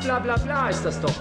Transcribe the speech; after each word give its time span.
bla 0.00 0.18
bla 0.18 0.36
bla 0.36 0.68
ist 0.68 0.84
das 0.84 1.00
doch. 1.00 1.14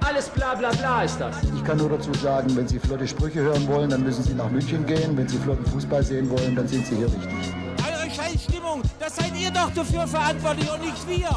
Alles 0.00 0.28
bla 0.28 0.54
bla 0.54 0.70
bla 0.70 1.04
ist 1.04 1.18
das. 1.20 1.36
Ich 1.54 1.64
kann 1.64 1.78
nur 1.78 1.90
dazu 1.90 2.12
sagen, 2.14 2.54
wenn 2.56 2.66
Sie 2.66 2.78
flotte 2.78 3.06
Sprüche 3.06 3.40
hören 3.40 3.66
wollen, 3.68 3.90
dann 3.90 4.02
müssen 4.02 4.24
Sie 4.24 4.34
nach 4.34 4.50
München 4.50 4.84
gehen. 4.86 5.16
Wenn 5.16 5.28
Sie 5.28 5.38
flotten 5.38 5.64
Fußball 5.66 6.02
sehen 6.02 6.28
wollen, 6.30 6.56
dann 6.56 6.66
sind 6.66 6.86
Sie 6.86 6.96
hier 6.96 7.06
richtig. 7.06 7.54
Eure 7.86 8.10
Scheißstimmung, 8.10 8.82
das 8.98 9.16
seid 9.16 9.32
ihr 9.40 9.50
doch 9.50 9.70
dafür 9.74 10.06
verantwortlich 10.06 10.70
und 10.72 10.80
nicht 10.80 11.08
wir. 11.08 11.28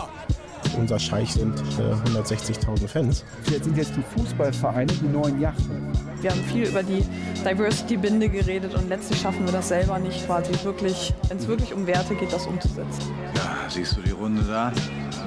Unser 0.77 0.99
Scheich 0.99 1.33
sind 1.33 1.57
äh, 1.79 2.09
160.000 2.17 2.87
Fans. 2.87 3.23
Jetzt 3.49 3.63
sind 3.63 3.77
jetzt 3.77 3.93
die 3.95 4.03
Fußballvereine 4.19 4.91
die 4.91 5.07
neuen 5.07 5.39
Yachten. 5.39 5.93
Wir 6.21 6.31
haben 6.31 6.43
viel 6.45 6.67
über 6.67 6.83
die 6.83 7.05
Diversity-Binde 7.45 8.27
geredet 8.29 8.73
und 8.73 8.89
letztlich 8.89 9.21
schaffen 9.21 9.45
wir 9.45 9.53
das 9.53 9.69
selber 9.69 9.99
nicht, 9.99 10.25
quasi 10.25 10.51
wirklich, 10.63 11.13
wenn 11.29 11.37
es 11.37 11.47
wirklich 11.47 11.73
um 11.73 11.87
Werte 11.87 12.15
geht, 12.15 12.33
das 12.33 12.45
umzusetzen. 12.47 13.13
Ja, 13.35 13.69
siehst 13.69 13.95
du 13.95 14.01
die 14.01 14.11
Runde 14.11 14.41
da? 14.43 14.71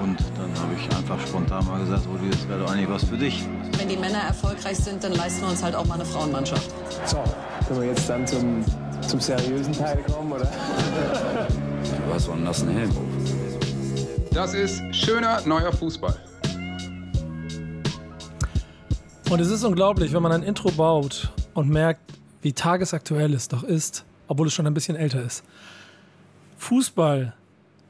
Und 0.03 0.19
dann 0.37 0.63
habe 0.63 0.75
ich 0.79 0.97
einfach 0.97 1.19
spontan 1.27 1.67
mal 1.67 1.81
gesagt, 1.81 2.07
Rudi, 2.07 2.31
das 2.31 2.49
wäre 2.49 2.61
doch 2.61 2.71
eigentlich 2.71 2.89
was 2.89 3.05
für 3.05 3.17
dich. 3.17 3.45
Wenn 3.77 3.89
die 3.89 3.97
Männer 3.97 4.19
erfolgreich 4.19 4.79
sind, 4.79 5.03
dann 5.03 5.13
leisten 5.13 5.43
wir 5.43 5.49
uns 5.49 5.63
halt 5.63 5.75
auch 5.75 5.85
mal 5.87 5.95
eine 5.95 6.05
Frauenmannschaft. 6.05 6.71
So, 7.05 7.23
können 7.67 7.81
wir 7.81 7.89
jetzt 7.89 8.09
dann 8.09 8.27
zum, 8.27 8.65
zum 9.07 9.21
seriösen 9.21 9.73
Teil 9.73 9.99
kommen, 10.03 10.33
oder? 10.33 10.51
Du 12.07 12.15
hast 12.15 12.25
so 12.25 12.33
einen 12.33 12.45
nassen 12.45 12.69
Helm 12.69 12.91
Das 14.33 14.53
ist 14.53 14.83
schöner 14.95 15.41
neuer 15.47 15.73
Fußball. 15.73 16.17
Und 19.31 19.41
es 19.41 19.51
ist 19.51 19.63
unglaublich, 19.63 20.13
wenn 20.13 20.23
man 20.23 20.33
ein 20.33 20.43
Intro 20.43 20.71
baut 20.71 21.31
und 21.55 21.69
merkt, 21.69 22.01
wie 22.41 22.53
tagesaktuell 22.53 23.35
es 23.35 23.49
doch 23.49 23.63
ist, 23.63 24.05
obwohl 24.27 24.47
es 24.47 24.55
schon 24.55 24.67
ein 24.67 24.75
bisschen 24.75 24.97
älter 24.97 25.23
ist. 25.23 25.45
Fußball, 26.57 27.35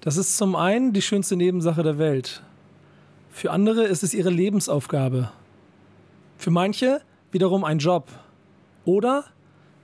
das 0.01 0.17
ist 0.17 0.37
zum 0.37 0.55
einen 0.57 0.93
die 0.93 1.03
schönste 1.03 1.37
Nebensache 1.37 1.83
der 1.83 1.99
Welt. 1.99 2.43
Für 3.31 3.51
andere 3.51 3.85
ist 3.85 4.03
es 4.03 4.15
ihre 4.15 4.31
Lebensaufgabe. 4.31 5.31
Für 6.37 6.51
manche 6.51 7.01
wiederum 7.33 7.65
ein 7.65 7.79
Job. 7.79 8.09
Oder 8.85 9.25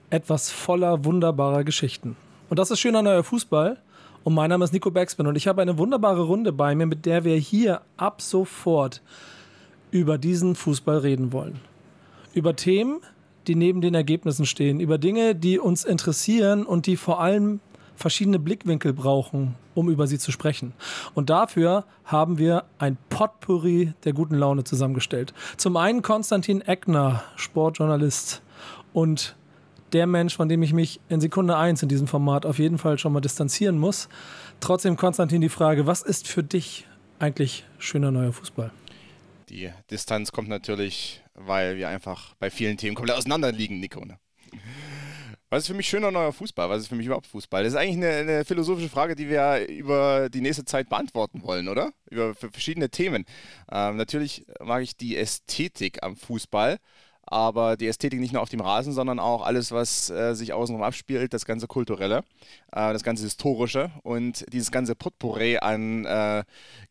etwas 0.09 0.51
voller 0.51 1.05
wunderbarer 1.05 1.63
Geschichten. 1.63 2.15
Und 2.49 2.59
das 2.59 2.71
ist 2.71 2.79
schöner 2.79 3.01
neuer 3.01 3.23
Fußball. 3.23 3.77
Und 4.23 4.33
mein 4.33 4.49
Name 4.49 4.65
ist 4.65 4.73
Nico 4.73 4.89
Backspin 4.89 5.27
und 5.27 5.35
ich 5.35 5.47
habe 5.47 5.61
eine 5.61 5.77
wunderbare 5.77 6.23
Runde 6.23 6.51
bei 6.51 6.73
mir, 6.73 6.87
mit 6.87 7.05
der 7.05 7.23
wir 7.23 7.35
hier 7.35 7.81
ab 7.95 8.23
sofort 8.23 9.03
über 9.91 10.17
diesen 10.17 10.55
Fußball 10.55 10.97
reden 10.97 11.31
wollen. 11.31 11.59
Über 12.33 12.55
Themen, 12.55 13.01
die 13.45 13.53
neben 13.53 13.81
den 13.81 13.93
Ergebnissen 13.93 14.47
stehen, 14.47 14.79
über 14.79 14.97
Dinge, 14.97 15.35
die 15.35 15.59
uns 15.59 15.85
interessieren 15.85 16.65
und 16.65 16.87
die 16.87 16.97
vor 16.97 17.21
allem 17.21 17.59
verschiedene 17.95 18.39
Blickwinkel 18.39 18.93
brauchen, 18.93 19.55
um 19.73 19.89
über 19.89 20.07
sie 20.07 20.19
zu 20.19 20.31
sprechen. 20.31 20.73
Und 21.13 21.29
dafür 21.29 21.85
haben 22.03 22.37
wir 22.37 22.65
ein 22.77 22.97
Potpourri 23.09 23.93
der 24.03 24.13
guten 24.13 24.35
Laune 24.35 24.63
zusammengestellt. 24.63 25.33
Zum 25.57 25.77
einen 25.77 26.01
Konstantin 26.01 26.61
Eckner, 26.61 27.23
Sportjournalist 27.35 28.41
und 28.93 29.35
der 29.93 30.07
Mensch, 30.07 30.35
von 30.35 30.49
dem 30.49 30.61
ich 30.61 30.73
mich 30.73 30.99
in 31.09 31.21
Sekunde 31.21 31.57
1 31.57 31.83
in 31.83 31.89
diesem 31.89 32.07
Format 32.07 32.45
auf 32.45 32.59
jeden 32.59 32.77
Fall 32.77 32.97
schon 32.97 33.13
mal 33.13 33.21
distanzieren 33.21 33.77
muss. 33.77 34.09
Trotzdem, 34.59 34.97
Konstantin, 34.97 35.41
die 35.41 35.49
Frage, 35.49 35.87
was 35.87 36.01
ist 36.01 36.27
für 36.27 36.43
dich 36.43 36.85
eigentlich 37.19 37.65
schöner 37.77 38.11
neuer 38.11 38.33
Fußball? 38.33 38.71
Die 39.49 39.71
Distanz 39.89 40.31
kommt 40.31 40.49
natürlich, 40.49 41.21
weil 41.33 41.77
wir 41.77 41.87
einfach 41.87 42.33
bei 42.39 42.49
vielen 42.49 42.77
Themen 42.77 42.95
komplett 42.95 43.17
auseinander 43.17 43.51
liegen, 43.51 43.79
Nico. 43.79 44.03
Ne? 44.03 44.17
Was 45.49 45.63
ist 45.63 45.67
für 45.67 45.73
mich 45.75 45.87
schöner 45.87 46.11
neuer 46.11 46.33
Fußball? 46.33 46.69
Was 46.69 46.81
ist 46.81 46.87
für 46.87 46.95
mich 46.95 47.05
überhaupt 47.05 47.27
Fußball? 47.27 47.63
Das 47.63 47.73
ist 47.73 47.79
eigentlich 47.79 47.97
eine, 47.97 48.09
eine, 48.09 48.45
philosophische 48.45 48.89
Frage, 48.89 49.15
die 49.15 49.29
wir 49.29 49.67
über 49.69 50.27
die 50.29 50.41
nächste 50.41 50.65
Zeit 50.65 50.89
beantworten 50.89 51.43
wollen, 51.43 51.67
oder? 51.67 51.91
Über 52.09 52.33
verschiedene 52.33 52.89
Themen. 52.89 53.25
Ähm, 53.71 53.95
natürlich 53.95 54.45
mag 54.59 54.81
ich 54.81 54.97
die 54.97 55.15
Ästhetik 55.15 56.01
am 56.01 56.15
Fußball 56.15 56.79
aber 57.25 57.77
die 57.77 57.87
Ästhetik 57.87 58.19
nicht 58.19 58.33
nur 58.33 58.41
auf 58.41 58.49
dem 58.49 58.61
Rasen, 58.61 58.93
sondern 58.93 59.19
auch 59.19 59.43
alles, 59.43 59.71
was 59.71 60.09
äh, 60.09 60.33
sich 60.35 60.53
außenrum 60.53 60.83
abspielt, 60.83 61.33
das 61.33 61.45
ganze 61.45 61.67
Kulturelle, 61.67 62.19
äh, 62.71 62.93
das 62.93 63.03
ganze 63.03 63.23
Historische 63.23 63.91
und 64.03 64.45
dieses 64.53 64.71
ganze 64.71 64.95
Potpourri 64.95 65.57
an 65.57 66.05
äh, 66.05 66.43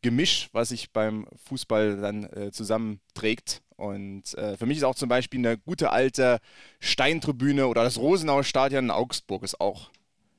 Gemisch, 0.02 0.48
was 0.52 0.70
sich 0.70 0.92
beim 0.92 1.26
Fußball 1.48 2.00
dann 2.00 2.24
äh, 2.24 2.50
zusammenträgt. 2.50 3.62
Und 3.76 4.34
äh, 4.34 4.56
für 4.56 4.66
mich 4.66 4.78
ist 4.78 4.84
auch 4.84 4.94
zum 4.94 5.08
Beispiel 5.08 5.40
eine 5.40 5.58
gute 5.58 5.90
alte 5.90 6.38
Steintribüne 6.80 7.66
oder 7.66 7.84
das 7.84 7.98
Rosenauer 7.98 8.44
Stadion 8.44 8.84
in 8.84 8.90
Augsburg 8.90 9.42
ist 9.42 9.60
auch 9.60 9.90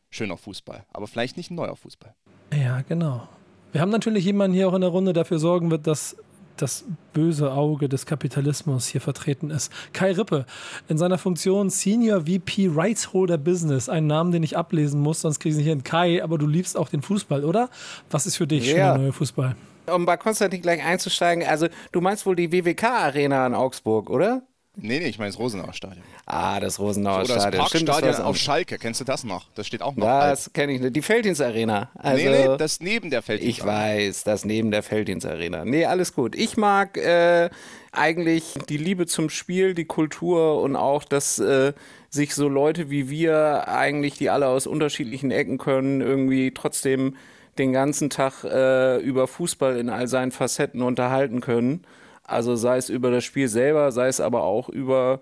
schöner 0.10 0.38
Fußball, 0.38 0.86
aber 0.94 1.08
vielleicht 1.08 1.38
nicht 1.38 1.52
ein 1.52 1.56
neuer 1.56 1.76
Fußball. 1.76 2.14
Ja, 2.54 2.82
genau. 2.82 3.28
Wir 3.72 3.82
haben 3.82 3.92
natürlich 3.92 4.24
jemanden 4.24 4.56
hier 4.56 4.70
auch 4.70 4.74
in 4.74 4.82
der 4.82 4.90
Runde, 4.90 5.12
der 5.12 5.24
dafür 5.24 5.40
sorgen 5.40 5.70
wird, 5.70 5.86
dass 5.86 6.16
das 6.58 6.86
böse 7.14 7.52
Auge 7.52 7.90
des 7.90 8.06
Kapitalismus 8.06 8.88
hier 8.88 9.02
vertreten 9.02 9.50
ist. 9.50 9.72
Kai 9.94 10.12
Rippe 10.12 10.46
in 10.88 10.98
seiner 10.98 11.18
Funktion 11.18 11.70
Senior 11.70 12.22
VP 12.22 12.70
Rights 12.74 13.14
Holder 13.14 13.38
Business, 13.38 13.90
einen 13.90 14.08
Namen, 14.08 14.32
den 14.32 14.44
ich 14.44 14.58
ablesen 14.58 15.02
muss, 15.02 15.22
sonst 15.22 15.40
kriege 15.40 15.54
ich 15.54 15.58
nicht 15.58 15.68
hin. 15.68 15.84
Kai, 15.84 16.24
aber 16.24 16.38
du 16.38 16.48
liebst 16.48 16.78
auch 16.78 16.90
den 16.90 17.02
Fußball, 17.02 17.44
oder? 17.44 17.70
Was 18.10 18.26
ist 18.26 18.38
für 18.38 18.48
dich 18.48 18.68
yeah. 18.68 18.94
der 18.94 19.04
neue 19.04 19.14
Fußball? 19.14 19.56
Um 19.88 20.06
bei 20.06 20.18
Konstantin 20.18 20.62
gleich 20.62 20.84
einzusteigen, 20.84 21.46
also 21.46 21.68
du 21.92 22.02
meinst 22.02 22.26
wohl 22.26 22.36
die 22.36 22.52
WWK-Arena 22.52 23.46
in 23.46 23.54
Augsburg, 23.54 24.10
oder? 24.10 24.42
Nee, 24.78 25.00
nee, 25.00 25.08
ich 25.08 25.18
meine 25.18 25.32
das 25.32 25.40
Rosenauer 25.40 25.74
Stadion. 25.74 26.04
Ah, 26.26 26.60
das 26.60 26.80
Rosenauer 26.80 27.24
oder 27.24 27.26
Stadion. 27.26 27.52
Das 27.52 27.72
Parkstadion 27.72 28.14
Stimmt, 28.14 28.28
auf 28.28 28.38
Schalke, 28.38 28.78
kennst 28.78 29.00
du 29.00 29.06
das 29.06 29.24
noch? 29.24 29.46
Das 29.56 29.68
steht 29.68 29.82
auch 29.82 29.96
noch. 29.96 30.06
Das 30.06 30.52
kenne 30.54 30.74
ich 30.74 30.82
nicht. 30.82 30.96
Die 30.96 31.02
Feldins 31.02 31.42
Arena. 31.42 31.90
Also, 31.96 32.24
nee, 32.24 32.48
nee, 32.48 32.58
das 32.58 32.80
neben 32.80 33.10
der 33.10 33.22
Feldins 33.22 33.50
Ich 33.50 33.66
weiß, 33.66 34.24
das 34.24 34.46
neben 34.46 34.72
der 34.72 34.84
Feldins 34.84 35.26
Arena. 35.26 35.66
Nee, 35.66 35.86
alles 35.86 36.14
gut. 36.14 36.36
Ich 36.36 36.58
mag 36.58 36.98
äh, 36.98 37.50
eigentlich 37.92 38.56
die 38.70 38.78
Liebe 38.78 39.06
zum 39.06 39.30
Spiel, 39.30 39.74
die 39.74 39.86
Kultur 39.86 40.62
und 40.62 40.76
auch, 40.76 41.04
dass 41.04 41.40
äh, 41.40 41.74
sich 42.10 42.36
so 42.36 42.48
Leute 42.48 42.90
wie 42.90 43.10
wir 43.10 43.68
eigentlich, 43.68 44.18
die 44.18 44.30
alle 44.30 44.48
aus 44.48 44.68
unterschiedlichen 44.68 45.32
Ecken 45.32 45.58
können, 45.58 46.02
irgendwie 46.02 46.52
trotzdem 46.52 47.16
den 47.58 47.72
ganzen 47.72 48.10
Tag 48.10 48.44
äh, 48.44 48.98
über 48.98 49.28
Fußball 49.28 49.78
in 49.78 49.90
all 49.90 50.08
seinen 50.08 50.32
Facetten 50.32 50.82
unterhalten 50.82 51.42
können. 51.42 51.86
Also 52.26 52.56
sei 52.56 52.78
es 52.78 52.90
über 52.90 53.12
das 53.12 53.24
Spiel 53.24 53.48
selber, 53.48 53.92
sei 53.92 54.08
es 54.08 54.20
aber 54.20 54.44
auch 54.44 54.70
über 54.70 55.22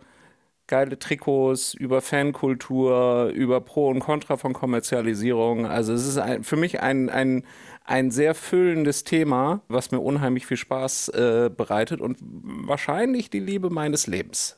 geile 0.67 0.97
Trikots, 0.97 1.73
über 1.73 2.01
Fankultur, 2.01 3.31
über 3.33 3.61
Pro 3.61 3.89
und 3.89 3.99
Contra 3.99 4.37
von 4.37 4.53
Kommerzialisierung. 4.53 5.65
Also 5.65 5.93
es 5.93 6.07
ist 6.07 6.17
ein, 6.17 6.43
für 6.43 6.55
mich 6.55 6.81
ein, 6.81 7.09
ein, 7.09 7.43
ein 7.83 8.11
sehr 8.11 8.33
füllendes 8.33 9.03
Thema, 9.03 9.61
was 9.67 9.91
mir 9.91 9.99
unheimlich 9.99 10.45
viel 10.45 10.57
Spaß 10.57 11.09
äh, 11.09 11.49
bereitet 11.55 11.99
und 11.99 12.17
wahrscheinlich 12.21 13.29
die 13.29 13.39
Liebe 13.41 13.69
meines 13.69 14.07
Lebens. 14.07 14.57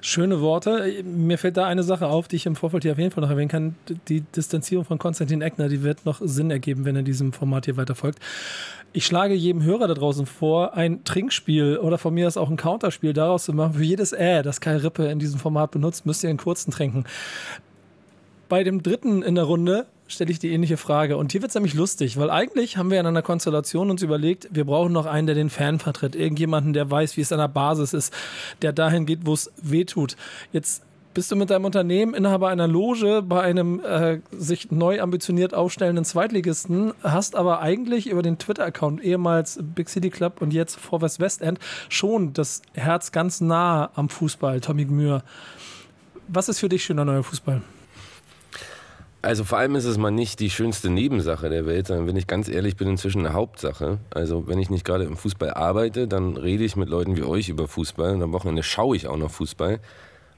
Schöne 0.00 0.40
Worte. 0.40 1.02
Mir 1.04 1.38
fällt 1.38 1.56
da 1.56 1.66
eine 1.66 1.82
Sache 1.82 2.06
auf, 2.06 2.28
die 2.28 2.36
ich 2.36 2.46
im 2.46 2.56
Vorfeld 2.56 2.82
hier 2.82 2.92
auf 2.92 2.98
jeden 2.98 3.10
Fall 3.10 3.22
noch 3.22 3.30
erwähnen 3.30 3.48
kann. 3.48 3.74
Die 4.08 4.20
Distanzierung 4.20 4.84
von 4.84 4.98
Konstantin 4.98 5.42
Eckner, 5.42 5.68
die 5.68 5.82
wird 5.82 6.04
noch 6.04 6.20
Sinn 6.22 6.50
ergeben, 6.50 6.84
wenn 6.84 6.96
er 6.96 7.02
diesem 7.02 7.32
Format 7.32 7.66
hier 7.66 7.76
weiter 7.76 7.94
folgt. 7.94 8.18
Ich 8.92 9.06
schlage 9.06 9.34
jedem 9.34 9.62
Hörer 9.62 9.86
da 9.86 9.94
draußen 9.94 10.26
vor, 10.26 10.74
ein 10.74 11.04
Trinkspiel 11.04 11.78
oder 11.78 11.96
von 11.96 12.12
mir 12.12 12.26
aus 12.26 12.36
auch 12.36 12.50
ein 12.50 12.56
Counterspiel 12.56 13.12
daraus 13.12 13.44
zu 13.44 13.52
machen. 13.52 13.74
Für 13.74 13.84
jedes 13.84 14.12
Äh, 14.12 14.42
das 14.42 14.60
Kai 14.60 14.76
Rippe 14.76 15.06
in 15.06 15.18
diesem 15.18 15.38
Format 15.38 15.70
benutzt, 15.70 16.06
müsst 16.06 16.24
ihr 16.24 16.30
einen 16.30 16.38
kurzen 16.38 16.72
trinken. 16.72 17.04
Bei 18.48 18.64
dem 18.64 18.82
dritten 18.82 19.22
in 19.22 19.36
der 19.36 19.44
Runde 19.44 19.86
stelle 20.10 20.30
ich 20.30 20.38
die 20.38 20.52
ähnliche 20.52 20.76
Frage. 20.76 21.16
Und 21.16 21.32
hier 21.32 21.42
wird 21.42 21.50
es 21.50 21.54
nämlich 21.54 21.74
lustig, 21.74 22.18
weil 22.18 22.30
eigentlich 22.30 22.76
haben 22.76 22.90
wir 22.90 23.00
in 23.00 23.06
einer 23.06 23.22
Konstellation 23.22 23.90
uns 23.90 24.02
überlegt, 24.02 24.48
wir 24.50 24.64
brauchen 24.64 24.92
noch 24.92 25.06
einen, 25.06 25.26
der 25.26 25.36
den 25.36 25.50
Fan 25.50 25.78
vertritt. 25.78 26.16
Irgendjemanden, 26.16 26.72
der 26.72 26.90
weiß, 26.90 27.16
wie 27.16 27.20
es 27.20 27.32
an 27.32 27.38
der 27.38 27.48
Basis 27.48 27.92
ist, 27.92 28.12
der 28.62 28.72
dahin 28.72 29.06
geht, 29.06 29.20
wo 29.24 29.32
es 29.32 29.50
weh 29.62 29.84
tut. 29.84 30.16
Jetzt 30.52 30.82
bist 31.14 31.30
du 31.32 31.36
mit 31.36 31.50
deinem 31.50 31.64
Unternehmen 31.64 32.14
Inhaber 32.14 32.48
einer 32.48 32.68
Loge 32.68 33.22
bei 33.22 33.42
einem 33.42 33.80
äh, 33.80 34.20
sich 34.30 34.70
neu 34.70 35.00
ambitioniert 35.00 35.54
aufstellenden 35.54 36.04
Zweitligisten, 36.04 36.92
hast 37.02 37.34
aber 37.34 37.60
eigentlich 37.60 38.08
über 38.08 38.22
den 38.22 38.38
Twitter-Account 38.38 39.02
ehemals 39.02 39.58
Big 39.60 39.88
City 39.88 40.10
Club 40.10 40.40
und 40.40 40.52
jetzt 40.52 40.78
Vorwärts 40.78 41.18
Westend 41.18 41.58
schon 41.88 42.32
das 42.32 42.62
Herz 42.74 43.10
ganz 43.10 43.40
nah 43.40 43.90
am 43.94 44.08
Fußball, 44.08 44.60
Tommy 44.60 44.84
Gmür. 44.84 45.22
Was 46.28 46.48
ist 46.48 46.60
für 46.60 46.68
dich 46.68 46.84
schöner 46.84 47.04
neuer 47.04 47.24
Fußball? 47.24 47.60
Also 49.22 49.44
vor 49.44 49.58
allem 49.58 49.76
ist 49.76 49.84
es 49.84 49.98
mal 49.98 50.10
nicht 50.10 50.40
die 50.40 50.48
schönste 50.48 50.88
Nebensache 50.88 51.50
der 51.50 51.66
Welt, 51.66 51.88
sondern 51.88 52.06
wenn 52.06 52.16
ich 52.16 52.26
ganz 52.26 52.48
ehrlich 52.48 52.76
bin, 52.76 52.88
inzwischen 52.88 53.26
eine 53.26 53.34
Hauptsache. 53.34 53.98
Also 54.10 54.46
wenn 54.46 54.58
ich 54.58 54.70
nicht 54.70 54.84
gerade 54.84 55.04
im 55.04 55.16
Fußball 55.16 55.50
arbeite, 55.52 56.08
dann 56.08 56.38
rede 56.38 56.64
ich 56.64 56.74
mit 56.74 56.88
Leuten 56.88 57.16
wie 57.16 57.22
euch 57.22 57.50
über 57.50 57.68
Fußball 57.68 58.14
und 58.14 58.22
am 58.22 58.32
Wochenende 58.32 58.62
schaue 58.62 58.96
ich 58.96 59.08
auch 59.08 59.18
noch 59.18 59.30
Fußball. 59.30 59.78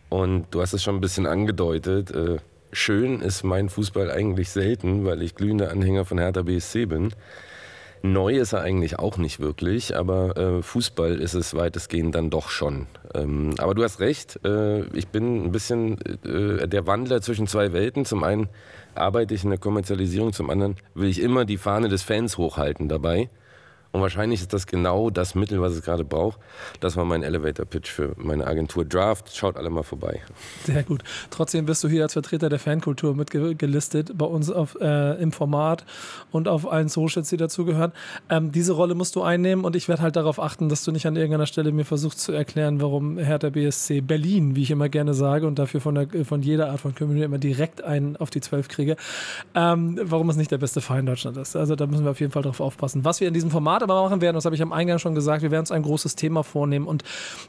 Und 0.08 0.46
du 0.50 0.60
hast 0.60 0.72
es 0.72 0.82
schon 0.82 0.96
ein 0.96 1.00
bisschen 1.00 1.26
angedeutet, 1.26 2.10
äh, 2.10 2.38
schön 2.72 3.20
ist 3.20 3.44
mein 3.44 3.68
Fußball 3.68 4.10
eigentlich 4.10 4.50
selten, 4.50 5.04
weil 5.04 5.22
ich 5.22 5.36
glühender 5.36 5.70
Anhänger 5.70 6.04
von 6.04 6.18
Hertha 6.18 6.42
BSC 6.42 6.86
bin. 6.86 7.14
Neu 8.02 8.36
ist 8.36 8.52
er 8.52 8.62
eigentlich 8.62 8.98
auch 8.98 9.16
nicht 9.16 9.38
wirklich, 9.38 9.96
aber 9.96 10.36
äh, 10.36 10.62
Fußball 10.62 11.20
ist 11.20 11.34
es 11.34 11.54
weitestgehend 11.54 12.14
dann 12.16 12.30
doch 12.30 12.50
schon. 12.50 12.88
Ähm, 13.14 13.54
aber 13.58 13.74
du 13.74 13.84
hast 13.84 14.00
recht, 14.00 14.40
äh, 14.44 14.82
ich 14.96 15.08
bin 15.08 15.44
ein 15.44 15.52
bisschen 15.52 15.98
äh, 16.24 16.66
der 16.66 16.86
Wandler 16.88 17.22
zwischen 17.22 17.46
zwei 17.46 17.72
Welten. 17.72 18.04
Zum 18.04 18.24
einen 18.24 18.48
arbeite 18.96 19.34
ich 19.34 19.44
in 19.44 19.50
der 19.50 19.58
Kommerzialisierung, 19.60 20.32
zum 20.32 20.50
anderen 20.50 20.76
will 20.94 21.08
ich 21.08 21.20
immer 21.20 21.44
die 21.44 21.58
Fahne 21.58 21.88
des 21.88 22.02
Fans 22.02 22.38
hochhalten 22.38 22.88
dabei. 22.88 23.30
Und 23.92 24.00
wahrscheinlich 24.00 24.40
ist 24.40 24.52
das 24.52 24.66
genau 24.66 25.10
das 25.10 25.34
Mittel, 25.34 25.60
was 25.60 25.74
es 25.74 25.82
gerade 25.82 26.02
braucht. 26.04 26.38
Das 26.80 26.96
war 26.96 27.04
mein 27.04 27.22
Elevator-Pitch 27.22 27.90
für 27.90 28.14
meine 28.16 28.46
Agentur 28.46 28.86
Draft. 28.86 29.36
Schaut 29.36 29.56
alle 29.56 29.68
mal 29.68 29.82
vorbei. 29.82 30.20
Sehr 30.64 30.82
gut. 30.82 31.02
Trotzdem 31.30 31.66
bist 31.66 31.84
du 31.84 31.88
hier 31.88 32.02
als 32.02 32.14
Vertreter 32.14 32.48
der 32.48 32.58
Fankultur 32.58 33.14
mitgelistet 33.14 34.16
bei 34.16 34.24
uns 34.24 34.50
auf, 34.50 34.76
äh, 34.80 35.20
im 35.22 35.30
Format 35.30 35.84
und 36.30 36.48
auf 36.48 36.70
allen 36.70 36.88
Socials, 36.88 37.28
die 37.28 37.36
dazugehören. 37.36 37.92
Ähm, 38.30 38.50
diese 38.50 38.72
Rolle 38.72 38.94
musst 38.94 39.14
du 39.14 39.22
einnehmen 39.22 39.64
und 39.64 39.76
ich 39.76 39.88
werde 39.88 40.02
halt 40.02 40.16
darauf 40.16 40.40
achten, 40.40 40.70
dass 40.70 40.84
du 40.84 40.92
nicht 40.92 41.06
an 41.06 41.16
irgendeiner 41.16 41.46
Stelle 41.46 41.70
mir 41.70 41.84
versuchst 41.84 42.20
zu 42.20 42.32
erklären, 42.32 42.80
warum 42.80 43.18
Hertha 43.18 43.50
BSC 43.50 44.00
Berlin, 44.00 44.56
wie 44.56 44.62
ich 44.62 44.70
immer 44.70 44.88
gerne 44.88 45.12
sage 45.12 45.46
und 45.46 45.58
dafür 45.58 45.82
von, 45.82 45.94
der, 45.94 46.24
von 46.24 46.40
jeder 46.40 46.70
Art 46.70 46.80
von 46.80 46.94
Community 46.94 47.24
immer 47.24 47.38
direkt 47.38 47.84
einen 47.84 48.16
auf 48.16 48.30
die 48.30 48.40
Zwölf 48.40 48.68
kriege, 48.68 48.96
ähm, 49.54 50.00
warum 50.02 50.30
es 50.30 50.36
nicht 50.36 50.50
der 50.50 50.58
beste 50.58 50.80
Verein 50.80 51.04
Deutschland 51.04 51.36
ist. 51.36 51.56
Also 51.56 51.76
da 51.76 51.86
müssen 51.86 52.04
wir 52.04 52.10
auf 52.10 52.20
jeden 52.20 52.32
Fall 52.32 52.42
drauf 52.42 52.60
aufpassen. 52.60 53.04
Was 53.04 53.20
wir 53.20 53.28
in 53.28 53.34
diesem 53.34 53.50
Format 53.50 53.81
aber 53.82 54.02
machen 54.02 54.20
werden, 54.20 54.34
das 54.36 54.44
habe 54.44 54.54
ich 54.54 54.62
am 54.62 54.72
Eingang 54.72 54.98
schon 54.98 55.14
gesagt, 55.14 55.42
wir 55.42 55.50
werden 55.50 55.62
uns 55.62 55.70
ein 55.70 55.82
großes 55.82 56.16
Thema 56.16 56.42
vornehmen 56.42 56.86
und 56.86 57.04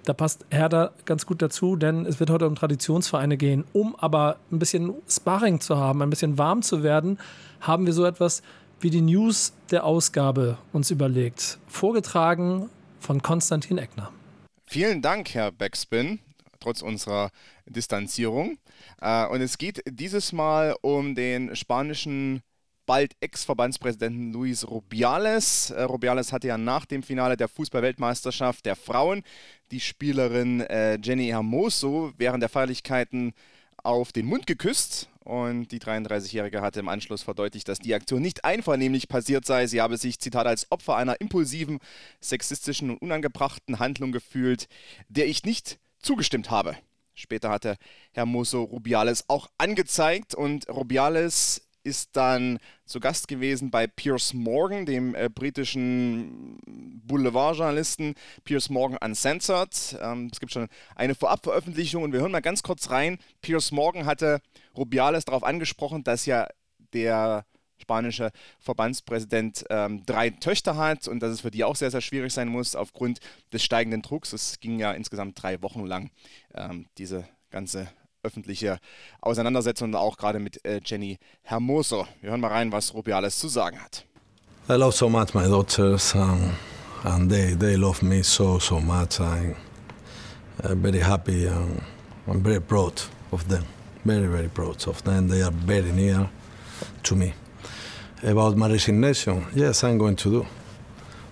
da 0.06 0.14
passt 0.14 0.46
Hertha 0.50 0.92
ganz 1.06 1.26
gut 1.26 1.42
dazu, 1.42 1.76
denn 1.76 2.06
es 2.06 2.20
wird 2.20 2.30
heute 2.30 2.48
um 2.48 2.56
Traditionsvereine 2.56 3.38
gehen. 3.38 3.64
Um 3.74 3.96
aber 3.96 4.38
ein 4.52 4.60
bisschen 4.60 4.94
Sparring 5.08 5.60
zu 5.60 5.78
haben, 5.78 6.02
ein 6.02 6.10
bisschen 6.10 6.38
warm 6.38 6.62
zu 6.62 6.84
werden, 6.84 7.20
haben 7.62 7.86
wir 7.86 7.94
so 7.94 8.06
etwas 8.06 8.42
wie 8.80 8.90
die 8.90 9.02
News 9.02 9.54
der 9.72 9.86
Ausgabe 9.86 10.58
uns 10.74 10.92
überlegt. 10.92 11.58
Vorgetragen 11.68 12.70
von 13.00 13.22
Konstantin 13.22 13.78
Eckner. 13.78 14.12
Vielen 14.66 15.02
Dank, 15.02 15.34
Herr 15.34 15.52
Backspin, 15.52 16.20
trotz 16.60 16.82
unserer 16.82 17.30
Distanzierung. 17.66 18.58
Äh, 19.02 19.28
und 19.28 19.42
es 19.42 19.58
geht 19.58 19.82
dieses 19.90 20.34
Mal 20.34 20.76
um 20.82 21.16
den 21.16 21.56
spanischen 21.56 22.42
bald 22.86 23.16
Ex-Verbandspräsidenten 23.20 24.34
Luis 24.34 24.68
Rubiales. 24.68 25.72
Äh, 25.72 25.84
Rubiales 25.84 26.32
hatte 26.32 26.48
ja 26.48 26.58
nach 26.58 26.86
dem 26.86 27.04
Finale 27.04 27.38
der 27.38 27.48
Fußballweltmeisterschaft 27.48 28.66
der 28.66 28.76
Frauen 28.76 29.24
die 29.72 29.80
Spielerin 29.80 30.62
äh, 30.62 30.98
Jenny 31.02 31.28
Hermoso 31.28 32.14
während 32.18 32.42
der 32.42 32.50
Feierlichkeiten 32.50 33.34
auf 33.84 34.12
den 34.12 34.26
Mund 34.26 34.48
geküsst. 34.48 35.10
Und 35.24 35.70
die 35.72 35.80
33-Jährige 35.80 36.62
hatte 36.62 36.82
im 36.82 36.90
Anschluss 36.90 37.24
verdeutlicht, 37.24 37.70
dass 37.70 37.80
die 37.80 37.94
Aktion 37.94 38.22
nicht 38.22 38.44
einvernehmlich 38.44 39.08
passiert 39.08 39.46
sei. 39.46 39.68
Sie 39.68 39.82
habe 39.82 39.98
sich, 39.98 40.20
Zitat, 40.20 40.48
als 40.48 40.70
Opfer 40.70 40.98
einer 40.98 41.22
impulsiven, 41.22 41.80
sexistischen 42.20 42.90
und 42.90 42.98
unangebrachten 42.98 43.80
Handlung 43.80 44.12
gefühlt, 44.12 44.68
der 45.08 45.28
ich 45.28 45.46
nicht 45.46 45.80
zugestimmt 46.00 46.52
habe. 46.52 46.76
Später 47.14 47.50
hatte 47.50 47.78
Hermoso 48.12 48.64
Rubiales 48.64 49.30
auch 49.30 49.48
angezeigt 49.58 50.36
und 50.36 50.68
Rubiales 50.68 51.62
ist 51.84 52.16
dann 52.16 52.60
zu 52.86 53.00
Gast 53.00 53.28
gewesen 53.28 53.72
bei 53.72 53.88
Piers 53.88 54.34
Morgan, 54.34 54.86
dem 54.86 55.16
äh, 55.16 55.30
britischen 55.30 56.58
Boulevardjournalisten 57.06 58.16
Piers 58.44 58.70
Morgan 58.70 58.98
Uncensored. 58.98 59.98
Ähm, 60.02 60.30
es 60.32 60.40
gibt 60.40 60.52
schon 60.52 60.68
eine 60.96 61.16
Vorabveröffentlichung 61.16 62.04
und 62.04 62.14
wir 62.14 62.22
hören 62.22 62.32
mal 62.32 62.42
ganz 62.42 62.64
kurz 62.64 62.90
rein. 62.90 63.18
Piers 63.42 63.72
Morgan 63.72 64.06
hatte 64.06 64.42
Rubiales 64.76 65.26
darauf 65.26 65.44
angesprochen, 65.44 66.04
dass 66.04 66.26
ja 66.26 66.48
der 66.94 67.46
spanische 67.84 68.32
Verbandspräsident 68.60 69.66
ähm, 69.70 70.06
drei 70.06 70.30
Töchter 70.30 70.78
hat 70.78 71.08
und 71.08 71.20
dass 71.20 71.32
es 71.32 71.42
für 71.42 71.52
die 71.52 71.64
auch 71.64 71.76
sehr, 71.76 71.92
sehr 71.92 72.02
schwierig 72.02 72.34
sein 72.34 72.48
muss 72.48 72.76
aufgrund 72.76 73.20
des 73.52 73.64
steigenden 73.64 74.02
Drucks. 74.02 74.32
Es 74.34 74.60
ging 74.60 74.80
ja 74.80 74.94
insgesamt 74.94 75.42
drei 75.42 75.62
Wochen 75.62 75.86
lang, 75.86 76.10
ähm, 76.54 76.88
diese 76.98 77.28
ganze 77.50 77.88
öffentliche 78.24 78.80
Auseinandersetzung, 79.22 79.94
auch 79.96 80.18
gerade 80.18 80.40
mit 80.40 80.64
äh, 80.66 80.80
Jenny 80.84 81.20
Hermoso. 81.44 82.08
Wir 82.22 82.32
hören 82.32 82.42
mal 82.42 82.48
rein, 82.48 82.72
was 82.72 82.94
Rubiales 82.94 83.38
zu 83.38 83.48
sagen 83.48 83.80
hat. 83.80 84.06
I 84.70 84.74
love 84.74 84.94
so 84.94 85.10
much 85.10 85.34
my 85.34 85.48
daughters 85.48 86.16
um, 86.16 86.52
and 87.04 87.30
they, 87.30 87.54
they 87.54 87.76
love 87.76 88.02
me 88.02 88.24
so, 88.24 88.60
so 88.60 88.80
much. 88.80 89.20
I'm 89.20 89.56
very 90.82 91.00
happy 91.00 91.48
and 91.48 91.82
I'm 92.28 92.42
very 92.42 92.62
proud 92.62 93.02
of 93.32 93.48
them. 93.50 93.66
Very, 94.06 94.28
very 94.28 94.48
proud 94.48 94.88
of 94.88 95.04
them. 95.04 95.28
They 95.28 95.42
are 95.42 95.52
very 95.52 95.92
near 95.92 96.30
to 97.04 97.16
me. 97.16 97.34
About 98.24 98.56
my 98.56 98.70
resignation, 98.70 99.46
yes, 99.54 99.84
I'm 99.84 99.98
going 99.98 100.16
to 100.16 100.30
do. 100.30 100.48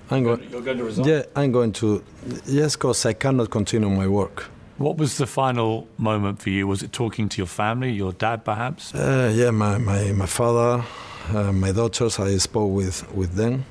I'm 0.09 0.23
going. 0.23 0.49
You're 0.49 0.61
going 0.61 0.77
to 0.77 0.83
resign. 0.83 1.05
Yeah, 1.05 1.23
I'm 1.33 1.53
going 1.53 1.71
to. 1.73 2.03
Yes, 2.45 2.75
because 2.75 3.05
I 3.05 3.13
cannot 3.13 3.49
continue 3.49 3.89
my 3.89 4.07
work. 4.07 4.50
What 4.81 4.98
was 4.98 5.18
the 5.18 5.28
final 5.28 5.88
moment 6.00 6.42
for 6.42 6.50
you? 6.50 6.66
Was 6.66 6.81
it 6.81 6.92
talking 6.92 7.30
to 7.30 7.38
your 7.38 7.45
family, 7.45 7.92
your 7.92 8.13
dad, 8.13 8.44
perhaps? 8.44 8.95
Uh, 8.95 9.31
yeah, 9.31 9.51
my 9.51 9.78
my, 9.78 10.12
my 10.12 10.25
father, 10.25 10.83
uh, 11.30 11.51
my 11.51 11.72
daughters. 11.72 12.19
I 12.19 12.38
spoke 12.38 12.72
with 12.74 13.06
with 13.13 13.36
them. 13.36 13.63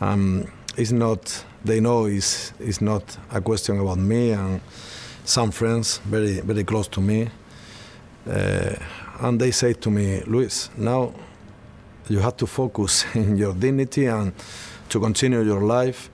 Um, 0.00 0.46
it's 0.78 0.90
not. 0.90 1.44
They 1.66 1.80
know 1.80 2.06
it's 2.06 2.54
it's 2.58 2.80
not 2.80 3.18
a 3.30 3.42
question 3.42 3.78
about 3.78 3.98
me 3.98 4.30
and 4.30 4.62
some 5.24 5.50
friends 5.50 5.98
very 5.98 6.40
very 6.40 6.64
close 6.64 6.88
to 6.88 7.02
me. 7.02 7.28
Uh, 8.26 8.74
and 9.20 9.38
they 9.38 9.50
say 9.50 9.74
to 9.74 9.90
me, 9.90 10.22
Luis, 10.26 10.70
now 10.78 11.12
you 12.08 12.20
have 12.20 12.38
to 12.38 12.46
focus 12.46 13.04
in 13.14 13.36
your 13.36 13.52
dignity 13.52 14.06
and 14.06 14.32
to 14.88 14.98
continue 14.98 15.42
your 15.42 15.60
life 15.60 16.08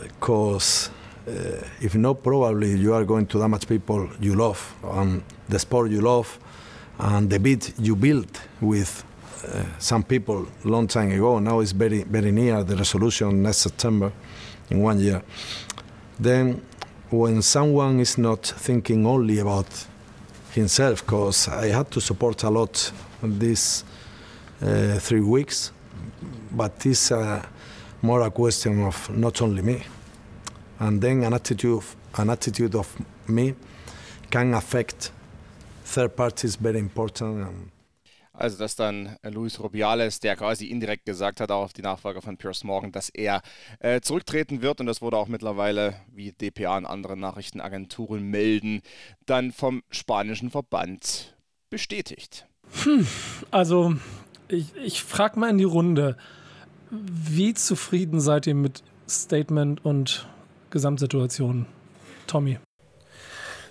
because 0.00 0.88
uh, 1.28 1.64
if 1.80 1.94
not, 1.94 2.22
probably 2.22 2.74
you 2.76 2.94
are 2.94 3.04
going 3.04 3.26
to 3.26 3.38
damage 3.38 3.66
people 3.68 4.08
you 4.20 4.34
love 4.34 4.74
and 4.82 5.22
the 5.48 5.58
sport 5.58 5.90
you 5.90 6.00
love 6.00 6.38
and 6.98 7.28
the 7.30 7.38
beat 7.38 7.72
you 7.78 7.94
built 7.94 8.40
with 8.60 9.04
uh, 9.46 9.62
some 9.78 10.02
people 10.02 10.46
long 10.64 10.86
time 10.86 11.12
ago. 11.12 11.38
Now 11.38 11.60
it's 11.60 11.72
very 11.72 12.02
very 12.04 12.32
near 12.32 12.64
the 12.64 12.76
resolution 12.76 13.42
next 13.42 13.58
September 13.58 14.12
in 14.70 14.82
one 14.82 14.98
year. 14.98 15.22
Then, 16.18 16.62
when 17.10 17.42
someone 17.42 18.00
is 18.00 18.18
not 18.18 18.44
thinking 18.44 19.06
only 19.06 19.38
about 19.38 19.86
himself, 20.52 21.04
because 21.04 21.48
I 21.48 21.68
had 21.68 21.90
to 21.92 22.00
support 22.00 22.42
a 22.42 22.50
lot 22.50 22.92
these 23.22 23.84
uh, 24.60 24.98
three 24.98 25.20
weeks, 25.20 25.72
but 26.50 26.84
it's 26.84 27.12
uh, 27.12 27.46
more 28.02 28.22
a 28.22 28.30
question 28.30 28.82
of 28.82 29.10
not 29.16 29.40
only 29.42 29.62
me. 29.62 29.82
And 30.78 31.00
then 31.00 31.24
an 31.24 31.34
attitude, 31.34 31.84
an 32.14 32.30
attitude 32.30 32.76
of 32.76 32.96
me 33.26 33.54
can 34.30 34.54
affect 34.54 35.12
third 35.84 36.14
parties 36.14 36.56
very 36.56 36.78
important. 36.78 37.46
And 37.46 37.70
Also, 38.38 38.56
dass 38.56 38.76
dann 38.76 39.16
Luis 39.24 39.58
Rubiales, 39.58 40.20
der 40.20 40.36
quasi 40.36 40.66
indirekt 40.66 41.04
gesagt 41.04 41.40
hat, 41.40 41.50
auch 41.50 41.64
auf 41.64 41.72
die 41.72 41.82
Nachfrage 41.82 42.22
von 42.22 42.36
Piers 42.36 42.62
Morgan, 42.62 42.92
dass 42.92 43.08
er 43.08 43.42
äh, 43.80 44.00
zurücktreten 44.00 44.62
wird. 44.62 44.78
Und 44.78 44.86
das 44.86 45.02
wurde 45.02 45.16
auch 45.16 45.26
mittlerweile, 45.26 45.96
wie 46.12 46.30
DPA 46.30 46.76
und 46.76 46.86
andere 46.86 47.16
Nachrichtenagenturen 47.16 48.22
melden, 48.22 48.82
dann 49.26 49.50
vom 49.50 49.82
spanischen 49.90 50.50
Verband 50.50 51.36
bestätigt. 51.68 52.46
Hm, 52.84 53.08
also, 53.50 53.96
ich, 54.46 54.72
ich 54.76 55.02
frage 55.02 55.40
mal 55.40 55.50
in 55.50 55.58
die 55.58 55.64
Runde, 55.64 56.16
wie 56.90 57.54
zufrieden 57.54 58.20
seid 58.20 58.46
ihr 58.46 58.54
mit 58.54 58.84
Statement 59.08 59.84
und 59.84 60.28
Gesamtsituation? 60.70 61.66
Tommy. 62.26 62.58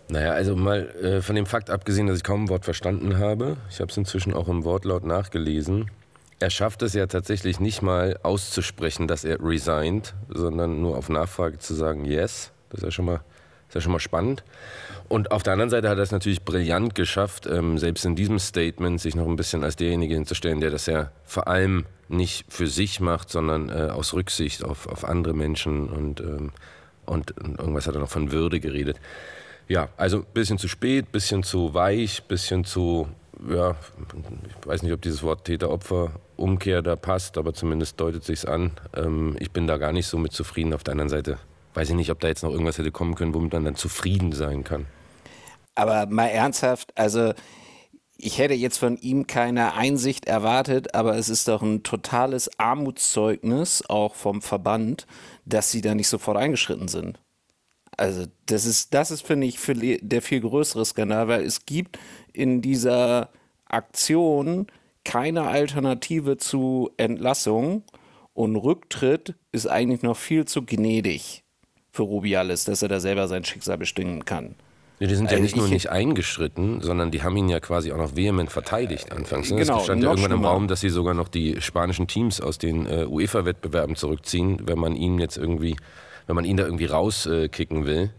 Naja, 0.09 0.31
also 0.31 0.55
mal 0.55 0.87
äh, 1.01 1.21
von 1.21 1.35
dem 1.35 1.45
Fakt 1.45 1.69
abgesehen, 1.69 2.07
dass 2.07 2.17
ich 2.17 2.23
kaum 2.23 2.45
ein 2.45 2.49
Wort 2.49 2.65
verstanden 2.65 3.17
habe, 3.17 3.57
ich 3.69 3.81
habe 3.81 3.91
es 3.91 3.97
inzwischen 3.97 4.33
auch 4.33 4.47
im 4.47 4.63
Wortlaut 4.63 5.05
nachgelesen, 5.05 5.91
er 6.39 6.49
schafft 6.49 6.83
es 6.83 6.93
ja 6.93 7.07
tatsächlich 7.07 7.59
nicht 7.59 7.81
mal 7.81 8.19
auszusprechen, 8.21 9.07
dass 9.07 9.23
er 9.23 9.43
resigned, 9.43 10.13
sondern 10.29 10.81
nur 10.81 10.95
auf 10.95 11.09
Nachfrage 11.09 11.57
zu 11.57 11.73
sagen 11.73 12.05
yes. 12.05 12.51
Das 12.69 12.79
ist 12.79 12.83
ja 12.83 12.91
schon 12.91 13.05
mal, 13.05 13.21
ist 13.67 13.75
ja 13.75 13.81
schon 13.81 13.91
mal 13.91 13.99
spannend. 13.99 14.43
Und 15.07 15.31
auf 15.31 15.41
der 15.41 15.53
anderen 15.53 15.71
Seite 15.71 15.89
hat 15.89 15.97
er 15.97 16.03
es 16.03 16.11
natürlich 16.11 16.43
brillant 16.43 16.93
geschafft, 16.93 17.47
ähm, 17.47 17.77
selbst 17.79 18.05
in 18.05 18.15
diesem 18.15 18.39
Statement 18.39 19.01
sich 19.01 19.15
noch 19.15 19.25
ein 19.25 19.35
bisschen 19.35 19.63
als 19.63 19.77
derjenige 19.77 20.13
hinzustellen, 20.13 20.59
der 20.59 20.69
das 20.69 20.85
ja 20.85 21.11
vor 21.23 21.47
allem 21.47 21.85
nicht 22.07 22.45
für 22.49 22.67
sich 22.67 22.99
macht, 22.99 23.29
sondern 23.29 23.69
äh, 23.69 23.89
aus 23.89 24.13
Rücksicht 24.13 24.63
auf, 24.63 24.87
auf 24.87 25.05
andere 25.05 25.33
Menschen 25.33 25.89
und, 25.89 26.19
ähm, 26.19 26.51
und, 27.07 27.33
irgendwas 27.37 27.87
hat 27.87 27.95
er 27.95 28.01
noch 28.01 28.09
von 28.09 28.31
Würde 28.31 28.59
geredet. 28.59 28.99
Ja, 29.67 29.89
also 29.97 30.19
ein 30.19 30.25
bisschen 30.33 30.57
zu 30.57 30.67
spät, 30.67 31.11
bisschen 31.11 31.43
zu 31.43 31.73
weich, 31.73 32.23
bisschen 32.23 32.63
zu, 32.63 33.07
ja, 33.49 33.75
ich 34.61 34.67
weiß 34.67 34.83
nicht, 34.83 34.93
ob 34.93 35.01
dieses 35.01 35.23
Wort 35.23 35.45
Täter-Opfer-Umkehr 35.45 36.81
da 36.81 36.95
passt, 36.95 37.37
aber 37.37 37.53
zumindest 37.53 37.99
deutet 37.99 38.23
sich's 38.23 38.45
an. 38.45 38.71
Ähm, 38.95 39.35
ich 39.39 39.51
bin 39.51 39.67
da 39.67 39.77
gar 39.77 39.91
nicht 39.91 40.07
so 40.07 40.17
mit 40.17 40.31
zufrieden. 40.31 40.73
Auf 40.73 40.83
der 40.83 40.93
anderen 40.93 41.09
Seite 41.09 41.37
weiß 41.73 41.89
ich 41.89 41.95
nicht, 41.95 42.11
ob 42.11 42.19
da 42.19 42.27
jetzt 42.27 42.43
noch 42.43 42.51
irgendwas 42.51 42.77
hätte 42.77 42.91
kommen 42.91 43.15
können, 43.15 43.33
womit 43.33 43.53
man 43.53 43.65
dann 43.65 43.75
zufrieden 43.75 44.31
sein 44.31 44.63
kann. 44.63 44.85
Aber 45.75 46.07
mal 46.07 46.27
ernsthaft, 46.27 46.91
also 46.95 47.33
ich 48.17 48.39
hätte 48.39 48.55
jetzt 48.55 48.79
von 48.79 48.97
ihm 48.97 49.27
keine 49.27 49.75
Einsicht 49.75 50.25
erwartet, 50.25 50.95
aber 50.95 51.17
es 51.17 51.29
ist 51.29 51.47
doch 51.47 51.61
ein 51.61 51.83
totales 51.83 52.49
Armutszeugnis, 52.57 53.83
auch 53.87 54.15
vom 54.15 54.41
Verband, 54.41 55.05
dass 55.47 55.71
sie 55.71 55.81
da 55.81 55.95
nicht 55.95 56.07
sofort 56.07 56.37
eingeschritten 56.37 56.87
sind. 56.87 57.19
Also 57.97 58.25
das 58.45 58.65
ist, 58.65 58.93
das 58.93 59.11
ist, 59.11 59.23
finde 59.25 59.47
ich, 59.47 59.59
für 59.59 59.73
der 59.75 60.21
viel 60.21 60.41
größere 60.41 60.85
Skandal, 60.85 61.27
weil 61.27 61.43
es 61.43 61.65
gibt 61.65 61.97
in 62.33 62.61
dieser 62.61 63.29
Aktion 63.65 64.67
keine 65.03 65.43
Alternative 65.43 66.37
zu 66.37 66.91
Entlassung 66.97 67.83
Und 68.33 68.55
Rücktritt 68.57 69.35
ist 69.51 69.67
eigentlich 69.67 70.03
noch 70.03 70.17
viel 70.17 70.45
zu 70.45 70.63
gnädig 70.63 71.43
für 71.91 72.03
Rubiales, 72.03 72.65
dass 72.65 72.83
er 72.83 72.89
da 72.89 72.99
selber 72.99 73.27
sein 73.27 73.43
Schicksal 73.43 73.77
bestimmen 73.79 74.25
kann. 74.25 74.55
Die 74.99 75.05
sind 75.13 75.25
ja 75.25 75.33
Also 75.33 75.43
nicht 75.43 75.55
nur 75.55 75.65
ich- 75.65 75.71
nicht 75.71 75.89
eingeschritten, 75.91 76.81
sondern 76.81 77.11
die 77.11 77.21
haben 77.21 77.37
ihn 77.37 77.49
ja 77.49 77.59
quasi 77.59 77.91
auch 77.91 77.97
noch 77.97 78.15
vehement 78.15 78.51
verteidigt 78.51 79.11
anfangs. 79.11 79.51
Ne? 79.51 79.57
Genau, 79.57 79.77
es 79.77 79.83
stand 79.83 80.01
ja 80.03 80.09
irgendwann 80.09 80.31
im. 80.31 80.43
Raum, 80.43 80.67
dass 80.67 80.81
sie 80.81 80.89
sogar 80.89 81.13
noch 81.13 81.27
die 81.27 81.61
spanischen 81.61 82.07
Teams 82.07 82.41
aus 82.41 82.57
den 82.57 82.87
äh, 82.87 83.05
UEFA-Wettbewerben 83.05 83.95
zurückziehen, 83.95 84.61
wenn 84.65 84.79
man 84.79 84.95
ihn 84.95 85.19
jetzt 85.19 85.37
irgendwie, 85.37 85.75
wenn 86.25 86.35
man 86.35 86.45
ihn 86.45 86.57
da 86.57 86.65
irgendwie 86.65 86.85
rauskicken 86.85 87.85
will. 87.85 88.11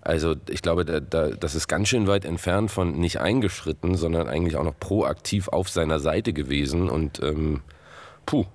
Also 0.00 0.34
ich 0.48 0.62
glaube, 0.62 0.84
da, 0.84 0.98
da, 1.00 1.28
das 1.30 1.54
ist 1.54 1.68
ganz 1.68 1.88
schön 1.88 2.06
weit 2.08 2.24
entfernt 2.24 2.70
von 2.70 2.98
nicht 2.98 3.20
eingeschritten, 3.20 3.94
sondern 3.96 4.26
eigentlich 4.28 4.56
auch 4.56 4.64
noch 4.64 4.78
proaktiv 4.78 5.48
auf 5.48 5.68
seiner 5.68 6.00
Seite 6.00 6.32
gewesen. 6.32 6.88
Und 6.88 7.22
ähm, 7.22 7.60
puh, 8.26 8.46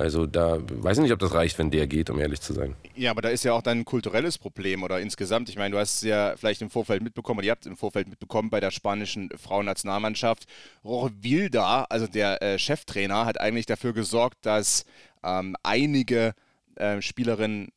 also 0.00 0.26
da 0.26 0.58
weiß 0.60 0.96
ich 0.96 1.02
nicht, 1.02 1.12
ob 1.12 1.18
das 1.18 1.34
reicht, 1.34 1.58
wenn 1.58 1.70
der 1.70 1.86
geht, 1.86 2.08
um 2.08 2.18
ehrlich 2.18 2.40
zu 2.40 2.54
sein. 2.54 2.74
Ja, 2.96 3.10
aber 3.10 3.20
da 3.20 3.28
ist 3.28 3.44
ja 3.44 3.52
auch 3.52 3.60
dann 3.60 3.80
ein 3.80 3.84
kulturelles 3.84 4.38
Problem 4.38 4.82
oder 4.82 4.98
insgesamt. 4.98 5.50
Ich 5.50 5.56
meine, 5.56 5.74
du 5.74 5.78
hast 5.78 5.96
es 5.96 6.02
ja 6.08 6.34
vielleicht 6.36 6.62
im 6.62 6.70
Vorfeld 6.70 7.02
mitbekommen, 7.02 7.38
oder 7.38 7.46
ihr 7.46 7.52
habt 7.52 7.66
es 7.66 7.70
im 7.70 7.76
Vorfeld 7.76 8.08
mitbekommen 8.08 8.48
bei 8.48 8.60
der 8.60 8.70
spanischen 8.70 9.28
Frauennationalmannschaft. 9.36 10.46
Rohr 10.84 11.10
Wilda, 11.20 11.84
also 11.90 12.06
der 12.06 12.42
äh, 12.42 12.58
Cheftrainer, 12.58 13.26
hat 13.26 13.40
eigentlich 13.40 13.66
dafür 13.66 13.92
gesorgt, 13.92 14.38
dass 14.42 14.86
ähm, 15.22 15.54
einige 15.62 16.32
äh, 16.76 17.02
Spielerinnen 17.02 17.68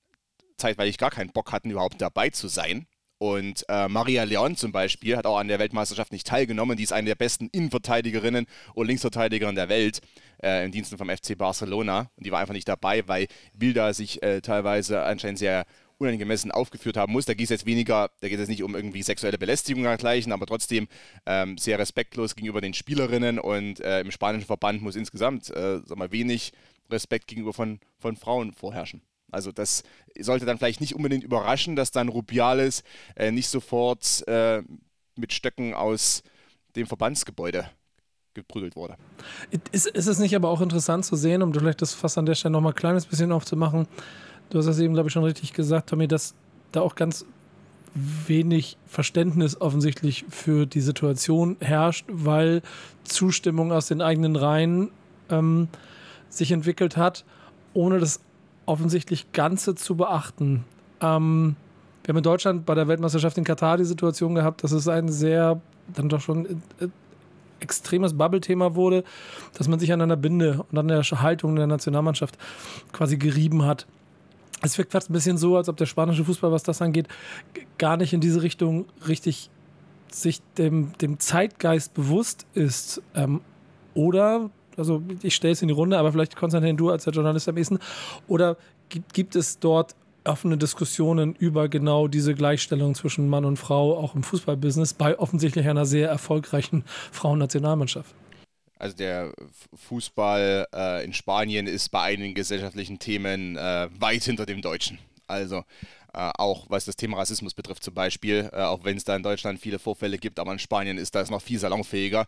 zeitweilig 0.58 0.98
gar 0.98 1.12
keinen 1.12 1.32
Bock 1.32 1.52
hatten, 1.52 1.72
überhaupt 1.72 2.02
dabei 2.02 2.30
zu 2.30 2.48
sein. 2.48 2.88
Und 3.18 3.64
äh, 3.70 3.88
Maria 3.88 4.24
Leon 4.24 4.58
zum 4.58 4.74
Beispiel 4.74 5.16
hat 5.16 5.26
auch 5.26 5.38
an 5.38 5.48
der 5.48 5.58
Weltmeisterschaft 5.58 6.12
nicht 6.12 6.28
teilgenommen. 6.28 6.76
Die 6.76 6.84
ist 6.84 6.92
eine 6.92 7.08
der 7.08 7.16
besten 7.16 7.48
Innenverteidigerinnen 7.54 8.48
und 8.74 8.88
Linksverteidigerinnen 8.88 9.56
der 9.56 9.70
Welt 9.70 10.02
äh, 10.44 10.66
im 10.66 10.72
Diensten 10.72 10.98
vom 10.98 11.10
FC 11.10 11.38
Barcelona. 11.38 12.12
Und 12.16 12.26
die 12.26 12.32
war 12.32 12.40
einfach 12.40 12.54
nicht 12.54 12.68
dabei, 12.68 13.08
weil 13.08 13.28
Bilda 13.54 13.94
sich 13.94 14.22
äh, 14.22 14.42
teilweise 14.42 15.04
anscheinend 15.04 15.40
sehr 15.40 15.66
unangemessen 15.98 16.52
aufgeführt 16.52 16.98
haben 16.98 17.14
muss. 17.14 17.26
Da 17.26 17.34
geht 17.34 17.46
es 17.46 17.50
jetzt 17.50 17.66
weniger, 17.66 18.12
da 18.22 18.28
geht 18.28 18.40
es 18.40 18.50
nicht 18.50 18.64
um 18.64 18.76
irgendwie 18.76 19.04
sexuelle 19.04 19.38
Belästigung 19.38 19.84
dergleichen, 19.84 20.32
aber 20.32 20.46
trotzdem 20.46 20.88
ähm, 21.26 21.58
sehr 21.58 21.80
respektlos 21.80 22.36
gegenüber 22.36 22.62
den 22.62 22.74
Spielerinnen 22.74 23.40
und 23.40 23.80
äh, 23.80 24.02
im 24.02 24.12
spanischen 24.12 24.46
Verband 24.46 24.82
muss 24.82 24.96
insgesamt 24.96 25.50
äh, 25.50 25.80
sag 25.86 25.98
mal, 25.98 26.12
wenig 26.12 26.52
Respekt 26.90 27.28
gegenüber 27.28 27.54
von, 27.54 27.80
von 28.00 28.18
Frauen 28.18 28.54
vorherrschen. 28.54 29.02
Also 29.32 29.52
das 29.52 29.84
sollte 30.20 30.46
dann 30.46 30.58
vielleicht 30.58 30.82
nicht 30.82 30.96
unbedingt 30.96 31.24
überraschen, 31.24 31.76
dass 31.76 31.92
dann 31.92 32.10
Rubiales 32.10 32.84
äh, 33.16 33.32
nicht 33.32 33.48
sofort 33.48 34.28
äh, 34.28 34.62
mit 35.16 35.34
Stöcken 35.34 35.74
aus 35.74 36.24
dem 36.76 36.86
Verbandsgebäude 36.86 37.70
geprügelt 38.34 38.76
wurde. 38.76 38.96
Ist, 39.72 39.88
ist 39.88 40.08
es 40.08 40.20
nicht 40.20 40.36
aber 40.36 40.50
auch 40.50 40.62
interessant 40.62 41.06
zu 41.06 41.16
sehen, 41.16 41.42
um 41.42 41.54
vielleicht 41.54 41.82
das 41.82 41.94
fast 41.94 42.18
an 42.18 42.26
der 42.26 42.36
Stelle 42.36 42.54
noch 42.54 42.62
mal 42.62 42.70
ein 42.70 42.76
kleines 42.76 43.06
bisschen 43.06 43.32
aufzumachen? 43.32 43.88
Du 44.50 44.58
hast 44.58 44.66
das 44.66 44.80
eben, 44.80 44.94
glaube 44.94 45.10
ich, 45.10 45.14
schon 45.14 45.24
richtig 45.24 45.54
gesagt, 45.54 45.90
Tommy, 45.90 46.08
dass 46.08 46.36
da 46.72 46.82
auch 46.82 46.96
ganz 46.96 47.26
wenig 47.96 48.78
Verständnis 48.88 49.60
offensichtlich 49.62 50.26
für 50.30 50.66
die 50.66 50.82
Situation 50.82 51.58
herrscht, 51.60 52.06
weil 52.10 52.62
Zustimmung 53.04 53.72
aus 53.72 53.88
den 53.88 54.02
eigenen 54.02 54.36
Reihen 54.36 54.90
ähm, 55.30 55.68
sich 56.30 56.52
entwickelt 56.52 56.98
hat, 56.98 57.24
ohne 57.74 58.00
das 58.00 58.20
offensichtlich 58.66 59.32
Ganze 59.32 59.76
zu 59.76 59.96
beachten. 59.96 60.64
Ähm, 61.02 61.56
wir 62.04 62.10
haben 62.10 62.18
in 62.18 62.24
Deutschland 62.24 62.66
bei 62.66 62.76
der 62.76 62.88
Weltmeisterschaft 62.88 63.38
in 63.38 63.44
Katar 63.44 63.78
die 63.78 63.86
Situation 63.86 64.36
gehabt, 64.36 64.64
dass 64.64 64.72
es 64.72 64.88
ein 64.88 65.10
sehr, 65.10 65.62
dann 65.94 66.10
doch 66.10 66.22
schon 66.22 66.46
äh, 66.80 66.88
extremes 67.64 68.18
Bubble-Thema 68.18 68.76
wurde, 68.76 69.04
dass 69.58 69.68
man 69.68 69.80
sich 69.80 69.92
an 69.92 70.02
einer 70.02 70.18
Binde 70.18 70.66
und 70.72 70.78
an 70.78 70.88
der 70.88 71.02
Haltung 71.04 71.56
der 71.56 71.68
Nationalmannschaft 71.68 72.38
quasi 72.92 73.18
gerieben 73.18 73.66
hat. 73.66 73.88
Es 74.62 74.78
wirkt 74.78 74.92
fast 74.92 75.10
ein 75.10 75.14
bisschen 75.14 75.38
so, 75.38 75.58
als 75.58 75.68
ob 75.68 75.78
der 75.78 75.86
spanische 75.86 76.24
Fußball, 76.24 76.52
was 76.52 76.64
das 76.64 76.82
angeht, 76.82 77.08
gar 77.78 77.98
nicht 77.98 78.14
in 78.14 78.22
diese 78.22 78.44
Richtung 78.44 78.86
richtig 79.08 79.50
sich 80.10 80.42
dem, 80.58 80.94
dem 81.00 81.20
Zeitgeist 81.20 81.94
bewusst 81.94 82.46
ist. 82.54 83.02
Ähm, 83.16 83.42
oder, 83.94 84.50
also 84.78 85.02
ich 85.22 85.36
stelle 85.36 85.54
es 85.54 85.62
in 85.62 85.68
die 85.68 85.74
Runde, 85.74 85.98
aber 85.98 86.12
vielleicht 86.12 86.36
Konstantin, 86.36 86.78
du 86.78 86.90
als 86.90 87.04
der 87.04 87.14
Journalist 87.14 87.50
am 87.50 87.58
ehesten, 87.58 87.80
oder 88.28 88.58
gibt, 88.90 89.14
gibt 89.14 89.36
es 89.36 89.60
dort 89.60 89.96
offene 90.26 90.58
Diskussionen 90.58 91.36
über 91.36 91.70
genau 91.70 92.08
diese 92.08 92.36
Gleichstellung 92.36 92.96
zwischen 92.96 93.30
Mann 93.30 93.46
und 93.46 93.58
Frau, 93.58 93.98
auch 93.98 94.16
im 94.16 94.24
Fußballbusiness, 94.24 94.94
bei 94.94 95.18
offensichtlich 95.18 95.68
einer 95.68 95.86
sehr 95.86 96.10
erfolgreichen 96.10 96.84
Frauennationalmannschaft? 97.12 98.14
Also 98.78 98.98
der 98.98 99.34
Fußball 99.88 100.68
äh, 100.74 101.06
in 101.06 101.14
Spanien 101.14 101.68
ist 101.68 101.90
bei 101.90 102.02
einigen 102.02 102.34
gesellschaftlichen 102.34 103.00
Themen 103.00 103.56
äh, 103.56 103.88
weit 103.98 104.24
hinter 104.24 104.46
dem 104.46 104.62
Deutschen. 104.62 105.00
Also 105.28 105.64
äh, 106.14 106.32
auch 106.38 106.66
was 106.70 106.86
das 106.86 106.96
Thema 106.96 107.18
Rassismus 107.18 107.54
betrifft 107.54 107.84
zum 107.84 107.94
Beispiel, 107.94 108.50
äh, 108.54 108.62
auch 108.62 108.84
wenn 108.84 108.98
es 108.98 109.04
da 109.04 109.16
in 109.16 109.24
Deutschland 109.24 109.60
viele 109.60 109.80
Vorfälle 109.80 110.18
gibt, 110.18 110.40
aber 110.40 110.54
in 110.54 110.60
Spanien 110.60 110.98
ist 110.98 111.16
das 111.16 111.30
noch 111.30 111.42
viel 111.42 111.60
salonfähiger 111.60 112.28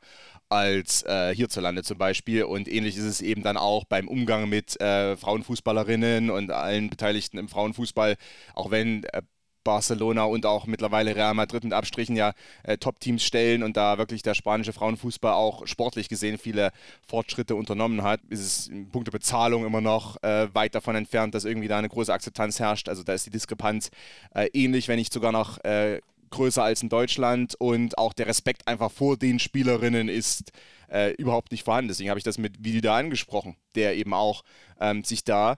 als 0.49 1.03
äh, 1.03 1.33
hierzulande 1.35 1.83
zum 1.83 1.97
Beispiel. 1.97 2.43
Und 2.43 2.67
ähnlich 2.67 2.97
ist 2.97 3.05
es 3.05 3.21
eben 3.21 3.43
dann 3.43 3.57
auch 3.57 3.85
beim 3.85 4.07
Umgang 4.07 4.49
mit 4.49 4.79
äh, 4.81 5.15
Frauenfußballerinnen 5.17 6.29
und 6.29 6.51
allen 6.51 6.89
Beteiligten 6.89 7.37
im 7.37 7.47
Frauenfußball, 7.49 8.15
auch 8.53 8.71
wenn 8.71 9.03
äh, 9.05 9.21
Barcelona 9.65 10.23
und 10.23 10.45
auch 10.45 10.67
mittlerweile 10.67 11.13
Real 11.13 11.33
Madrid 11.33 11.65
mit 11.65 11.73
Abstrichen 11.73 12.15
ja 12.15 12.33
äh, 12.63 12.77
Top-Teams 12.77 13.21
stellen 13.21 13.63
und 13.63 13.75
da 13.75 13.97
wirklich 13.97 14.21
der 14.21 14.33
spanische 14.33 14.71
Frauenfußball 14.71 15.33
auch 15.33 15.67
sportlich 15.67 16.07
gesehen 16.07 16.37
viele 16.37 16.71
Fortschritte 17.05 17.55
unternommen 17.55 18.03
hat, 18.03 18.21
ist 18.29 18.39
es 18.39 18.67
in 18.67 18.89
puncto 18.89 19.11
Bezahlung 19.11 19.65
immer 19.65 19.81
noch 19.81 20.23
äh, 20.23 20.47
weit 20.53 20.75
davon 20.75 20.95
entfernt, 20.95 21.35
dass 21.35 21.43
irgendwie 21.43 21.67
da 21.67 21.77
eine 21.77 21.89
große 21.89 22.13
Akzeptanz 22.13 22.59
herrscht. 22.59 22.87
Also 22.87 23.03
da 23.03 23.13
ist 23.13 23.25
die 23.25 23.31
Diskrepanz 23.31 23.89
äh, 24.33 24.47
ähnlich, 24.53 24.87
wenn 24.87 24.97
nicht 24.97 25.11
sogar 25.11 25.33
noch 25.33 25.61
äh, 25.65 25.99
größer 26.29 26.63
als 26.63 26.81
in 26.83 26.89
Deutschland 26.89 27.55
und 27.55 27.97
auch 27.97 28.13
der 28.13 28.27
Respekt 28.27 28.67
einfach 28.67 28.91
vor 28.91 29.17
den 29.17 29.39
Spielerinnen 29.39 30.09
ist 30.09 30.51
äh, 30.91 31.13
überhaupt 31.13 31.51
nicht 31.51 31.63
vorhanden. 31.63 31.87
Deswegen 31.89 32.09
habe 32.09 32.19
ich 32.19 32.23
das 32.23 32.37
mit 32.37 32.63
Vilda 32.63 32.95
angesprochen, 32.95 33.55
der 33.75 33.95
eben 33.95 34.13
auch 34.13 34.43
ähm, 34.79 35.03
sich 35.03 35.23
da 35.23 35.55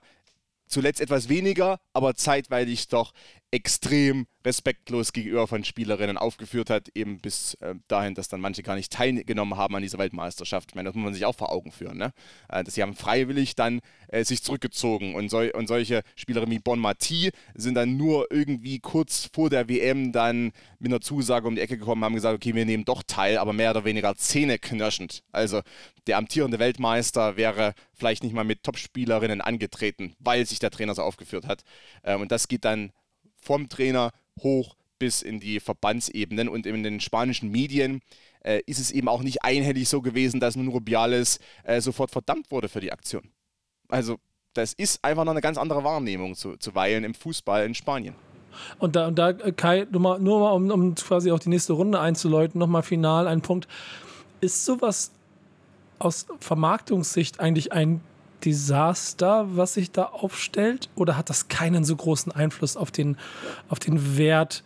zuletzt 0.68 1.00
etwas 1.00 1.28
weniger, 1.28 1.80
aber 1.92 2.14
zeitweilig 2.14 2.88
doch 2.88 3.12
extrem 3.50 4.26
respektlos 4.44 5.12
gegenüber 5.12 5.46
von 5.46 5.64
Spielerinnen 5.64 6.18
aufgeführt 6.18 6.70
hat, 6.70 6.88
eben 6.94 7.18
bis 7.18 7.54
äh, 7.54 7.74
dahin, 7.88 8.14
dass 8.14 8.28
dann 8.28 8.40
manche 8.40 8.62
gar 8.62 8.76
nicht 8.76 8.92
teilgenommen 8.92 9.58
haben 9.58 9.74
an 9.74 9.82
dieser 9.82 9.98
Weltmeisterschaft. 9.98 10.70
Ich 10.70 10.74
meine, 10.74 10.88
das 10.88 10.94
muss 10.94 11.04
man 11.04 11.14
sich 11.14 11.24
auch 11.24 11.34
vor 11.34 11.50
Augen 11.50 11.72
führen, 11.72 11.98
ne? 11.98 12.12
Äh, 12.48 12.62
dass 12.64 12.74
sie 12.74 12.82
haben 12.82 12.94
freiwillig 12.94 13.56
dann 13.56 13.80
äh, 14.08 14.24
sich 14.24 14.42
zurückgezogen 14.42 15.14
und, 15.14 15.30
sol 15.30 15.50
und 15.54 15.66
solche 15.66 16.02
Spielerinnen 16.16 16.54
wie 16.54 16.60
Bon 16.60 16.78
Mati 16.78 17.30
sind 17.54 17.74
dann 17.74 17.96
nur 17.96 18.26
irgendwie 18.30 18.80
kurz 18.80 19.28
vor 19.32 19.50
der 19.50 19.68
WM 19.68 20.12
dann 20.12 20.52
mit 20.78 20.92
einer 20.92 21.00
Zusage 21.00 21.48
um 21.48 21.54
die 21.54 21.60
Ecke 21.62 21.78
gekommen, 21.78 22.04
haben 22.04 22.14
gesagt, 22.14 22.36
okay, 22.36 22.54
wir 22.54 22.66
nehmen 22.66 22.84
doch 22.84 23.02
teil, 23.06 23.38
aber 23.38 23.52
mehr 23.52 23.70
oder 23.70 23.84
weniger 23.84 24.14
zähneknirschend. 24.14 25.22
Also 25.32 25.62
der 26.06 26.18
amtierende 26.18 26.58
Weltmeister 26.58 27.36
wäre 27.36 27.74
vielleicht 27.92 28.22
nicht 28.22 28.34
mal 28.34 28.44
mit 28.44 28.62
Topspielerinnen 28.62 29.40
angetreten, 29.40 30.14
weil 30.18 30.46
sich 30.46 30.58
der 30.58 30.70
Trainer 30.70 30.94
so 30.94 31.02
aufgeführt 31.02 31.46
hat. 31.46 31.62
Ähm, 32.04 32.20
und 32.20 32.32
das 32.32 32.48
geht 32.48 32.64
dann 32.64 32.92
vom 33.42 33.68
Trainer 33.68 34.12
hoch 34.40 34.76
bis 34.98 35.22
in 35.22 35.40
die 35.40 35.60
Verbandsebenen 35.60 36.48
und 36.48 36.66
in 36.66 36.82
den 36.82 37.00
spanischen 37.00 37.50
Medien 37.50 38.00
äh, 38.40 38.60
ist 38.66 38.80
es 38.80 38.90
eben 38.90 39.08
auch 39.08 39.22
nicht 39.22 39.44
einhellig 39.44 39.88
so 39.88 40.02
gewesen, 40.02 40.40
dass 40.40 40.56
nun 40.56 40.68
Rubiales 40.68 41.38
äh, 41.64 41.80
sofort 41.80 42.10
verdammt 42.10 42.50
wurde 42.50 42.68
für 42.68 42.80
die 42.80 42.92
Aktion. 42.92 43.22
Also 43.88 44.18
das 44.54 44.72
ist 44.72 45.04
einfach 45.04 45.24
noch 45.24 45.32
eine 45.32 45.40
ganz 45.40 45.58
andere 45.58 45.84
Wahrnehmung 45.84 46.34
zu, 46.34 46.56
zuweilen 46.56 47.04
im 47.04 47.14
Fußball 47.14 47.64
in 47.64 47.74
Spanien. 47.74 48.14
Und 48.78 48.96
da, 48.96 49.06
und 49.06 49.18
da 49.18 49.30
äh, 49.30 49.52
Kai, 49.52 49.86
nur 49.90 50.00
mal, 50.00 50.18
nur 50.18 50.40
mal 50.40 50.50
um, 50.50 50.70
um 50.70 50.94
quasi 50.94 51.30
auch 51.30 51.38
die 51.38 51.48
nächste 51.48 51.74
Runde 51.74 52.00
einzuläuten, 52.00 52.58
nochmal 52.58 52.82
final 52.82 53.28
ein 53.28 53.40
Punkt. 53.40 53.68
Ist 54.40 54.64
sowas 54.64 55.12
aus 55.98 56.26
Vermarktungssicht 56.40 57.40
eigentlich 57.40 57.72
ein 57.72 58.00
Desaster, 58.44 59.46
was 59.50 59.74
sich 59.74 59.90
da 59.90 60.04
aufstellt? 60.04 60.88
Oder 60.94 61.16
hat 61.16 61.30
das 61.30 61.48
keinen 61.48 61.84
so 61.84 61.96
großen 61.96 62.32
Einfluss 62.32 62.76
auf 62.76 62.90
den, 62.90 63.16
auf 63.68 63.78
den 63.78 64.16
Wert 64.16 64.62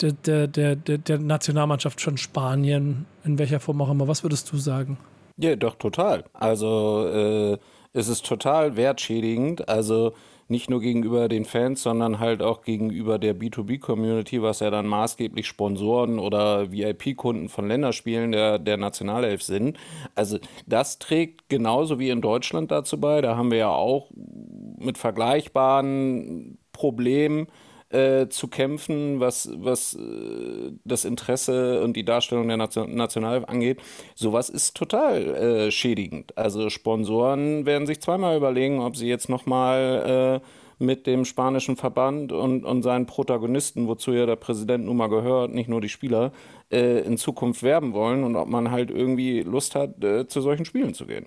der, 0.00 0.12
der, 0.46 0.76
der, 0.76 0.98
der, 0.98 1.18
Nationalmannschaft 1.18 2.00
von 2.00 2.16
Spanien, 2.16 3.06
in 3.24 3.38
welcher 3.38 3.60
Form 3.60 3.80
auch 3.82 3.90
immer? 3.90 4.08
Was 4.08 4.22
würdest 4.22 4.50
du 4.52 4.56
sagen? 4.56 4.96
Ja, 5.36 5.56
doch, 5.56 5.74
total. 5.76 6.24
Also 6.32 7.08
äh, 7.12 7.58
es 7.92 8.08
ist 8.08 8.26
total 8.26 8.76
wertschädigend. 8.76 9.68
Also 9.68 10.14
nicht 10.48 10.70
nur 10.70 10.80
gegenüber 10.80 11.28
den 11.28 11.44
Fans, 11.44 11.82
sondern 11.82 12.18
halt 12.18 12.42
auch 12.42 12.62
gegenüber 12.62 13.18
der 13.18 13.34
B2B-Community, 13.34 14.42
was 14.42 14.60
ja 14.60 14.70
dann 14.70 14.86
maßgeblich 14.86 15.46
Sponsoren 15.46 16.18
oder 16.18 16.72
VIP-Kunden 16.72 17.48
von 17.48 17.68
Länderspielen 17.68 18.32
der, 18.32 18.58
der 18.58 18.78
Nationalelf 18.78 19.42
sind. 19.42 19.78
Also 20.14 20.38
das 20.66 20.98
trägt 20.98 21.48
genauso 21.48 21.98
wie 21.98 22.10
in 22.10 22.22
Deutschland 22.22 22.70
dazu 22.70 22.98
bei. 22.98 23.20
Da 23.20 23.36
haben 23.36 23.50
wir 23.50 23.58
ja 23.58 23.70
auch 23.70 24.10
mit 24.78 24.98
vergleichbaren 24.98 26.58
Problemen 26.72 27.48
äh, 27.90 28.28
zu 28.28 28.48
kämpfen, 28.48 29.20
was, 29.20 29.50
was 29.54 29.94
äh, 29.94 30.72
das 30.84 31.04
Interesse 31.04 31.82
und 31.82 31.96
die 31.96 32.04
Darstellung 32.04 32.48
der 32.48 32.56
Nation 32.56 32.94
National 32.94 33.44
angeht. 33.46 33.80
Sowas 34.14 34.50
ist 34.50 34.76
total 34.76 35.34
äh, 35.34 35.70
schädigend. 35.70 36.36
Also 36.36 36.70
Sponsoren 36.70 37.66
werden 37.66 37.86
sich 37.86 38.00
zweimal 38.00 38.36
überlegen, 38.36 38.80
ob 38.80 38.96
sie 38.96 39.08
jetzt 39.08 39.28
nochmal 39.28 40.40
äh, 40.42 40.46
mit 40.78 41.06
dem 41.06 41.24
spanischen 41.24 41.76
Verband 41.76 42.32
und, 42.32 42.64
und 42.64 42.82
seinen 42.82 43.06
Protagonisten, 43.06 43.88
wozu 43.88 44.12
ja 44.12 44.26
der 44.26 44.36
Präsident 44.36 44.84
nun 44.84 44.96
mal 44.96 45.08
gehört, 45.08 45.52
nicht 45.52 45.68
nur 45.68 45.80
die 45.80 45.88
Spieler, 45.88 46.32
äh, 46.70 47.00
in 47.00 47.16
Zukunft 47.16 47.62
werben 47.62 47.92
wollen 47.92 48.22
und 48.22 48.36
ob 48.36 48.48
man 48.48 48.70
halt 48.70 48.90
irgendwie 48.90 49.42
Lust 49.42 49.74
hat, 49.74 50.02
äh, 50.04 50.26
zu 50.28 50.40
solchen 50.40 50.64
Spielen 50.64 50.94
zu 50.94 51.06
gehen. 51.06 51.26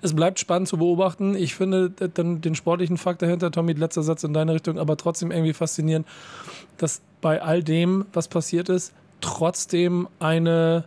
Es 0.00 0.14
bleibt 0.14 0.38
spannend 0.38 0.68
zu 0.68 0.78
beobachten. 0.78 1.34
Ich 1.34 1.54
finde 1.54 1.90
dann 1.90 2.40
den 2.40 2.54
sportlichen 2.54 2.96
Fakt 2.96 3.22
dahinter, 3.22 3.50
Tommy, 3.50 3.72
letzter 3.72 4.02
Satz 4.02 4.24
in 4.24 4.32
deine 4.32 4.54
Richtung, 4.54 4.78
aber 4.78 4.96
trotzdem 4.96 5.30
irgendwie 5.30 5.52
faszinierend, 5.52 6.06
dass 6.78 7.02
bei 7.20 7.42
all 7.42 7.62
dem, 7.62 8.06
was 8.12 8.28
passiert 8.28 8.68
ist, 8.68 8.92
trotzdem 9.20 10.08
eine 10.20 10.84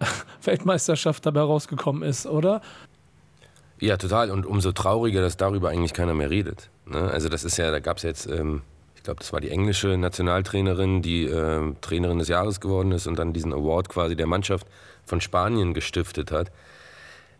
Weltmeisterschaft 0.44 1.26
dabei 1.26 1.40
rausgekommen 1.40 2.02
ist, 2.02 2.26
oder? 2.26 2.60
Ja, 3.80 3.96
total. 3.96 4.30
Und 4.30 4.46
umso 4.46 4.72
trauriger, 4.72 5.22
dass 5.22 5.36
darüber 5.36 5.70
eigentlich 5.70 5.92
keiner 5.92 6.14
mehr 6.14 6.30
redet. 6.30 6.70
Ne? 6.86 7.00
Also 7.00 7.28
das 7.28 7.42
ist 7.42 7.56
ja, 7.56 7.70
da 7.70 7.80
gab 7.80 7.96
es 7.96 8.04
jetzt, 8.04 8.26
ähm, 8.28 8.62
ich 8.94 9.02
glaube, 9.02 9.18
das 9.18 9.32
war 9.32 9.40
die 9.40 9.50
englische 9.50 9.96
Nationaltrainerin, 9.96 11.02
die 11.02 11.24
äh, 11.24 11.74
Trainerin 11.80 12.18
des 12.18 12.28
Jahres 12.28 12.60
geworden 12.60 12.92
ist 12.92 13.08
und 13.08 13.18
dann 13.18 13.32
diesen 13.32 13.52
Award 13.52 13.88
quasi 13.88 14.14
der 14.14 14.26
Mannschaft 14.26 14.68
von 15.04 15.20
Spanien 15.20 15.74
gestiftet 15.74 16.30
hat. 16.30 16.52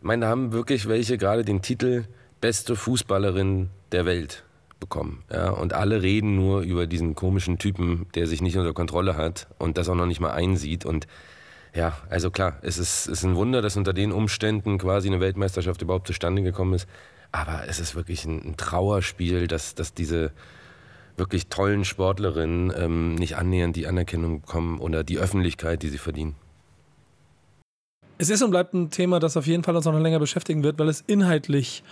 Meine, 0.03 0.27
da 0.27 0.31
haben 0.31 0.53
wirklich 0.53 0.89
welche 0.89 1.17
gerade 1.17 1.45
den 1.45 1.63
Titel 1.63 2.05
beste 2.41 2.75
Fußballerin 2.75 3.71
der 3.93 4.05
Welt 4.05 4.45
bekommen. 4.81 5.23
Ja? 5.33 5.51
Und 5.51 5.73
alle 5.73 6.03
reden 6.03 6.35
nur 6.35 6.63
über 6.63 6.87
diesen 6.87 7.15
komischen 7.15 7.59
Typen, 7.59 8.07
der 8.15 8.27
sich 8.27 8.43
nicht 8.43 8.59
unter 8.59 8.73
Kontrolle 8.73 9.17
hat 9.17 9.47
und 9.59 9.79
das 9.79 9.89
auch 9.89 9.95
noch 9.95 10.07
nicht 10.07 10.21
mal 10.21 10.33
einsieht. 10.33 10.85
Und 10.85 11.07
ja, 11.73 11.97
also 12.11 12.31
klar, 12.31 12.59
es 12.63 12.79
ist, 12.79 13.07
ist 13.07 13.23
ein 13.23 13.37
Wunder, 13.37 13.63
dass 13.63 13.77
unter 13.77 13.93
den 13.93 14.11
Umständen 14.13 14.77
quasi 14.77 15.09
eine 15.09 15.21
Weltmeisterschaft 15.21 15.81
überhaupt 15.83 16.09
zustande 16.09 16.43
gekommen 16.43 16.75
ist. 16.75 16.89
Aber 17.31 17.63
es 17.69 17.79
ist 17.79 17.95
wirklich 17.95 18.25
ein, 18.25 18.43
ein 18.45 18.57
Trauerspiel, 18.57 19.47
dass, 19.47 19.77
dass 19.77 19.95
diese 19.95 20.33
wirklich 21.17 21.47
tollen 21.47 21.85
Sportlerinnen 21.85 22.73
ähm, 22.77 23.15
nicht 23.15 23.37
annähernd 23.37 23.77
die 23.77 23.87
Anerkennung 23.87 24.41
bekommen 24.41 24.81
oder 24.81 25.05
die 25.05 25.19
Öffentlichkeit, 25.19 25.83
die 25.83 25.89
sie 25.89 25.99
verdienen. 25.99 26.35
Es 28.19 28.31
ist 28.31 28.43
und 28.43 28.51
bleibt 28.51 28.75
ein 28.75 28.91
Thema, 28.91 29.19
das 29.19 29.37
auf 29.37 29.47
jeden 29.47 29.65
Fall 29.65 29.75
uns 29.75 29.85
noch 29.85 29.99
länger 29.99 30.19
beschäftigen 30.19 30.63
wird, 30.63 30.79
weil 30.79 30.89
es 30.89 31.03
inhaltlich 31.07 31.83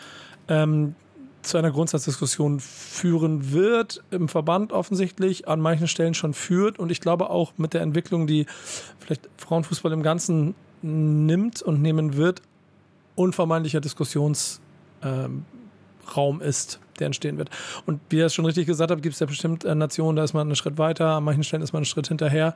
ähm, 0.49 0.95
zu 1.43 1.59
einer 1.59 1.71
Grundsatzdiskussion 1.71 2.61
führen 2.61 3.53
wird, 3.53 4.03
im 4.11 4.29
Verband 4.29 4.73
offensichtlich, 4.73 5.49
an 5.49 5.61
manchen 5.61 5.89
Stellen 5.89 6.15
schon 6.15 6.35
führt 6.35 6.79
und 6.79 6.93
ich 6.93 7.01
glaube 7.01 7.31
auch 7.31 7.55
mit 7.57 7.75
der 7.75 7.81
Entwicklung, 7.81 8.27
die 8.27 8.47
vielleicht 8.99 9.29
Frauenfußball 9.39 9.93
im 9.93 10.03
Ganzen 10.03 10.55
nimmt 10.83 11.63
und 11.63 11.81
nehmen 11.83 12.17
wird, 12.17 12.43
unvermeidlicher 13.15 13.81
Diskussionsraum 13.81 14.61
ähm, 15.03 16.41
ist, 16.41 16.81
der 16.99 17.07
entstehen 17.07 17.39
wird. 17.39 17.51
Und 17.87 18.01
wie 18.11 18.19
ihr 18.19 18.27
es 18.27 18.35
schon 18.35 18.45
richtig 18.45 18.67
gesagt 18.67 18.91
habt, 18.91 19.03
gibt 19.03 19.15
es 19.15 19.21
ja 19.21 19.27
bestimmt 19.27 19.65
äh, 19.65 19.75
Nationen, 19.75 20.17
da 20.17 20.25
ist 20.25 20.35
man 20.35 20.47
einen 20.47 20.57
Schritt 20.57 20.79
weiter, 20.79 21.17
an 21.17 21.25
manchen 21.25 21.45
Stellen 21.45 21.63
ist 21.63 21.73
man 21.73 21.81
einen 21.81 21.87
Schritt 21.87 22.09
hinterher. 22.09 22.55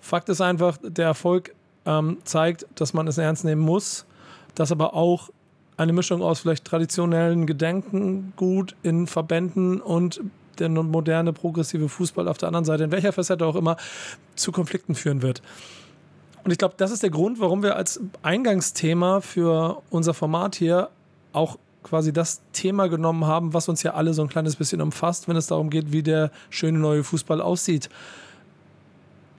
Fakt 0.00 0.28
ist 0.28 0.40
einfach, 0.40 0.78
der 0.82 1.06
Erfolg 1.06 1.54
ähm, 1.86 2.18
zeigt, 2.24 2.66
dass 2.74 2.94
man 2.94 3.06
es 3.08 3.18
ernst 3.18 3.44
nehmen 3.44 3.62
muss, 3.62 4.06
dass 4.54 4.72
aber 4.72 4.94
auch 4.94 5.30
eine 5.76 5.92
Mischung 5.92 6.22
aus 6.22 6.40
vielleicht 6.40 6.64
traditionellen 6.64 7.46
Gedenkengut 7.46 8.76
in 8.82 9.06
Verbänden 9.06 9.80
und 9.80 10.20
der 10.58 10.68
moderne 10.68 11.32
progressive 11.32 11.88
Fußball 11.88 12.28
auf 12.28 12.38
der 12.38 12.48
anderen 12.48 12.64
Seite, 12.64 12.84
in 12.84 12.92
welcher 12.92 13.12
Facette 13.12 13.46
auch 13.46 13.56
immer, 13.56 13.76
zu 14.36 14.52
Konflikten 14.52 14.94
führen 14.94 15.22
wird. 15.22 15.42
Und 16.44 16.50
ich 16.50 16.58
glaube, 16.58 16.74
das 16.76 16.90
ist 16.90 17.02
der 17.02 17.10
Grund, 17.10 17.40
warum 17.40 17.62
wir 17.62 17.76
als 17.76 18.00
Eingangsthema 18.22 19.20
für 19.20 19.82
unser 19.90 20.12
Format 20.12 20.56
hier 20.56 20.90
auch 21.32 21.56
quasi 21.82 22.12
das 22.12 22.42
Thema 22.52 22.88
genommen 22.88 23.26
haben, 23.26 23.54
was 23.54 23.68
uns 23.68 23.82
ja 23.82 23.94
alle 23.94 24.14
so 24.14 24.22
ein 24.22 24.28
kleines 24.28 24.56
bisschen 24.56 24.80
umfasst, 24.80 25.28
wenn 25.28 25.36
es 25.36 25.46
darum 25.46 25.70
geht, 25.70 25.92
wie 25.92 26.02
der 26.02 26.30
schöne 26.50 26.78
neue 26.78 27.04
Fußball 27.04 27.40
aussieht. 27.40 27.88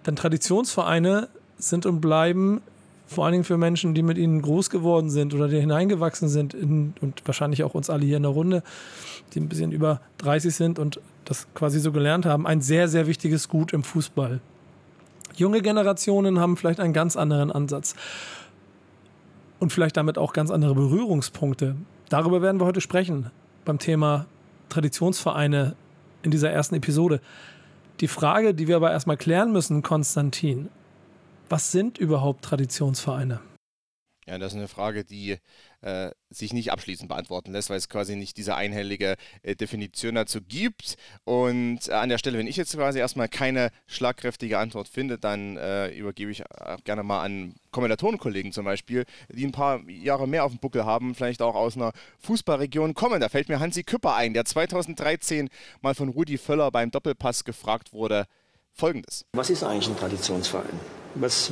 Denn 0.06 0.16
Traditionsvereine 0.16 1.30
sind 1.70 1.86
und 1.86 2.02
bleiben 2.02 2.62
vor 3.06 3.26
allen 3.26 3.34
Dingen 3.34 3.44
für 3.44 3.58
Menschen, 3.58 3.94
die 3.94 4.02
mit 4.02 4.18
ihnen 4.18 4.42
groß 4.42 4.70
geworden 4.70 5.10
sind 5.10 5.34
oder 5.34 5.48
die 5.48 5.60
hineingewachsen 5.60 6.28
sind 6.28 6.54
in, 6.54 6.94
und 7.02 7.22
wahrscheinlich 7.26 7.64
auch 7.64 7.74
uns 7.74 7.90
alle 7.90 8.06
hier 8.06 8.18
in 8.18 8.24
der 8.24 8.32
Runde, 8.32 8.64
die 9.34 9.40
ein 9.40 9.50
bisschen 9.50 9.72
über 9.72 10.02
30 10.20 10.56
sind 10.56 10.80
und 10.80 11.00
das 11.26 11.48
quasi 11.54 11.80
so 11.80 11.92
gelernt 11.92 12.26
haben, 12.26 12.48
ein 12.48 12.62
sehr, 12.62 12.88
sehr 12.88 13.08
wichtiges 13.08 13.50
Gut 13.50 13.74
im 13.74 13.84
Fußball. 13.84 14.42
Junge 15.36 15.62
Generationen 15.62 16.40
haben 16.40 16.58
vielleicht 16.58 16.80
einen 16.80 16.94
ganz 16.94 17.16
anderen 17.16 17.52
Ansatz 17.52 17.96
und 19.60 19.72
vielleicht 19.72 19.98
damit 19.98 20.18
auch 20.18 20.34
ganz 20.34 20.52
andere 20.52 20.76
Berührungspunkte. 20.76 21.76
Darüber 22.10 22.42
werden 22.42 22.60
wir 22.60 22.66
heute 22.66 22.82
sprechen 22.82 23.32
beim 23.66 23.80
Thema 23.80 24.26
Traditionsvereine 24.70 25.76
in 26.22 26.32
dieser 26.32 26.52
ersten 26.52 26.76
Episode. 26.76 27.22
Die 28.00 28.08
Frage, 28.08 28.54
die 28.54 28.68
wir 28.68 28.76
aber 28.76 28.92
erstmal 28.92 29.18
klären 29.18 29.52
müssen, 29.52 29.82
Konstantin, 29.82 30.70
was 31.54 31.72
sind 31.72 32.00
überhaupt 32.00 32.44
Traditionsvereine? 32.44 33.40
Ja, 34.26 34.40
das 34.40 34.54
ist 34.54 34.58
eine 34.58 34.68
Frage, 34.68 35.06
die 35.06 35.38
äh, 35.82 36.10
sich 36.32 36.52
nicht 36.52 36.72
abschließend 36.72 37.10
beantworten 37.10 37.52
lässt, 37.52 37.70
weil 37.70 37.78
es 37.78 37.90
quasi 37.90 38.16
nicht 38.16 38.38
diese 38.38 38.56
einhellige 38.56 39.18
äh, 39.44 39.56
Definition 39.56 40.16
dazu 40.16 40.42
gibt. 40.42 40.96
Und 41.26 41.90
äh, 41.90 41.92
an 41.92 42.10
der 42.10 42.18
Stelle, 42.18 42.40
wenn 42.40 42.48
ich 42.48 42.58
jetzt 42.58 42.76
quasi 42.76 42.98
erstmal 42.98 43.28
keine 43.28 43.70
schlagkräftige 43.86 44.58
Antwort 44.58 44.88
finde, 44.88 45.20
dann 45.20 45.58
äh, 45.58 45.96
übergebe 45.96 46.32
ich 46.32 46.44
gerne 46.86 47.04
mal 47.04 47.22
an 47.22 47.54
Kommentatorenkollegen 47.70 48.52
zum 48.52 48.66
Beispiel, 48.66 49.06
die 49.30 49.46
ein 49.46 49.52
paar 49.52 49.88
Jahre 49.88 50.28
mehr 50.28 50.46
auf 50.46 50.54
dem 50.54 50.60
Buckel 50.60 50.86
haben, 50.86 51.14
vielleicht 51.14 51.44
auch 51.44 51.54
aus 51.54 51.76
einer 51.76 51.92
Fußballregion 52.18 52.96
kommen. 52.96 53.22
Da 53.22 53.30
fällt 53.30 53.48
mir 53.48 53.60
Hansi 53.60 53.84
Küpper 53.84 54.16
ein, 54.16 54.34
der 54.34 54.46
2013 54.46 55.50
mal 55.84 55.94
von 55.94 56.10
Rudi 56.10 56.40
Völler 56.40 56.72
beim 56.72 56.90
Doppelpass 56.90 57.44
gefragt 57.44 57.94
wurde, 57.94 58.26
folgendes. 58.72 59.24
Was 59.34 59.52
ist 59.52 59.62
eigentlich 59.62 59.90
ein 59.90 59.98
Traditionsverein? 59.98 61.03
Was, 61.16 61.52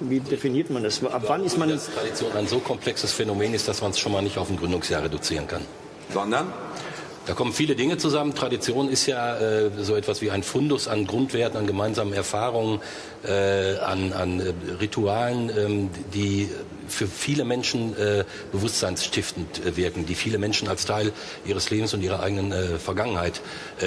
wie 0.00 0.20
definiert 0.20 0.70
man 0.70 0.84
das? 0.84 1.02
Ab 1.04 1.24
wann 1.26 1.44
ist 1.44 1.58
man. 1.58 1.68
Dass 1.68 1.92
Tradition 1.92 2.32
ein 2.32 2.46
so 2.46 2.58
komplexes 2.58 3.12
Phänomen 3.12 3.54
ist, 3.54 3.66
dass 3.66 3.82
man 3.82 3.90
es 3.90 3.98
schon 3.98 4.12
mal 4.12 4.22
nicht 4.22 4.38
auf 4.38 4.50
ein 4.50 4.56
Gründungsjahr 4.56 5.02
reduzieren 5.02 5.48
kann. 5.48 5.62
Sondern? 6.12 6.52
Da 7.24 7.34
kommen 7.34 7.52
viele 7.52 7.76
Dinge 7.76 7.98
zusammen. 7.98 8.34
Tradition 8.34 8.88
ist 8.88 9.06
ja 9.06 9.38
äh, 9.38 9.70
so 9.78 9.94
etwas 9.94 10.22
wie 10.22 10.32
ein 10.32 10.42
Fundus 10.42 10.88
an 10.88 11.06
Grundwerten, 11.06 11.56
an 11.56 11.68
gemeinsamen 11.68 12.12
Erfahrungen, 12.12 12.80
äh, 13.24 13.76
an, 13.76 14.12
an 14.12 14.40
äh, 14.40 14.52
Ritualen, 14.80 15.50
ähm, 15.56 15.90
die 16.12 16.48
für 16.88 17.06
viele 17.06 17.44
Menschen 17.44 17.96
äh, 17.96 18.24
bewusstseinsstiftend 18.50 19.64
äh, 19.64 19.76
wirken, 19.76 20.04
die 20.04 20.16
viele 20.16 20.38
Menschen 20.38 20.66
als 20.66 20.84
Teil 20.84 21.12
ihres 21.44 21.70
Lebens 21.70 21.94
und 21.94 22.02
ihrer 22.02 22.20
eigenen 22.20 22.50
äh, 22.50 22.78
Vergangenheit 22.78 23.40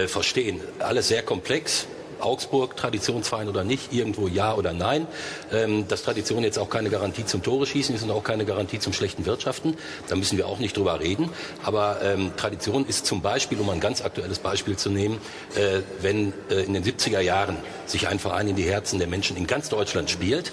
verstehen. 0.07 0.59
Alles 0.79 1.09
sehr 1.09 1.21
komplex, 1.21 1.87
Augsburg 2.19 2.75
Traditionsverein 2.75 3.47
oder 3.49 3.63
nicht, 3.63 3.93
irgendwo 3.93 4.27
ja 4.27 4.53
oder 4.53 4.73
nein. 4.73 5.07
Ähm, 5.51 5.87
dass 5.87 6.03
Tradition 6.03 6.43
jetzt 6.43 6.57
auch 6.57 6.69
keine 6.69 6.89
Garantie 6.89 7.25
zum 7.25 7.43
Tore 7.43 7.65
schießen 7.65 7.95
ist 7.95 8.03
und 8.03 8.11
auch 8.11 8.23
keine 8.23 8.45
Garantie 8.45 8.79
zum 8.79 8.93
schlechten 8.93 9.25
Wirtschaften. 9.25 9.75
Da 10.07 10.15
müssen 10.15 10.37
wir 10.37 10.47
auch 10.47 10.59
nicht 10.59 10.77
drüber 10.77 10.99
reden. 10.99 11.29
Aber 11.63 12.01
ähm, 12.03 12.31
Tradition 12.37 12.85
ist 12.85 13.05
zum 13.05 13.21
Beispiel, 13.21 13.59
um 13.59 13.69
ein 13.69 13.79
ganz 13.79 14.03
aktuelles 14.03 14.39
Beispiel 14.39 14.77
zu 14.77 14.89
nehmen, 14.89 15.19
äh, 15.55 15.81
wenn 16.01 16.33
äh, 16.49 16.63
in 16.63 16.73
den 16.73 16.83
70er 16.83 17.19
Jahren 17.19 17.57
sich 17.85 18.07
ein 18.07 18.19
Verein 18.19 18.47
in 18.47 18.55
die 18.55 18.63
Herzen 18.63 18.99
der 18.99 19.07
Menschen 19.07 19.37
in 19.37 19.47
ganz 19.47 19.69
Deutschland 19.69 20.09
spielt 20.09 20.51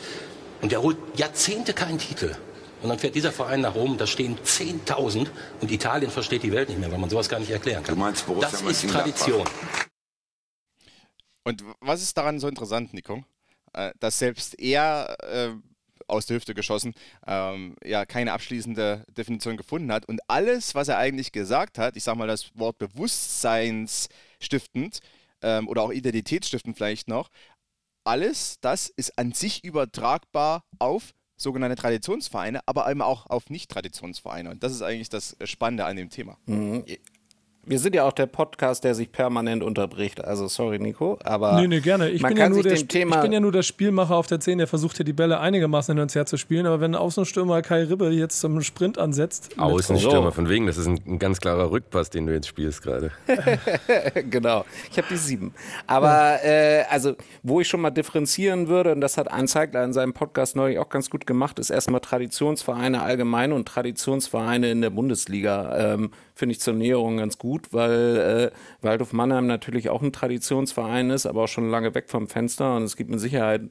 und 0.60 0.72
der 0.72 0.82
holt 0.82 0.96
Jahrzehnte 1.16 1.72
keinen 1.72 1.98
Titel. 1.98 2.34
Und 2.82 2.88
dann 2.88 2.98
fährt 2.98 3.14
dieser 3.14 3.30
Verein 3.30 3.60
nach 3.60 3.76
Rom, 3.76 3.96
da 3.96 4.06
stehen 4.06 4.36
10.000 4.44 5.28
und 5.60 5.70
Italien 5.70 6.10
versteht 6.10 6.42
die 6.42 6.52
Welt 6.52 6.68
nicht 6.68 6.80
mehr, 6.80 6.90
weil 6.90 6.98
man 6.98 7.10
sowas 7.10 7.28
gar 7.28 7.38
nicht 7.38 7.50
erklären 7.50 7.84
kann. 7.84 7.94
Du 7.94 8.00
meinst 8.00 8.26
Borussia 8.26 8.50
das 8.50 8.62
ist 8.62 8.90
Tradition. 8.90 9.44
Und 11.44 11.64
was 11.80 12.02
ist 12.02 12.16
daran 12.16 12.38
so 12.38 12.46
interessant, 12.48 12.94
Nico? 12.94 13.24
Äh, 13.72 13.92
dass 13.98 14.18
selbst 14.18 14.58
er 14.60 15.16
äh, 15.20 15.50
aus 16.06 16.26
der 16.26 16.36
Hüfte 16.36 16.54
geschossen, 16.54 16.94
ähm, 17.26 17.74
ja, 17.84 18.06
keine 18.06 18.32
abschließende 18.32 19.04
Definition 19.16 19.56
gefunden 19.56 19.90
hat. 19.92 20.06
Und 20.06 20.20
alles, 20.28 20.74
was 20.74 20.88
er 20.88 20.98
eigentlich 20.98 21.32
gesagt 21.32 21.78
hat, 21.78 21.96
ich 21.96 22.04
sag 22.04 22.16
mal 22.16 22.28
das 22.28 22.56
Wort 22.56 22.78
bewusstseinsstiftend 22.78 25.00
ähm, 25.40 25.68
oder 25.68 25.82
auch 25.82 25.92
identitätsstiftend 25.92 26.76
vielleicht 26.76 27.08
noch, 27.08 27.30
alles 28.04 28.58
das 28.60 28.88
ist 28.88 29.16
an 29.18 29.32
sich 29.32 29.64
übertragbar 29.64 30.64
auf 30.78 31.14
sogenannte 31.36 31.76
Traditionsvereine, 31.76 32.60
aber 32.66 32.90
eben 32.90 33.00
auch 33.02 33.26
auf 33.26 33.48
Nicht-Traditionsvereine. 33.48 34.50
Und 34.50 34.62
das 34.62 34.72
ist 34.72 34.82
eigentlich 34.82 35.08
das 35.08 35.36
Spannende 35.44 35.86
an 35.86 35.96
dem 35.96 36.10
Thema. 36.10 36.36
Mhm 36.46 36.84
Wir 37.64 37.78
sind 37.78 37.94
ja 37.94 38.04
auch 38.04 38.12
der 38.12 38.26
Podcast, 38.26 38.82
der 38.82 38.96
sich 38.96 39.12
permanent 39.12 39.62
unterbricht. 39.62 40.24
Also 40.24 40.48
sorry, 40.48 40.80
Nico, 40.80 41.16
aber 41.22 41.60
nee, 41.60 41.68
nee, 41.68 41.78
gerne. 41.78 42.10
Ich, 42.10 42.20
man 42.20 42.30
bin 42.30 42.38
kann 42.38 42.50
ja, 42.50 42.54
nur 42.56 42.64
sich 42.64 42.72
der, 42.72 42.82
dem 42.82 42.88
Thema 42.88 43.16
ich 43.16 43.22
bin 43.22 43.32
ja 43.32 43.38
nur 43.38 43.52
der 43.52 43.62
Spielmacher 43.62 44.16
auf 44.16 44.26
der 44.26 44.40
10, 44.40 44.58
der 44.58 44.66
versucht 44.66 44.96
hier 44.96 45.04
die 45.04 45.12
Bälle 45.12 45.38
einigermaßen 45.38 45.94
hin 45.94 46.02
und 46.02 46.12
her 46.12 46.26
zu 46.26 46.36
spielen. 46.38 46.66
Aber 46.66 46.80
wenn 46.80 46.90
ein 46.90 46.96
Außenstürmer 46.96 47.62
Kai 47.62 47.84
Ribbe 47.84 48.10
jetzt 48.10 48.40
zum 48.40 48.60
Sprint 48.62 48.98
ansetzt. 48.98 49.56
Außenstürmer, 49.58 50.32
von 50.32 50.48
wegen, 50.48 50.66
das 50.66 50.76
ist 50.76 50.88
ein, 50.88 50.98
ein 51.06 51.18
ganz 51.20 51.38
klarer 51.38 51.70
Rückpass, 51.70 52.10
den 52.10 52.26
du 52.26 52.32
jetzt 52.32 52.48
spielst 52.48 52.82
gerade. 52.82 53.12
genau, 54.28 54.64
ich 54.90 54.98
habe 54.98 55.06
die 55.08 55.16
sieben. 55.16 55.54
Aber 55.86 56.42
äh, 56.42 56.82
also, 56.90 57.14
wo 57.44 57.60
ich 57.60 57.68
schon 57.68 57.80
mal 57.80 57.90
differenzieren 57.90 58.66
würde, 58.66 58.90
und 58.90 59.00
das 59.00 59.16
hat 59.16 59.30
ein 59.30 59.46
Zeigler 59.46 59.84
in 59.84 59.92
seinem 59.92 60.14
Podcast 60.14 60.56
neulich 60.56 60.80
auch 60.80 60.88
ganz 60.88 61.10
gut 61.10 61.28
gemacht, 61.28 61.60
ist 61.60 61.70
erstmal 61.70 62.00
Traditionsvereine 62.00 63.02
allgemein 63.02 63.52
und 63.52 63.68
Traditionsvereine 63.68 64.68
in 64.68 64.80
der 64.80 64.90
Bundesliga. 64.90 65.94
Ähm, 65.94 66.10
Finde 66.42 66.54
ich 66.54 66.60
zur 66.60 66.74
Näherung 66.74 67.18
ganz 67.18 67.38
gut, 67.38 67.72
weil 67.72 68.50
äh, 68.50 68.84
Waldhof 68.84 69.12
Mannheim 69.12 69.46
natürlich 69.46 69.90
auch 69.90 70.02
ein 70.02 70.12
Traditionsverein 70.12 71.10
ist, 71.10 71.24
aber 71.24 71.44
auch 71.44 71.48
schon 71.48 71.70
lange 71.70 71.94
weg 71.94 72.06
vom 72.10 72.26
Fenster. 72.26 72.74
Und 72.74 72.82
es 72.82 72.96
gibt 72.96 73.10
mit 73.10 73.20
Sicherheit 73.20 73.62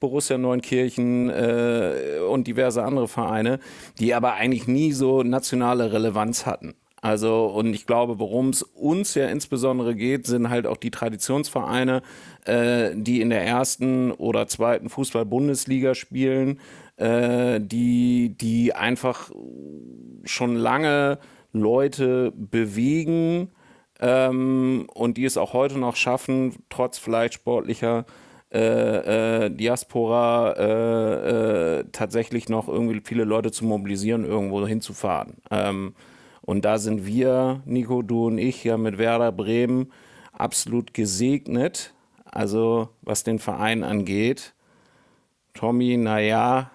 Borussia 0.00 0.36
Neunkirchen 0.36 1.30
äh, 1.30 2.18
und 2.28 2.48
diverse 2.48 2.82
andere 2.82 3.06
Vereine, 3.06 3.60
die 4.00 4.12
aber 4.12 4.34
eigentlich 4.34 4.66
nie 4.66 4.90
so 4.90 5.22
nationale 5.22 5.92
Relevanz 5.92 6.46
hatten. 6.46 6.74
Also, 7.00 7.46
und 7.46 7.72
ich 7.72 7.86
glaube, 7.86 8.18
worum 8.18 8.48
es 8.48 8.64
uns 8.64 9.14
ja 9.14 9.28
insbesondere 9.28 9.94
geht, 9.94 10.26
sind 10.26 10.50
halt 10.50 10.66
auch 10.66 10.78
die 10.78 10.90
Traditionsvereine, 10.90 12.02
äh, 12.44 12.90
die 12.96 13.20
in 13.20 13.30
der 13.30 13.44
ersten 13.46 14.10
oder 14.10 14.48
zweiten 14.48 14.88
Fußball-Bundesliga 14.88 15.94
spielen, 15.94 16.58
äh, 16.96 17.60
die, 17.60 18.30
die 18.36 18.74
einfach 18.74 19.30
schon 20.24 20.56
lange 20.56 21.20
Leute 21.58 22.32
bewegen 22.36 23.50
ähm, 24.00 24.86
und 24.94 25.16
die 25.16 25.24
es 25.24 25.36
auch 25.36 25.52
heute 25.52 25.78
noch 25.78 25.96
schaffen, 25.96 26.54
trotz 26.68 26.98
vielleicht 26.98 27.34
sportlicher 27.34 28.04
äh, 28.52 29.46
äh, 29.46 29.50
Diaspora 29.50 30.52
äh, 30.52 31.80
äh, 31.80 31.84
tatsächlich 31.92 32.48
noch 32.48 32.68
irgendwie 32.68 33.02
viele 33.04 33.24
Leute 33.24 33.50
zu 33.50 33.64
mobilisieren, 33.64 34.24
irgendwo 34.24 34.66
hinzufahren. 34.66 35.38
Ähm, 35.50 35.94
und 36.42 36.64
da 36.64 36.78
sind 36.78 37.06
wir, 37.06 37.62
Nico, 37.64 38.02
du 38.02 38.28
und 38.28 38.38
ich, 38.38 38.62
ja 38.62 38.76
mit 38.76 38.98
Werder 38.98 39.32
Bremen 39.32 39.92
absolut 40.32 40.94
gesegnet. 40.94 41.92
Also 42.24 42.90
was 43.02 43.24
den 43.24 43.38
Verein 43.38 43.82
angeht. 43.82 44.54
Tommy, 45.54 45.96
naja, 45.96 46.70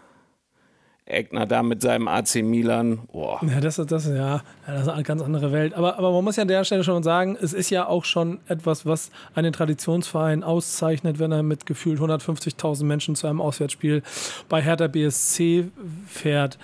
Eckner 1.12 1.45
da 1.45 1.63
mit 1.63 1.82
seinem 1.82 2.08
AC 2.08 2.36
Milan, 2.43 3.00
boah. 3.12 3.39
Ja, 3.43 3.60
das 3.60 3.80
ist, 3.80 3.91
das, 3.91 4.08
ja, 4.08 4.41
das 4.65 4.84
ist 4.84 4.88
eine 4.88 5.04
ganz 5.04 5.21
andere 5.21 5.52
Welt. 5.52 5.74
Aber, 5.74 5.97
aber 5.97 6.12
man 6.12 6.24
muss 6.24 6.36
ja 6.36 6.43
an 6.43 6.47
der 6.47 6.63
Stelle 6.63 6.84
schon 6.84 7.04
sagen, 7.04 7.38
es 7.41 7.54
ist 7.54 7.69
ja 7.69 7.88
auch 7.88 8.06
schon 8.06 8.39
etwas, 8.47 8.86
was 8.86 9.12
einen 9.36 9.54
Traditionsverein 9.54 10.43
auszeichnet, 10.43 11.19
wenn 11.19 11.32
er 11.32 11.43
mit 11.43 11.65
gefühlt 11.65 12.00
150.000 12.00 12.84
Menschen 12.86 13.15
zu 13.15 13.28
einem 13.28 13.41
Auswärtsspiel 13.41 14.04
bei 14.50 14.62
Hertha 14.62 14.88
BSC 14.88 15.65
fährt. 16.08 16.58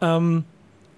Ähm, 0.00 0.44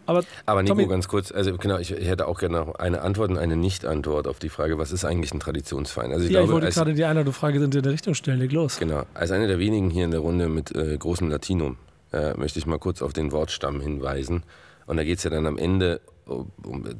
aber, 0.06 0.22
Aber 0.46 0.62
Nico, 0.62 0.76
Tommy- 0.76 0.87
ganz 0.87 1.09
kurz, 1.09 1.32
also 1.32 1.56
genau, 1.56 1.78
ich, 1.78 1.90
ich 1.90 2.06
hätte 2.06 2.28
auch 2.28 2.38
gerne 2.38 2.59
noch 2.59 2.76
eine 2.76 3.02
Antwort 3.02 3.30
und 3.30 3.38
eine 3.38 3.56
Nicht-Antwort 3.56 4.28
auf 4.28 4.38
die 4.38 4.48
Frage, 4.48 4.78
was 4.78 4.92
ist 4.92 5.04
eigentlich 5.04 5.35
ein 5.35 5.40
Traditionsverein? 5.40 6.12
Also 6.12 6.26
ich 6.26 6.30
ja, 6.30 6.40
ich 6.40 6.44
glaube, 6.44 6.52
wollte 6.54 6.66
als, 6.66 6.76
gerade 6.76 6.94
die 6.94 7.04
eine 7.04 7.22
oder 7.22 7.32
Frage 7.32 7.62
in 7.62 7.70
der 7.70 7.85
Richtung 7.85 8.14
stellen. 8.14 8.38
Leg 8.38 8.52
los. 8.52 8.78
Genau. 8.78 9.02
Als 9.14 9.32
einer 9.32 9.48
der 9.48 9.59
wenigen 9.59 9.90
hier 9.90 10.04
in 10.04 10.12
der 10.12 10.20
Runde 10.20 10.48
mit 10.48 10.74
äh, 10.74 10.96
großem 10.96 11.28
Latinum 11.28 11.76
äh, 12.16 12.35
möchte 12.37 12.59
ich 12.59 12.66
mal 12.66 12.79
kurz 12.79 13.02
auf 13.02 13.12
den 13.12 13.33
Wortstamm 13.33 13.81
hinweisen. 13.81 14.42
Und 14.87 14.96
da 14.96 15.05
geht 15.05 15.18
es 15.18 15.24
ja 15.24 15.31
dann 15.31 15.46
am 15.46 15.59
Ende 15.59 16.00
um, 16.26 16.50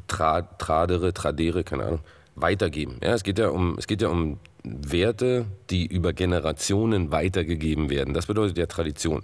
tra, 0.07 0.43
Tradere, 0.43 1.15
Tradere, 1.15 1.65
keine 1.65 1.85
Ahnung, 1.85 2.01
weitergeben. 2.35 2.99
Ja, 3.03 3.15
es, 3.15 3.23
geht 3.23 3.39
ja 3.39 3.49
um, 3.49 3.77
es 3.79 3.87
geht 3.87 4.03
ja 4.03 4.09
um 4.09 4.39
Werte, 4.63 5.47
die 5.71 5.87
über 5.87 6.13
Generationen 6.13 7.13
weitergegeben 7.13 7.89
werden. 7.89 8.15
Das 8.15 8.27
bedeutet 8.27 8.59
ja 8.59 8.67
Tradition. 8.67 9.23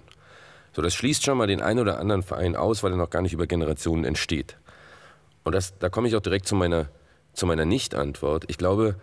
So, 0.75 0.81
das 0.81 0.95
schließt 0.95 1.23
schon 1.23 1.37
mal 1.37 1.47
den 1.47 1.61
einen 1.61 1.79
oder 1.79 1.99
anderen 1.99 2.23
Verein 2.23 2.55
aus, 2.55 2.81
weil 2.81 2.91
er 2.91 2.97
noch 2.97 3.09
gar 3.09 3.21
nicht 3.21 3.33
über 3.33 3.45
Generationen 3.45 4.05
entsteht. 4.05 4.57
Und 5.43 5.53
das, 5.53 5.77
da 5.77 5.89
komme 5.89 6.07
ich 6.07 6.15
auch 6.15 6.21
direkt 6.21 6.47
zu 6.47 6.55
meiner, 6.55 6.87
zu 7.33 7.45
meiner 7.45 7.65
Nicht-Antwort. 7.65 8.45
Ich 8.47 8.57
glaube, 8.57 8.95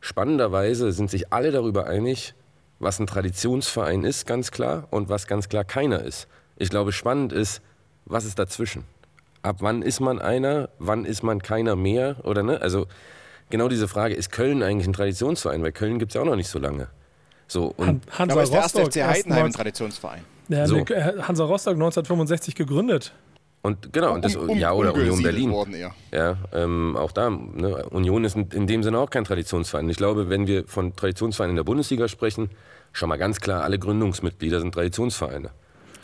spannenderweise 0.00 0.92
sind 0.92 1.10
sich 1.10 1.32
alle 1.32 1.50
darüber 1.50 1.86
einig, 1.86 2.34
was 2.78 2.98
ein 3.00 3.06
Traditionsverein 3.06 4.04
ist, 4.04 4.26
ganz 4.26 4.50
klar, 4.50 4.86
und 4.90 5.08
was 5.08 5.26
ganz 5.26 5.48
klar 5.48 5.64
keiner 5.64 6.02
ist. 6.02 6.28
Ich 6.56 6.70
glaube, 6.70 6.92
spannend 6.92 7.32
ist, 7.32 7.62
was 8.04 8.24
ist 8.24 8.38
dazwischen? 8.38 8.84
Ab 9.42 9.56
wann 9.60 9.82
ist 9.82 10.00
man 10.00 10.20
einer? 10.20 10.68
Wann 10.78 11.04
ist 11.04 11.22
man 11.22 11.42
keiner 11.42 11.76
mehr? 11.76 12.16
Oder 12.24 12.42
ne? 12.42 12.60
Also 12.60 12.86
genau 13.50 13.68
diese 13.68 13.88
Frage, 13.88 14.14
ist 14.14 14.32
Köln 14.32 14.62
eigentlich 14.62 14.88
ein 14.88 14.92
Traditionsverein? 14.92 15.62
Weil 15.62 15.72
Köln 15.72 15.98
gibt 15.98 16.10
es 16.10 16.14
ja 16.14 16.20
auch 16.22 16.26
noch 16.26 16.36
nicht 16.36 16.48
so 16.48 16.58
lange. 16.58 16.88
So, 17.48 17.72
und 17.76 18.02
Hansa 18.18 18.34
Aber 18.34 18.42
ist 18.42 18.52
der 18.52 18.60
erste 18.60 18.80
Rostock, 18.80 19.02
FC 19.02 19.08
Heidenheim 19.08 19.46
ein 19.46 19.52
Traditionsverein? 19.52 20.24
Ja, 20.48 20.66
So. 20.66 20.84
Hansa 20.86 21.44
Rostock 21.44 21.74
1965 21.74 22.54
gegründet. 22.54 23.12
Und 23.66 23.92
genau, 23.92 24.14
und 24.14 24.24
das, 24.24 24.36
Um- 24.36 24.50
um- 24.50 24.58
ja, 24.58 24.72
oder 24.72 24.94
Union 24.94 25.22
Berlin. 25.22 25.50
worden 25.50 25.74
eher. 25.74 25.92
Ja, 26.12 26.36
ähm, 26.52 26.96
auch 26.96 27.10
da, 27.10 27.30
ne, 27.30 27.84
Union 27.90 28.24
ist 28.24 28.36
in, 28.36 28.66
dem 28.66 28.82
Sinne 28.82 28.98
auch 28.98 29.10
kein 29.10 29.24
Traditionsverein. 29.24 29.88
Ich 29.90 29.96
glaube, 29.96 30.28
wenn 30.28 30.46
wir 30.46 30.66
von 30.68 30.94
Traditionsvereinen 30.94 31.50
in 31.50 31.56
der 31.56 31.64
Bundesliga 31.64 32.06
sprechen, 32.06 32.50
schon 32.92 33.08
mal 33.08 33.16
ganz 33.16 33.40
klar, 33.40 33.62
alle 33.64 33.78
Gründungsmitglieder 33.78 34.60
sind 34.60 34.72
Traditionsvereine. 34.72 35.50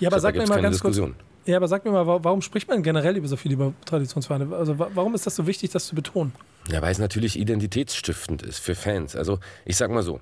Ja, 0.00 0.08
aber 0.08 0.16
da 0.16 0.20
sag 0.20 0.34
mir 0.34 0.46
mal 0.46 0.60
ganz 0.60 0.80
kurz. 0.80 0.96
Diskussion. 0.96 1.14
Ja, 1.44 1.56
aber 1.56 1.68
sag 1.68 1.84
mir 1.84 1.92
mal, 1.92 2.06
wa- 2.06 2.18
warum 2.22 2.42
spricht 2.42 2.68
man 2.68 2.82
generell 2.82 3.16
über 3.16 3.28
so 3.28 3.36
viel 3.36 3.52
über 3.52 3.72
Traditionsvereine? 3.84 4.54
Also 4.56 4.78
wa- 4.78 4.90
warum 4.94 5.14
ist 5.14 5.26
das 5.26 5.36
so 5.36 5.46
wichtig, 5.46 5.70
das 5.70 5.86
zu 5.86 5.94
betonen? 5.94 6.32
Ja, 6.68 6.82
weil 6.82 6.90
es 6.92 6.98
natürlich 6.98 7.38
identitätsstiftend 7.38 8.42
ist 8.42 8.58
für 8.58 8.74
Fans. 8.74 9.14
Also 9.16 9.38
ich 9.64 9.76
sag 9.76 9.90
mal 9.90 10.02
so, 10.02 10.20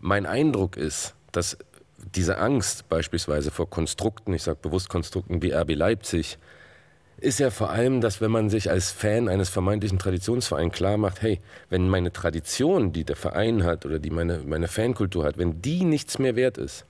mein 0.00 0.26
Eindruck 0.26 0.76
ist, 0.76 1.14
dass 1.32 1.56
diese 2.14 2.38
Angst 2.38 2.88
beispielsweise 2.88 3.50
vor 3.52 3.70
Konstrukten, 3.70 4.34
ich 4.34 4.42
sage 4.42 4.58
bewusst 4.60 4.88
Konstrukten 4.88 5.40
wie 5.42 5.52
RB 5.52 5.74
Leipzig, 5.74 6.38
ist 7.22 7.38
ja 7.38 7.50
vor 7.50 7.70
allem, 7.70 8.00
dass 8.00 8.20
wenn 8.20 8.30
man 8.30 8.50
sich 8.50 8.70
als 8.70 8.90
Fan 8.90 9.28
eines 9.28 9.48
vermeintlichen 9.48 9.98
Traditionsvereins 9.98 10.74
klar 10.74 10.96
macht, 10.96 11.22
hey, 11.22 11.40
wenn 11.70 11.88
meine 11.88 12.12
Tradition, 12.12 12.92
die 12.92 13.04
der 13.04 13.16
Verein 13.16 13.64
hat 13.64 13.86
oder 13.86 13.98
die 13.98 14.10
meine, 14.10 14.40
meine 14.44 14.68
Fankultur 14.68 15.24
hat, 15.24 15.38
wenn 15.38 15.62
die 15.62 15.84
nichts 15.84 16.18
mehr 16.18 16.36
wert 16.36 16.58
ist, 16.58 16.84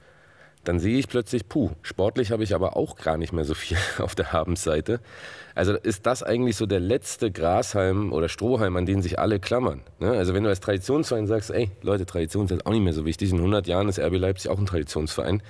dann 0.64 0.78
sehe 0.78 0.98
ich 0.98 1.08
plötzlich, 1.08 1.48
puh, 1.48 1.70
sportlich 1.82 2.30
habe 2.30 2.44
ich 2.44 2.54
aber 2.54 2.76
auch 2.76 2.96
gar 2.96 3.18
nicht 3.18 3.32
mehr 3.32 3.44
so 3.44 3.54
viel 3.54 3.76
auf 3.98 4.14
der 4.14 4.32
Habensseite. 4.32 5.00
Also 5.54 5.74
ist 5.74 6.06
das 6.06 6.22
eigentlich 6.22 6.56
so 6.56 6.66
der 6.66 6.80
letzte 6.80 7.30
Grashalm 7.30 8.12
oder 8.12 8.28
Strohhalm, 8.28 8.76
an 8.76 8.86
den 8.86 9.02
sich 9.02 9.18
alle 9.18 9.38
klammern. 9.38 9.82
Ne? 9.98 10.12
Also 10.12 10.34
wenn 10.34 10.44
du 10.44 10.48
als 10.48 10.60
Traditionsverein 10.60 11.26
sagst, 11.26 11.50
ey, 11.50 11.70
Leute, 11.82 12.06
Tradition 12.06 12.46
ist 12.46 12.64
auch 12.64 12.70
nicht 12.72 12.82
mehr 12.82 12.92
so 12.92 13.04
wichtig, 13.04 13.30
in 13.30 13.38
100 13.38 13.66
Jahren 13.66 13.88
ist 13.88 13.98
RB 13.98 14.16
Leipzig 14.16 14.50
auch 14.50 14.58
ein 14.58 14.66
Traditionsverein, 14.66 15.42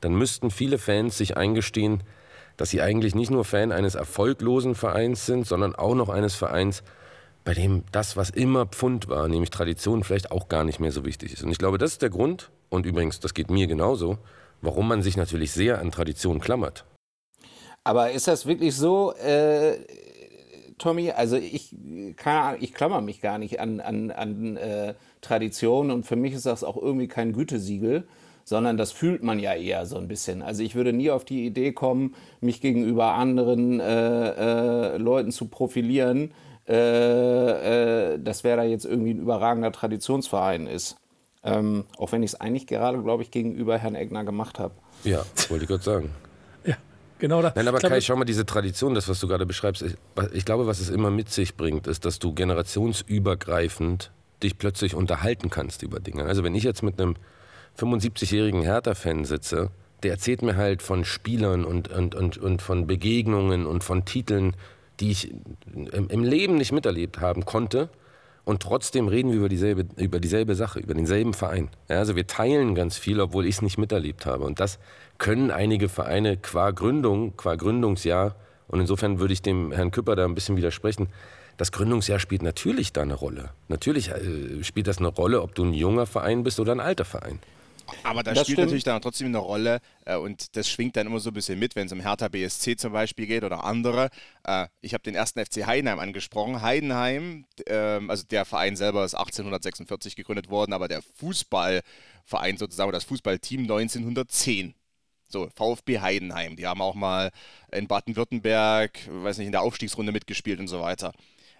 dann 0.00 0.14
müssten 0.14 0.50
viele 0.50 0.78
Fans 0.78 1.18
sich 1.18 1.36
eingestehen, 1.36 2.02
dass 2.56 2.70
sie 2.70 2.80
eigentlich 2.80 3.14
nicht 3.14 3.30
nur 3.30 3.44
Fan 3.44 3.72
eines 3.72 3.94
erfolglosen 3.94 4.74
Vereins 4.74 5.26
sind, 5.26 5.46
sondern 5.46 5.74
auch 5.74 5.94
noch 5.94 6.08
eines 6.08 6.34
Vereins, 6.34 6.82
bei 7.44 7.54
dem 7.54 7.84
das, 7.92 8.16
was 8.16 8.30
immer 8.30 8.66
Pfund 8.66 9.08
war, 9.08 9.28
nämlich 9.28 9.50
Tradition, 9.50 10.02
vielleicht 10.02 10.30
auch 10.30 10.48
gar 10.48 10.64
nicht 10.64 10.80
mehr 10.80 10.92
so 10.92 11.04
wichtig 11.04 11.32
ist. 11.32 11.42
Und 11.42 11.50
ich 11.50 11.58
glaube, 11.58 11.78
das 11.78 11.92
ist 11.92 12.02
der 12.02 12.10
Grund, 12.10 12.50
und 12.70 12.86
übrigens, 12.86 13.20
das 13.20 13.34
geht 13.34 13.50
mir 13.50 13.66
genauso, 13.66 14.18
warum 14.62 14.88
man 14.88 15.02
sich 15.02 15.16
natürlich 15.16 15.52
sehr 15.52 15.78
an 15.80 15.90
Tradition 15.90 16.40
klammert. 16.40 16.84
Aber 17.84 18.12
ist 18.12 18.28
das 18.28 18.46
wirklich 18.46 18.74
so, 18.74 19.12
äh, 19.16 19.76
Tommy? 20.78 21.10
Also 21.10 21.36
ich, 21.36 21.76
Ahnung, 22.24 22.58
ich 22.60 22.72
klammer 22.72 23.02
mich 23.02 23.20
gar 23.20 23.38
nicht 23.38 23.60
an, 23.60 23.80
an, 23.80 24.10
an 24.10 24.56
äh, 24.56 24.94
Tradition 25.20 25.90
und 25.90 26.04
für 26.04 26.16
mich 26.16 26.32
ist 26.32 26.46
das 26.46 26.64
auch 26.64 26.78
irgendwie 26.78 27.08
kein 27.08 27.32
Gütesiegel, 27.34 28.06
sondern 28.44 28.76
das 28.76 28.92
fühlt 28.92 29.22
man 29.22 29.38
ja 29.38 29.54
eher 29.54 29.86
so 29.86 29.96
ein 29.96 30.06
bisschen. 30.06 30.42
Also 30.42 30.62
ich 30.62 30.74
würde 30.74 30.92
nie 30.92 31.10
auf 31.10 31.24
die 31.24 31.46
Idee 31.46 31.72
kommen, 31.72 32.14
mich 32.40 32.60
gegenüber 32.60 33.14
anderen 33.14 33.80
äh, 33.80 34.94
äh, 34.94 34.96
Leuten 34.98 35.32
zu 35.32 35.46
profilieren, 35.46 36.32
äh, 36.68 38.12
äh, 38.14 38.18
dass 38.18 38.44
wer 38.44 38.56
da 38.56 38.62
jetzt 38.62 38.84
irgendwie 38.84 39.12
ein 39.12 39.18
überragender 39.18 39.72
Traditionsverein 39.72 40.66
ist. 40.66 40.96
Ähm, 41.42 41.84
auch 41.98 42.12
wenn 42.12 42.22
ich 42.22 42.32
es 42.32 42.40
eigentlich 42.40 42.66
gerade, 42.66 43.02
glaube 43.02 43.22
ich, 43.22 43.30
gegenüber 43.30 43.76
Herrn 43.76 43.94
Egner 43.94 44.24
gemacht 44.24 44.58
habe. 44.58 44.74
Ja, 45.04 45.24
wollte 45.48 45.64
ich 45.64 45.68
gerade 45.68 45.82
sagen. 45.82 46.10
Genau 47.20 47.40
da. 47.40 47.52
Nein, 47.54 47.68
aber 47.68 47.78
Kai, 47.78 48.00
schau 48.00 48.16
mal, 48.16 48.24
diese 48.24 48.44
Tradition, 48.44 48.94
das, 48.94 49.08
was 49.08 49.20
du 49.20 49.28
gerade 49.28 49.46
beschreibst, 49.46 49.82
ich, 49.82 49.94
ich 50.32 50.44
glaube, 50.44 50.66
was 50.66 50.80
es 50.80 50.90
immer 50.90 51.10
mit 51.10 51.30
sich 51.30 51.54
bringt, 51.54 51.86
ist, 51.86 52.04
dass 52.04 52.18
du 52.18 52.34
generationsübergreifend 52.34 54.10
dich 54.42 54.58
plötzlich 54.58 54.94
unterhalten 54.94 55.48
kannst 55.48 55.82
über 55.82 56.00
Dinge. 56.00 56.24
Also 56.24 56.42
wenn 56.42 56.54
ich 56.54 56.64
jetzt 56.64 56.82
mit 56.82 57.00
einem 57.00 57.14
75-jährigen 57.78 58.62
Hertha-Fan 58.62 59.24
sitze, 59.24 59.70
der 60.02 60.12
erzählt 60.12 60.42
mir 60.42 60.56
halt 60.56 60.82
von 60.82 61.04
Spielern 61.04 61.64
und, 61.64 61.88
und, 61.88 62.14
und, 62.14 62.36
und 62.38 62.62
von 62.62 62.86
Begegnungen 62.86 63.66
und 63.66 63.82
von 63.82 64.04
Titeln, 64.04 64.54
die 65.00 65.10
ich 65.10 65.32
im, 65.74 66.08
im 66.08 66.22
Leben 66.22 66.56
nicht 66.56 66.72
miterlebt 66.72 67.20
haben 67.20 67.44
konnte. 67.44 67.88
Und 68.44 68.62
trotzdem 68.62 69.08
reden 69.08 69.30
wir 69.30 69.38
über 69.38 69.48
dieselbe, 69.48 69.86
über 69.96 70.20
dieselbe 70.20 70.54
Sache, 70.54 70.78
über 70.78 70.92
denselben 70.92 71.32
Verein. 71.32 71.70
Ja, 71.88 71.98
also 71.98 72.14
wir 72.14 72.26
teilen 72.26 72.74
ganz 72.74 72.98
viel, 72.98 73.20
obwohl 73.20 73.46
ich 73.46 73.56
es 73.56 73.62
nicht 73.62 73.78
miterlebt 73.78 74.26
habe. 74.26 74.44
Und 74.44 74.60
das 74.60 74.78
können 75.16 75.50
einige 75.50 75.88
Vereine 75.88 76.36
qua 76.36 76.70
Gründung, 76.70 77.36
qua 77.36 77.54
Gründungsjahr, 77.54 78.36
und 78.68 78.80
insofern 78.80 79.18
würde 79.18 79.32
ich 79.32 79.42
dem 79.42 79.72
Herrn 79.72 79.90
Küpper 79.90 80.16
da 80.16 80.24
ein 80.24 80.34
bisschen 80.34 80.56
widersprechen, 80.56 81.08
das 81.56 81.70
Gründungsjahr 81.70 82.18
spielt 82.18 82.42
natürlich 82.42 82.92
da 82.92 83.02
eine 83.02 83.14
Rolle. 83.14 83.50
Natürlich 83.68 84.10
äh, 84.10 84.64
spielt 84.64 84.88
das 84.88 84.98
eine 84.98 85.08
Rolle, 85.08 85.42
ob 85.42 85.54
du 85.54 85.64
ein 85.64 85.72
junger 85.72 86.06
Verein 86.06 86.42
bist 86.42 86.58
oder 86.58 86.72
ein 86.72 86.80
alter 86.80 87.04
Verein. 87.04 87.38
Aber 88.02 88.22
da 88.22 88.32
Das 88.32 88.42
spielt 88.42 88.56
stimmt. 88.56 88.66
natürlich 88.66 88.84
dann 88.84 89.00
trotzdem 89.00 89.28
eine 89.28 89.38
Rolle 89.38 89.80
äh, 90.04 90.16
und 90.16 90.56
das 90.56 90.68
schwingt 90.68 90.96
dann 90.96 91.06
immer 91.06 91.20
so 91.20 91.30
ein 91.30 91.34
bisschen 91.34 91.58
mit, 91.58 91.76
wenn 91.76 91.86
es 91.86 91.92
um 91.92 92.00
Hertha 92.00 92.28
BSC 92.28 92.76
zum 92.76 92.92
Beispiel 92.92 93.26
geht 93.26 93.44
oder 93.44 93.64
andere. 93.64 94.10
Äh, 94.44 94.66
ich 94.80 94.94
habe 94.94 95.02
den 95.02 95.14
ersten 95.14 95.44
FC 95.44 95.66
Heidenheim 95.66 95.98
angesprochen. 95.98 96.60
Heidenheim, 96.62 97.46
ähm, 97.66 98.10
also 98.10 98.24
der 98.24 98.44
Verein 98.44 98.76
selber 98.76 99.04
ist 99.04 99.14
1846 99.14 100.16
gegründet 100.16 100.48
worden, 100.50 100.72
aber 100.72 100.88
der 100.88 101.02
Fußballverein 101.18 102.56
sozusagen, 102.58 102.92
das 102.92 103.04
Fußballteam 103.04 103.62
1910. 103.62 104.74
So, 105.28 105.48
VfB 105.56 106.00
Heidenheim, 106.00 106.54
die 106.56 106.66
haben 106.66 106.80
auch 106.82 106.94
mal 106.94 107.30
in 107.72 107.88
Baden-Württemberg, 107.88 109.00
weiß 109.10 109.38
nicht, 109.38 109.46
in 109.46 109.52
der 109.52 109.62
Aufstiegsrunde 109.62 110.12
mitgespielt 110.12 110.60
und 110.60 110.68
so 110.68 110.80
weiter. 110.80 111.12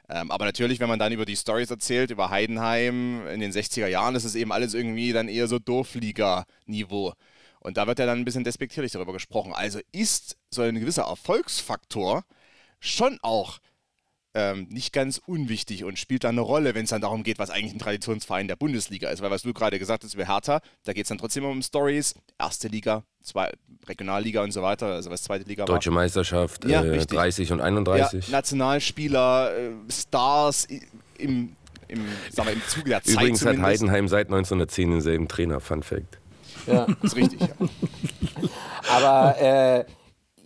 Ähm, 0.09 0.31
aber 0.31 0.45
natürlich, 0.45 0.81
wenn 0.81 0.88
man 0.88 0.99
dann 0.99 1.12
über 1.12 1.25
die 1.25 1.37
Stories 1.37 1.71
erzählt, 1.71 2.11
über 2.11 2.31
Heidenheim 2.31 3.27
in 3.29 3.40
den 3.40 3.53
60er 3.53 3.87
Jahren, 3.87 4.14
ist 4.14 4.25
es 4.25 4.35
eben 4.35 4.53
alles 4.53 4.75
irgendwie 4.75 5.12
dann 5.12 5.29
eher 5.29 5.49
so 5.49 5.59
Dorfliga-Niveau. 5.59 7.14
Und 7.61 7.79
da 7.79 7.87
wird 7.87 7.99
ja 7.99 8.07
dann 8.07 8.19
ein 8.19 8.25
bisschen 8.27 8.45
despektierlich 8.45 8.93
darüber 8.93 9.14
gesprochen. 9.14 9.55
Also 9.55 9.81
ist 9.93 10.37
so 10.51 10.62
ein 10.62 10.79
gewisser 10.79 11.05
Erfolgsfaktor 11.05 12.25
schon 12.79 13.19
auch 13.23 13.59
ähm, 14.35 14.66
nicht 14.68 14.92
ganz 14.92 15.20
unwichtig 15.25 15.85
und 15.85 15.99
spielt 15.99 16.25
dann 16.25 16.35
eine 16.35 16.40
Rolle, 16.40 16.75
wenn 16.75 16.85
es 16.85 16.90
dann 16.90 17.01
darum 17.01 17.23
geht, 17.23 17.38
was 17.38 17.51
eigentlich 17.51 17.73
ein 17.73 17.79
Traditionsverein 17.79 18.49
der 18.49 18.57
Bundesliga 18.57 19.09
ist. 19.11 19.23
Weil 19.23 19.31
was 19.31 19.42
du 19.42 19.53
gerade 19.53 19.79
gesagt 19.79 20.03
hast 20.05 20.14
über 20.14 20.27
Hertha, 20.27 20.61
da 20.85 20.92
geht 20.92 21.05
es 21.05 21.09
dann 21.09 21.18
trotzdem 21.18 21.44
um 21.44 21.62
Stories, 21.62 22.14
erste 22.38 22.68
Liga, 22.68 23.05
zwei, 23.23 23.53
Regionalliga 23.87 24.42
und 24.42 24.51
so 24.51 24.62
weiter, 24.62 24.87
also 24.87 25.11
was 25.11 25.23
zweite 25.23 25.44
Liga 25.44 25.64
Deutsche 25.64 25.90
war. 25.90 25.97
Meisterschaft, 26.03 26.64
Ja, 26.64 26.83
äh, 26.83 26.90
richtig. 26.90 27.16
30 27.16 27.53
und 27.53 27.61
31. 27.61 28.27
Ja, 28.27 28.33
Nationalspieler, 28.33 29.53
äh, 29.57 29.70
Stars 29.90 30.66
im, 31.18 31.55
im, 31.88 32.05
sagen 32.31 32.49
wir, 32.49 32.55
im 32.55 32.62
Zuge 32.66 32.90
der 32.90 33.03
Zeit 33.03 33.14
Übrigens 33.14 33.40
hat 33.42 33.55
zumindest. 33.55 33.83
Heidenheim 33.83 34.09
seit 34.09 34.27
1910 34.27 34.90
denselben 34.90 35.29
Trainer, 35.29 35.61
Fun 35.61 35.83
Fact. 35.83 36.18
Ja. 36.66 36.87
Das 37.03 37.12
ist 37.12 37.16
richtig, 37.16 37.40
ja. 37.40 37.49
Aber 38.90 39.40
äh, 39.40 39.85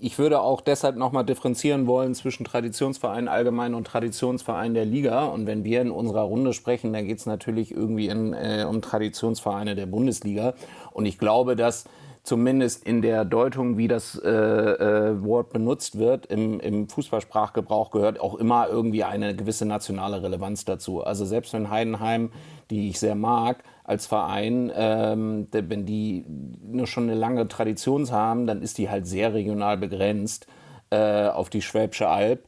ich 0.01 0.19
würde 0.19 0.41
auch 0.41 0.61
deshalb 0.61 0.97
nochmal 0.97 1.25
differenzieren 1.25 1.87
wollen 1.87 2.15
zwischen 2.15 2.45
Traditionsverein 2.45 3.27
allgemein 3.27 3.75
und 3.75 3.87
Traditionsverein 3.87 4.75
der 4.75 4.85
Liga. 4.85 5.27
Und 5.27 5.47
wenn 5.47 5.65
wir 5.65 5.81
in 5.81 5.91
unserer 5.91 6.23
Runde 6.23 6.53
sprechen, 6.53 6.93
dann 6.93 7.07
geht 7.07 7.19
es 7.19 7.27
natürlich 7.27 7.73
irgendwie 7.73 8.09
in, 8.09 8.33
äh, 8.33 8.65
um 8.69 8.81
Traditionsvereine 8.81 9.75
der 9.75 9.87
Bundesliga. 9.87 10.55
Und 10.93 11.07
ich 11.07 11.19
glaube, 11.19 11.57
dass 11.57 11.85
zumindest 12.23 12.87
in 12.87 13.03
der 13.03 13.25
Deutung, 13.25 13.77
wie 13.77 13.89
das 13.89 14.17
äh, 14.23 14.29
äh, 14.31 15.23
Wort 15.25 15.53
benutzt 15.53 15.99
wird, 15.99 16.27
im, 16.27 16.61
im 16.61 16.89
Fußballsprachgebrauch 16.89 17.91
gehört 17.91 18.21
auch 18.21 18.35
immer 18.35 18.69
irgendwie 18.69 19.03
eine 19.03 19.35
gewisse 19.35 19.65
nationale 19.65 20.23
Relevanz 20.23 20.65
dazu. 20.65 21.03
Also 21.03 21.25
selbst 21.25 21.55
wenn 21.55 21.71
Heidenheim, 21.71 22.31
die 22.71 22.91
ich 22.91 23.01
sehr 23.01 23.15
mag, 23.15 23.65
als 23.89 24.05
Verein, 24.07 24.71
ähm, 24.75 25.49
wenn 25.51 25.87
die 25.87 26.23
nur 26.29 26.87
schon 26.87 27.05
eine 27.05 27.19
lange 27.19 27.49
Tradition 27.49 28.11
haben, 28.11 28.47
dann 28.47 28.61
ist 28.61 28.77
die 28.77 28.91
halt 28.91 29.07
sehr 29.07 29.33
regional 29.33 29.79
begrenzt 29.79 30.47
äh, 30.91 31.29
auf 31.29 31.49
die 31.49 31.63
Schwäbische 31.63 32.07
Alb. 32.07 32.47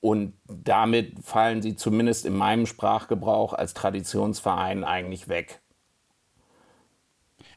Und 0.00 0.34
damit 0.48 1.24
fallen 1.24 1.62
sie 1.62 1.76
zumindest 1.76 2.26
in 2.26 2.34
meinem 2.34 2.66
Sprachgebrauch 2.66 3.52
als 3.52 3.74
Traditionsverein 3.74 4.82
eigentlich 4.82 5.28
weg. 5.28 5.60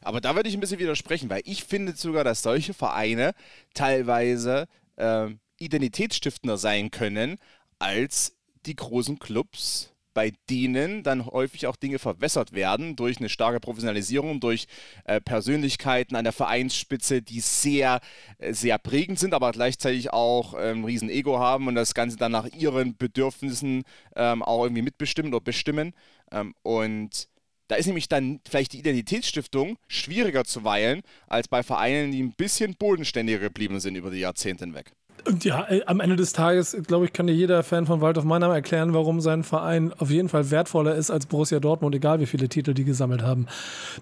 Aber 0.02 0.20
da 0.20 0.36
würde 0.36 0.48
ich 0.48 0.54
ein 0.54 0.60
bisschen 0.60 0.78
widersprechen, 0.78 1.28
weil 1.28 1.42
ich 1.46 1.64
finde 1.64 1.96
sogar, 1.96 2.22
dass 2.22 2.42
solche 2.42 2.74
Vereine 2.74 3.34
teilweise 3.74 4.68
ähm, 4.96 5.40
identitätsstiftender 5.58 6.58
sein 6.58 6.92
können 6.92 7.38
als 7.80 8.36
die 8.66 8.76
großen 8.76 9.18
Clubs, 9.18 9.95
bei 10.16 10.32
denen 10.48 11.02
dann 11.02 11.26
häufig 11.26 11.66
auch 11.66 11.76
Dinge 11.76 11.98
verwässert 11.98 12.54
werden 12.54 12.96
durch 12.96 13.18
eine 13.18 13.28
starke 13.28 13.60
Professionalisierung, 13.60 14.40
durch 14.40 14.66
äh, 15.04 15.20
Persönlichkeiten 15.20 16.16
an 16.16 16.24
der 16.24 16.32
Vereinsspitze, 16.32 17.20
die 17.20 17.40
sehr, 17.40 18.00
äh, 18.38 18.54
sehr 18.54 18.78
prägend 18.78 19.18
sind, 19.18 19.34
aber 19.34 19.52
gleichzeitig 19.52 20.14
auch 20.14 20.54
ähm, 20.54 20.80
ein 20.80 20.84
riesen 20.86 21.10
Ego 21.10 21.38
haben 21.38 21.68
und 21.68 21.74
das 21.74 21.92
Ganze 21.92 22.16
dann 22.16 22.32
nach 22.32 22.46
ihren 22.46 22.96
Bedürfnissen 22.96 23.82
ähm, 24.14 24.42
auch 24.42 24.64
irgendwie 24.64 24.80
mitbestimmen 24.80 25.34
oder 25.34 25.44
bestimmen. 25.44 25.92
Ähm, 26.32 26.54
und 26.62 27.28
da 27.68 27.74
ist 27.74 27.84
nämlich 27.84 28.08
dann 28.08 28.40
vielleicht 28.48 28.72
die 28.72 28.78
Identitätsstiftung 28.78 29.76
schwieriger 29.86 30.44
zu 30.44 30.64
weilen, 30.64 31.02
als 31.26 31.46
bei 31.46 31.62
Vereinen, 31.62 32.10
die 32.10 32.22
ein 32.22 32.32
bisschen 32.32 32.74
bodenständiger 32.74 33.40
geblieben 33.40 33.80
sind 33.80 33.96
über 33.96 34.10
die 34.10 34.20
Jahrzehnte 34.20 34.64
hinweg. 34.64 34.92
Und 35.26 35.44
ja, 35.44 35.66
äh, 35.68 35.82
am 35.86 35.98
Ende 35.98 36.14
des 36.14 36.32
Tages, 36.32 36.76
glaube 36.86 37.06
ich, 37.06 37.12
kann 37.12 37.26
dir 37.26 37.34
jeder 37.34 37.62
Fan 37.64 37.86
von 37.86 38.00
Waldorf 38.00 38.24
Mannheim 38.24 38.52
erklären, 38.52 38.94
warum 38.94 39.20
sein 39.20 39.42
Verein 39.42 39.92
auf 39.98 40.10
jeden 40.10 40.28
Fall 40.28 40.50
wertvoller 40.52 40.94
ist 40.94 41.10
als 41.10 41.26
Borussia 41.26 41.58
Dortmund, 41.58 41.94
egal 41.96 42.20
wie 42.20 42.26
viele 42.26 42.48
Titel 42.48 42.74
die 42.74 42.84
gesammelt 42.84 43.22
haben. 43.22 43.46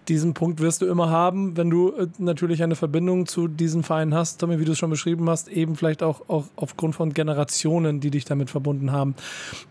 Diesen 0.08 0.34
Punkt 0.34 0.60
wirst 0.60 0.82
du 0.82 0.86
immer 0.86 1.08
haben, 1.08 1.56
wenn 1.56 1.70
du 1.70 1.92
äh, 1.92 2.08
natürlich 2.18 2.62
eine 2.62 2.76
Verbindung 2.76 3.26
zu 3.26 3.48
diesem 3.48 3.84
Verein 3.84 4.12
hast, 4.12 4.38
Tommy, 4.38 4.60
wie 4.60 4.66
du 4.66 4.72
es 4.72 4.78
schon 4.78 4.90
beschrieben 4.90 5.30
hast, 5.30 5.48
eben 5.48 5.76
vielleicht 5.76 6.02
auch, 6.02 6.28
auch 6.28 6.44
aufgrund 6.56 6.94
von 6.94 7.14
Generationen, 7.14 8.00
die 8.00 8.10
dich 8.10 8.26
damit 8.26 8.50
verbunden 8.50 8.92
haben. 8.92 9.14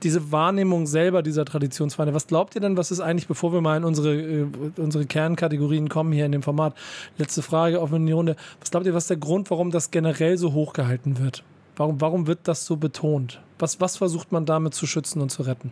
Diese 0.02 0.32
Wahrnehmung 0.32 0.88
selber 0.88 1.22
dieser 1.22 1.46
Traditionsvereine, 1.46 2.16
was 2.16 2.26
glaubt 2.26 2.56
ihr 2.56 2.62
denn, 2.62 2.78
was 2.78 2.90
ist 2.90 3.00
eigentlich, 3.00 3.28
bevor 3.28 3.54
wir 3.54 3.62
mal 3.62 3.78
in 3.78 3.84
unsere, 3.84 4.16
äh, 4.16 4.46
unsere 4.78 5.06
Kernkategorien 5.06 5.88
kommen 5.88 6.14
hier 6.14 6.26
in 6.26 6.32
dem 6.32 6.44
Format, 6.44 6.74
letzte 7.20 7.44
Frage 7.44 7.80
auf 7.80 7.94
in 7.94 8.08
die 8.08 8.12
Runde, 8.12 8.36
was 8.60 8.72
glaubt 8.72 8.88
ihr, 8.88 8.96
was 8.96 9.04
ist 9.04 9.10
der 9.12 9.18
Grund, 9.18 9.52
warum 9.52 9.70
das 9.70 9.92
generell 9.92 10.38
so 10.38 10.54
hochgehalten 10.54 11.20
wird? 11.20 11.43
Warum, 11.76 12.02
warum 12.02 12.28
wird 12.28 12.48
das 12.48 12.66
so 12.66 12.78
betont? 12.78 13.42
Was, 13.58 13.82
was 13.82 13.98
versucht 13.98 14.32
man 14.32 14.46
damit 14.46 14.74
zu 14.74 14.86
schützen 14.86 15.22
und 15.22 15.30
zu 15.30 15.44
retten? 15.44 15.72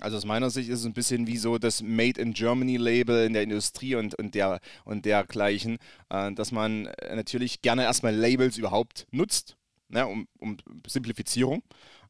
Also 0.00 0.16
aus 0.16 0.24
meiner 0.24 0.50
Sicht 0.50 0.68
ist 0.68 0.80
es 0.80 0.86
ein 0.86 0.92
bisschen 0.92 1.26
wie 1.26 1.36
so 1.36 1.58
das 1.58 1.82
Made 1.82 2.20
in 2.20 2.32
Germany 2.32 2.76
Label 2.76 3.24
in 3.24 3.32
der 3.32 3.42
Industrie 3.42 3.94
und, 3.94 4.14
und, 4.16 4.34
der, 4.34 4.60
und 4.84 5.04
dergleichen, 5.04 5.78
äh, 6.10 6.32
dass 6.32 6.52
man 6.52 6.86
äh, 6.86 7.14
natürlich 7.14 7.62
gerne 7.62 7.84
erstmal 7.84 8.14
Labels 8.14 8.58
überhaupt 8.58 9.06
nutzt, 9.12 9.56
ne, 9.88 10.06
um, 10.06 10.26
um 10.40 10.56
Simplifizierung, 10.86 11.62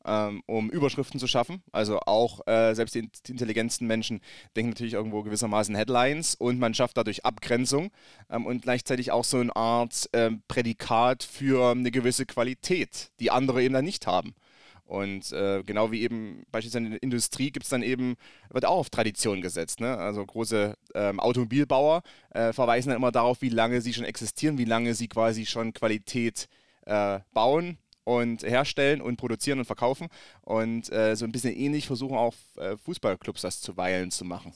ähm, 0.04 0.42
um 0.46 0.70
Überschriften 0.70 1.18
zu 1.20 1.26
schaffen. 1.26 1.62
Also 1.72 2.00
auch 2.00 2.46
äh, 2.46 2.74
selbst 2.74 2.94
die, 2.94 3.08
die 3.26 3.32
intelligentesten 3.32 3.86
Menschen 3.86 4.20
denken 4.56 4.70
natürlich 4.70 4.94
irgendwo 4.94 5.22
gewissermaßen 5.22 5.74
Headlines 5.74 6.34
und 6.34 6.58
man 6.58 6.74
schafft 6.74 6.96
dadurch 6.96 7.24
Abgrenzung 7.24 7.90
ähm, 8.30 8.46
und 8.46 8.62
gleichzeitig 8.62 9.12
auch 9.12 9.24
so 9.24 9.38
eine 9.38 9.54
Art 9.56 10.08
ähm, 10.12 10.42
Prädikat 10.48 11.22
für 11.22 11.70
eine 11.70 11.90
gewisse 11.90 12.26
Qualität, 12.26 13.10
die 13.20 13.30
andere 13.30 13.62
eben 13.62 13.74
dann 13.74 13.84
nicht 13.84 14.06
haben. 14.06 14.34
Und 14.86 15.32
äh, 15.32 15.62
genau 15.64 15.92
wie 15.92 16.02
eben 16.02 16.44
beispielsweise 16.52 16.84
in 16.84 16.90
der 16.92 17.02
Industrie 17.02 17.50
gibt 17.50 17.64
es 17.64 17.70
dann 17.70 17.82
eben, 17.82 18.16
wird 18.50 18.66
auch 18.66 18.76
auf 18.76 18.90
Tradition 18.90 19.40
gesetzt. 19.40 19.80
Ne? 19.80 19.96
Also 19.96 20.24
große 20.24 20.76
ähm, 20.94 21.20
Automobilbauer 21.20 22.02
äh, 22.30 22.52
verweisen 22.52 22.90
dann 22.90 22.98
immer 22.98 23.10
darauf, 23.10 23.40
wie 23.40 23.48
lange 23.48 23.80
sie 23.80 23.94
schon 23.94 24.04
existieren, 24.04 24.58
wie 24.58 24.66
lange 24.66 24.94
sie 24.94 25.08
quasi 25.08 25.46
schon 25.46 25.72
Qualität 25.72 26.48
äh, 26.84 27.20
bauen 27.32 27.78
und 28.04 28.42
herstellen 28.42 29.00
und 29.00 29.16
produzieren 29.16 29.58
und 29.58 29.64
verkaufen. 29.64 30.08
Und 30.42 30.92
äh, 30.92 31.16
so 31.16 31.24
ein 31.24 31.32
bisschen 31.32 31.56
ähnlich 31.56 31.86
versuchen 31.86 32.16
auch 32.16 32.34
äh, 32.56 32.76
Fußballclubs 32.76 33.42
das 33.42 33.60
zuweilen 33.60 34.10
zu 34.10 34.24
machen. 34.24 34.52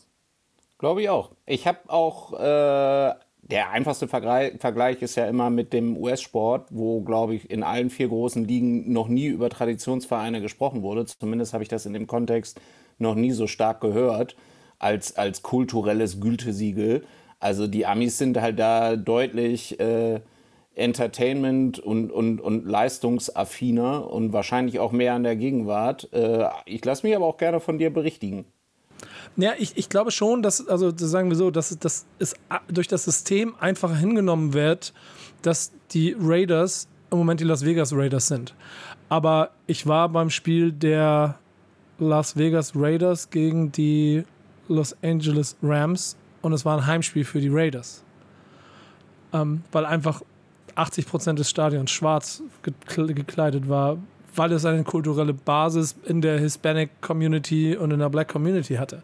Glaube 0.78 1.02
ich 1.02 1.08
auch. 1.08 1.32
Ich 1.46 1.66
habe 1.66 1.78
auch, 1.88 2.34
äh, 2.34 3.14
der 3.42 3.70
einfachste 3.70 4.08
Vergleich, 4.08 5.00
ist 5.00 5.16
ja 5.16 5.26
immer 5.26 5.48
mit 5.48 5.72
dem 5.72 5.96
US-Sport, 5.96 6.68
wo, 6.70 7.00
glaube 7.02 7.34
ich, 7.34 7.50
in 7.50 7.62
allen 7.62 7.88
vier 7.88 8.08
großen 8.08 8.44
Ligen 8.46 8.92
noch 8.92 9.08
nie 9.08 9.26
über 9.26 9.48
Traditionsvereine 9.48 10.40
gesprochen 10.40 10.82
wurde. 10.82 11.06
Zumindest 11.06 11.54
habe 11.54 11.62
ich 11.62 11.68
das 11.68 11.87
in 11.87 11.94
dem 11.94 12.06
Kontext 12.06 12.61
noch 12.98 13.14
nie 13.14 13.30
so 13.30 13.46
stark 13.46 13.80
gehört, 13.80 14.37
als, 14.78 15.16
als 15.16 15.42
kulturelles 15.42 16.20
Gütesiegel. 16.20 17.04
Also 17.40 17.66
die 17.66 17.87
Amis 17.87 18.18
sind 18.18 18.40
halt 18.40 18.58
da 18.58 18.96
deutlich 18.96 19.80
äh, 19.80 20.20
Entertainment 20.78 21.78
und, 21.78 22.10
und, 22.10 22.40
und 22.40 22.66
leistungsaffiner 22.66 24.10
und 24.10 24.32
wahrscheinlich 24.32 24.78
auch 24.78 24.92
mehr 24.92 25.14
an 25.14 25.22
der 25.22 25.36
Gegenwart. 25.36 26.12
Äh, 26.12 26.46
ich 26.66 26.84
lasse 26.84 27.06
mich 27.06 27.14
aber 27.16 27.26
auch 27.26 27.36
gerne 27.36 27.60
von 27.60 27.78
dir 27.78 27.92
berichtigen. 27.92 28.44
Ja, 29.36 29.52
ich, 29.58 29.76
ich 29.76 29.88
glaube 29.88 30.10
schon, 30.10 30.42
dass, 30.42 30.66
also 30.66 30.92
sagen 30.96 31.28
wir 31.28 31.36
so, 31.36 31.50
dass, 31.50 31.78
dass 31.78 32.06
es 32.18 32.34
durch 32.68 32.88
das 32.88 33.04
System 33.04 33.54
einfacher 33.60 33.94
hingenommen 33.94 34.52
wird, 34.52 34.92
dass 35.42 35.72
die 35.92 36.16
Raiders 36.18 36.88
im 37.10 37.18
Moment 37.18 37.40
die 37.40 37.44
Las 37.44 37.64
Vegas 37.64 37.92
Raiders 37.94 38.26
sind. 38.28 38.54
Aber 39.08 39.50
ich 39.66 39.86
war 39.86 40.08
beim 40.08 40.30
Spiel 40.30 40.72
der 40.72 41.38
Las 41.98 42.36
Vegas 42.36 42.72
Raiders 42.74 43.30
gegen 43.30 43.72
die 43.72 44.24
Los 44.68 44.96
Angeles 45.02 45.56
Rams 45.62 46.16
und 46.42 46.52
es 46.52 46.64
war 46.64 46.78
ein 46.78 46.86
Heimspiel 46.86 47.24
für 47.24 47.40
die 47.40 47.48
Raiders. 47.48 48.04
Ähm, 49.32 49.62
weil 49.72 49.86
einfach 49.86 50.22
80 50.78 51.06
Prozent 51.06 51.38
des 51.38 51.50
Stadions 51.50 51.90
schwarz 51.90 52.42
gekle- 52.64 53.12
gekleidet 53.14 53.68
war 53.68 53.98
weil 54.36 54.52
es 54.52 54.64
eine 54.64 54.84
kulturelle 54.84 55.34
Basis 55.34 55.96
in 56.04 56.20
der 56.20 56.38
Hispanic 56.38 56.90
Community 57.00 57.76
und 57.76 57.90
in 57.90 57.98
der 57.98 58.08
Black 58.08 58.28
Community 58.28 58.74
hatte. 58.76 59.02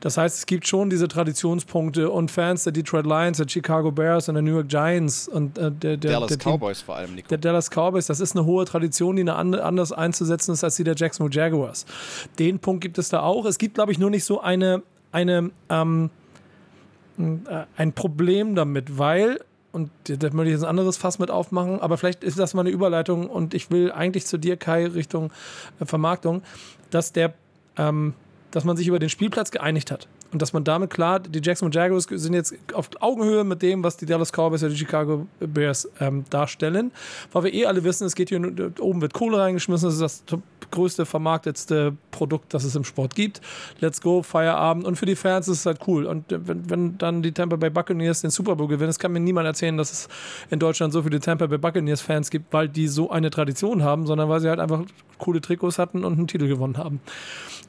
Das 0.00 0.16
heißt, 0.16 0.38
es 0.38 0.46
gibt 0.46 0.66
schon 0.66 0.88
diese 0.88 1.08
Traditionspunkte 1.08 2.08
und 2.10 2.30
Fans 2.30 2.64
der 2.64 2.72
Detroit 2.72 3.04
Lions, 3.04 3.36
der 3.36 3.46
Chicago 3.48 3.90
Bears 3.92 4.30
und 4.30 4.36
der 4.36 4.42
New 4.42 4.54
York 4.54 4.68
Giants 4.68 5.28
und 5.28 5.58
äh, 5.58 5.70
der, 5.70 5.98
der, 5.98 6.12
Dallas 6.12 6.28
der 6.28 6.38
Team- 6.38 6.52
Cowboys 6.52 6.80
vor 6.80 6.96
allem, 6.96 7.14
Nico. 7.16 7.28
der 7.28 7.36
Dallas 7.36 7.68
Cowboys, 7.68 8.06
das 8.06 8.18
ist 8.20 8.34
eine 8.34 8.46
hohe 8.46 8.64
Tradition, 8.64 9.16
die 9.16 9.22
eine 9.22 9.34
and 9.36 9.56
anders 9.56 9.92
einzusetzen 9.92 10.52
ist 10.52 10.64
als 10.64 10.76
die 10.76 10.84
der 10.84 10.94
Jacksonville 10.96 11.36
Jaguars. 11.38 11.84
Den 12.38 12.58
Punkt 12.58 12.80
gibt 12.80 12.96
es 12.96 13.10
da 13.10 13.20
auch. 13.20 13.44
Es 13.44 13.58
gibt, 13.58 13.74
glaube 13.74 13.92
ich, 13.92 13.98
nur 13.98 14.08
nicht 14.08 14.24
so 14.24 14.40
eine, 14.40 14.82
eine 15.12 15.50
ähm, 15.68 16.08
äh, 17.18 17.22
ein 17.76 17.92
Problem 17.92 18.54
damit, 18.54 18.96
weil, 18.96 19.40
und 19.76 19.90
da 20.06 20.30
möchte 20.30 20.48
ich 20.48 20.54
jetzt 20.54 20.62
ein 20.64 20.70
anderes 20.70 20.96
Fass 20.96 21.18
mit 21.18 21.30
aufmachen, 21.30 21.80
aber 21.80 21.98
vielleicht 21.98 22.24
ist 22.24 22.38
das 22.38 22.54
mal 22.54 22.62
eine 22.62 22.70
Überleitung 22.70 23.28
und 23.28 23.52
ich 23.52 23.70
will 23.70 23.92
eigentlich 23.92 24.24
zu 24.24 24.38
dir, 24.38 24.56
Kai, 24.56 24.86
Richtung 24.86 25.30
äh, 25.80 25.84
Vermarktung, 25.84 26.42
dass 26.88 27.12
der, 27.12 27.34
ähm, 27.76 28.14
dass 28.52 28.64
man 28.64 28.78
sich 28.78 28.88
über 28.88 28.98
den 28.98 29.10
Spielplatz 29.10 29.50
geeinigt 29.50 29.90
hat. 29.90 30.08
Und 30.32 30.40
dass 30.40 30.54
man 30.54 30.64
damit 30.64 30.90
klar, 30.90 31.20
die 31.20 31.40
Jacksonville 31.42 31.78
Jaguars 31.78 32.04
sind 32.10 32.32
jetzt 32.32 32.54
auf 32.72 32.88
Augenhöhe 33.00 33.44
mit 33.44 33.60
dem, 33.60 33.84
was 33.84 33.98
die 33.98 34.06
Dallas 34.06 34.32
Cowboys 34.32 34.62
oder 34.62 34.70
die 34.70 34.78
Chicago 34.78 35.26
Bears 35.40 35.88
ähm, 36.00 36.24
darstellen. 36.30 36.90
Weil 37.32 37.44
wir 37.44 37.54
eh 37.54 37.66
alle 37.66 37.84
wissen, 37.84 38.06
es 38.06 38.14
geht 38.14 38.30
hier, 38.30 38.40
nur- 38.40 38.72
oben 38.80 39.02
wird 39.02 39.12
Kohle 39.12 39.38
reingeschmissen, 39.38 39.88
das 39.88 39.94
ist 39.94 40.32
das 40.32 40.40
größte, 40.70 41.06
vermarktetste 41.06 41.96
Produkt, 42.10 42.54
das 42.54 42.64
es 42.64 42.74
im 42.74 42.84
Sport 42.84 43.14
gibt. 43.14 43.40
Let's 43.80 44.00
go, 44.00 44.22
Feierabend. 44.22 44.84
Und 44.84 44.96
für 44.96 45.06
die 45.06 45.16
Fans 45.16 45.48
ist 45.48 45.60
es 45.60 45.66
halt 45.66 45.80
cool. 45.86 46.06
Und 46.06 46.24
wenn, 46.28 46.68
wenn 46.70 46.98
dann 46.98 47.22
die 47.22 47.32
Tampa 47.32 47.56
Bay 47.56 47.70
Buccaneers 47.70 48.22
den 48.22 48.30
Super 48.30 48.56
Bowl 48.56 48.68
gewinnen, 48.68 48.88
das 48.88 48.98
kann 48.98 49.12
mir 49.12 49.20
niemand 49.20 49.46
erzählen, 49.46 49.76
dass 49.76 49.92
es 49.92 50.08
in 50.50 50.58
Deutschland 50.58 50.92
so 50.92 51.02
viele 51.02 51.20
Tampa 51.20 51.46
Bay 51.46 51.58
Buccaneers 51.58 52.00
Fans 52.00 52.30
gibt, 52.30 52.52
weil 52.52 52.68
die 52.68 52.88
so 52.88 53.10
eine 53.10 53.30
Tradition 53.30 53.82
haben, 53.82 54.06
sondern 54.06 54.28
weil 54.28 54.40
sie 54.40 54.48
halt 54.48 54.60
einfach 54.60 54.82
coole 55.18 55.40
Trikots 55.40 55.78
hatten 55.78 56.04
und 56.04 56.18
einen 56.18 56.26
Titel 56.26 56.48
gewonnen 56.48 56.78
haben. 56.78 57.00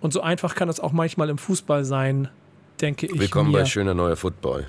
Und 0.01 0.13
so 0.13 0.21
einfach 0.21 0.55
kann 0.55 0.69
es 0.69 0.79
auch 0.79 0.91
manchmal 0.91 1.29
im 1.29 1.37
Fußball 1.37 1.85
sein, 1.85 2.29
denke 2.81 3.07
ich. 3.07 3.19
Willkommen 3.19 3.51
mir. 3.51 3.59
bei 3.59 3.65
schöner 3.65 3.93
neuer 3.93 4.15
Football. 4.15 4.65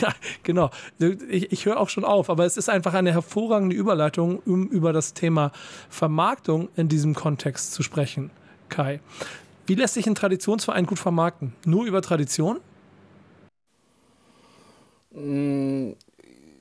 Ja, 0.00 0.14
genau. 0.42 0.70
Ich, 0.98 1.52
ich 1.52 1.66
höre 1.66 1.78
auch 1.80 1.88
schon 1.88 2.04
auf, 2.04 2.30
aber 2.30 2.44
es 2.44 2.56
ist 2.56 2.68
einfach 2.68 2.94
eine 2.94 3.12
hervorragende 3.12 3.74
Überleitung, 3.76 4.38
um 4.40 4.66
über 4.68 4.92
das 4.92 5.14
Thema 5.14 5.52
Vermarktung 5.88 6.68
in 6.76 6.88
diesem 6.88 7.14
Kontext 7.14 7.72
zu 7.72 7.82
sprechen, 7.82 8.30
Kai. 8.68 9.00
Wie 9.66 9.74
lässt 9.74 9.94
sich 9.94 10.06
ein 10.06 10.14
Traditionsverein 10.14 10.86
gut 10.86 10.98
vermarkten? 10.98 11.54
Nur 11.64 11.86
über 11.86 12.02
Tradition? 12.02 12.60
Mm, 15.12 15.92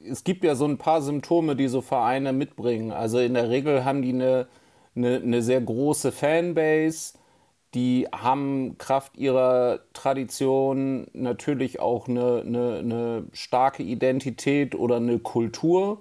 Es 0.09 0.23
gibt 0.23 0.43
ja 0.45 0.55
so 0.55 0.65
ein 0.65 0.77
paar 0.77 1.01
Symptome, 1.01 1.55
die 1.55 1.67
so 1.69 1.81
Vereine 1.81 2.33
mitbringen. 2.33 2.91
Also 2.91 3.19
in 3.19 3.35
der 3.35 3.49
Regel 3.49 3.85
haben 3.85 4.01
die 4.03 4.09
eine, 4.13 4.47
eine, 4.95 5.17
eine 5.17 5.41
sehr 5.43 5.61
große 5.61 6.11
Fanbase. 6.13 7.13
Die 7.75 8.07
haben 8.11 8.77
Kraft 8.79 9.17
ihrer 9.17 9.79
Tradition 9.93 11.07
natürlich 11.13 11.79
auch 11.79 12.07
eine, 12.07 12.43
eine, 12.45 12.77
eine 12.79 13.23
starke 13.31 13.83
Identität 13.83 14.73
oder 14.73 14.95
eine 14.95 15.19
Kultur, 15.19 15.99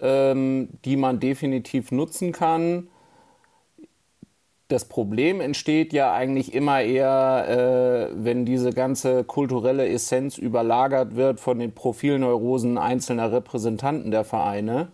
ähm, 0.00 0.68
die 0.84 0.96
man 0.96 1.20
definitiv 1.20 1.92
nutzen 1.92 2.32
kann. 2.32 2.88
Das 4.66 4.86
Problem 4.86 5.40
entsteht 5.40 5.92
ja 5.92 6.12
eigentlich 6.12 6.52
immer 6.52 6.82
eher, 6.82 8.10
äh, 8.10 8.24
wenn 8.24 8.44
diese 8.44 8.72
ganze 8.72 9.22
kulturelle 9.22 9.88
Essenz 9.88 10.38
überlagert 10.38 11.14
wird 11.14 11.38
von 11.38 11.60
den 11.60 11.72
Profilneurosen 11.72 12.78
einzelner 12.78 13.30
Repräsentanten 13.30 14.10
der 14.10 14.24
Vereine. 14.24 14.88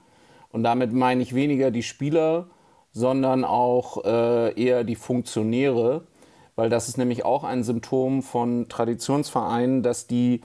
Und 0.50 0.62
damit 0.62 0.92
meine 0.92 1.22
ich 1.22 1.34
weniger 1.34 1.70
die 1.70 1.82
Spieler, 1.82 2.48
sondern 2.92 3.44
auch 3.44 4.04
äh, 4.04 4.60
eher 4.60 4.84
die 4.84 4.96
Funktionäre, 4.96 6.06
weil 6.54 6.68
das 6.68 6.88
ist 6.88 6.98
nämlich 6.98 7.24
auch 7.24 7.44
ein 7.44 7.64
Symptom 7.64 8.22
von 8.22 8.68
Traditionsvereinen, 8.68 9.82
dass 9.82 10.06
die, 10.06 10.42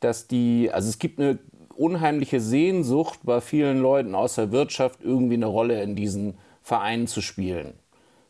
dass 0.00 0.28
die, 0.28 0.70
also 0.72 0.88
es 0.88 0.98
gibt 0.98 1.20
eine 1.20 1.38
unheimliche 1.74 2.40
Sehnsucht 2.40 3.20
bei 3.22 3.40
vielen 3.40 3.80
Leuten 3.80 4.14
aus 4.14 4.36
der 4.36 4.52
Wirtschaft, 4.52 5.00
irgendwie 5.02 5.34
eine 5.34 5.46
Rolle 5.46 5.82
in 5.82 5.96
diesen 5.96 6.38
Vereinen 6.62 7.06
zu 7.06 7.20
spielen. 7.20 7.74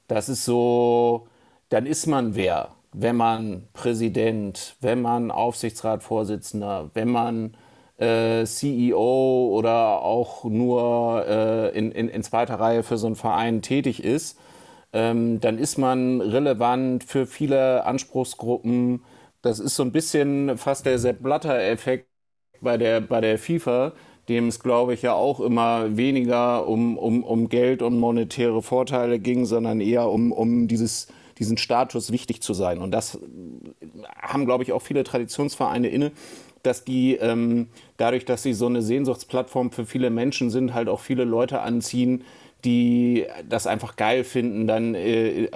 Das 0.07 0.29
ist 0.29 0.45
so, 0.45 1.27
dann 1.69 1.87
ist 1.87 2.07
man 2.07 2.35
wer, 2.35 2.71
wenn 2.93 3.17
man 3.17 3.69
Präsident, 3.75 4.77
wenn 4.81 5.03
man 5.03 5.31
Aufsichtsratsvorsitzender, 5.31 6.91
wenn 6.95 7.09
man 7.09 7.55
äh, 7.99 8.45
CEO 8.47 9.49
oder 9.53 10.03
auch 10.03 10.45
nur 10.45 11.25
äh, 11.29 11.77
in, 11.79 11.93
in, 11.93 12.09
in 12.09 12.23
zweiter 12.23 12.57
Reihe 12.61 12.83
für 12.83 12.99
so 12.99 13.07
einen 13.07 13.17
Verein 13.17 13.63
tätig 13.63 14.03
ist, 14.05 14.39
ähm, 14.93 15.41
dann 15.41 15.59
ist 15.59 15.79
man 15.79 16.21
relevant 16.21 17.05
für 17.05 17.27
viele 17.27 17.85
Anspruchsgruppen. 17.85 19.05
Das 19.43 19.61
ist 19.61 19.77
so 19.77 19.83
ein 19.83 19.93
bisschen 19.93 20.57
fast 20.59 20.87
der 20.87 20.99
Sepp 20.99 21.23
Blatter-Effekt 21.23 22.09
bei 22.61 22.77
der, 22.77 23.01
bei 23.01 23.21
der 23.21 23.39
FIFA, 23.39 23.93
dem 24.29 24.49
es, 24.49 24.61
glaube 24.61 24.95
ich, 24.95 25.03
ja 25.03 25.15
auch 25.15 25.41
immer 25.41 25.97
weniger 25.97 26.67
um, 26.69 26.99
um, 26.99 27.23
um 27.25 27.49
Geld 27.49 27.83
und 27.83 27.99
monetäre 27.99 28.63
Vorteile 28.63 29.19
ging, 29.21 29.47
sondern 29.47 29.81
eher 29.81 30.09
um, 30.11 30.33
um 30.33 30.69
dieses, 30.69 31.09
diesen 31.39 31.57
Status 31.57 32.13
wichtig 32.13 32.43
zu 32.43 32.53
sein. 32.55 32.79
Und 32.81 32.91
das 32.93 33.19
haben, 34.17 34.45
glaube 34.47 34.65
ich, 34.65 34.73
auch 34.73 34.83
viele 34.83 35.05
Traditionsvereine 35.05 35.89
inne, 35.89 36.13
dass 36.69 36.85
die 36.85 37.17
ähm, 37.17 37.69
dadurch, 37.97 38.25
dass 38.25 38.43
sie 38.43 38.53
so 38.53 38.67
eine 38.67 38.83
Sehnsuchtsplattform 38.83 39.73
für 39.73 39.87
viele 39.87 40.11
Menschen 40.11 40.51
sind, 40.51 40.75
halt 40.75 40.89
auch 40.89 41.01
viele 41.01 41.25
Leute 41.25 41.61
anziehen, 41.61 42.23
die 42.65 43.27
das 43.49 43.67
einfach 43.67 43.97
geil 43.97 44.25
finden, 44.25 44.67
dann 44.67 44.95
äh, 44.95 45.45
äh, 45.45 45.51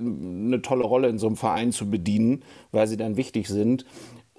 eine 0.00 0.62
tolle 0.62 0.84
Rolle 0.84 1.08
in 1.08 1.18
so 1.18 1.26
einem 1.26 1.36
Verein 1.36 1.72
zu 1.72 1.90
bedienen, 1.90 2.42
weil 2.72 2.86
sie 2.86 2.96
dann 2.96 3.16
wichtig 3.16 3.48
sind. 3.48 3.84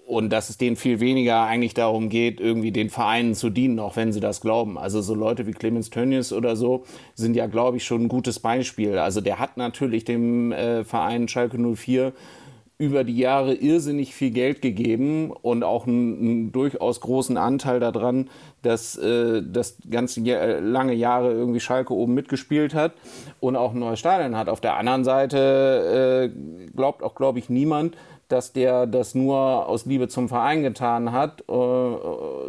Und 0.08 0.30
dass 0.32 0.50
es 0.50 0.58
denen 0.58 0.76
viel 0.76 1.00
weniger 1.00 1.44
eigentlich 1.44 1.74
darum 1.74 2.10
geht, 2.10 2.40
irgendwie 2.40 2.72
den 2.72 2.92
Vereinen 2.92 3.34
zu 3.34 3.50
dienen, 3.50 3.80
auch 3.80 3.96
wenn 3.96 4.14
sie 4.14 4.20
das 4.20 4.40
glauben. 4.40 4.78
Also 4.78 5.02
so 5.02 5.16
Leute 5.16 5.48
wie 5.48 5.52
Clemens 5.52 5.90
Tönnies 5.90 6.32
oder 6.32 6.56
so 6.56 6.86
sind 7.16 7.36
ja, 7.36 7.48
glaube 7.48 7.78
ich, 7.78 7.86
schon 7.86 8.04
ein 8.04 8.08
gutes 8.08 8.40
Beispiel. 8.40 9.00
Also 9.00 9.20
der 9.20 9.40
hat 9.40 9.58
natürlich 9.58 10.06
dem 10.06 10.52
äh, 10.52 10.84
Verein 10.84 11.28
Schalke 11.28 11.58
04 11.58 12.14
über 12.78 13.04
die 13.04 13.18
Jahre 13.18 13.54
irrsinnig 13.54 14.14
viel 14.14 14.32
Geld 14.32 14.62
gegeben 14.62 15.32
und 15.32 15.64
auch 15.64 15.88
einen, 15.88 16.20
einen 16.20 16.52
durchaus 16.52 17.00
großen 17.00 17.38
Anteil 17.38 17.80
daran, 17.80 18.30
dass 18.64 18.98
äh, 18.98 19.42
das 19.46 19.78
ganze 19.90 20.22
Jahr, 20.22 20.60
lange 20.60 20.94
Jahre 20.94 21.32
irgendwie 21.32 21.62
Schalke 21.62 21.94
oben 21.94 22.14
mitgespielt 22.14 22.74
hat 22.74 22.94
und 23.40 23.56
auch 23.56 23.74
ein 23.74 23.80
neues 23.80 24.00
Stadion 24.00 24.36
hat. 24.36 24.50
Auf 24.50 24.60
der 24.60 24.76
anderen 24.76 25.06
Seite 25.06 26.32
äh, 26.34 26.70
glaubt 26.76 27.02
auch, 27.02 27.16
glaube 27.16 27.40
ich, 27.40 27.50
niemand, 27.50 27.96
dass 28.28 28.52
der 28.52 28.88
das 28.88 29.16
nur 29.16 29.68
aus 29.68 29.86
Liebe 29.86 30.08
zum 30.08 30.28
Verein 30.28 30.64
getan 30.64 31.12
hat, 31.14 31.42
äh, 31.42 31.54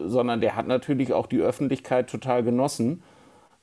sondern 0.07 0.41
der 0.41 0.57
hat 0.57 0.67
natürlich 0.67 1.13
auch 1.13 1.27
die 1.27 1.39
Öffentlichkeit 1.39 2.11
total 2.11 2.43
genossen 2.43 3.03
äh, 3.03 3.16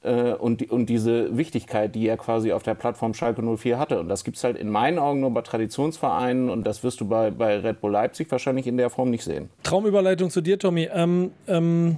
und, 0.09 0.61
die, 0.61 0.67
und 0.67 0.87
diese 0.87 1.37
Wichtigkeit, 1.37 1.95
die 1.95 2.07
er 2.07 2.17
quasi 2.17 2.51
auf 2.51 2.63
der 2.63 2.75
Plattform 2.75 3.13
Schalke 3.13 3.41
04 3.41 3.79
hatte. 3.79 3.99
Und 3.99 4.09
das 4.09 4.23
gibt 4.23 4.37
es 4.37 4.43
halt 4.43 4.57
in 4.57 4.69
meinen 4.69 4.99
Augen 4.99 5.21
nur 5.21 5.31
bei 5.31 5.41
Traditionsvereinen 5.41 6.49
und 6.49 6.65
das 6.65 6.83
wirst 6.83 6.99
du 7.01 7.07
bei, 7.07 7.31
bei 7.31 7.57
Red 7.59 7.81
Bull 7.81 7.91
Leipzig 7.91 8.29
wahrscheinlich 8.31 8.67
in 8.67 8.77
der 8.77 8.89
Form 8.89 9.09
nicht 9.09 9.23
sehen. 9.23 9.49
Traumüberleitung 9.63 10.29
zu 10.29 10.41
dir, 10.41 10.59
Tommy. 10.59 10.89
Ähm, 10.93 11.31
ähm, 11.47 11.97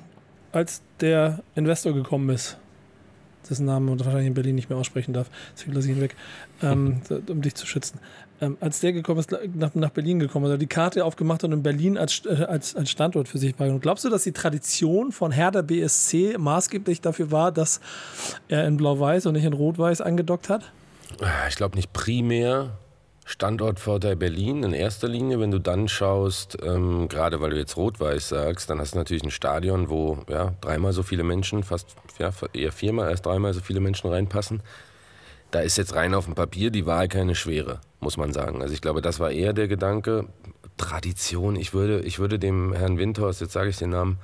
als 0.52 0.82
der 1.02 1.44
Investor 1.56 1.94
gekommen 1.94 2.30
ist, 2.30 2.58
dessen 3.50 3.66
Namen 3.66 3.88
man 3.88 4.00
wahrscheinlich 4.00 4.28
in 4.28 4.34
Berlin 4.34 4.56
nicht 4.56 4.70
mehr 4.70 4.80
aussprechen 4.80 5.14
darf, 5.14 5.30
deswegen 5.54 5.74
lasse 5.74 5.92
ich 5.92 5.98
ihn 5.98 6.02
weg, 6.02 6.16
ähm, 6.64 7.02
um 7.30 7.42
dich 7.42 7.56
zu 7.56 7.68
schützen. 7.68 8.00
Ähm, 8.42 8.58
als 8.60 8.82
der 8.82 8.92
gekommen 8.92 9.20
ist, 9.20 9.34
nach, 9.54 9.74
nach 9.76 9.90
Berlin 9.92 10.20
gekommen 10.20 10.46
ist, 10.46 10.52
hat 10.52 10.58
er 10.58 10.60
die 10.60 10.68
Karte 10.68 11.06
aufgemacht 11.06 11.44
und 11.44 11.54
in 11.54 11.64
Berlin 11.64 11.98
als, 11.98 12.24
äh, 12.26 12.44
als, 12.44 12.76
als 12.76 12.90
Standort 12.90 13.28
für 13.28 13.38
sich 13.38 13.54
wahrgenommen. 13.54 13.82
Glaubst 13.82 14.04
du, 14.04 14.10
dass 14.10 14.24
die 14.24 14.34
Tradition 14.34 15.12
von 15.12 15.32
Hertha 15.32 15.62
BSC 15.62 16.38
maßgeblich 16.38 17.02
dafür 17.02 17.32
war, 17.32 17.52
dass 17.52 17.80
er 18.50 18.68
in 18.68 18.76
Blau-Weiß 18.78 19.26
und 19.26 19.34
nicht 19.34 19.46
in 19.46 19.54
Rot-Weiß 19.54 20.02
angedockt 20.02 20.50
hat? 20.50 20.72
Ich 21.48 21.56
glaube 21.56 21.76
nicht 21.76 21.94
primär. 21.94 22.78
Standortvorteil 23.28 24.16
Berlin 24.16 24.62
in 24.64 24.74
erster 24.74 25.08
Linie. 25.08 25.40
Wenn 25.40 25.50
du 25.50 25.60
dann 25.60 25.88
schaust, 25.88 26.58
ähm, 26.62 27.08
gerade 27.10 27.42
weil 27.42 27.50
du 27.50 27.58
jetzt 27.58 27.76
Rot-Weiß 27.76 28.30
sagst, 28.30 28.70
dann 28.70 28.80
hast 28.80 28.94
du 28.94 29.00
natürlich 29.00 29.24
ein 29.24 29.32
Stadion, 29.32 29.90
wo 29.90 30.20
ja, 30.30 30.54
dreimal 30.62 30.94
so 30.94 31.02
viele 31.02 31.24
Menschen, 31.24 31.64
fast 31.64 31.96
ja, 32.20 32.30
eher 32.54 32.72
viermal, 32.72 33.10
erst 33.10 33.26
dreimal 33.26 33.54
so 33.54 33.62
viele 33.62 33.80
Menschen 33.80 34.12
reinpassen. 34.12 34.62
Da 35.56 35.62
ist 35.62 35.78
jetzt 35.78 35.96
rein 35.96 36.14
auf 36.14 36.26
dem 36.26 36.36
Papier 36.36 36.70
die 36.70 36.86
Wahl 36.86 37.08
keine 37.08 37.34
schwere, 37.34 37.80
muss 38.02 38.18
man 38.18 38.34
sagen. 38.34 38.62
Also 38.62 38.74
ich 38.74 38.82
glaube, 38.82 39.02
das 39.02 39.22
war 39.22 39.32
eher 39.32 39.54
der 39.54 39.70
Gedanke. 39.70 40.28
Tradition, 40.76 41.56
ich 41.56 41.74
würde, 41.74 42.02
ich 42.02 42.20
würde 42.20 42.38
dem 42.38 42.74
Herrn 42.74 42.98
Windhorst, 42.98 43.40
jetzt 43.40 43.54
sage 43.54 43.70
ich 43.70 43.78
den 43.78 43.92
Namen, 43.92 44.18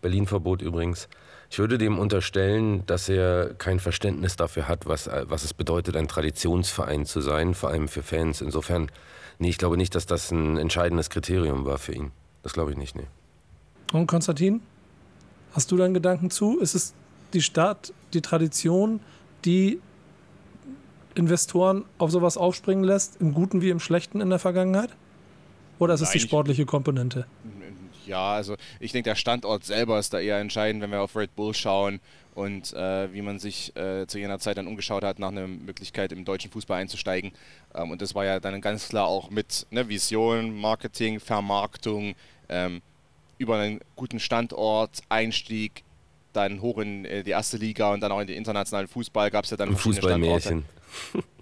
Berlin-Verbot 0.00 0.62
übrigens, 0.62 1.08
ich 1.50 1.58
würde 1.58 1.76
dem 1.76 1.98
unterstellen, 1.98 2.86
dass 2.86 3.08
er 3.08 3.54
kein 3.54 3.80
Verständnis 3.80 4.36
dafür 4.36 4.68
hat, 4.68 4.86
was, 4.86 5.10
was 5.24 5.42
es 5.42 5.54
bedeutet, 5.54 5.96
ein 5.96 6.06
Traditionsverein 6.06 7.04
zu 7.04 7.20
sein, 7.20 7.54
vor 7.54 7.70
allem 7.70 7.88
für 7.88 8.04
Fans. 8.04 8.40
Insofern, 8.40 8.88
nee, 9.40 9.48
ich 9.48 9.58
glaube 9.58 9.76
nicht, 9.76 9.96
dass 9.96 10.06
das 10.06 10.30
ein 10.30 10.56
entscheidendes 10.56 11.10
Kriterium 11.10 11.64
war 11.64 11.78
für 11.78 11.94
ihn. 11.96 12.12
Das 12.44 12.52
glaube 12.52 12.70
ich 12.70 12.76
nicht, 12.76 12.94
nee. 12.94 13.08
Und 13.92 14.06
Konstantin, 14.06 14.60
hast 15.50 15.72
du 15.72 15.76
da 15.76 15.84
einen 15.84 15.94
Gedanken 15.94 16.30
zu? 16.30 16.60
Ist 16.60 16.76
es 16.76 16.94
die 17.32 17.42
Stadt, 17.42 17.92
die 18.12 18.20
Tradition, 18.20 19.00
die 19.44 19.80
Investoren 21.16 21.84
auf 21.98 22.10
sowas 22.10 22.36
aufspringen 22.36 22.84
lässt, 22.84 23.20
im 23.20 23.34
Guten 23.34 23.62
wie 23.62 23.70
im 23.70 23.80
Schlechten 23.80 24.20
in 24.20 24.30
der 24.30 24.38
Vergangenheit? 24.38 24.90
Oder 25.78 25.94
ist 25.94 26.00
es 26.00 26.10
die 26.10 26.18
Nein, 26.18 26.24
ich- 26.24 26.30
sportliche 26.30 26.66
Komponente? 26.66 27.26
Ja, 28.06 28.34
also 28.34 28.54
ich 28.78 28.92
denke, 28.92 29.10
der 29.10 29.16
Standort 29.16 29.64
selber 29.64 29.98
ist 29.98 30.14
da 30.14 30.20
eher 30.20 30.38
entscheidend, 30.38 30.80
wenn 30.80 30.90
wir 30.92 31.00
auf 31.00 31.16
Red 31.16 31.34
Bull 31.34 31.52
schauen 31.54 31.98
und 32.36 32.72
äh, 32.72 33.12
wie 33.12 33.20
man 33.20 33.40
sich 33.40 33.74
äh, 33.76 34.06
zu 34.06 34.18
jener 34.18 34.38
Zeit 34.38 34.58
dann 34.58 34.68
umgeschaut 34.68 35.02
hat, 35.02 35.18
nach 35.18 35.28
einer 35.32 35.48
Möglichkeit 35.48 36.12
im 36.12 36.24
deutschen 36.24 36.52
Fußball 36.52 36.80
einzusteigen. 36.80 37.32
Ähm, 37.74 37.90
und 37.90 38.00
das 38.00 38.14
war 38.14 38.24
ja 38.24 38.38
dann 38.38 38.60
ganz 38.60 38.90
klar 38.90 39.06
auch 39.08 39.30
mit 39.30 39.66
ne, 39.70 39.88
Vision, 39.88 40.56
Marketing, 40.56 41.18
Vermarktung, 41.18 42.14
ähm, 42.48 42.80
über 43.38 43.58
einen 43.58 43.80
guten 43.96 44.20
Standort, 44.20 45.00
Einstieg, 45.08 45.82
dann 46.32 46.60
hoch 46.60 46.78
in 46.78 47.06
äh, 47.06 47.24
die 47.24 47.30
erste 47.30 47.56
Liga 47.56 47.92
und 47.92 48.00
dann 48.00 48.12
auch 48.12 48.20
in 48.20 48.28
den 48.28 48.36
internationalen 48.36 48.86
Fußball 48.86 49.32
gab 49.32 49.44
es 49.46 49.50
ja 49.50 49.56
dann 49.56 49.76
Fußballmärchen. 49.76 50.64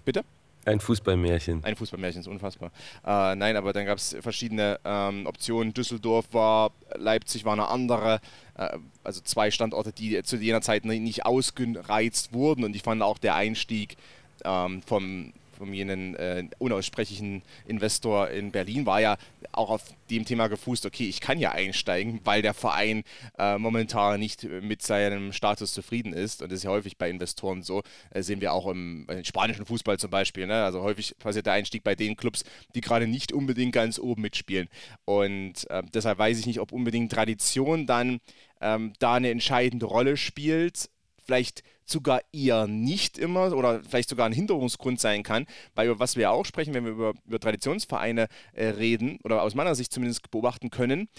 Bitte? 0.03 0.23
Ein 0.65 0.79
Fußballmärchen. 0.79 1.63
Ein 1.63 1.75
Fußballmärchen 1.75 2.21
ist 2.21 2.27
unfassbar. 2.27 2.71
Äh, 3.05 3.35
nein, 3.35 3.55
aber 3.55 3.71
dann 3.71 3.85
gab 3.85 3.99
es 3.99 4.15
verschiedene 4.19 4.79
ähm, 4.83 5.27
Optionen. 5.27 5.75
Düsseldorf 5.75 6.25
war, 6.31 6.71
Leipzig 6.95 7.45
war 7.45 7.53
eine 7.53 7.67
andere. 7.67 8.19
Äh, 8.57 8.79
also 9.03 9.21
zwei 9.21 9.51
Standorte, 9.51 9.91
die 9.91 10.23
zu 10.23 10.37
jener 10.37 10.61
Zeit 10.61 10.83
ni- 10.85 10.99
nicht 10.99 11.23
ausgereizt 11.25 12.33
wurden. 12.33 12.63
Und 12.63 12.75
ich 12.75 12.81
fand 12.81 13.03
auch 13.03 13.19
der 13.19 13.35
Einstieg 13.35 13.95
ähm, 14.43 14.81
vom, 14.81 15.33
vom 15.55 15.73
jenen 15.73 16.15
äh, 16.15 16.47
unaussprechlichen 16.59 17.41
Investor 17.65 18.29
in 18.29 18.51
Berlin 18.51 18.85
war 18.85 19.01
ja 19.01 19.17
auch 19.51 19.69
auf 19.69 19.83
dem 20.09 20.25
Thema 20.25 20.47
gefußt, 20.47 20.85
okay, 20.85 21.07
ich 21.07 21.21
kann 21.21 21.39
ja 21.39 21.51
einsteigen, 21.51 22.19
weil 22.23 22.41
der 22.41 22.53
Verein 22.53 23.03
äh, 23.37 23.57
momentan 23.57 24.19
nicht 24.19 24.43
mit 24.43 24.81
seinem 24.81 25.31
Status 25.31 25.73
zufrieden 25.73 26.13
ist. 26.13 26.41
Und 26.41 26.51
das 26.51 26.59
ist 26.59 26.63
ja 26.63 26.69
häufig 26.69 26.97
bei 26.97 27.09
Investoren 27.09 27.63
so. 27.63 27.81
Äh, 28.11 28.21
sehen 28.21 28.41
wir 28.41 28.53
auch 28.53 28.67
im, 28.67 29.07
im 29.09 29.23
spanischen 29.23 29.65
Fußball 29.65 29.97
zum 29.97 30.11
Beispiel. 30.11 30.47
Ne? 30.47 30.63
Also 30.63 30.81
häufig 30.81 31.17
passiert 31.17 31.45
der 31.45 31.53
Einstieg 31.53 31.83
bei 31.83 31.95
den 31.95 32.15
Clubs, 32.15 32.43
die 32.75 32.81
gerade 32.81 33.07
nicht 33.07 33.31
unbedingt 33.31 33.73
ganz 33.73 33.99
oben 33.99 34.21
mitspielen. 34.21 34.67
Und 35.05 35.69
äh, 35.69 35.83
deshalb 35.93 36.17
weiß 36.19 36.39
ich 36.39 36.45
nicht, 36.45 36.59
ob 36.59 36.71
unbedingt 36.71 37.11
Tradition 37.11 37.85
dann 37.85 38.19
ähm, 38.61 38.93
da 38.99 39.15
eine 39.15 39.29
entscheidende 39.29 39.85
Rolle 39.85 40.17
spielt 40.17 40.89
vielleicht 41.25 41.63
sogar 41.85 42.21
eher 42.31 42.67
nicht 42.67 43.17
immer 43.17 43.51
oder 43.53 43.83
vielleicht 43.83 44.09
sogar 44.09 44.25
ein 44.25 44.33
Hinderungsgrund 44.33 44.99
sein 44.99 45.23
kann, 45.23 45.45
weil 45.73 45.87
über 45.87 45.99
was 45.99 46.15
wir 46.15 46.31
auch 46.31 46.45
sprechen, 46.45 46.73
wenn 46.73 46.85
wir 46.85 46.91
über, 46.91 47.13
über 47.25 47.39
Traditionsvereine 47.39 48.27
äh, 48.53 48.67
reden 48.67 49.19
oder 49.23 49.41
aus 49.41 49.55
meiner 49.55 49.75
Sicht 49.75 49.91
zumindest 49.91 50.29
beobachten 50.31 50.69
können, 50.69 51.09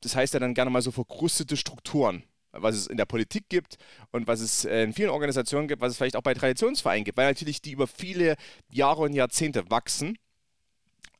das 0.00 0.14
heißt 0.14 0.34
ja 0.34 0.40
dann 0.40 0.54
gerne 0.54 0.70
mal 0.70 0.82
so 0.82 0.90
verkrustete 0.90 1.56
Strukturen, 1.56 2.22
was 2.52 2.76
es 2.76 2.86
in 2.86 2.96
der 2.96 3.04
Politik 3.04 3.48
gibt 3.48 3.76
und 4.12 4.26
was 4.26 4.40
es 4.40 4.64
äh, 4.64 4.82
in 4.82 4.92
vielen 4.92 5.10
Organisationen 5.10 5.68
gibt, 5.68 5.82
was 5.82 5.92
es 5.92 5.98
vielleicht 5.98 6.16
auch 6.16 6.22
bei 6.22 6.34
Traditionsvereinen 6.34 7.04
gibt, 7.04 7.18
weil 7.18 7.28
natürlich 7.28 7.60
die 7.60 7.72
über 7.72 7.86
viele 7.86 8.36
Jahre 8.70 9.02
und 9.02 9.12
Jahrzehnte 9.12 9.70
wachsen 9.70 10.16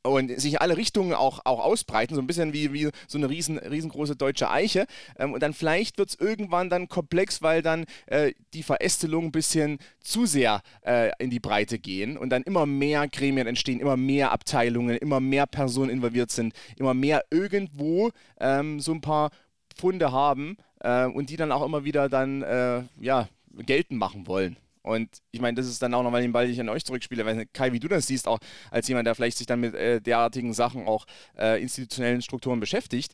und 0.03 0.39
sich 0.39 0.53
in 0.53 0.57
alle 0.59 0.77
Richtungen 0.77 1.13
auch, 1.13 1.41
auch 1.43 1.59
ausbreiten, 1.59 2.15
so 2.15 2.21
ein 2.21 2.27
bisschen 2.27 2.53
wie, 2.53 2.73
wie 2.73 2.89
so 3.07 3.17
eine 3.17 3.29
riesen, 3.29 3.57
riesengroße 3.57 4.15
deutsche 4.15 4.49
Eiche. 4.49 4.85
Ähm, 5.17 5.33
und 5.33 5.43
dann 5.43 5.53
vielleicht 5.53 5.97
wird 5.97 6.09
es 6.09 6.19
irgendwann 6.19 6.69
dann 6.69 6.87
komplex, 6.87 7.41
weil 7.41 7.61
dann 7.61 7.85
äh, 8.07 8.33
die 8.53 8.63
Verästelungen 8.63 9.29
ein 9.29 9.33
bisschen 9.33 9.79
zu 9.99 10.25
sehr 10.25 10.61
äh, 10.85 11.11
in 11.19 11.29
die 11.29 11.39
Breite 11.39 11.79
gehen 11.79 12.17
und 12.17 12.29
dann 12.29 12.43
immer 12.43 12.65
mehr 12.65 13.07
Gremien 13.07 13.47
entstehen, 13.47 13.79
immer 13.79 13.97
mehr 13.97 14.31
Abteilungen, 14.31 14.97
immer 14.97 15.19
mehr 15.19 15.45
Personen 15.47 15.89
involviert 15.89 16.31
sind, 16.31 16.53
immer 16.77 16.93
mehr 16.93 17.23
irgendwo 17.29 18.11
ähm, 18.39 18.79
so 18.79 18.93
ein 18.93 19.01
paar 19.01 19.31
Pfunde 19.75 20.11
haben 20.11 20.57
äh, 20.79 21.05
und 21.05 21.29
die 21.29 21.37
dann 21.37 21.51
auch 21.51 21.63
immer 21.63 21.83
wieder 21.83 22.09
dann 22.09 22.41
äh, 22.41 22.83
ja, 22.99 23.27
geltend 23.65 23.99
machen 23.99 24.27
wollen. 24.27 24.57
Und 24.81 25.09
ich 25.31 25.41
meine, 25.41 25.55
das 25.55 25.67
ist 25.67 25.81
dann 25.81 25.93
auch 25.93 26.03
nochmal 26.03 26.21
den 26.21 26.31
Ball, 26.31 26.45
den 26.45 26.53
ich 26.53 26.59
an 26.59 26.69
euch 26.69 26.85
zurückspiele. 26.85 27.25
Weil, 27.25 27.45
Kai, 27.53 27.73
wie 27.73 27.79
du 27.79 27.87
das 27.87 28.07
siehst, 28.07 28.27
auch 28.27 28.39
als 28.71 28.87
jemand, 28.87 29.07
der 29.07 29.15
vielleicht 29.15 29.37
sich 29.37 29.47
dann 29.47 29.59
mit 29.59 29.75
äh, 29.75 30.01
derartigen 30.01 30.53
Sachen, 30.53 30.87
auch 30.87 31.05
äh, 31.37 31.61
institutionellen 31.61 32.21
Strukturen 32.21 32.59
beschäftigt. 32.59 33.13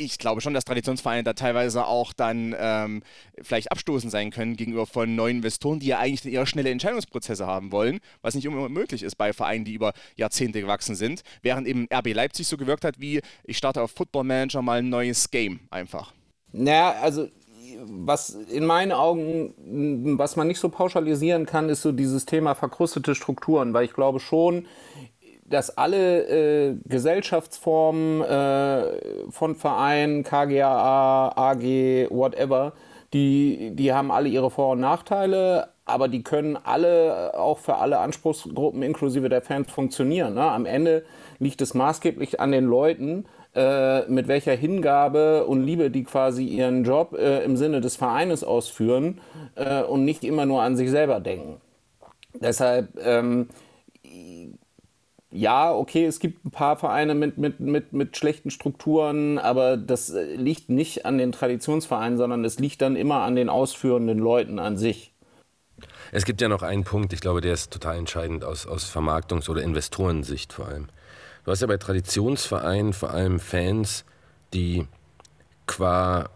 Ich 0.00 0.18
glaube 0.18 0.40
schon, 0.40 0.54
dass 0.54 0.64
Traditionsvereine 0.64 1.24
da 1.24 1.32
teilweise 1.32 1.84
auch 1.84 2.12
dann 2.12 2.54
ähm, 2.56 3.02
vielleicht 3.42 3.72
abstoßend 3.72 4.12
sein 4.12 4.30
können 4.30 4.56
gegenüber 4.56 4.86
von 4.86 5.16
neuen 5.16 5.38
Investoren, 5.38 5.80
die 5.80 5.88
ja 5.88 5.98
eigentlich 5.98 6.32
eher 6.32 6.46
schnelle 6.46 6.70
Entscheidungsprozesse 6.70 7.48
haben 7.48 7.72
wollen, 7.72 7.98
was 8.22 8.36
nicht 8.36 8.44
immer 8.44 8.68
möglich 8.68 9.02
ist 9.02 9.16
bei 9.16 9.32
Vereinen, 9.32 9.64
die 9.64 9.74
über 9.74 9.92
Jahrzehnte 10.14 10.60
gewachsen 10.60 10.94
sind. 10.94 11.22
Während 11.42 11.66
eben 11.66 11.88
RB 11.92 12.14
Leipzig 12.14 12.46
so 12.46 12.56
gewirkt 12.56 12.84
hat, 12.84 13.00
wie 13.00 13.20
ich 13.42 13.58
starte 13.58 13.82
auf 13.82 13.90
Football 13.90 14.22
Manager 14.22 14.62
mal 14.62 14.78
ein 14.78 14.88
neues 14.88 15.32
Game 15.32 15.58
einfach. 15.70 16.12
Naja, 16.52 16.92
also 17.02 17.28
was 17.86 18.30
in 18.30 18.66
meinen 18.66 18.92
Augen, 18.92 20.16
was 20.18 20.36
man 20.36 20.46
nicht 20.48 20.60
so 20.60 20.68
pauschalisieren 20.68 21.46
kann, 21.46 21.68
ist 21.68 21.82
so 21.82 21.92
dieses 21.92 22.26
Thema 22.26 22.54
verkrustete 22.54 23.14
Strukturen, 23.14 23.72
weil 23.74 23.84
ich 23.84 23.92
glaube 23.92 24.20
schon, 24.20 24.66
dass 25.44 25.76
alle 25.78 26.28
äh, 26.28 26.76
Gesellschaftsformen 26.84 28.22
äh, 28.22 29.30
von 29.30 29.54
Vereinen, 29.54 30.22
KGAA, 30.22 31.32
AG, 31.36 32.10
whatever, 32.10 32.72
die, 33.12 33.70
die 33.74 33.92
haben 33.92 34.10
alle 34.10 34.28
ihre 34.28 34.50
Vor- 34.50 34.72
und 34.72 34.80
Nachteile, 34.80 35.68
aber 35.86 36.08
die 36.08 36.22
können 36.22 36.58
alle 36.62 37.32
auch 37.34 37.58
für 37.58 37.76
alle 37.76 37.98
Anspruchsgruppen 37.98 38.82
inklusive 38.82 39.30
der 39.30 39.40
Fans 39.40 39.70
funktionieren. 39.70 40.34
Ne? 40.34 40.42
Am 40.42 40.66
Ende 40.66 41.04
liegt 41.38 41.62
es 41.62 41.72
maßgeblich 41.72 42.40
an 42.40 42.52
den 42.52 42.66
Leuten, 42.66 43.24
äh, 43.54 44.06
mit 44.08 44.28
welcher 44.28 44.54
Hingabe 44.54 45.46
und 45.46 45.62
Liebe 45.62 45.90
die 45.90 46.04
quasi 46.04 46.44
ihren 46.44 46.84
Job 46.84 47.14
äh, 47.18 47.42
im 47.44 47.56
Sinne 47.56 47.80
des 47.80 47.96
Vereines 47.96 48.44
ausführen 48.44 49.20
äh, 49.54 49.82
und 49.82 50.04
nicht 50.04 50.24
immer 50.24 50.46
nur 50.46 50.62
an 50.62 50.76
sich 50.76 50.90
selber 50.90 51.20
denken. 51.20 51.60
Deshalb, 52.34 52.98
ähm, 53.02 53.48
ja, 55.30 55.74
okay, 55.74 56.06
es 56.06 56.20
gibt 56.20 56.44
ein 56.44 56.50
paar 56.50 56.76
Vereine 56.76 57.14
mit, 57.14 57.36
mit, 57.38 57.60
mit, 57.60 57.92
mit 57.92 58.16
schlechten 58.16 58.50
Strukturen, 58.50 59.38
aber 59.38 59.76
das 59.76 60.10
äh, 60.10 60.34
liegt 60.36 60.70
nicht 60.70 61.04
an 61.04 61.18
den 61.18 61.32
Traditionsvereinen, 61.32 62.16
sondern 62.16 62.44
es 62.44 62.58
liegt 62.58 62.80
dann 62.80 62.96
immer 62.96 63.22
an 63.22 63.36
den 63.36 63.48
ausführenden 63.48 64.18
Leuten 64.18 64.58
an 64.58 64.76
sich. 64.76 65.12
Es 66.10 66.24
gibt 66.24 66.40
ja 66.40 66.48
noch 66.48 66.62
einen 66.62 66.84
Punkt, 66.84 67.12
ich 67.12 67.20
glaube, 67.20 67.40
der 67.40 67.52
ist 67.52 67.72
total 67.72 67.98
entscheidend 67.98 68.44
aus, 68.44 68.66
aus 68.66 68.90
Vermarktungs- 68.90 69.50
oder 69.50 69.62
Investorensicht 69.62 70.52
vor 70.52 70.66
allem. 70.66 70.88
Du 71.48 71.52
hast 71.52 71.62
ja 71.62 71.66
bei 71.66 71.78
Traditionsvereinen 71.78 72.92
vor 72.92 73.12
allem 73.12 73.40
Fans, 73.40 74.04
die 74.52 74.86
qua, 75.64 76.28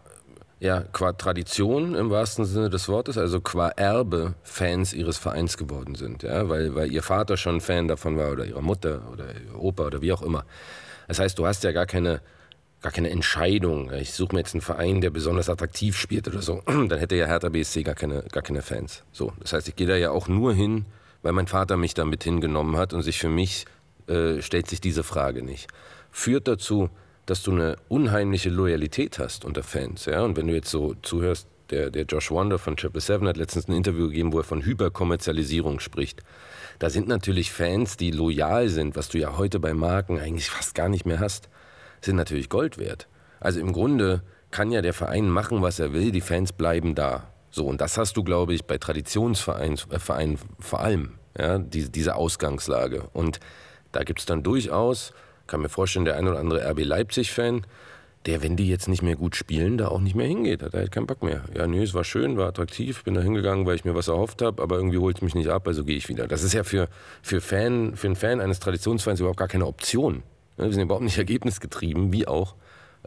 ja, 0.59 0.85
qua 0.91 1.13
Tradition 1.13 1.93
im 1.93 2.09
wahrsten 2.09 2.45
Sinne 2.45 2.71
des 2.71 2.89
Wortes, 2.89 3.19
also 3.19 3.39
qua 3.39 3.69
Erbe 3.69 4.33
Fans 4.41 4.91
ihres 4.91 5.19
Vereins 5.19 5.55
geworden 5.57 5.93
sind. 5.93 6.23
Ja? 6.23 6.49
Weil, 6.49 6.73
weil 6.73 6.91
ihr 6.91 7.03
Vater 7.03 7.37
schon 7.37 7.61
Fan 7.61 7.87
davon 7.87 8.17
war 8.17 8.31
oder 8.31 8.43
ihre 8.43 8.63
Mutter 8.63 9.03
oder 9.11 9.25
ihr 9.25 9.55
Opa 9.55 9.85
oder 9.85 10.01
wie 10.01 10.11
auch 10.11 10.23
immer. 10.23 10.45
Das 11.07 11.19
heißt, 11.19 11.37
du 11.37 11.45
hast 11.45 11.63
ja 11.63 11.73
gar 11.73 11.85
keine, 11.85 12.19
gar 12.81 12.91
keine 12.91 13.11
Entscheidung. 13.11 13.91
Ich 13.91 14.13
suche 14.13 14.33
mir 14.33 14.39
jetzt 14.39 14.55
einen 14.55 14.61
Verein, 14.61 14.99
der 14.99 15.11
besonders 15.11 15.47
attraktiv 15.47 15.95
spielt 15.95 16.27
oder 16.27 16.41
so. 16.41 16.63
Dann 16.65 16.97
hätte 16.97 17.15
ja 17.15 17.27
Hertha 17.27 17.49
BSC 17.49 17.83
gar 17.83 17.93
keine, 17.93 18.23
gar 18.31 18.41
keine 18.41 18.63
Fans. 18.63 19.03
So, 19.11 19.31
das 19.41 19.53
heißt, 19.53 19.67
ich 19.67 19.75
gehe 19.75 19.85
da 19.85 19.95
ja 19.95 20.09
auch 20.09 20.27
nur 20.27 20.55
hin, 20.55 20.87
weil 21.21 21.33
mein 21.33 21.45
Vater 21.45 21.77
mich 21.77 21.93
da 21.93 22.03
mit 22.03 22.23
hingenommen 22.23 22.77
hat 22.77 22.93
und 22.93 23.03
sich 23.03 23.19
für 23.19 23.29
mich 23.29 23.65
äh, 24.07 24.41
stellt 24.41 24.67
sich 24.67 24.81
diese 24.81 25.03
Frage 25.03 25.43
nicht. 25.43 25.67
Führt 26.11 26.47
dazu, 26.47 26.89
dass 27.25 27.43
du 27.43 27.51
eine 27.51 27.77
unheimliche 27.87 28.49
Loyalität 28.49 29.19
hast 29.19 29.45
unter 29.45 29.63
Fans. 29.63 30.05
Ja? 30.05 30.23
Und 30.23 30.37
wenn 30.37 30.47
du 30.47 30.53
jetzt 30.53 30.69
so 30.69 30.95
zuhörst, 31.01 31.47
der, 31.69 31.89
der 31.89 32.03
Josh 32.03 32.31
Wander 32.31 32.59
von 32.59 32.75
Triple 32.75 33.01
Seven 33.01 33.27
hat 33.27 33.37
letztens 33.37 33.67
ein 33.67 33.73
Interview 33.73 34.07
gegeben, 34.07 34.33
wo 34.33 34.39
er 34.39 34.43
von 34.43 34.63
Hyperkommerzialisierung 34.63 35.79
spricht. 35.79 36.21
Da 36.79 36.89
sind 36.89 37.07
natürlich 37.07 37.51
Fans, 37.51 37.97
die 37.97 38.11
loyal 38.11 38.69
sind, 38.69 38.95
was 38.95 39.09
du 39.09 39.17
ja 39.17 39.37
heute 39.37 39.59
bei 39.59 39.73
Marken 39.73 40.19
eigentlich 40.19 40.49
fast 40.49 40.75
gar 40.75 40.89
nicht 40.89 41.05
mehr 41.05 41.19
hast, 41.19 41.49
sind 42.01 42.15
natürlich 42.15 42.49
Gold 42.49 42.77
wert. 42.77 43.07
Also 43.39 43.59
im 43.59 43.71
Grunde 43.71 44.21
kann 44.51 44.71
ja 44.71 44.81
der 44.81 44.93
Verein 44.93 45.29
machen, 45.29 45.61
was 45.61 45.79
er 45.79 45.93
will, 45.93 46.11
die 46.11 46.21
Fans 46.21 46.53
bleiben 46.53 46.95
da. 46.95 47.31
So, 47.49 47.65
und 47.65 47.81
das 47.81 47.97
hast 47.97 48.17
du, 48.17 48.23
glaube 48.23 48.53
ich, 48.53 48.65
bei 48.65 48.77
Traditionsvereinen 48.77 49.77
äh, 49.89 50.37
vor 50.59 50.79
allem, 50.79 51.11
ja, 51.37 51.57
die, 51.57 51.91
diese 51.91 52.15
Ausgangslage. 52.15 53.07
Und 53.13 53.39
da 53.93 54.03
gibt 54.03 54.19
es 54.19 54.25
dann 54.25 54.43
durchaus, 54.43 55.13
kann 55.47 55.61
mir 55.61 55.69
vorstellen, 55.69 56.05
der 56.05 56.17
ein 56.17 56.27
oder 56.27 56.39
andere 56.39 56.69
RB 56.69 56.83
Leipzig-Fan, 56.83 57.65
der, 58.25 58.41
wenn 58.41 58.55
die 58.55 58.67
jetzt 58.69 58.87
nicht 58.87 59.01
mehr 59.01 59.15
gut 59.15 59.35
spielen, 59.35 59.77
da 59.77 59.89
auch 59.89 59.99
nicht 59.99 60.15
mehr 60.15 60.27
hingeht. 60.27 60.63
Hat 60.63 60.73
er 60.73 60.81
halt 60.81 60.91
keinen 60.91 61.07
Bock 61.07 61.23
mehr. 61.23 61.43
Ja, 61.55 61.67
nee, 61.67 61.83
es 61.83 61.93
war 61.93 62.03
schön, 62.03 62.37
war 62.37 62.47
attraktiv, 62.47 63.03
bin 63.03 63.13
da 63.13 63.21
hingegangen, 63.21 63.65
weil 63.65 63.75
ich 63.75 63.85
mir 63.85 63.95
was 63.95 64.07
erhofft 64.07 64.41
habe, 64.41 64.61
aber 64.61 64.77
irgendwie 64.77 64.97
holt 64.97 65.17
es 65.17 65.21
mich 65.21 65.35
nicht 65.35 65.49
ab, 65.49 65.67
also 65.67 65.83
gehe 65.83 65.97
ich 65.97 66.07
wieder. 66.07 66.27
Das 66.27 66.43
ist 66.43 66.53
ja 66.53 66.63
für, 66.63 66.87
für, 67.21 67.41
Fan, 67.41 67.95
für 67.95 68.07
einen 68.07 68.15
Fan 68.15 68.39
eines 68.39 68.59
Traditionsvereins 68.59 69.19
überhaupt 69.19 69.39
gar 69.39 69.49
keine 69.49 69.67
Option. 69.67 70.23
Wir 70.57 70.71
sind 70.71 70.81
überhaupt 70.81 71.03
nicht 71.03 71.17
ergebnisgetrieben, 71.25 72.13
wie 72.13 72.27
auch. 72.27 72.55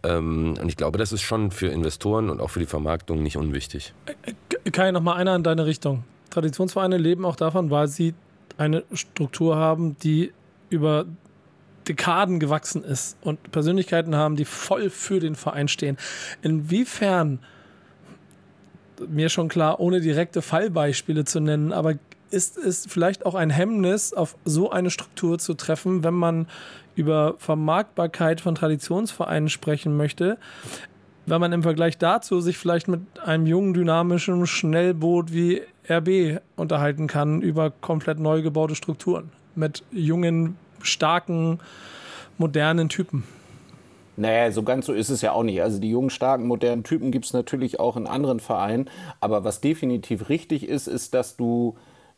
Ähm, 0.03 0.55
und 0.61 0.69
ich 0.69 0.77
glaube, 0.77 0.99
das 0.99 1.13
ist 1.13 1.23
schon 1.23 1.51
für 1.51 1.69
Investoren 1.69 2.29
und 2.29 2.41
auch 2.41 2.51
für 2.51 2.61
die 2.61 2.67
Vermarktung 2.67 3.23
nicht 3.23 3.39
unwichtig. 3.39 3.95
Kai, 4.71 4.91
noch 4.91 5.01
mal 5.01 5.15
einer 5.15 5.35
in 5.35 5.43
deine 5.43 5.65
Richtung. 5.65 6.05
Traditionsvereine 6.29 6.99
leben 6.99 7.25
auch 7.25 7.37
davon, 7.37 7.71
weil 7.71 7.89
sie 7.89 8.15
eine 8.59 8.85
Struktur 8.93 9.57
haben, 9.57 9.97
die 10.03 10.33
über 10.71 11.07
Dekaden 11.89 12.41
gewachsen 12.41 12.83
ist 12.83 13.17
und 13.23 13.53
Persönlichkeiten 13.53 14.17
haben, 14.17 14.37
die 14.37 14.45
voll 14.45 14.91
für 14.91 15.21
den 15.21 15.35
Verein 15.35 15.69
stehen. 15.69 15.97
Inwiefern, 16.43 17.41
mir 19.09 19.29
schon 19.29 19.49
klar, 19.49 19.81
ohne 19.81 20.01
direkte 20.01 20.43
Fallbeispiele 20.43 21.25
zu 21.25 21.41
nennen, 21.41 21.73
aber 21.73 21.95
ist 22.31 22.59
es 22.59 22.87
vielleicht 22.89 23.25
auch 23.25 23.37
ein 23.37 23.51
Hemmnis, 23.51 24.13
auf 24.13 24.37
so 24.45 24.71
eine 24.71 24.91
Struktur 24.91 25.39
zu 25.39 25.55
treffen, 25.55 26.03
wenn 26.03 26.15
man 26.15 26.49
über 26.97 27.35
Vermarktbarkeit 27.39 28.41
von 28.41 28.57
Traditionsvereinen 28.57 29.49
sprechen 29.49 29.97
möchte, 29.97 30.39
wenn 31.27 31.41
man 31.41 31.53
im 31.53 31.63
Vergleich 31.63 31.99
dazu 31.99 32.41
sich 32.41 32.59
vielleicht 32.59 32.89
mit 32.89 33.01
einem 33.21 33.47
jungen, 33.47 33.75
dynamischen 33.75 34.47
Schnellboot 34.47 35.33
wie 35.33 35.63
RB 35.89 36.41
unterhalten 36.57 37.07
kann 37.07 37.43
über 37.43 37.71
komplett 37.71 38.19
neu 38.19 38.43
gebaute 38.43 38.75
Strukturen 38.75 39.31
mit 39.57 39.83
jungen, 39.91 40.57
starken, 40.83 41.61
modernen 42.39 42.89
Typen. 42.89 43.25
Naja, 44.17 44.51
so 44.51 44.63
ganz 44.63 44.87
so 44.87 44.93
ist 44.93 45.11
es 45.11 45.21
ja 45.21 45.33
auch 45.33 45.43
nicht. 45.43 45.61
Also 45.61 45.79
die 45.79 45.91
jungen, 45.91 46.11
starken, 46.11 46.47
modernen 46.47 46.85
Typen 46.85 47.11
gibt 47.11 47.27
es 47.27 47.33
natürlich 47.33 47.79
auch 47.79 47.97
in 47.97 48.07
anderen 48.07 48.41
Vereinen. 48.41 48.89
Aber 49.21 49.45
was 49.45 49.61
definitiv 49.61 50.29
richtig 50.29 50.67
ist, 50.67 50.87
ist, 50.87 51.13
dass 51.13 51.37
du 51.37 51.77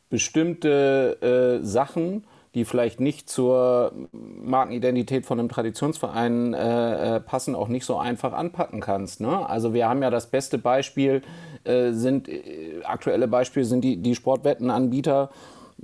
bestimmte 0.09 1.61
äh, 1.61 1.65
Sachen, 1.65 2.25
die 2.55 2.65
vielleicht 2.65 3.01
nicht 3.01 3.29
zur 3.29 3.93
Markenidentität 4.13 5.27
von 5.27 5.39
einem 5.39 5.49
Traditionsverein 5.49 6.55
äh, 6.55 7.17
äh, 7.17 7.21
passen, 7.21 7.55
auch 7.55 7.69
nicht 7.69 7.85
so 7.85 7.99
einfach 7.99 8.33
anpacken 8.33 8.81
kannst. 8.81 9.21
Ne? 9.21 9.49
Also 9.49 9.75
wir 9.75 9.89
haben 9.89 10.03
ja 10.03 10.11
das 10.11 10.29
beste 10.29 10.57
Beispiel, 10.57 11.23
äh, 11.65 11.93
sind 11.93 12.29
äh, 12.29 12.81
aktuelle 12.85 13.29
Beispiele 13.29 13.67
sind 13.67 13.83
die, 13.83 13.97
die 13.97 14.15
Sportwettenanbieter. 14.15 15.31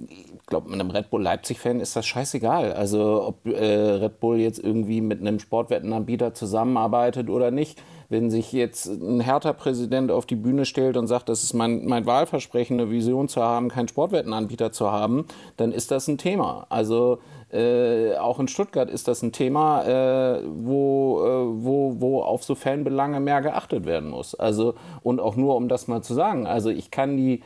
Ich 0.09 0.47
glaube, 0.47 0.73
einem 0.73 0.91
Red 0.91 1.11
Bull 1.11 1.23
Leipzig-Fan 1.23 1.81
ist 1.81 1.95
das 1.95 2.07
scheißegal. 2.07 2.73
Also 2.73 3.23
ob 3.29 3.47
äh, 3.47 3.65
Red 3.65 4.21
Bull 4.21 4.39
jetzt 4.39 4.59
irgendwie 4.59 5.01
mit 5.01 5.21
einem 5.21 5.39
Sportwettenanbieter 5.39 6.35
zusammenarbeitet 6.35 7.31
oder 7.31 7.51
nicht 7.51 7.81
wenn 8.09 8.31
sich 8.31 8.53
jetzt 8.53 8.87
ein 8.87 9.21
Hertha-Präsident 9.21 10.11
auf 10.11 10.27
die 10.27 10.37
Bühne 10.37 10.65
stellt 10.65 10.97
und 10.97 11.07
sagt, 11.07 11.29
das 11.29 11.43
ist 11.43 11.55
mein, 11.55 11.85
mein 11.87 12.07
Wahlversprechen, 12.07 12.79
eine 12.79 12.91
Vision 12.91 13.29
zu 13.29 13.43
haben, 13.43 13.69
keinen 13.69 13.89
Sportwettenanbieter 13.89 14.73
zu 14.73 14.91
haben, 14.91 15.27
dann 15.57 15.73
ist 15.73 15.91
das 15.91 16.09
ein 16.09 16.19
Thema. 16.19 16.67
Also 16.69 17.19
äh, 17.53 18.17
auch 18.17 18.41
in 18.41 18.49
Stuttgart 18.49 18.91
ist 18.91 19.09
das 19.09 19.23
ein 19.23 19.33
Thema, 19.33 19.85
äh, 19.85 20.43
wo, 20.47 21.25
äh, 21.25 21.65
wo, 21.65 21.97
wo 21.99 22.23
auf 22.23 22.45
so 22.45 22.55
Fanbelange 22.55 23.21
mehr 23.21 23.43
geachtet 23.43 23.87
werden 23.87 24.11
muss. 24.11 24.35
Also, 24.35 24.75
und 25.03 25.21
auch 25.21 25.37
nur, 25.37 25.57
um 25.57 25.69
das 25.69 25.89
mal 25.89 26.03
zu 26.03 26.15
sagen, 26.15 26.47
also 26.47 26.71
ich 26.71 26.91
kann 26.91 27.17
die 27.17 27.43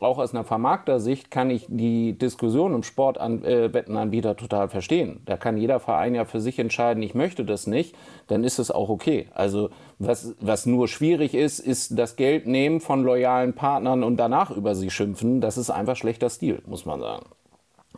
auch 0.00 0.18
aus 0.18 0.34
einer 0.34 0.44
Vermarkter-Sicht 0.44 1.30
kann 1.30 1.48
ich 1.48 1.66
die 1.68 2.18
Diskussion 2.18 2.74
um 2.74 2.82
Sportwettenanbieter 2.82 4.32
äh, 4.32 4.34
total 4.34 4.68
verstehen. 4.68 5.22
Da 5.24 5.38
kann 5.38 5.56
jeder 5.56 5.80
Verein 5.80 6.14
ja 6.14 6.26
für 6.26 6.40
sich 6.40 6.58
entscheiden, 6.58 7.02
ich 7.02 7.14
möchte 7.14 7.44
das 7.44 7.66
nicht, 7.66 7.96
dann 8.26 8.44
ist 8.44 8.58
es 8.58 8.70
auch 8.70 8.90
okay. 8.90 9.28
Also 9.34 9.70
was, 9.98 10.34
was 10.38 10.66
nur 10.66 10.88
schwierig 10.88 11.34
ist, 11.34 11.60
ist 11.60 11.98
das 11.98 12.16
Geld 12.16 12.46
nehmen 12.46 12.80
von 12.80 13.04
loyalen 13.04 13.54
Partnern 13.54 14.02
und 14.02 14.18
danach 14.18 14.50
über 14.50 14.74
sie 14.74 14.90
schimpfen. 14.90 15.40
Das 15.40 15.56
ist 15.56 15.70
einfach 15.70 15.96
schlechter 15.96 16.28
Stil, 16.28 16.62
muss 16.66 16.84
man 16.84 17.00
sagen. 17.00 17.26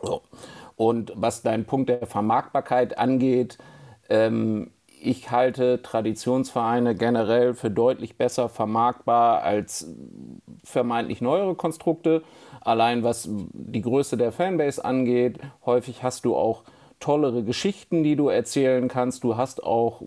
So. 0.01 0.23
Und 0.77 1.13
was 1.17 1.43
dein 1.43 1.65
Punkt 1.65 1.89
der 1.89 2.07
Vermarktbarkeit 2.07 2.97
angeht, 2.97 3.59
ähm, 4.09 4.71
ich 5.03 5.31
halte 5.31 5.83
Traditionsvereine 5.83 6.95
generell 6.95 7.55
für 7.55 7.71
deutlich 7.71 8.17
besser 8.17 8.49
vermarktbar 8.49 9.43
als 9.43 9.95
vermeintlich 10.65 11.21
neuere 11.21 11.55
Konstrukte. 11.55 12.23
Allein 12.61 13.03
was 13.03 13.29
die 13.31 13.83
Größe 13.83 14.17
der 14.17 14.33
Fanbase 14.33 14.85
angeht, 14.85 15.39
häufig 15.65 16.03
hast 16.03 16.25
du 16.25 16.35
auch 16.37 16.65
tollere 17.01 17.43
Geschichten, 17.43 18.03
die 18.03 18.17
du 18.17 18.29
erzählen 18.29 18.89
kannst. 18.89 19.25
Du 19.25 19.37
hast 19.37 19.63
auch 19.63 20.03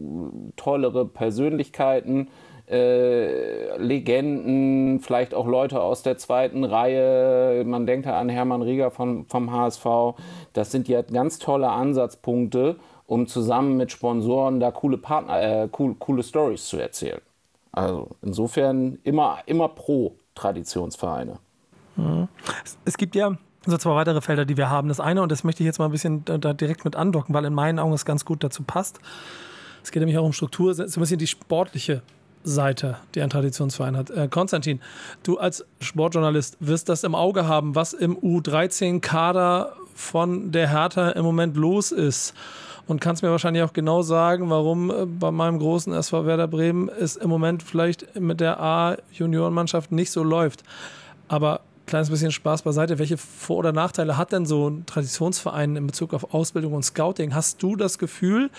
tollere 0.55 1.05
Persönlichkeiten, 1.05 2.27
äh, 2.69 3.77
Legenden, 3.77 4.99
vielleicht 4.99 5.33
auch 5.33 5.47
Leute 5.47 5.81
aus 5.81 6.03
der 6.03 6.17
zweiten 6.17 6.63
Reihe. 6.63 7.63
Man 7.65 7.85
denkt 7.85 8.07
an 8.07 8.29
Hermann 8.29 8.61
Rieger 8.61 8.91
von, 8.91 9.25
vom 9.25 9.51
HSV. 9.51 10.15
Das 10.53 10.71
sind 10.71 10.87
ja 10.87 11.01
ganz 11.01 11.39
tolle 11.39 11.69
Ansatzpunkte 11.69 12.77
um 13.11 13.27
zusammen 13.27 13.75
mit 13.75 13.91
Sponsoren 13.91 14.61
da 14.61 14.71
coole 14.71 14.97
Partner, 14.97 15.41
äh, 15.41 15.69
cool, 15.77 15.95
coole 15.99 16.23
Stories 16.23 16.65
zu 16.65 16.77
erzählen. 16.77 17.19
Also 17.73 18.07
insofern 18.21 18.99
immer, 19.03 19.39
immer 19.47 19.67
pro 19.67 20.15
Traditionsvereine. 20.33 21.37
Mhm. 21.97 22.29
Es 22.85 22.95
gibt 22.95 23.15
ja 23.15 23.35
so 23.65 23.77
zwei 23.77 23.95
weitere 23.95 24.21
Felder, 24.21 24.45
die 24.45 24.55
wir 24.55 24.69
haben. 24.69 24.87
Das 24.87 25.01
eine, 25.01 25.21
und 25.21 25.29
das 25.29 25.43
möchte 25.43 25.61
ich 25.61 25.65
jetzt 25.65 25.77
mal 25.77 25.87
ein 25.87 25.91
bisschen 25.91 26.23
da 26.23 26.53
direkt 26.53 26.85
mit 26.85 26.95
andocken, 26.95 27.35
weil 27.35 27.43
in 27.43 27.53
meinen 27.53 27.79
Augen 27.79 27.91
es 27.91 28.05
ganz 28.05 28.23
gut 28.23 28.45
dazu 28.45 28.63
passt. 28.63 29.01
Es 29.83 29.91
geht 29.91 29.99
nämlich 29.99 30.17
auch 30.17 30.23
um 30.23 30.31
Struktur, 30.31 30.73
so 30.73 30.81
ein 30.81 30.85
bisschen 30.85 31.19
die 31.19 31.27
sportliche 31.27 32.03
Seite, 32.45 32.95
die 33.13 33.21
ein 33.21 33.29
Traditionsverein 33.29 33.97
hat. 33.97 34.09
Äh, 34.09 34.29
Konstantin, 34.29 34.79
du 35.23 35.37
als 35.37 35.65
Sportjournalist 35.81 36.55
wirst 36.61 36.87
das 36.87 37.03
im 37.03 37.15
Auge 37.15 37.45
haben, 37.45 37.75
was 37.75 37.91
im 37.91 38.17
U13-Kader 38.17 39.73
von 39.95 40.53
der 40.53 40.69
Hertha 40.69 41.09
im 41.09 41.25
Moment 41.25 41.57
los 41.57 41.91
ist 41.91 42.33
und 42.91 42.99
kannst 42.99 43.23
mir 43.23 43.31
wahrscheinlich 43.31 43.63
auch 43.63 43.71
genau 43.71 44.01
sagen, 44.01 44.49
warum 44.49 44.91
äh, 44.91 45.05
bei 45.05 45.31
meinem 45.31 45.59
großen 45.59 45.93
SV 45.93 46.25
Werder 46.25 46.47
Bremen 46.47 46.89
es 46.89 47.15
im 47.15 47.29
Moment 47.29 47.63
vielleicht 47.63 48.19
mit 48.19 48.41
der 48.41 48.59
A-Juniorenmannschaft 48.59 49.93
nicht 49.93 50.11
so 50.11 50.23
läuft. 50.23 50.63
Aber 51.29 51.61
kleines 51.85 52.09
bisschen 52.09 52.31
Spaß 52.31 52.63
beiseite. 52.63 52.99
Welche 52.99 53.17
Vor- 53.17 53.57
oder 53.57 53.71
Nachteile 53.71 54.17
hat 54.17 54.33
denn 54.33 54.45
so 54.45 54.69
ein 54.69 54.85
Traditionsverein 54.85 55.77
in 55.77 55.87
Bezug 55.87 56.13
auf 56.13 56.33
Ausbildung 56.33 56.73
und 56.73 56.83
Scouting? 56.83 57.33
Hast 57.33 57.63
du 57.63 57.77
das 57.77 57.97
Gefühl, 57.97 58.49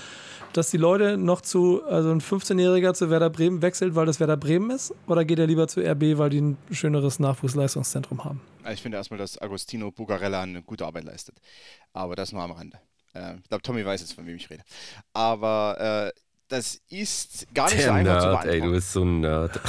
dass 0.55 0.71
die 0.71 0.79
Leute 0.79 1.19
noch 1.19 1.43
zu, 1.43 1.85
also 1.85 2.11
ein 2.11 2.23
15-Jähriger 2.23 2.95
zu 2.95 3.11
Werder 3.11 3.29
Bremen 3.29 3.61
wechselt, 3.61 3.95
weil 3.95 4.07
das 4.07 4.19
Werder 4.19 4.39
Bremen 4.39 4.71
ist? 4.71 4.95
Oder 5.07 5.27
geht 5.27 5.39
er 5.39 5.47
lieber 5.47 5.69
zu 5.69 5.81
RB, 5.81 6.19
weil 6.19 6.31
die 6.31 6.41
ein 6.41 6.57
schöneres 6.71 7.19
Nachwuchsleistungszentrum 7.19 8.25
haben? 8.25 8.41
Ich 8.73 8.81
finde 8.81 8.97
erstmal, 8.97 9.19
dass 9.19 9.41
Agostino 9.41 9.91
Bugarella 9.91 10.43
eine 10.43 10.63
gute 10.63 10.87
Arbeit 10.87 11.05
leistet. 11.05 11.37
Aber 11.93 12.17
das 12.17 12.33
nur 12.33 12.43
am 12.43 12.53
Rande. 12.53 12.79
Äh, 13.15 13.37
ich 13.37 13.49
glaube, 13.49 13.63
Tommy 13.63 13.85
weiß 13.85 14.01
jetzt, 14.01 14.15
von 14.15 14.27
wem 14.27 14.37
ich 14.37 14.49
rede. 14.51 14.63
Aber 15.13 16.13
äh, 16.15 16.21
das 16.49 16.81
ist 16.91 17.47
gar 17.55 17.65
nicht 17.67 17.79
Der 17.79 17.87
so 17.87 17.91
einfach 17.93 18.13
Nerd, 18.13 18.23
zu 18.23 18.29
beantworten. 18.29 18.49
ey, 18.49 18.61
du 18.61 18.71
bist 18.73 18.93
so 18.93 19.05
ein 19.05 19.21
Nerd. 19.21 19.61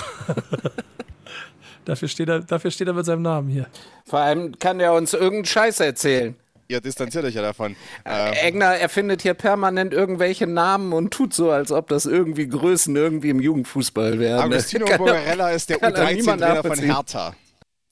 dafür, 1.85 2.07
steht 2.07 2.29
er, 2.29 2.39
dafür 2.41 2.71
steht 2.71 2.87
er 2.87 2.93
mit 2.93 3.05
seinem 3.05 3.21
Namen 3.21 3.49
hier. 3.49 3.67
Vor 4.05 4.19
allem 4.19 4.57
kann 4.59 4.79
er 4.79 4.93
uns 4.93 5.13
irgendeinen 5.13 5.45
Scheiß 5.45 5.79
erzählen. 5.79 6.35
Ihr 6.69 6.79
distanziert 6.81 7.25
euch 7.25 7.35
ja 7.35 7.41
davon. 7.41 7.75
Ähm. 8.05 8.33
Egner 8.41 8.75
erfindet 8.77 9.21
hier 9.21 9.33
permanent 9.33 9.93
irgendwelche 9.93 10.47
Namen 10.47 10.93
und 10.93 11.11
tut 11.11 11.33
so, 11.33 11.51
als 11.51 11.71
ob 11.71 11.89
das 11.89 12.05
irgendwie 12.05 12.47
Größen 12.47 12.95
irgendwie 12.95 13.29
im 13.29 13.41
Jugendfußball 13.41 14.17
wären. 14.17 14.39
Agostino 14.39 14.85
Borgarella 14.97 15.51
ist 15.51 15.69
der 15.69 15.77
kann 15.79 15.93
doch 15.93 16.09
niemand 16.09 16.41
U13-Trainer 16.41 16.63
von. 16.63 16.79
Hertha. 16.79 17.35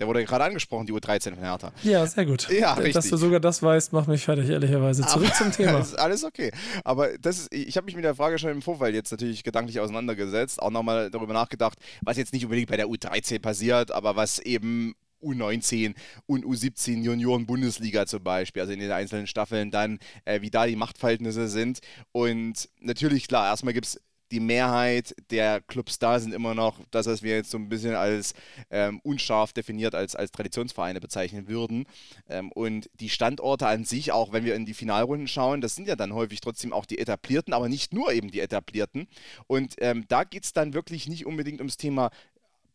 Der 0.02 0.08
wurde 0.08 0.26
gerade 0.26 0.45
angesprochen, 0.45 0.88
die 0.88 0.93
U13 0.93 1.36
von 1.36 1.43
Hertha. 1.43 1.72
Ja, 1.84 2.08
sehr 2.08 2.26
gut. 2.26 2.49
Ja, 2.49 2.74
Dass 2.74 2.84
richtig. 2.84 3.12
du 3.12 3.18
sogar 3.18 3.39
das 3.39 3.62
weißt, 3.62 3.93
macht 3.93 4.08
mich 4.08 4.24
fertig, 4.26 4.49
ehrlicherweise. 4.49 5.06
Zurück 5.06 5.28
Aber- 5.28 5.36
zum 5.36 5.52
Thema. 5.52 5.78
ist 5.80 5.93
alles 5.93 6.24
okay. 6.24 6.52
Aber 6.84 7.16
das 7.20 7.38
ist, 7.38 7.54
ich 7.54 7.78
habe 7.78 7.86
mich 7.86 7.95
mit 7.95 8.04
der 8.04 8.16
Frage 8.16 8.39
schon 8.39 8.49
im 8.49 8.64
Vorfeld 8.64 8.95
jetzt 8.95 9.12
natürlich 9.12 9.43
gedanklich 9.43 9.80
auseinandergesetzt, 9.80 10.60
auch 10.60 10.72
nochmal 10.72 11.12
darüber 11.12 11.34
nachgedacht, 11.34 11.78
was 12.02 12.18
jetzt 12.18 12.34
nicht 12.34 12.43
unbedingt 12.45 12.68
bei 12.72 12.78
der 12.78 12.88
U13 12.88 13.38
passiert, 13.39 13.91
aber 13.91 14.16
was 14.16 14.39
eben 14.39 14.95
U19 15.24 15.93
und 16.26 16.45
U17 16.45 17.04
Junioren-Bundesliga 17.04 18.08
zum 18.08 18.24
Beispiel, 18.24 18.64
also 18.64 18.74
in 18.74 18.80
den 18.80 18.91
einzelnen 18.91 19.28
Staffeln 19.28 19.70
dann, 19.70 19.99
äh, 20.26 20.41
wie 20.41 20.49
da 20.49 20.66
die 20.66 20.76
Machtverhältnisse 20.76 21.47
sind. 21.47 21.78
Und 22.12 22.70
natürlich, 22.80 23.28
klar, 23.28 23.49
erstmal 23.52 23.76
gibt 23.76 23.86
es 23.86 24.02
die 24.32 24.40
Mehrheit 24.40 25.14
der 25.30 25.62
Clubs 25.62 26.00
da 26.00 26.20
sind 26.20 26.34
immer 26.34 26.56
noch 26.56 26.80
das, 26.90 27.06
was 27.06 27.22
wir 27.22 27.36
jetzt 27.36 27.52
so 27.52 27.58
ein 27.58 27.70
bisschen 27.70 27.96
als 27.96 28.34
ähm, 28.70 29.00
unscharf 29.04 29.54
definiert 29.54 29.94
als, 29.94 30.16
als 30.16 30.32
Traditionsvereine 30.32 31.00
bezeichnen 31.02 31.48
würden. 31.48 31.86
Ähm, 32.30 32.52
und 32.52 32.90
die 33.00 33.10
Standorte 33.10 33.68
an 33.68 33.84
sich, 33.84 34.12
auch 34.12 34.32
wenn 34.32 34.46
wir 34.46 34.56
in 34.56 34.66
die 34.66 34.74
Finalrunden 34.74 35.28
schauen, 35.28 35.62
das 35.62 35.76
sind 35.76 35.88
ja 35.88 35.96
dann 35.96 36.14
häufig 36.14 36.42
trotzdem 36.42 36.74
auch 36.74 36.86
die 36.86 36.98
etablierten, 36.98 37.54
aber 37.54 37.70
nicht 37.70 37.94
nur 37.94 38.12
eben 38.12 38.32
die 38.32 38.40
etablierten. 38.40 39.08
Und 39.48 39.76
ähm, 39.80 40.06
da 40.08 40.24
geht 40.24 40.46
es 40.46 40.54
dann 40.54 40.74
wirklich 40.74 41.08
nicht 41.08 41.26
unbedingt 41.26 41.60
ums 41.60 41.78
Thema, 41.78 42.10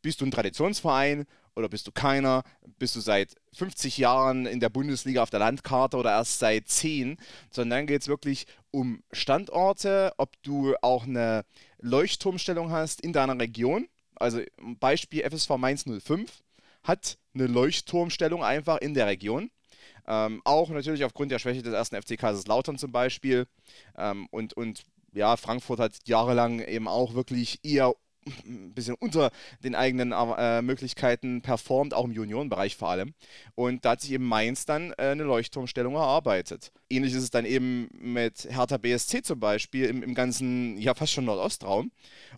bist 0.03 0.21
du 0.21 0.27
ein 0.27 0.31
Traditionsverein 0.31 1.27
oder 1.57 1.69
bist 1.69 1.87
du 1.87 1.93
keiner? 1.93 2.43
Bist 2.79 2.95
du 2.97 3.01
seit 3.01 3.35
50 3.55 3.99
Jahren 3.99 4.47
in 4.47 4.61
der 4.61 4.69
Bundesliga 4.69 5.23
auf 5.23 5.31
der 5.31 5.41
Landkarte 5.41 5.97
oder 5.97 6.11
erst 6.11 6.39
seit 6.39 6.69
10? 6.69 7.17
Sondern 7.51 7.79
dann 7.79 7.87
geht 7.87 8.03
es 8.03 8.09
wirklich 8.09 8.47
um 8.71 9.03
Standorte, 9.13 10.13
ob 10.19 10.41
du 10.43 10.75
auch 10.83 11.05
eine 11.05 11.45
Leuchtturmstellung 11.81 12.71
hast 12.71 13.01
in 13.01 13.13
deiner 13.13 13.39
Region. 13.41 13.89
Also 14.15 14.41
Beispiel 14.59 15.23
FSV 15.29 15.51
Mainz 15.57 15.85
05 15.85 16.43
hat 16.83 17.19
eine 17.35 17.47
Leuchtturmstellung 17.47 18.45
einfach 18.45 18.79
in 18.79 18.95
der 18.95 19.07
Region. 19.07 19.51
Ähm, 20.07 20.41
auch 20.45 20.69
natürlich 20.71 21.05
aufgrund 21.05 21.33
der 21.33 21.39
Schwäche 21.39 21.63
des 21.63 21.75
ersten 21.75 22.01
FC 22.01 22.19
Kaiserslautern 22.19 22.79
zum 22.79 22.93
Beispiel. 22.93 23.47
Ähm, 23.97 24.29
und, 24.31 24.55
und 24.55 24.83
ja, 25.13 25.37
Frankfurt 25.37 25.81
hat 25.81 25.97
jahrelang 26.05 26.61
eben 26.61 26.87
auch 26.87 27.15
wirklich 27.15 27.61
eher 27.65 27.95
ein 28.45 28.74
bisschen 28.74 28.95
unter 28.99 29.31
den 29.62 29.74
eigenen 29.74 30.12
äh, 30.12 30.62
Möglichkeiten 30.62 31.43
performt, 31.43 31.95
auch 31.95 32.05
im 32.05 32.12
Juniorenbereich 32.12 32.77
vor 32.77 32.91
allem. 32.91 33.14
Und 33.55 33.85
da 33.85 33.91
hat 33.91 34.01
sich 34.01 34.12
eben 34.12 34.27
Mainz 34.27 34.64
dann 34.64 34.93
äh, 34.93 35.11
eine 35.11 35.24
Leuchtturmstellung 35.24 35.95
erarbeitet. 35.95 36.72
Ähnlich 36.91 37.12
ist 37.14 37.22
es 37.22 37.31
dann 37.31 37.45
eben 37.45 37.89
mit 37.93 38.47
Hertha 38.51 38.79
BSC 38.79 39.22
zum 39.22 39.41
Beispiel 39.41 39.87
im, 39.87 40.03
im 40.03 40.14
ganzen, 40.14 40.77
ja 40.79 40.95
fast 40.95 41.12
schon 41.12 41.24
Nordostraum. 41.24 41.91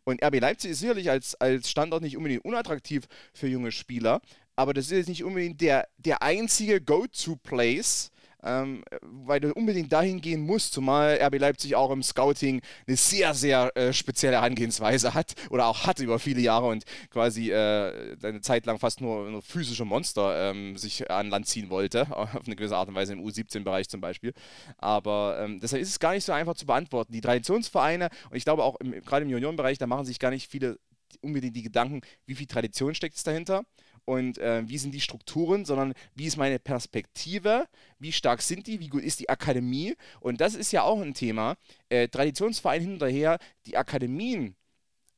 Und 0.04 0.22
RB 0.22 0.40
Leipzig 0.40 0.72
ist 0.72 0.80
sicherlich 0.80 1.10
als, 1.10 1.34
als 1.36 1.70
Standort 1.70 2.02
nicht 2.02 2.16
unbedingt 2.16 2.44
unattraktiv 2.44 3.04
für 3.32 3.48
junge 3.48 3.72
Spieler. 3.72 4.20
aber 4.56 4.74
das 4.74 4.86
ist 4.86 4.92
jetzt 4.92 5.08
nicht 5.08 5.24
unbedingt 5.24 5.60
der, 5.60 5.88
der 5.98 6.22
einzige 6.22 6.80
Go-To-Place, 6.80 8.10
ähm, 8.42 8.84
weil 9.02 9.40
du 9.40 9.52
unbedingt 9.52 9.92
dahin 9.92 10.20
gehen 10.20 10.40
musst, 10.40 10.72
zumal 10.72 11.18
RB 11.20 11.38
Leipzig 11.38 11.74
auch 11.74 11.90
im 11.90 12.02
Scouting 12.02 12.60
eine 12.86 12.96
sehr, 12.96 13.34
sehr 13.34 13.76
äh, 13.76 13.92
spezielle 13.92 14.36
Herangehensweise 14.36 15.14
hat 15.14 15.34
oder 15.50 15.66
auch 15.66 15.86
hatte 15.86 16.04
über 16.04 16.18
viele 16.18 16.40
Jahre 16.40 16.66
und 16.66 16.84
quasi 17.10 17.50
äh, 17.50 18.16
eine 18.22 18.40
Zeit 18.40 18.66
lang 18.66 18.78
fast 18.78 19.00
nur, 19.00 19.30
nur 19.30 19.42
physische 19.42 19.84
Monster 19.84 20.50
ähm, 20.50 20.76
sich 20.76 21.10
an 21.10 21.30
Land 21.30 21.46
ziehen 21.46 21.70
wollte, 21.70 22.06
auf 22.16 22.46
eine 22.46 22.56
gewisse 22.56 22.76
Art 22.76 22.88
und 22.88 22.94
Weise 22.94 23.12
im 23.12 23.24
U17-Bereich 23.24 23.88
zum 23.88 24.00
Beispiel. 24.00 24.32
Aber 24.76 25.38
ähm, 25.42 25.60
deshalb 25.60 25.82
ist 25.82 25.90
es 25.90 25.98
gar 25.98 26.12
nicht 26.12 26.24
so 26.24 26.32
einfach 26.32 26.54
zu 26.54 26.66
beantworten. 26.66 27.12
Die 27.12 27.20
Traditionsvereine 27.20 28.08
und 28.30 28.36
ich 28.36 28.44
glaube 28.44 28.62
auch 28.62 28.76
gerade 28.78 29.24
im 29.24 29.30
Juniorenbereich, 29.30 29.78
da 29.78 29.86
machen 29.86 30.04
sich 30.04 30.18
gar 30.18 30.30
nicht 30.30 30.50
viele 30.50 30.78
unbedingt 31.22 31.56
die 31.56 31.62
Gedanken, 31.62 32.02
wie 32.26 32.34
viel 32.34 32.46
Tradition 32.46 32.94
steckt 32.94 33.16
es 33.16 33.22
dahinter 33.24 33.64
und 34.08 34.38
äh, 34.38 34.66
wie 34.66 34.78
sind 34.78 34.94
die 34.94 35.02
Strukturen, 35.02 35.66
sondern 35.66 35.92
wie 36.14 36.24
ist 36.24 36.38
meine 36.38 36.58
Perspektive, 36.58 37.66
wie 37.98 38.10
stark 38.10 38.40
sind 38.40 38.66
die, 38.66 38.80
wie 38.80 38.88
gut 38.88 39.02
ist 39.02 39.20
die 39.20 39.28
Akademie. 39.28 39.96
Und 40.20 40.40
das 40.40 40.54
ist 40.54 40.72
ja 40.72 40.82
auch 40.82 41.02
ein 41.02 41.12
Thema. 41.12 41.56
Äh, 41.90 42.08
Traditionsverein 42.08 42.80
hinterher, 42.80 43.38
die 43.66 43.76
Akademien 43.76 44.56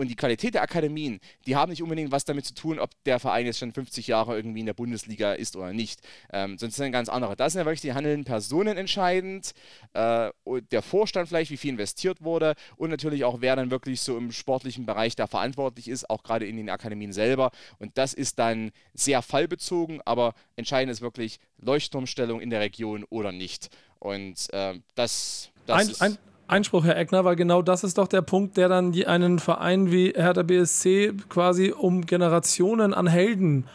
und 0.01 0.09
die 0.09 0.17
Qualität 0.17 0.55
der 0.55 0.63
Akademien, 0.63 1.21
die 1.45 1.57
haben 1.57 1.69
nicht 1.69 1.83
unbedingt 1.83 2.11
was 2.11 2.25
damit 2.25 2.47
zu 2.47 2.55
tun, 2.55 2.79
ob 2.79 2.89
der 3.05 3.21
Verein 3.21 3.45
jetzt 3.45 3.59
schon 3.59 3.71
50 3.71 4.07
Jahre 4.07 4.35
irgendwie 4.35 4.61
in 4.61 4.67
der 4.67 4.73
Bundesliga 4.73 5.35
ist 5.35 5.57
oder 5.57 5.75
nicht. 5.75 6.01
Ähm, 6.33 6.57
sonst 6.57 6.77
sind 6.77 6.91
ganz 6.91 7.11
andere. 7.11 7.37
Da 7.37 7.51
sind 7.51 7.59
ja 7.59 7.67
wirklich 7.67 7.83
die 7.83 7.93
handelnden 7.93 8.25
Personen 8.25 8.79
entscheidend, 8.79 9.53
äh, 9.93 10.31
der 10.73 10.81
Vorstand 10.81 11.29
vielleicht, 11.29 11.51
wie 11.51 11.59
viel 11.59 11.73
investiert 11.73 12.23
wurde 12.23 12.55
und 12.77 12.89
natürlich 12.89 13.25
auch, 13.25 13.43
wer 13.43 13.57
dann 13.57 13.71
wirklich 13.71 14.01
so 14.01 14.17
im 14.17 14.33
sportlichen 14.33 14.87
Bereich 14.87 15.17
da 15.17 15.27
verantwortlich 15.27 15.87
ist, 15.87 16.09
auch 16.09 16.23
gerade 16.23 16.47
in 16.47 16.57
den 16.57 16.71
Akademien 16.71 17.13
selber. 17.13 17.51
Und 17.79 17.99
das 17.99 18.15
ist 18.15 18.39
dann 18.39 18.73
sehr 18.95 19.21
fallbezogen, 19.21 20.01
aber 20.07 20.33
entscheidend 20.57 20.93
ist 20.93 21.03
wirklich 21.03 21.41
Leuchtturmstellung 21.59 22.41
in 22.41 22.49
der 22.49 22.61
Region 22.61 23.05
oder 23.11 23.33
nicht. 23.33 23.69
Und 23.99 24.51
äh, 24.55 24.81
das, 24.95 25.51
das 25.67 25.79
ein, 25.79 25.91
ist. 25.91 26.01
Ein 26.01 26.30
Einspruch, 26.51 26.85
Herr 26.85 26.97
Eckner, 26.97 27.25
weil 27.25 27.37
genau 27.37 27.63
das 27.63 27.85
ist 27.85 27.99
doch 27.99 28.09
der 28.09 28.23
Punkt, 28.23 28.57
der 28.57 28.69
dann 28.69 28.93
einen 29.05 29.39
Verein 29.39 29.93
wie 29.93 30.13
Hertha 30.17 30.43
BSC 30.43 31.13
quasi 31.29 31.73
um 31.77 32.07
Generationen 32.07 32.93
an 32.93 33.07
Helden 33.07 33.67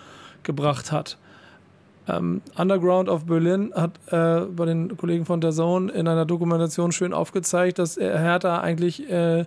gebracht 0.43 0.91
hat. 0.91 1.17
Ähm, 2.07 2.41
Underground 2.57 3.09
of 3.09 3.25
Berlin 3.25 3.71
hat 3.73 3.91
äh, 4.11 4.45
bei 4.45 4.65
den 4.65 4.95
Kollegen 4.97 5.25
von 5.25 5.41
der 5.41 5.51
Zone 5.51 5.91
in 5.91 6.07
einer 6.07 6.25
Dokumentation 6.25 6.91
schön 6.91 7.13
aufgezeigt, 7.13 7.79
dass 7.79 7.97
Hertha 7.97 8.59
eigentlich 8.59 9.09
äh, 9.09 9.45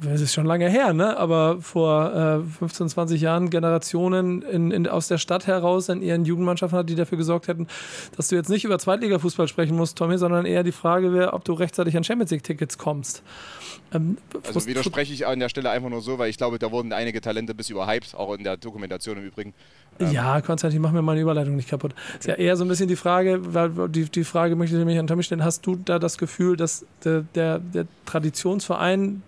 das 0.00 0.20
ist 0.20 0.34
schon 0.34 0.46
lange 0.46 0.68
her, 0.68 0.92
ne? 0.92 1.16
aber 1.16 1.60
vor 1.60 2.42
äh, 2.44 2.58
15, 2.58 2.88
20 2.90 3.20
Jahren 3.20 3.50
Generationen 3.50 4.42
in, 4.42 4.70
in, 4.70 4.86
aus 4.86 5.08
der 5.08 5.18
Stadt 5.18 5.46
heraus 5.46 5.88
in 5.88 6.02
ihren 6.02 6.24
Jugendmannschaften 6.24 6.78
hat, 6.78 6.90
die 6.90 6.94
dafür 6.94 7.16
gesorgt 7.16 7.48
hätten, 7.48 7.66
dass 8.16 8.28
du 8.28 8.36
jetzt 8.36 8.50
nicht 8.50 8.64
über 8.64 8.78
Zweitliga-Fußball 8.78 9.48
sprechen 9.48 9.76
musst, 9.76 9.96
Tommy, 9.96 10.18
sondern 10.18 10.44
eher 10.44 10.62
die 10.62 10.72
Frage 10.72 11.12
wäre, 11.12 11.32
ob 11.32 11.44
du 11.44 11.54
rechtzeitig 11.54 11.96
an 11.96 12.04
Champions 12.04 12.30
League-Tickets 12.30 12.76
kommst. 12.76 13.22
Ähm, 13.94 14.18
also 14.46 14.66
widerspreche 14.66 15.12
ich 15.12 15.26
an 15.26 15.38
der 15.38 15.48
Stelle 15.48 15.70
einfach 15.70 15.88
nur 15.88 16.02
so, 16.02 16.18
weil 16.18 16.28
ich 16.28 16.36
glaube, 16.36 16.58
da 16.58 16.70
wurden 16.70 16.92
einige 16.92 17.20
Talente 17.20 17.54
bis 17.54 17.70
überhyped, 17.70 18.14
auch 18.14 18.34
in 18.34 18.44
der 18.44 18.56
Dokumentation 18.56 19.16
im 19.18 19.24
Übrigen. 19.24 19.54
Ähm 19.98 20.12
ja, 20.12 20.40
Konstantin, 20.40 20.82
mach 20.82 20.92
mir 20.92 21.02
meine 21.02 21.20
Überleitung 21.20 21.56
nicht 21.56 21.68
kaputt. 21.68 21.94
Ist 22.18 22.26
ja 22.26 22.34
eher 22.34 22.56
so 22.56 22.64
ein 22.64 22.68
bisschen 22.68 22.88
die 22.88 22.96
Frage, 22.96 23.54
weil 23.54 23.70
die, 23.88 24.04
die 24.04 24.24
Frage 24.24 24.56
möchte 24.56 24.74
ich 24.74 24.78
nämlich 24.78 24.98
an 24.98 25.06
Tommy 25.06 25.22
stellen, 25.22 25.44
hast 25.44 25.66
du 25.66 25.76
da 25.76 25.98
das 25.98 26.18
Gefühl, 26.18 26.56
dass 26.56 26.84
der, 27.04 27.22
der, 27.34 27.58
der 27.60 27.86
Traditionsverein 28.04 29.22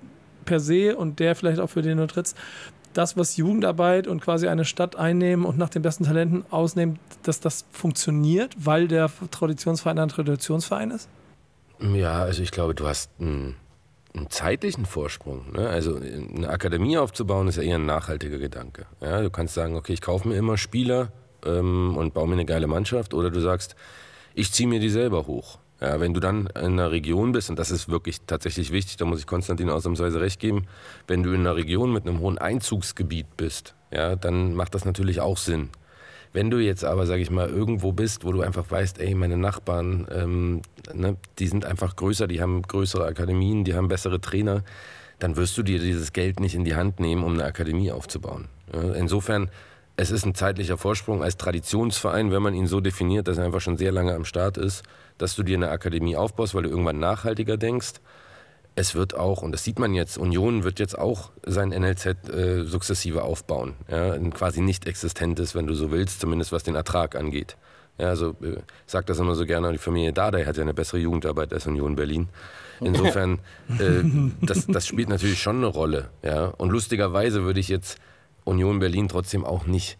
per 0.49 0.61
se 0.61 0.97
und 0.97 1.21
der 1.21 1.37
vielleicht 1.37 1.61
auch 1.61 1.69
für 1.69 1.83
den 1.83 1.99
du 1.99 2.07
das, 2.95 3.17
was 3.17 3.37
Jugendarbeit 3.37 4.07
und 4.07 4.21
quasi 4.21 4.49
eine 4.49 4.65
Stadt 4.65 4.97
einnehmen 4.97 5.45
und 5.45 5.59
nach 5.59 5.69
den 5.69 5.83
besten 5.83 6.05
Talenten 6.05 6.45
ausnehmen, 6.51 6.99
dass 7.23 7.39
das 7.39 7.67
funktioniert, 7.71 8.55
weil 8.59 8.89
der 8.89 9.11
Traditionsverein 9.31 9.99
ein 9.99 10.09
Traditionsverein 10.09 10.91
ist? 10.91 11.09
Ja, 11.81 12.23
also 12.23 12.43
ich 12.43 12.51
glaube, 12.51 12.75
du 12.75 12.89
hast 12.89 13.11
einen, 13.21 13.57
einen 14.15 14.31
zeitlichen 14.31 14.87
Vorsprung. 14.87 15.53
Ne? 15.53 15.69
Also 15.69 15.97
eine 15.97 16.49
Akademie 16.49 16.97
aufzubauen, 16.97 17.47
ist 17.47 17.57
ja 17.57 17.63
eher 17.63 17.77
ein 17.77 17.87
nachhaltiger 17.87 18.39
Gedanke. 18.39 18.87
Ja? 19.01 19.21
Du 19.21 19.31
kannst 19.31 19.55
sagen, 19.55 19.77
okay, 19.77 19.93
ich 19.93 20.01
kaufe 20.01 20.27
mir 20.27 20.37
immer 20.37 20.57
Spieler 20.57 21.13
ähm, 21.45 21.95
und 21.97 22.15
baue 22.15 22.27
mir 22.27 22.35
eine 22.35 22.47
geile 22.47 22.67
Mannschaft. 22.67 23.15
Oder 23.15 23.31
du 23.31 23.41
sagst, 23.41 23.77
ich 24.35 24.51
ziehe 24.51 24.69
mir 24.69 24.81
die 24.81 24.91
selber 24.91 25.27
hoch. 25.27 25.59
Ja, 25.81 26.01
wenn 26.01 26.13
du 26.13 26.19
dann 26.19 26.49
in 26.57 26.73
einer 26.73 26.91
Region 26.91 27.31
bist, 27.31 27.51
und 27.51 27.59
das 27.59 27.71
ist 27.71 27.89
wirklich 27.89 28.23
tatsächlich 28.27 28.73
wichtig, 28.73 28.97
da 28.97 29.05
muss 29.05 29.21
ich 29.21 29.27
Konstantin 29.27 29.71
ausnahmsweise 29.71 30.21
recht 30.21 30.41
geben, 30.41 30.67
wenn 31.07 31.23
du 31.23 31.33
in 31.33 31.41
einer 31.41 31.55
Region 31.55 31.93
mit 31.93 32.07
einem 32.07 32.19
hohen 32.19 32.37
Einzugsgebiet 32.37 33.37
bist, 33.37 33.75
ja, 33.93 34.17
dann 34.17 34.55
macht 34.55 34.75
das 34.75 34.85
natürlich 34.85 35.21
auch 35.21 35.37
Sinn. 35.37 35.71
Wenn 36.33 36.51
du 36.51 36.59
jetzt 36.59 36.85
aber, 36.85 37.07
sag 37.07 37.21
ich 37.21 37.31
mal, 37.31 37.49
irgendwo 37.49 37.93
bist, 37.93 38.25
wo 38.25 38.33
du 38.33 38.43
einfach 38.43 38.69
weißt, 38.69 38.99
ey, 38.99 39.15
meine 39.15 39.37
Nachbarn, 39.37 40.07
ähm, 40.11 40.63
ne, 40.93 41.17
die 41.39 41.47
sind 41.47 41.65
einfach 41.65 41.95
größer, 41.95 42.27
die 42.27 42.43
haben 42.43 42.63
größere 42.63 43.07
Akademien, 43.07 43.65
die 43.65 43.75
haben 43.75 43.89
bessere 43.89 44.21
Trainer, 44.21 44.65
dann 45.21 45.37
wirst 45.37 45.57
du 45.57 45.63
dir 45.63 45.79
dieses 45.79 46.13
Geld 46.13 46.41
nicht 46.41 46.55
in 46.55 46.65
die 46.65 46.75
Hand 46.75 47.01
nehmen, 47.01 47.23
um 47.23 47.35
eine 47.35 47.45
Akademie 47.45 47.93
aufzubauen. 47.93 48.49
Ja, 48.75 48.93
insofern, 48.95 49.49
es 49.97 50.11
ist 50.11 50.27
ein 50.27 50.35
zeitlicher 50.35 50.77
Vorsprung 50.77 51.23
als 51.23 51.39
Traditionsverein, 51.39 52.31
wenn 52.31 52.43
man 52.43 52.55
ihn 52.55 52.67
so 52.67 52.81
definiert, 52.81 53.27
dass 53.27 53.39
er 53.39 53.45
einfach 53.45 53.61
schon 53.61 53.79
sehr 53.79 53.91
lange 53.91 54.15
am 54.15 54.25
Start 54.25 54.59
ist 54.59 54.83
dass 55.19 55.37
du 55.37 55.43
dir 55.43 55.57
eine 55.57 55.71
Akademie 55.71 56.17
aufbaust, 56.17 56.55
weil 56.55 56.63
du 56.63 56.71
irgendwann 56.71 56.99
nachhaltiger 56.99 57.57
denkst. 57.57 57.95
Es 58.75 58.95
wird 58.95 59.17
auch, 59.17 59.43
und 59.43 59.51
das 59.53 59.65
sieht 59.65 59.81
man 59.81 59.93
jetzt, 59.93 60.19
Union 60.19 60.63
wird 60.63 60.79
jetzt 60.79 60.97
auch 60.97 61.33
sein 61.45 61.71
NLZ 61.71 62.07
äh, 62.29 62.63
sukzessive 62.65 63.23
aufbauen. 63.23 63.75
Ja, 63.91 64.17
quasi 64.31 64.61
nicht 64.61 64.87
existentes, 64.87 65.57
wenn 65.57 65.67
du 65.67 65.75
so 65.75 65.91
willst, 65.91 66.21
zumindest 66.21 66.53
was 66.53 66.63
den 66.63 66.77
Ertrag 66.77 67.17
angeht. 67.17 67.57
Ja, 67.99 68.11
also 68.11 68.37
äh, 68.43 68.59
sage 68.87 69.07
das 69.07 69.19
immer 69.19 69.35
so 69.35 69.45
gerne, 69.45 69.73
die 69.73 69.79
Familie 69.79 70.13
Dardai 70.13 70.45
hat 70.45 70.57
ja 70.57 70.63
eine 70.63 70.75
bessere 70.75 70.99
Jugendarbeit 70.99 71.53
als 71.53 71.67
Union 71.67 71.97
Berlin. 71.97 72.29
Insofern, 72.81 73.41
äh, 73.81 74.05
das, 74.41 74.67
das 74.67 74.87
spielt 74.87 75.09
natürlich 75.09 75.43
schon 75.43 75.57
eine 75.57 75.67
Rolle. 75.67 76.11
Ja? 76.23 76.47
Und 76.47 76.71
lustigerweise 76.71 77.43
würde 77.43 77.59
ich 77.59 77.69
jetzt 77.69 77.99
Union 78.45 78.79
Berlin 78.79 79.09
trotzdem 79.09 79.45
auch 79.45 79.67
nicht 79.67 79.99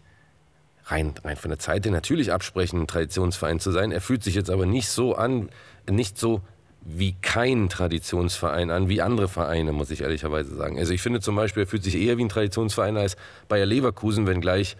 rein, 0.91 1.13
rein 1.23 1.37
von 1.37 1.49
der 1.49 1.59
Zeit 1.59 1.85
her 1.85 1.91
natürlich 1.91 2.31
absprechen, 2.31 2.81
ein 2.81 2.87
Traditionsverein 2.87 3.59
zu 3.59 3.71
sein. 3.71 3.91
Er 3.91 4.01
fühlt 4.01 4.23
sich 4.23 4.35
jetzt 4.35 4.49
aber 4.49 4.65
nicht 4.65 4.89
so 4.89 5.15
an, 5.15 5.49
nicht 5.89 6.17
so 6.17 6.41
wie 6.81 7.15
kein 7.21 7.69
Traditionsverein 7.69 8.71
an, 8.71 8.89
wie 8.89 9.01
andere 9.01 9.27
Vereine, 9.27 9.71
muss 9.73 9.91
ich 9.91 10.01
ehrlicherweise 10.01 10.55
sagen. 10.55 10.77
Also 10.77 10.93
ich 10.93 11.01
finde 11.01 11.19
zum 11.19 11.35
Beispiel, 11.35 11.63
er 11.63 11.67
fühlt 11.67 11.83
sich 11.83 11.95
eher 11.95 12.17
wie 12.17 12.23
ein 12.23 12.29
Traditionsverein 12.29 12.97
als 12.97 13.17
Bayer 13.47 13.65
Leverkusen, 13.65 14.27
wenngleich 14.27 14.77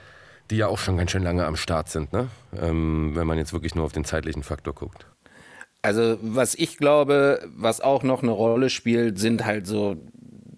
die 0.49 0.57
ja 0.57 0.68
auch 0.68 0.80
schon 0.80 0.97
ganz 0.97 1.12
schön 1.12 1.24
lange 1.24 1.45
am 1.45 1.55
Start 1.55 1.89
sind, 1.89 2.12
ne? 2.12 2.28
Ähm, 2.60 3.12
wenn 3.14 3.28
man 3.28 3.38
jetzt 3.38 3.53
wirklich 3.53 3.76
nur 3.76 3.86
auf 3.86 3.91
den 3.91 4.03
zeitlichen 4.03 4.43
Faktor 4.43 4.74
guckt. 4.74 5.05
Also 5.82 6.18
was 6.22 6.55
ich 6.55 6.78
glaube, 6.78 7.47
was 7.55 7.82
auch 7.82 8.03
noch 8.03 8.24
eine 8.24 8.32
Rolle 8.32 8.70
spielt, 8.70 9.20
sind 9.20 9.45
halt 9.45 9.68
so 9.68 9.97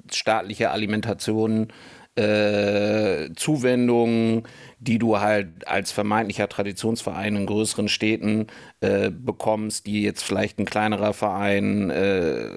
staatliche 0.09 0.71
Alimentationen, 0.71 1.71
äh, 2.15 3.29
Zuwendungen, 3.35 4.43
die 4.81 4.97
du 4.97 5.19
halt 5.19 5.67
als 5.67 5.91
vermeintlicher 5.91 6.49
Traditionsverein 6.49 7.35
in 7.35 7.45
größeren 7.45 7.87
Städten 7.87 8.47
äh, 8.81 9.11
bekommst, 9.11 9.85
die 9.85 10.01
jetzt 10.01 10.23
vielleicht 10.23 10.57
ein 10.57 10.65
kleinerer 10.65 11.13
Verein 11.13 11.91
äh, 11.91 12.47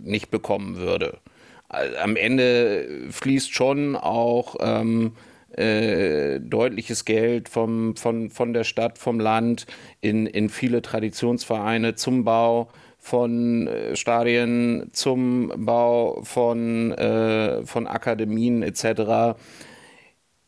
nicht 0.00 0.30
bekommen 0.30 0.76
würde. 0.76 1.18
Am 1.68 2.14
Ende 2.14 3.08
fließt 3.10 3.52
schon 3.52 3.96
auch 3.96 4.54
ähm, 4.60 5.14
äh, 5.56 6.38
deutliches 6.38 7.04
Geld 7.04 7.48
vom, 7.48 7.96
von, 7.96 8.30
von 8.30 8.52
der 8.52 8.62
Stadt, 8.62 8.98
vom 8.98 9.18
Land 9.18 9.66
in, 10.00 10.26
in 10.26 10.50
viele 10.50 10.80
Traditionsvereine 10.80 11.96
zum 11.96 12.22
Bau 12.22 12.68
von 13.00 13.66
äh, 13.66 13.96
Stadien, 13.96 14.90
zum 14.92 15.52
Bau 15.56 16.22
von, 16.22 16.92
äh, 16.92 17.66
von 17.66 17.88
Akademien 17.88 18.62
etc 18.62 19.34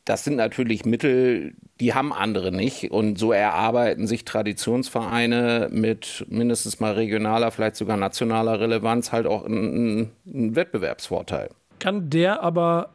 das 0.07 0.23
sind 0.23 0.37
natürlich 0.37 0.85
Mittel, 0.85 1.55
die 1.81 1.93
haben 1.93 2.13
andere 2.13 2.53
nicht. 2.53 2.91
Und 2.93 3.19
so 3.19 3.33
erarbeiten 3.33 4.07
sich 4.07 4.25
Traditionsvereine 4.25 5.69
mit 5.71 6.25
mindestens 6.29 6.81
mal 6.81 6.93
regionaler, 6.93 7.51
vielleicht 7.51 7.77
sogar 7.77 7.97
nationaler 7.97 8.61
Relevanz 8.61 9.13
halt 9.13 9.27
auch 9.27 9.45
einen, 9.45 10.13
einen 10.27 10.57
Wettbewerbsvorteil. 10.57 11.51
Kann 11.81 12.09
der 12.09 12.43
aber 12.43 12.91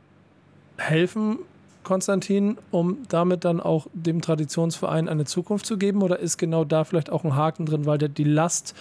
helfen, 0.77 1.39
Konstantin, 1.83 2.57
um 2.71 2.99
damit 3.09 3.43
dann 3.43 3.59
auch 3.59 3.87
dem 3.93 4.21
Traditionsverein 4.21 5.09
eine 5.09 5.25
Zukunft 5.25 5.65
zu 5.65 5.77
geben? 5.77 6.01
Oder 6.01 6.19
ist 6.19 6.37
genau 6.37 6.63
da 6.63 6.85
vielleicht 6.85 7.09
auch 7.09 7.25
ein 7.25 7.35
Haken 7.35 7.65
drin, 7.65 7.85
weil 7.85 7.97
der, 7.97 8.09
die 8.09 8.23
Last 8.23 8.73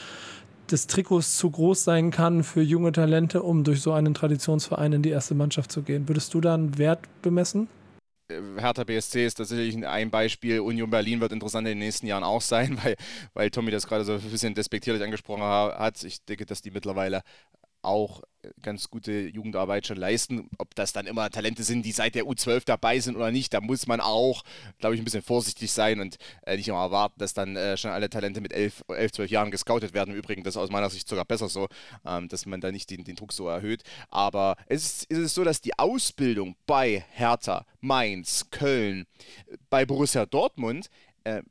des 0.70 0.86
Trikots 0.86 1.36
zu 1.36 1.50
groß 1.50 1.82
sein 1.82 2.12
kann 2.12 2.44
für 2.44 2.62
junge 2.62 2.92
Talente, 2.92 3.42
um 3.42 3.64
durch 3.64 3.80
so 3.80 3.92
einen 3.92 4.14
Traditionsverein 4.14 4.92
in 4.92 5.02
die 5.02 5.10
erste 5.10 5.34
Mannschaft 5.34 5.72
zu 5.72 5.82
gehen? 5.82 6.06
Würdest 6.06 6.32
du 6.32 6.40
da 6.40 6.54
einen 6.54 6.78
Wert 6.78 7.00
bemessen? 7.22 7.66
Hertha 8.58 8.84
BSC 8.84 9.26
ist 9.26 9.34
tatsächlich 9.34 9.86
ein 9.86 10.10
Beispiel. 10.10 10.60
Union 10.60 10.90
Berlin 10.90 11.20
wird 11.20 11.32
interessant 11.32 11.66
in 11.66 11.72
den 11.72 11.78
nächsten 11.78 12.06
Jahren 12.06 12.24
auch 12.24 12.40
sein, 12.40 12.78
weil, 12.84 12.96
weil 13.34 13.50
Tommy 13.50 13.70
das 13.70 13.86
gerade 13.86 14.04
so 14.04 14.14
ein 14.14 14.20
bisschen 14.20 14.54
despektierlich 14.54 15.02
angesprochen 15.02 15.42
hat. 15.42 16.02
Ich 16.04 16.24
denke, 16.24 16.46
dass 16.46 16.62
die 16.62 16.70
mittlerweile 16.70 17.22
auch 17.82 18.22
ganz 18.62 18.88
gute 18.88 19.12
Jugendarbeit 19.12 19.86
schon 19.86 19.96
leisten. 19.96 20.48
Ob 20.58 20.74
das 20.74 20.92
dann 20.92 21.06
immer 21.06 21.30
Talente 21.30 21.62
sind, 21.62 21.84
die 21.84 21.92
seit 21.92 22.14
der 22.14 22.24
U12 22.24 22.64
dabei 22.64 22.98
sind 22.98 23.16
oder 23.16 23.30
nicht, 23.30 23.52
da 23.52 23.60
muss 23.60 23.86
man 23.86 24.00
auch, 24.00 24.42
glaube 24.78 24.94
ich, 24.94 25.00
ein 25.00 25.04
bisschen 25.04 25.22
vorsichtig 25.22 25.70
sein 25.70 26.00
und 26.00 26.16
äh, 26.46 26.56
nicht 26.56 26.68
immer 26.68 26.78
erwarten, 26.78 27.18
dass 27.18 27.34
dann 27.34 27.56
äh, 27.56 27.76
schon 27.76 27.90
alle 27.90 28.08
Talente 28.08 28.40
mit 28.40 28.52
11, 28.52 28.84
11, 28.88 29.12
12 29.12 29.30
Jahren 29.30 29.50
gescoutet 29.50 29.92
werden. 29.92 30.12
Im 30.12 30.18
Übrigen, 30.18 30.42
das 30.42 30.54
ist 30.54 30.60
aus 30.60 30.70
meiner 30.70 30.90
Sicht 30.90 31.08
sogar 31.08 31.24
besser 31.24 31.48
so, 31.48 31.68
ähm, 32.06 32.28
dass 32.28 32.46
man 32.46 32.60
da 32.60 32.72
nicht 32.72 32.90
den, 32.90 33.04
den 33.04 33.16
Druck 33.16 33.32
so 33.32 33.48
erhöht. 33.48 33.82
Aber 34.08 34.56
es 34.66 34.84
ist, 34.84 35.06
es 35.10 35.18
ist 35.18 35.34
so, 35.34 35.44
dass 35.44 35.60
die 35.60 35.78
Ausbildung 35.78 36.56
bei 36.66 37.04
Hertha, 37.10 37.66
Mainz, 37.80 38.46
Köln, 38.50 39.06
bei 39.68 39.84
Borussia 39.84 40.26
Dortmund 40.26 40.88
äh, 41.24 41.42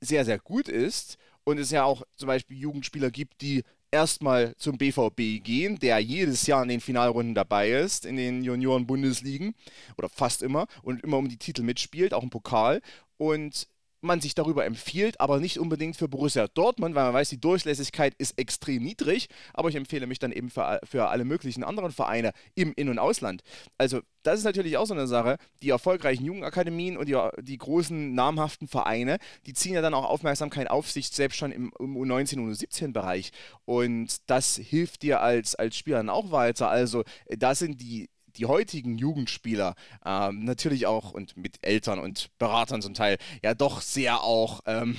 sehr, 0.00 0.24
sehr 0.24 0.38
gut 0.38 0.68
ist 0.68 1.16
und 1.44 1.58
es 1.58 1.70
ja 1.70 1.84
auch 1.84 2.02
zum 2.16 2.26
Beispiel 2.26 2.58
Jugendspieler 2.58 3.10
gibt, 3.10 3.40
die 3.40 3.64
erstmal 3.94 4.56
zum 4.56 4.76
BVB 4.76 5.42
gehen, 5.42 5.78
der 5.78 6.00
jedes 6.00 6.46
Jahr 6.46 6.62
in 6.62 6.68
den 6.68 6.80
Finalrunden 6.80 7.34
dabei 7.34 7.70
ist, 7.70 8.04
in 8.04 8.16
den 8.16 8.42
Junioren-Bundesligen 8.42 9.54
oder 9.96 10.08
fast 10.08 10.42
immer 10.42 10.66
und 10.82 11.02
immer 11.04 11.16
um 11.16 11.28
die 11.28 11.38
Titel 11.38 11.62
mitspielt, 11.62 12.12
auch 12.12 12.24
im 12.24 12.30
Pokal. 12.30 12.82
Und 13.16 13.68
man 14.04 14.20
sich 14.20 14.34
darüber 14.34 14.64
empfiehlt, 14.64 15.20
aber 15.20 15.40
nicht 15.40 15.58
unbedingt 15.58 15.96
für 15.96 16.08
Borussia 16.08 16.46
Dortmund, 16.48 16.94
weil 16.94 17.04
man 17.04 17.14
weiß, 17.14 17.30
die 17.30 17.40
Durchlässigkeit 17.40 18.14
ist 18.18 18.38
extrem 18.38 18.82
niedrig. 18.82 19.28
Aber 19.52 19.68
ich 19.68 19.74
empfehle 19.74 20.06
mich 20.06 20.18
dann 20.18 20.32
eben 20.32 20.50
für, 20.50 20.80
für 20.84 21.08
alle 21.08 21.24
möglichen 21.24 21.64
anderen 21.64 21.92
Vereine 21.92 22.32
im 22.54 22.72
In- 22.74 22.88
und 22.88 22.98
Ausland. 22.98 23.42
Also, 23.78 24.00
das 24.22 24.38
ist 24.38 24.44
natürlich 24.44 24.76
auch 24.76 24.86
so 24.86 24.94
eine 24.94 25.06
Sache. 25.06 25.36
Die 25.62 25.70
erfolgreichen 25.70 26.24
Jugendakademien 26.24 26.96
und 26.96 27.08
die, 27.08 27.16
die 27.42 27.58
großen 27.58 28.14
namhaften 28.14 28.68
Vereine, 28.68 29.18
die 29.46 29.52
ziehen 29.52 29.74
ja 29.74 29.82
dann 29.82 29.94
auch 29.94 30.04
Aufmerksamkeit 30.04 30.70
auf 30.70 30.90
sich, 30.90 31.08
selbst 31.08 31.36
schon 31.36 31.52
im, 31.52 31.72
im 31.78 31.96
U19 31.96 32.38
und 32.38 32.52
U17-Bereich. 32.52 33.32
Und 33.64 34.16
das 34.26 34.56
hilft 34.56 35.02
dir 35.02 35.20
als, 35.20 35.54
als 35.54 35.76
Spieler 35.76 35.98
dann 35.98 36.10
auch 36.10 36.30
weiter. 36.30 36.68
Also, 36.68 37.04
da 37.28 37.54
sind 37.54 37.80
die 37.80 38.08
die 38.36 38.46
heutigen 38.46 38.98
Jugendspieler 38.98 39.74
ähm, 40.04 40.44
natürlich 40.44 40.86
auch 40.86 41.12
und 41.12 41.36
mit 41.36 41.58
Eltern 41.62 41.98
und 41.98 42.30
Beratern 42.38 42.82
zum 42.82 42.94
Teil 42.94 43.18
ja 43.42 43.54
doch 43.54 43.80
sehr 43.80 44.22
auch 44.22 44.60
ähm, 44.66 44.96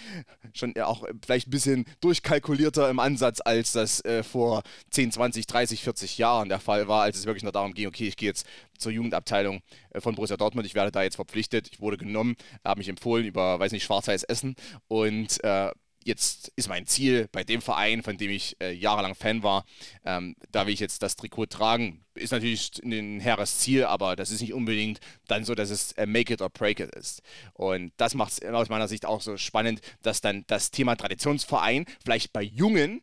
schon 0.54 0.76
auch 0.78 1.04
vielleicht 1.24 1.48
ein 1.48 1.50
bisschen 1.50 1.84
durchkalkulierter 2.00 2.88
im 2.90 2.98
Ansatz, 2.98 3.40
als 3.44 3.72
das 3.72 4.04
äh, 4.04 4.22
vor 4.22 4.62
10, 4.90 5.12
20, 5.12 5.46
30, 5.46 5.82
40 5.82 6.18
Jahren 6.18 6.48
der 6.48 6.60
Fall 6.60 6.88
war, 6.88 7.02
als 7.02 7.18
es 7.18 7.26
wirklich 7.26 7.42
nur 7.42 7.52
darum 7.52 7.74
ging, 7.74 7.88
okay, 7.88 8.08
ich 8.08 8.16
gehe 8.16 8.28
jetzt 8.28 8.46
zur 8.78 8.92
Jugendabteilung 8.92 9.62
äh, 9.90 10.00
von 10.00 10.14
Borussia 10.14 10.36
Dortmund, 10.36 10.66
ich 10.66 10.74
werde 10.74 10.92
da 10.92 11.02
jetzt 11.02 11.16
verpflichtet, 11.16 11.68
ich 11.70 11.80
wurde 11.80 11.96
genommen, 11.96 12.36
habe 12.64 12.78
mich 12.78 12.88
empfohlen 12.88 13.26
über, 13.26 13.58
weiß 13.58 13.72
nicht, 13.72 13.84
Schwarz-Weiß 13.84 14.24
Essen 14.24 14.56
und 14.88 15.42
äh, 15.44 15.70
jetzt 16.04 16.52
ist 16.56 16.68
mein 16.68 16.86
Ziel 16.86 17.28
bei 17.32 17.44
dem 17.44 17.60
Verein, 17.60 18.02
von 18.02 18.16
dem 18.16 18.30
ich 18.30 18.56
äh, 18.60 18.72
jahrelang 18.72 19.14
Fan 19.14 19.42
war, 19.42 19.64
ähm, 20.04 20.36
da 20.50 20.66
will 20.66 20.74
ich 20.74 20.80
jetzt 20.80 21.02
das 21.02 21.16
Trikot 21.16 21.46
tragen. 21.46 22.04
Ist 22.14 22.32
natürlich 22.32 22.72
ein 22.84 23.20
hehres 23.20 23.58
Ziel, 23.58 23.84
aber 23.84 24.16
das 24.16 24.30
ist 24.30 24.40
nicht 24.40 24.54
unbedingt 24.54 25.00
dann 25.28 25.44
so, 25.44 25.54
dass 25.54 25.70
es 25.70 25.92
äh, 25.92 26.06
Make 26.06 26.32
it 26.34 26.42
or 26.42 26.50
break 26.50 26.80
it 26.80 26.94
ist. 26.94 27.22
Und 27.54 27.92
das 27.96 28.14
macht 28.14 28.32
es 28.32 28.42
aus 28.52 28.68
meiner 28.68 28.88
Sicht 28.88 29.06
auch 29.06 29.20
so 29.20 29.36
spannend, 29.36 29.80
dass 30.02 30.20
dann 30.20 30.44
das 30.46 30.70
Thema 30.70 30.96
Traditionsverein 30.96 31.86
vielleicht 32.04 32.32
bei 32.32 32.42
jungen 32.42 33.02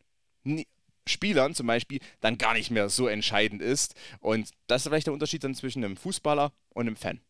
Spielern 1.06 1.54
zum 1.54 1.66
Beispiel 1.66 2.00
dann 2.20 2.38
gar 2.38 2.54
nicht 2.54 2.70
mehr 2.70 2.88
so 2.88 3.08
entscheidend 3.08 3.62
ist. 3.62 3.94
Und 4.20 4.50
das 4.66 4.82
ist 4.82 4.88
vielleicht 4.88 5.06
der 5.06 5.14
Unterschied 5.14 5.44
dann 5.44 5.54
zwischen 5.54 5.84
einem 5.84 5.96
Fußballer 5.96 6.52
und 6.70 6.86
einem 6.86 6.96
Fan. 6.96 7.20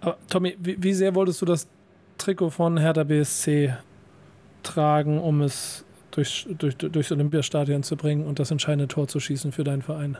Aber, 0.00 0.18
Tommy, 0.28 0.56
wie, 0.58 0.82
wie 0.82 0.94
sehr 0.94 1.14
wolltest 1.14 1.40
du 1.42 1.46
das 1.46 1.68
Trikot 2.18 2.50
von 2.50 2.78
Hertha 2.78 3.04
BSC 3.04 3.74
tragen, 4.62 5.20
um 5.20 5.42
es 5.42 5.84
durch, 6.10 6.46
durch, 6.58 6.76
durchs 6.76 7.12
Olympiastadion 7.12 7.82
zu 7.82 7.96
bringen 7.96 8.26
und 8.26 8.38
das 8.38 8.50
entscheidende 8.50 8.88
Tor 8.88 9.08
zu 9.08 9.20
schießen 9.20 9.52
für 9.52 9.64
deinen 9.64 9.82
Verein? 9.82 10.18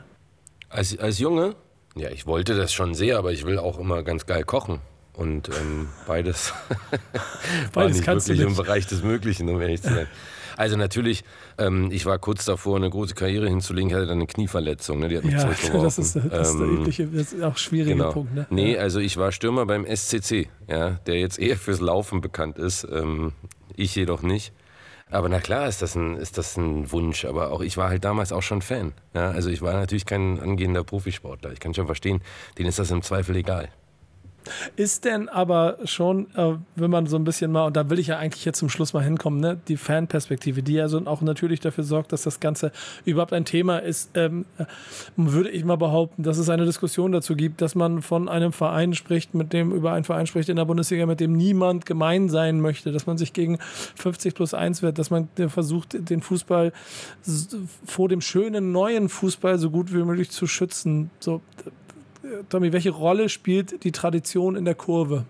Als, 0.68 0.96
als 0.98 1.18
Junge? 1.18 1.56
Ja, 1.96 2.10
ich 2.10 2.26
wollte 2.26 2.56
das 2.56 2.72
schon 2.72 2.94
sehr, 2.94 3.18
aber 3.18 3.32
ich 3.32 3.44
will 3.44 3.58
auch 3.58 3.78
immer 3.78 4.02
ganz 4.02 4.26
geil 4.26 4.44
kochen. 4.44 4.78
Und 5.12 5.48
ähm, 5.48 5.88
beides, 6.06 6.54
beides 7.72 7.74
war 7.74 7.88
nicht 7.88 8.06
wirklich 8.06 8.38
nicht. 8.38 8.48
im 8.48 8.56
Bereich 8.56 8.86
des 8.86 9.02
Möglichen, 9.02 9.48
um 9.48 9.60
ehrlich 9.60 9.82
zu 9.82 9.92
sein. 9.92 10.06
Also 10.56 10.76
natürlich, 10.76 11.24
ähm, 11.58 11.90
ich 11.90 12.04
war 12.06 12.18
kurz 12.18 12.44
davor, 12.44 12.76
eine 12.76 12.90
große 12.90 13.14
Karriere 13.14 13.48
hinzulegen, 13.48 13.88
ich 13.88 13.94
hatte 13.94 14.06
dann 14.06 14.18
eine 14.18 14.26
Knieverletzung, 14.26 14.98
ne? 14.98 15.08
die 15.08 15.16
hat 15.16 15.24
mich 15.24 15.32
ja, 15.32 15.44
das 15.72 15.98
ist, 15.98 16.16
das 16.16 16.50
ist 16.50 16.58
der 16.58 16.66
ähm, 16.66 16.80
übliche, 16.80 17.06
das 17.06 17.32
ist 17.32 17.42
auch 17.42 17.56
schwierige 17.56 17.96
genau. 17.96 18.12
Punkt. 18.12 18.34
Ne? 18.34 18.46
Nee, 18.50 18.76
also 18.76 19.00
ich 19.00 19.16
war 19.16 19.32
Stürmer 19.32 19.64
beim 19.64 19.86
SCC, 19.86 20.48
ja, 20.68 20.98
der 21.06 21.18
jetzt 21.18 21.38
eher 21.38 21.56
fürs 21.56 21.80
Laufen 21.80 22.20
bekannt 22.20 22.58
ist. 22.58 22.86
Ähm, 22.92 23.32
ich 23.80 23.94
jedoch 23.94 24.22
nicht. 24.22 24.52
Aber 25.10 25.28
na 25.28 25.40
klar 25.40 25.66
ist 25.66 25.82
das, 25.82 25.96
ein, 25.96 26.16
ist 26.16 26.38
das 26.38 26.56
ein 26.56 26.92
Wunsch, 26.92 27.24
aber 27.24 27.50
auch 27.50 27.62
ich 27.62 27.76
war 27.76 27.88
halt 27.88 28.04
damals 28.04 28.30
auch 28.30 28.42
schon 28.42 28.62
Fan. 28.62 28.92
Ja, 29.12 29.30
also 29.30 29.50
ich 29.50 29.60
war 29.60 29.72
natürlich 29.72 30.06
kein 30.06 30.38
angehender 30.38 30.84
Profisportler. 30.84 31.52
Ich 31.52 31.58
kann 31.58 31.74
schon 31.74 31.86
verstehen, 31.86 32.22
denen 32.58 32.68
ist 32.68 32.78
das 32.78 32.92
im 32.92 33.02
Zweifel 33.02 33.34
egal. 33.34 33.70
Ist 34.76 35.04
denn 35.04 35.28
aber 35.28 35.78
schon, 35.84 36.26
äh, 36.34 36.54
wenn 36.76 36.90
man 36.90 37.06
so 37.06 37.16
ein 37.16 37.24
bisschen 37.24 37.52
mal, 37.52 37.66
und 37.66 37.76
da 37.76 37.90
will 37.90 37.98
ich 37.98 38.08
ja 38.08 38.18
eigentlich 38.18 38.44
jetzt 38.44 38.58
zum 38.58 38.68
Schluss 38.68 38.92
mal 38.92 39.04
hinkommen, 39.04 39.40
ne, 39.40 39.58
die 39.68 39.76
Fanperspektive, 39.76 40.62
die 40.62 40.74
ja 40.74 40.88
so 40.88 41.00
auch 41.06 41.22
natürlich 41.22 41.60
dafür 41.60 41.84
sorgt, 41.84 42.12
dass 42.12 42.22
das 42.22 42.40
Ganze 42.40 42.72
überhaupt 43.04 43.32
ein 43.32 43.44
Thema 43.44 43.78
ist, 43.78 44.10
ähm, 44.14 44.44
äh, 44.58 44.64
würde 45.16 45.50
ich 45.50 45.64
mal 45.64 45.76
behaupten, 45.76 46.22
dass 46.22 46.38
es 46.38 46.48
eine 46.48 46.64
Diskussion 46.64 47.12
dazu 47.12 47.36
gibt, 47.36 47.60
dass 47.60 47.74
man 47.74 48.02
von 48.02 48.28
einem 48.28 48.52
Verein 48.52 48.94
spricht, 48.94 49.34
mit 49.34 49.52
dem, 49.52 49.72
über 49.72 49.92
einen 49.92 50.04
Verein 50.04 50.26
spricht 50.26 50.48
in 50.48 50.56
der 50.56 50.64
Bundesliga, 50.64 51.06
mit 51.06 51.20
dem 51.20 51.32
niemand 51.32 51.86
gemein 51.86 52.28
sein 52.28 52.60
möchte, 52.60 52.92
dass 52.92 53.06
man 53.06 53.18
sich 53.18 53.32
gegen 53.32 53.58
50 53.96 54.34
plus 54.34 54.54
1 54.54 54.82
wird, 54.82 54.98
dass 54.98 55.10
man 55.10 55.28
versucht, 55.48 56.10
den 56.10 56.22
Fußball 56.22 56.72
vor 57.84 58.08
dem 58.08 58.20
schönen 58.20 58.72
neuen 58.72 59.08
Fußball 59.08 59.58
so 59.58 59.70
gut 59.70 59.92
wie 59.92 60.02
möglich 60.02 60.30
zu 60.30 60.46
schützen. 60.46 61.10
So, 61.20 61.40
Tommy, 62.48 62.72
welche 62.72 62.90
Rolle 62.90 63.28
spielt 63.28 63.84
die 63.84 63.92
Tradition 63.92 64.56
in 64.56 64.64
der 64.64 64.74
Kurve? 64.74 65.24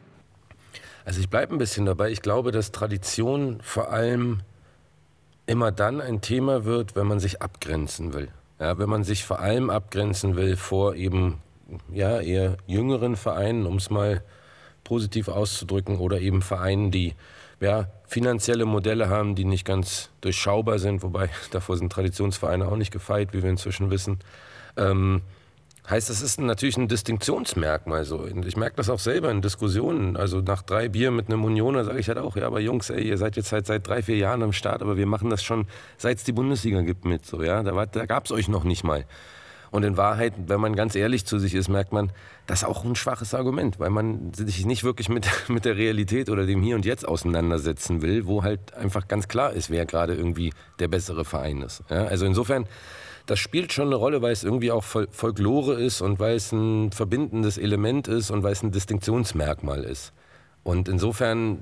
Also 1.05 1.21
ich 1.21 1.29
bleibe 1.29 1.55
ein 1.55 1.59
bisschen 1.59 1.87
dabei. 1.87 2.11
Ich 2.11 2.23
glaube, 2.23 2.53
dass 2.53 2.73
Tradition 2.73 3.61
vor 3.63 3.91
allem 3.91 4.41
immer 5.47 5.73
dann 5.73 6.01
ein 6.01 6.21
Thema 6.21 6.65
wird, 6.65 6.95
wenn 6.95 7.07
man 7.07 7.21
sich 7.21 7.43
abgrenzen 7.43 8.13
will. 8.13 8.29
Ja, 8.59 8.79
wenn 8.79 8.89
man 8.89 9.05
sich 9.05 9.25
vor 9.25 9.41
allem 9.41 9.71
abgrenzen 9.71 10.37
will 10.37 10.57
vor 10.57 10.95
eben 10.95 11.41
ja, 11.93 12.21
eher 12.21 12.57
jüngeren 12.67 13.17
Vereinen, 13.17 13.67
um 13.67 13.77
es 13.77 13.91
mal 13.91 14.23
positiv 14.85 15.29
auszudrücken, 15.29 15.99
oder 15.99 16.21
eben 16.21 16.43
Vereinen, 16.43 16.91
die 16.91 17.15
ja, 17.61 17.89
finanzielle 18.07 18.65
Modelle 18.65 19.09
haben, 19.09 19.35
die 19.35 19.45
nicht 19.45 19.65
ganz 19.65 20.11
durchschaubar 20.21 20.79
sind, 20.79 21.03
wobei 21.03 21.31
davor 21.51 21.77
sind 21.77 21.93
Traditionsvereine 21.93 22.67
auch 22.67 22.77
nicht 22.77 22.93
gefeit, 22.93 23.33
wie 23.33 23.43
wir 23.43 23.51
inzwischen 23.51 23.91
wissen. 23.91 24.19
Ähm, 24.77 25.23
Heißt, 25.91 26.09
das 26.09 26.23
ist 26.23 26.41
natürlich 26.41 26.77
ein 26.77 26.87
Distinktionsmerkmal 26.87 28.05
so. 28.05 28.25
Ich 28.47 28.57
merke 28.57 28.77
das 28.77 28.89
auch 28.89 29.01
selber 29.01 29.29
in 29.33 29.43
Diskussionen. 29.43 30.17
Also 30.17 30.41
nach 30.41 30.63
drei 30.63 30.89
Bier 30.89 31.11
mit 31.11 31.27
einem 31.27 31.45
Unioner 31.45 31.85
sage 31.85 31.99
ich 31.99 32.07
halt 32.07 32.19
auch, 32.19 32.37
ja, 32.37 32.47
aber 32.47 32.61
Jungs, 32.61 32.91
ey, 32.91 33.03
ihr 33.03 33.19
seid 33.19 33.35
jetzt 33.35 33.51
halt 33.51 33.67
seit 33.67 33.89
drei, 33.89 34.01
vier 34.01 34.17
Jahren 34.17 34.45
am 34.45 34.53
Start, 34.53 34.83
aber 34.83 34.97
wir 34.97 35.07
machen 35.07 35.31
das 35.31 35.43
schon, 35.43 35.67
seit 35.99 36.19
es 36.19 36.25
die 36.25 36.31
Bundesliga 36.31 36.83
gibt 36.83 37.05
mit. 37.05 37.27
So, 37.27 37.43
ja? 37.43 37.65
Da, 37.65 37.87
da 37.87 38.07
gab 38.07 38.27
es 38.27 38.31
euch 38.31 38.47
noch 38.47 38.63
nicht 38.63 38.85
mal. 38.85 39.05
Und 39.73 39.85
in 39.85 39.97
Wahrheit, 39.97 40.35
wenn 40.47 40.61
man 40.61 40.77
ganz 40.77 40.95
ehrlich 40.95 41.27
zu 41.27 41.41
sich 41.41 41.55
ist, 41.55 41.69
merkt 41.69 41.93
man, 41.93 42.13
das 42.47 42.63
ist 42.63 42.69
auch 42.69 42.85
ein 42.85 42.95
schwaches 42.97 43.35
Argument, 43.35 43.81
weil 43.81 43.91
man 43.91 44.33
sich 44.33 44.67
nicht 44.67 44.85
wirklich 44.85 45.09
mit, 45.09 45.27
mit 45.49 45.65
der 45.65 45.77
Realität 45.77 46.29
oder 46.31 46.47
dem 46.47 46.63
Hier 46.63 46.77
und 46.77 46.85
Jetzt 46.85 47.07
auseinandersetzen 47.07 48.01
will, 48.01 48.27
wo 48.27 48.45
halt 48.45 48.75
einfach 48.75 49.09
ganz 49.09 49.27
klar 49.27 49.53
ist, 49.53 49.71
wer 49.71 49.87
gerade 49.87 50.15
irgendwie 50.15 50.53
der 50.79 50.87
bessere 50.87 51.25
Verein 51.25 51.63
ist. 51.63 51.83
Ja? 51.91 52.05
Also 52.05 52.27
insofern 52.27 52.67
das 53.27 53.39
spielt 53.39 53.73
schon 53.73 53.87
eine 53.87 53.97
Rolle, 53.97 54.23
weil 54.23 54.33
es 54.33 54.45
irgendwie 54.45 54.71
auch 54.71 54.85
Fol 54.85 55.09
Folklore 55.11 55.75
ist 55.75 56.01
und 56.01 56.19
weil 56.19 56.37
es 56.37 56.53
ein 56.53 56.93
verbindendes 56.93 57.59
Element 57.59 58.09
ist 58.09 58.31
und 58.31 58.43
weil 58.43 58.53
es 58.53 58.63
ein 58.63 58.73
Distinktionsmerkmal 58.73 59.85
ist. 59.85 60.13
Und 60.63 60.89
insofern, 60.89 61.59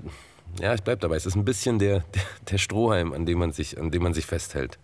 ja, 0.60 0.74
ich 0.74 0.82
bleibe 0.82 1.00
dabei, 1.00 1.16
es 1.16 1.26
ist 1.26 1.36
ein 1.36 1.44
bisschen 1.44 1.78
der, 1.78 2.00
der, 2.14 2.22
der 2.50 2.58
Strohhalm, 2.58 3.12
an 3.12 3.26
dem 3.26 3.38
man 3.38 3.52
sich, 3.52 3.78
an 3.78 3.90
dem 3.90 4.02
man 4.02 4.14
sich 4.14 4.26
festhält 4.26 4.78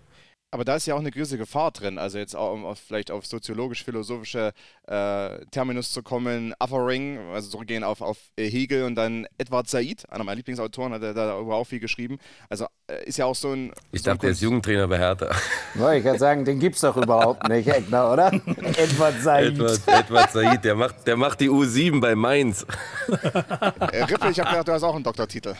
aber 0.54 0.64
da 0.64 0.76
ist 0.76 0.86
ja 0.86 0.94
auch 0.94 1.00
eine 1.00 1.10
gewisse 1.10 1.36
Gefahr 1.36 1.72
drin. 1.72 1.98
Also 1.98 2.16
jetzt 2.18 2.36
auch, 2.36 2.52
um 2.52 2.64
auf, 2.64 2.78
vielleicht 2.78 3.10
auf 3.10 3.26
soziologisch-philosophische 3.26 4.52
äh, 4.86 5.44
Terminus 5.50 5.90
zu 5.90 6.04
kommen, 6.04 6.54
Offering, 6.60 7.18
also 7.32 7.50
zurückgehen 7.50 7.82
auf, 7.82 8.00
auf 8.00 8.18
Hegel 8.38 8.84
und 8.84 8.94
dann 8.94 9.26
Edward 9.36 9.68
Said, 9.68 10.08
einer 10.12 10.22
meiner 10.22 10.36
Lieblingsautoren, 10.36 10.92
hat 10.92 11.02
er 11.02 11.12
darüber 11.12 11.56
auch 11.56 11.64
viel 11.64 11.80
geschrieben. 11.80 12.20
Also 12.48 12.66
äh, 12.86 13.04
ist 13.04 13.18
ja 13.18 13.24
auch 13.24 13.34
so 13.34 13.50
ein... 13.50 13.72
Ich 13.90 14.02
so 14.02 14.12
dachte, 14.12 14.20
der 14.20 14.30
ist 14.30 14.42
Jugendtrainer 14.42 14.86
bei 14.86 14.98
Hertha. 14.98 15.30
Ja, 15.74 15.92
ich 15.92 16.04
kann 16.04 16.18
sagen, 16.18 16.44
den 16.44 16.60
gibt 16.60 16.76
es 16.76 16.82
doch 16.82 16.96
überhaupt 16.96 17.48
nicht, 17.48 17.66
Eckner, 17.66 18.12
oder? 18.12 18.32
Edward 18.76 19.20
Said. 19.22 19.54
Edward, 19.54 19.80
Edward 19.88 20.30
Said, 20.30 20.64
der 20.64 20.76
macht, 20.76 21.04
der 21.04 21.16
macht 21.16 21.40
die 21.40 21.50
U7 21.50 22.00
bei 22.00 22.14
Mainz. 22.14 22.64
Äh, 23.08 24.04
Rippe, 24.04 24.30
ich 24.30 24.38
habe 24.38 24.50
gedacht, 24.50 24.68
du 24.68 24.72
hast 24.72 24.84
auch 24.84 24.94
einen 24.94 25.02
Doktortitel. 25.02 25.56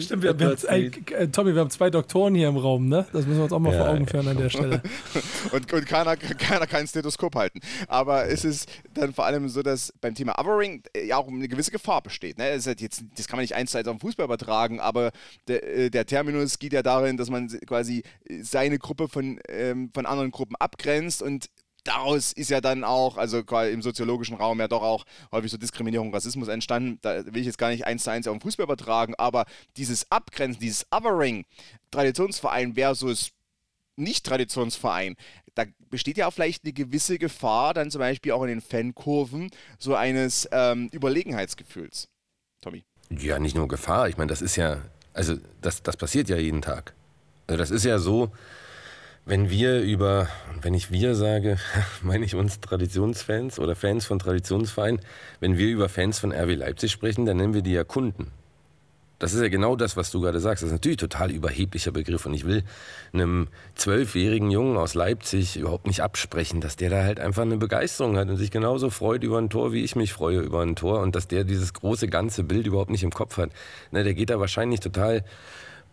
Stimmt, 0.00 0.22
wir, 0.22 0.38
wir, 0.38 0.56
ey, 0.68 0.90
äh, 1.12 1.28
Tommy, 1.28 1.54
wir 1.54 1.60
haben 1.60 1.70
zwei 1.70 1.90
Doktoren 1.90 2.34
hier 2.34 2.48
im 2.48 2.56
Raum, 2.56 2.88
ne? 2.88 3.06
Das 3.12 3.26
müssen 3.26 3.38
wir 3.38 3.44
uns 3.44 3.52
auch 3.52 3.58
mal 3.58 3.72
Ja, 3.72 3.84
vor 3.84 3.88
Augen 3.88 4.06
führen 4.06 4.28
an 4.28 4.36
der 4.36 4.50
Stelle. 4.50 4.82
und 5.52 5.72
und 5.72 5.86
keiner, 5.86 6.16
keiner 6.16 6.66
kann 6.66 6.80
ein 6.80 6.86
Stethoskop 6.86 7.34
halten. 7.34 7.60
Aber 7.88 8.26
es 8.26 8.44
ist 8.44 8.68
dann 8.94 9.12
vor 9.12 9.26
allem 9.26 9.48
so, 9.48 9.62
dass 9.62 9.92
beim 10.00 10.14
Thema 10.14 10.38
Othering 10.38 10.82
äh, 10.96 11.06
ja 11.06 11.16
auch 11.16 11.28
eine 11.28 11.48
gewisse 11.48 11.70
Gefahr 11.70 12.02
besteht. 12.02 12.38
Ne? 12.38 12.54
Das, 12.54 12.66
halt 12.66 12.80
jetzt, 12.80 13.04
das 13.16 13.26
kann 13.26 13.36
man 13.36 13.42
nicht 13.42 13.54
eins 13.54 13.72
zu 13.72 13.78
eins 13.78 13.88
auf 13.88 13.96
den 13.96 14.00
Fußball 14.00 14.24
übertragen, 14.24 14.80
aber 14.80 15.10
der, 15.48 15.62
äh, 15.76 15.90
der 15.90 16.06
Terminus 16.06 16.58
geht 16.58 16.72
ja 16.72 16.82
darin, 16.82 17.16
dass 17.16 17.30
man 17.30 17.48
quasi 17.66 18.02
seine 18.40 18.78
Gruppe 18.78 19.08
von, 19.08 19.40
ähm, 19.48 19.90
von 19.92 20.06
anderen 20.06 20.30
Gruppen 20.30 20.56
abgrenzt 20.56 21.22
und 21.22 21.48
daraus 21.84 22.32
ist 22.32 22.50
ja 22.50 22.60
dann 22.60 22.82
auch, 22.82 23.16
also 23.16 23.38
im 23.38 23.82
soziologischen 23.82 24.36
Raum 24.36 24.58
ja 24.58 24.68
doch 24.68 24.82
auch 24.82 25.04
häufig 25.30 25.50
so 25.50 25.58
Diskriminierung, 25.58 26.12
Rassismus 26.12 26.48
entstanden. 26.48 26.98
Da 27.02 27.24
will 27.26 27.40
ich 27.40 27.46
jetzt 27.46 27.58
gar 27.58 27.68
nicht 27.68 27.86
eins 27.86 28.04
zu 28.04 28.10
eins 28.10 28.26
auf 28.26 28.34
den 28.34 28.40
Fußball 28.40 28.64
übertragen, 28.64 29.14
aber 29.16 29.44
dieses 29.76 30.10
Abgrenzen, 30.10 30.60
dieses 30.60 30.86
Othering, 30.90 31.44
Traditionsverein 31.90 32.74
versus 32.74 33.30
nicht-Traditionsverein, 33.96 35.14
da 35.54 35.64
besteht 35.90 36.16
ja 36.16 36.26
auch 36.26 36.32
vielleicht 36.32 36.64
eine 36.64 36.72
gewisse 36.72 37.18
Gefahr, 37.18 37.74
dann 37.74 37.90
zum 37.90 38.00
Beispiel 38.00 38.32
auch 38.32 38.42
in 38.42 38.48
den 38.48 38.60
Fankurven, 38.60 39.50
so 39.78 39.94
eines 39.94 40.48
ähm, 40.50 40.90
Überlegenheitsgefühls. 40.92 42.08
Tommy. 42.60 42.84
Ja, 43.10 43.38
nicht 43.38 43.54
nur 43.54 43.68
Gefahr. 43.68 44.08
Ich 44.08 44.16
meine, 44.16 44.28
das 44.28 44.42
ist 44.42 44.56
ja, 44.56 44.82
also 45.12 45.36
das, 45.60 45.82
das 45.82 45.96
passiert 45.96 46.28
ja 46.28 46.36
jeden 46.36 46.62
Tag. 46.62 46.94
Also 47.46 47.58
das 47.58 47.70
ist 47.70 47.84
ja 47.84 47.98
so, 47.98 48.32
wenn 49.26 49.48
wir 49.48 49.80
über, 49.80 50.28
wenn 50.60 50.74
ich 50.74 50.90
wir 50.90 51.14
sage, 51.14 51.58
meine 52.02 52.24
ich 52.24 52.34
uns 52.34 52.60
Traditionsfans 52.60 53.58
oder 53.58 53.74
Fans 53.74 54.04
von 54.04 54.18
Traditionsvereinen, 54.18 55.00
wenn 55.40 55.56
wir 55.56 55.68
über 55.68 55.88
Fans 55.88 56.18
von 56.18 56.32
RW 56.32 56.54
Leipzig 56.54 56.92
sprechen, 56.92 57.26
dann 57.26 57.38
nennen 57.38 57.54
wir 57.54 57.62
die 57.62 57.72
ja 57.72 57.84
Kunden. 57.84 58.30
Das 59.20 59.32
ist 59.32 59.40
ja 59.40 59.48
genau 59.48 59.76
das, 59.76 59.96
was 59.96 60.10
du 60.10 60.20
gerade 60.20 60.40
sagst. 60.40 60.62
Das 60.62 60.68
ist 60.68 60.72
natürlich 60.72 60.98
ein 60.98 61.08
total 61.08 61.30
überheblicher 61.30 61.92
Begriff 61.92 62.26
und 62.26 62.34
ich 62.34 62.44
will 62.44 62.64
einem 63.12 63.48
zwölfjährigen 63.74 64.50
Jungen 64.50 64.76
aus 64.76 64.94
Leipzig 64.94 65.56
überhaupt 65.56 65.86
nicht 65.86 66.02
absprechen, 66.02 66.60
dass 66.60 66.76
der 66.76 66.90
da 66.90 67.04
halt 67.04 67.20
einfach 67.20 67.42
eine 67.42 67.56
Begeisterung 67.56 68.18
hat 68.18 68.28
und 68.28 68.36
sich 68.36 68.50
genauso 68.50 68.90
freut 68.90 69.22
über 69.22 69.38
ein 69.38 69.50
Tor, 69.50 69.72
wie 69.72 69.84
ich 69.84 69.96
mich 69.96 70.12
freue 70.12 70.40
über 70.40 70.60
ein 70.60 70.76
Tor 70.76 71.00
und 71.00 71.14
dass 71.14 71.28
der 71.28 71.44
dieses 71.44 71.72
große 71.72 72.08
ganze 72.08 72.42
Bild 72.42 72.66
überhaupt 72.66 72.90
nicht 72.90 73.04
im 73.04 73.12
Kopf 73.12 73.38
hat. 73.38 73.50
Ne, 73.92 74.02
der 74.02 74.14
geht 74.14 74.30
da 74.30 74.40
wahrscheinlich 74.40 74.80
total 74.80 75.24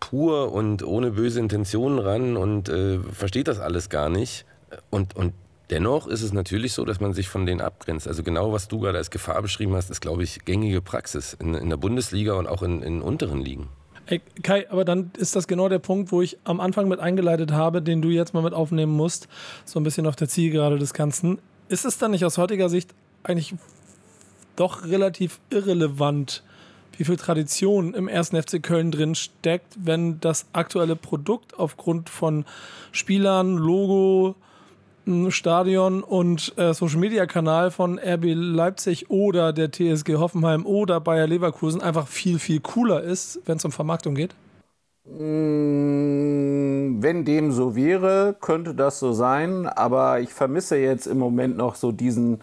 pur 0.02 0.52
und 0.52 0.82
ohne 0.82 1.12
böse 1.12 1.38
Intentionen 1.38 1.98
ran 1.98 2.36
und 2.36 2.68
äh, 2.68 2.98
versteht 2.98 3.48
das 3.48 3.60
alles 3.60 3.88
gar 3.88 4.08
nicht. 4.08 4.44
Und, 4.90 5.14
und 5.16 5.32
dennoch 5.70 6.08
ist 6.08 6.22
es 6.22 6.32
natürlich 6.32 6.72
so, 6.72 6.84
dass 6.84 7.00
man 7.00 7.12
sich 7.12 7.28
von 7.28 7.46
denen 7.46 7.60
abgrenzt. 7.60 8.08
Also 8.08 8.22
genau, 8.22 8.52
was 8.52 8.68
du 8.68 8.80
gerade 8.80 8.98
als 8.98 9.10
Gefahr 9.10 9.40
beschrieben 9.40 9.74
hast, 9.74 9.90
ist, 9.90 10.00
glaube 10.00 10.24
ich, 10.24 10.44
gängige 10.44 10.82
Praxis 10.82 11.34
in, 11.34 11.54
in 11.54 11.70
der 11.70 11.76
Bundesliga 11.76 12.34
und 12.34 12.46
auch 12.48 12.62
in, 12.62 12.82
in 12.82 13.00
unteren 13.00 13.40
Ligen. 13.40 13.68
Ey, 14.06 14.20
Kai, 14.42 14.68
aber 14.70 14.84
dann 14.84 15.12
ist 15.16 15.36
das 15.36 15.46
genau 15.46 15.68
der 15.68 15.78
Punkt, 15.78 16.10
wo 16.10 16.20
ich 16.20 16.36
am 16.42 16.60
Anfang 16.60 16.88
mit 16.88 16.98
eingeleitet 16.98 17.52
habe, 17.52 17.80
den 17.80 18.02
du 18.02 18.10
jetzt 18.10 18.34
mal 18.34 18.42
mit 18.42 18.52
aufnehmen 18.52 18.92
musst, 18.92 19.28
so 19.64 19.78
ein 19.78 19.84
bisschen 19.84 20.06
auf 20.06 20.16
der 20.16 20.28
Zielgerade 20.28 20.78
des 20.78 20.92
Ganzen. 20.92 21.38
Ist 21.68 21.84
es 21.84 21.98
dann 21.98 22.10
nicht 22.10 22.24
aus 22.24 22.36
heutiger 22.38 22.68
Sicht 22.68 22.90
eigentlich 23.22 23.54
doch 24.56 24.84
relativ 24.84 25.38
irrelevant, 25.50 26.42
wie 27.02 27.06
viel 27.06 27.16
Tradition 27.16 27.94
im 27.94 28.08
1. 28.08 28.28
FC 28.28 28.62
Köln 28.62 28.92
drin 28.92 29.16
steckt, 29.16 29.74
wenn 29.76 30.20
das 30.20 30.46
aktuelle 30.52 30.94
Produkt 30.94 31.58
aufgrund 31.58 32.08
von 32.08 32.44
Spielern, 32.92 33.56
Logo, 33.56 34.36
Stadion 35.30 36.04
und 36.04 36.56
äh, 36.56 36.72
Social 36.72 37.00
Media 37.00 37.26
Kanal 37.26 37.72
von 37.72 37.98
RB 37.98 38.34
Leipzig 38.36 39.10
oder 39.10 39.52
der 39.52 39.72
TSG 39.72 40.14
Hoffenheim 40.14 40.64
oder 40.64 41.00
Bayer 41.00 41.26
Leverkusen 41.26 41.80
einfach 41.80 42.06
viel, 42.06 42.38
viel 42.38 42.60
cooler 42.60 43.02
ist, 43.02 43.40
wenn 43.46 43.56
es 43.56 43.64
um 43.64 43.72
Vermarktung 43.72 44.14
geht? 44.14 44.36
Mm, 45.04 47.02
Wenn 47.02 47.24
dem 47.24 47.50
so 47.50 47.74
wäre, 47.74 48.36
könnte 48.40 48.76
das 48.76 49.00
so 49.00 49.12
sein, 49.12 49.66
aber 49.66 50.20
ich 50.20 50.32
vermisse 50.32 50.76
jetzt 50.76 51.08
im 51.08 51.18
Moment 51.18 51.56
noch 51.56 51.74
so 51.74 51.90
diesen, 51.90 52.38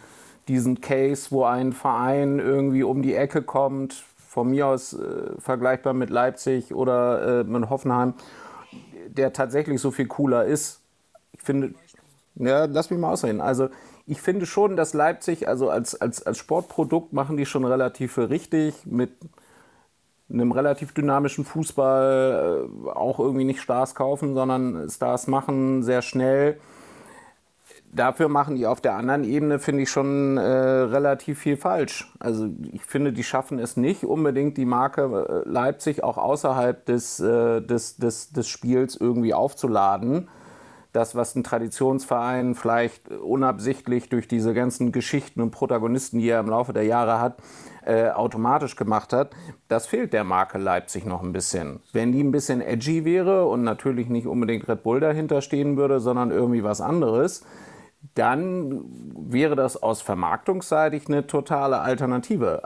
diesen 0.49 0.81
Case, 0.81 1.27
wo 1.29 1.45
ein 1.45 1.71
Verein 1.71 2.39
irgendwie 2.39 2.83
um 2.83 3.01
die 3.01 3.15
Ecke 3.15 3.41
kommt, 3.41 4.03
von 4.39 4.49
mir 4.49 4.67
aus 4.67 4.93
äh, 4.93 5.33
vergleichbar 5.37 5.93
mit 5.93 6.09
Leipzig 6.09 6.73
oder 6.73 7.41
äh, 7.41 7.43
mit 7.43 7.69
Hoffenheim, 7.69 8.13
der 9.09 9.33
tatsächlich 9.33 9.81
so 9.81 9.91
viel 9.91 10.07
cooler 10.07 10.45
ist. 10.45 10.79
Ich 11.33 11.41
finde, 11.41 11.73
ja, 12.35 12.63
lass 12.63 12.89
mich 12.89 12.97
mal 12.97 13.11
ausreden. 13.11 13.41
Also 13.41 13.67
ich 14.07 14.21
finde 14.21 14.45
schon, 14.45 14.77
dass 14.77 14.93
Leipzig, 14.93 15.49
also 15.49 15.69
als, 15.69 15.99
als, 15.99 16.25
als 16.25 16.37
Sportprodukt 16.37 17.11
machen 17.11 17.35
die 17.35 17.45
schon 17.45 17.65
relativ 17.65 18.17
richtig 18.17 18.85
mit 18.85 19.11
einem 20.31 20.53
relativ 20.53 20.93
dynamischen 20.93 21.43
Fußball 21.43 22.69
äh, 22.85 22.89
auch 22.91 23.19
irgendwie 23.19 23.43
nicht 23.43 23.59
Stars 23.59 23.93
kaufen, 23.93 24.35
sondern 24.35 24.89
Stars 24.89 25.27
machen 25.27 25.83
sehr 25.83 26.01
schnell. 26.01 26.61
Dafür 27.91 28.29
machen 28.29 28.55
die 28.55 28.67
auf 28.67 28.81
der 28.81 28.95
anderen 28.95 29.23
Ebene, 29.23 29.57
finde 29.57 29.83
ich, 29.83 29.89
schon 29.89 30.37
äh, 30.37 30.41
relativ 30.41 31.39
viel 31.39 31.57
falsch. 31.57 32.11
Also 32.19 32.47
ich 32.71 32.85
finde, 32.85 33.13
die 33.13 33.23
schaffen 33.23 33.57
es 33.57 33.77
nicht 33.77 34.03
unbedingt, 34.03 34.57
die 34.57 34.65
Marke 34.65 35.43
äh, 35.45 35.49
Leipzig 35.49 36.03
auch 36.03 36.17
außerhalb 36.17 36.85
des, 36.85 37.19
äh, 37.19 37.61
des, 37.61 37.97
des, 37.97 38.31
des 38.31 38.47
Spiels 38.47 38.95
irgendwie 38.95 39.33
aufzuladen. 39.33 40.29
Das, 40.91 41.15
was 41.15 41.35
ein 41.35 41.43
Traditionsverein 41.43 42.55
vielleicht 42.55 43.09
unabsichtlich 43.11 44.09
durch 44.09 44.27
diese 44.27 44.53
ganzen 44.53 44.91
Geschichten 44.91 45.41
und 45.41 45.51
Protagonisten, 45.51 46.19
die 46.19 46.29
er 46.29 46.39
im 46.39 46.49
Laufe 46.49 46.73
der 46.73 46.83
Jahre 46.83 47.19
hat, 47.19 47.37
äh, 47.85 48.09
automatisch 48.09 48.75
gemacht 48.75 49.13
hat, 49.13 49.31
das 49.67 49.87
fehlt 49.87 50.13
der 50.13 50.23
Marke 50.23 50.57
Leipzig 50.57 51.05
noch 51.05 51.23
ein 51.23 51.33
bisschen. 51.33 51.79
Wenn 51.93 52.11
die 52.11 52.23
ein 52.23 52.31
bisschen 52.31 52.61
edgy 52.61 53.05
wäre 53.05 53.45
und 53.45 53.63
natürlich 53.63 54.09
nicht 54.09 54.27
unbedingt 54.27 54.67
Red 54.67 54.83
Bull 54.83 54.99
dahinter 54.99 55.41
stehen 55.41 55.77
würde, 55.77 55.99
sondern 55.99 56.31
irgendwie 56.31 56.63
was 56.63 56.81
anderes, 56.81 57.43
dann 58.15 58.83
wäre 59.15 59.55
das 59.55 59.81
aus 59.81 60.01
vermarktungsseitig 60.01 61.07
eine 61.07 61.27
totale 61.27 61.79
Alternative. 61.79 62.63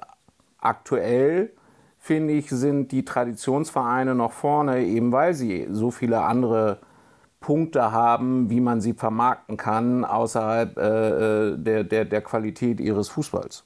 Aktuell 0.59 1.51
finde 1.97 2.33
ich, 2.33 2.49
sind 2.49 2.91
die 2.91 3.05
Traditionsvereine 3.05 4.13
noch 4.15 4.33
vorne, 4.33 4.83
eben 4.83 5.11
weil 5.11 5.33
sie 5.33 5.67
so 5.71 5.91
viele 5.91 6.21
andere 6.23 6.79
Punkte 7.39 7.91
haben, 7.91 8.49
wie 8.49 8.61
man 8.61 8.81
sie 8.81 8.93
vermarkten 8.93 9.57
kann, 9.57 10.05
außerhalb 10.05 10.77
äh, 10.77 11.57
der, 11.57 11.83
der, 11.83 12.05
der 12.05 12.21
Qualität 12.21 12.79
ihres 12.79 13.09
Fußballs. 13.09 13.65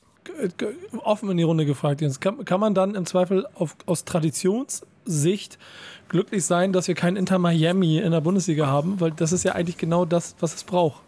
Offen 1.04 1.32
in 1.32 1.38
die 1.38 1.44
Runde 1.44 1.66
gefragt, 1.66 2.02
Jens. 2.02 2.20
Kann, 2.20 2.44
kann 2.44 2.60
man 2.60 2.74
dann 2.74 2.96
im 2.96 3.06
Zweifel 3.06 3.48
auf, 3.56 3.76
aus 3.86 4.04
Traditionssicht 4.04 5.58
glücklich 6.10 6.46
sein, 6.46 6.74
dass 6.74 6.88
wir 6.88 6.96
kein 6.96 7.16
Inter 7.16 7.40
Miami 7.40 7.98
in 8.00 8.12
der 8.12 8.22
Bundesliga 8.22 8.68
haben? 8.68 9.00
Weil 9.00 9.12
das 9.12 9.32
ist 9.32 9.44
ja 9.44 9.54
eigentlich 9.54 9.78
genau 9.78 10.06
das, 10.06 10.36
was 10.40 10.54
es 10.56 10.64
braucht. 10.64 11.02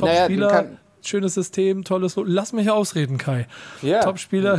Naja, 0.00 0.14
Top-Spieler, 0.22 0.48
kann- 0.48 0.78
schönes 1.02 1.34
System, 1.34 1.84
tolles. 1.84 2.16
Lo- 2.16 2.24
Lass 2.26 2.52
mich 2.52 2.70
ausreden, 2.70 3.18
Kai. 3.18 3.46
Ja. 3.82 4.00
Top-Spieler, 4.02 4.58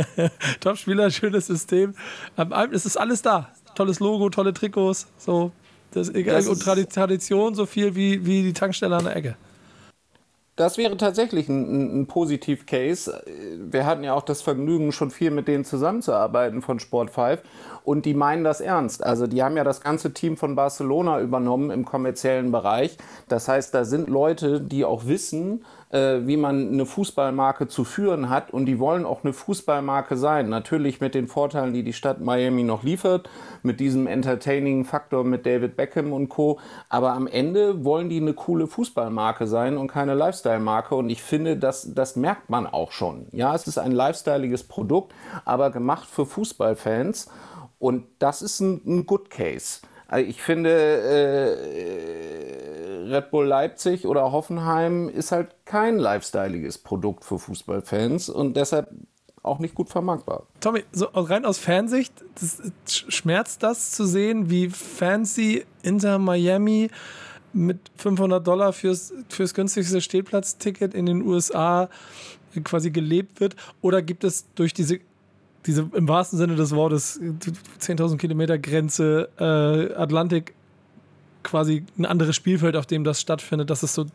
Top-Spieler, 0.60 1.10
schönes 1.10 1.46
System. 1.46 1.94
Ende- 2.36 2.74
Es 2.74 2.86
ist 2.86 2.96
alles 2.96 3.22
da. 3.22 3.50
Tolles 3.74 4.00
Logo, 4.00 4.28
tolle 4.30 4.52
Trikots. 4.52 5.06
So, 5.18 5.52
das 5.92 6.08
egal. 6.10 6.36
Das 6.36 6.46
Und 6.48 6.62
Tradition 6.62 7.54
so 7.54 7.66
viel 7.66 7.94
wie, 7.94 8.24
wie 8.26 8.42
die 8.42 8.52
Tankstelle 8.52 8.96
an 8.96 9.04
der 9.04 9.16
Ecke. 9.16 9.36
Das 10.60 10.76
wäre 10.76 10.98
tatsächlich 10.98 11.48
ein, 11.48 12.02
ein, 12.02 12.06
Positiv-Case. 12.06 13.24
Wir 13.70 13.86
hatten 13.86 14.04
ja 14.04 14.12
auch 14.12 14.20
das 14.20 14.42
Vergnügen, 14.42 14.92
schon 14.92 15.10
viel 15.10 15.30
mit 15.30 15.48
denen 15.48 15.64
zusammenzuarbeiten 15.64 16.60
von 16.60 16.78
Sport 16.80 17.12
5 17.12 17.40
und 17.82 18.04
die 18.04 18.12
meinen 18.12 18.44
das 18.44 18.60
ernst. 18.60 19.02
Also 19.02 19.26
die 19.26 19.42
haben 19.42 19.56
ja 19.56 19.64
das 19.64 19.80
ganze 19.80 20.12
Team 20.12 20.36
von 20.36 20.56
Barcelona 20.56 21.18
übernommen 21.22 21.70
im 21.70 21.86
kommerziellen 21.86 22.52
Bereich. 22.52 22.98
Das 23.26 23.48
heißt, 23.48 23.74
da 23.74 23.86
sind 23.86 24.10
Leute, 24.10 24.60
die 24.60 24.84
auch 24.84 25.06
wissen, 25.06 25.64
äh, 25.90 26.26
wie 26.26 26.36
man 26.36 26.72
eine 26.72 26.86
Fußballmarke 26.86 27.68
zu 27.68 27.84
führen 27.84 28.30
hat 28.30 28.52
und 28.52 28.66
die 28.66 28.78
wollen 28.78 29.04
auch 29.04 29.24
eine 29.24 29.32
Fußballmarke 29.32 30.16
sein. 30.16 30.48
Natürlich 30.48 31.00
mit 31.00 31.14
den 31.14 31.26
Vorteilen, 31.26 31.72
die 31.72 31.82
die 31.82 31.92
Stadt 31.92 32.20
Miami 32.20 32.62
noch 32.62 32.82
liefert, 32.82 33.28
mit 33.62 33.80
diesem 33.80 34.06
Entertaining-Faktor 34.06 35.24
mit 35.24 35.46
David 35.46 35.76
Beckham 35.76 36.12
und 36.12 36.28
Co. 36.28 36.58
Aber 36.88 37.12
am 37.12 37.26
Ende 37.26 37.84
wollen 37.84 38.08
die 38.08 38.20
eine 38.20 38.34
coole 38.34 38.66
Fußballmarke 38.66 39.46
sein 39.46 39.76
und 39.76 39.88
keine 39.88 40.14
Lifestyle-Marke. 40.14 40.94
Und 40.94 41.10
ich 41.10 41.22
finde, 41.22 41.56
das, 41.56 41.92
das 41.94 42.16
merkt 42.16 42.50
man 42.50 42.66
auch 42.66 42.92
schon. 42.92 43.26
Ja, 43.32 43.54
es 43.54 43.66
ist 43.66 43.78
ein 43.78 43.92
lifestyleiges 43.92 44.64
Produkt, 44.64 45.12
aber 45.44 45.70
gemacht 45.70 46.08
für 46.08 46.24
Fußballfans. 46.24 47.28
Und 47.80 48.04
das 48.18 48.42
ist 48.42 48.60
ein, 48.60 48.80
ein 48.86 49.06
Good 49.06 49.30
Case. 49.30 49.80
Also 50.10 50.28
ich 50.28 50.42
finde, 50.42 50.70
äh, 50.70 51.54
Red 53.14 53.30
Bull 53.30 53.46
Leipzig 53.46 54.06
oder 54.06 54.32
Hoffenheim 54.32 55.08
ist 55.08 55.30
halt 55.30 55.54
kein 55.64 55.98
lifestyleiges 55.98 56.78
Produkt 56.78 57.24
für 57.24 57.38
Fußballfans 57.38 58.28
und 58.28 58.56
deshalb 58.56 58.88
auch 59.42 59.60
nicht 59.60 59.76
gut 59.76 59.88
vermarktbar. 59.88 60.48
Tommy, 60.58 60.82
so 60.90 61.06
rein 61.14 61.44
aus 61.44 61.58
Fansicht, 61.58 62.12
das, 62.34 62.60
schmerzt 63.08 63.62
das 63.62 63.92
zu 63.92 64.04
sehen, 64.04 64.50
wie 64.50 64.68
fancy 64.68 65.64
Inter 65.82 66.18
Miami 66.18 66.90
mit 67.52 67.78
500 67.96 68.44
Dollar 68.44 68.72
fürs, 68.72 69.14
fürs 69.28 69.54
günstigste 69.54 70.00
Stehplatzticket 70.00 70.92
in 70.92 71.06
den 71.06 71.22
USA 71.22 71.88
quasi 72.64 72.90
gelebt 72.90 73.38
wird? 73.40 73.54
Oder 73.80 74.02
gibt 74.02 74.24
es 74.24 74.52
durch 74.54 74.74
diese 74.74 74.98
diese 75.66 75.88
im 75.94 76.08
wahrsten 76.08 76.38
Sinne 76.38 76.56
des 76.56 76.74
Wortes 76.74 77.20
10.000 77.20 78.16
Kilometer 78.16 78.58
Grenze 78.58 79.28
äh, 79.38 79.94
Atlantik 79.94 80.54
quasi 81.42 81.84
ein 81.98 82.04
anderes 82.04 82.36
Spielfeld, 82.36 82.76
auf 82.76 82.86
dem 82.86 83.04
das 83.04 83.20
stattfindet, 83.20 83.70
dass 83.70 83.82
es 83.82 83.94
so 83.94 84.06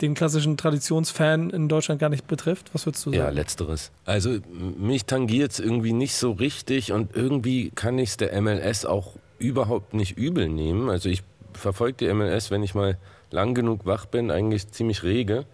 den 0.00 0.14
klassischen 0.14 0.56
Traditionsfan 0.56 1.50
in 1.50 1.68
Deutschland 1.68 2.00
gar 2.00 2.08
nicht 2.08 2.26
betrifft? 2.26 2.70
Was 2.72 2.86
würdest 2.86 3.06
du 3.06 3.10
sagen? 3.10 3.22
Ja, 3.22 3.30
letzteres. 3.30 3.90
Also 4.04 4.38
mich 4.78 5.04
tangiert 5.04 5.52
es 5.52 5.60
irgendwie 5.60 5.92
nicht 5.92 6.14
so 6.14 6.32
richtig 6.32 6.92
und 6.92 7.14
irgendwie 7.14 7.70
kann 7.74 7.98
ich 7.98 8.10
es 8.10 8.16
der 8.16 8.40
MLS 8.40 8.84
auch 8.84 9.14
überhaupt 9.38 9.94
nicht 9.94 10.16
übel 10.16 10.48
nehmen. 10.48 10.88
Also 10.88 11.08
ich 11.08 11.22
verfolge 11.52 12.06
die 12.06 12.12
MLS, 12.12 12.50
wenn 12.50 12.62
ich 12.62 12.74
mal 12.74 12.98
lang 13.30 13.54
genug 13.54 13.86
wach 13.86 14.06
bin, 14.06 14.30
eigentlich 14.30 14.68
ziemlich 14.68 15.02
rege. 15.02 15.46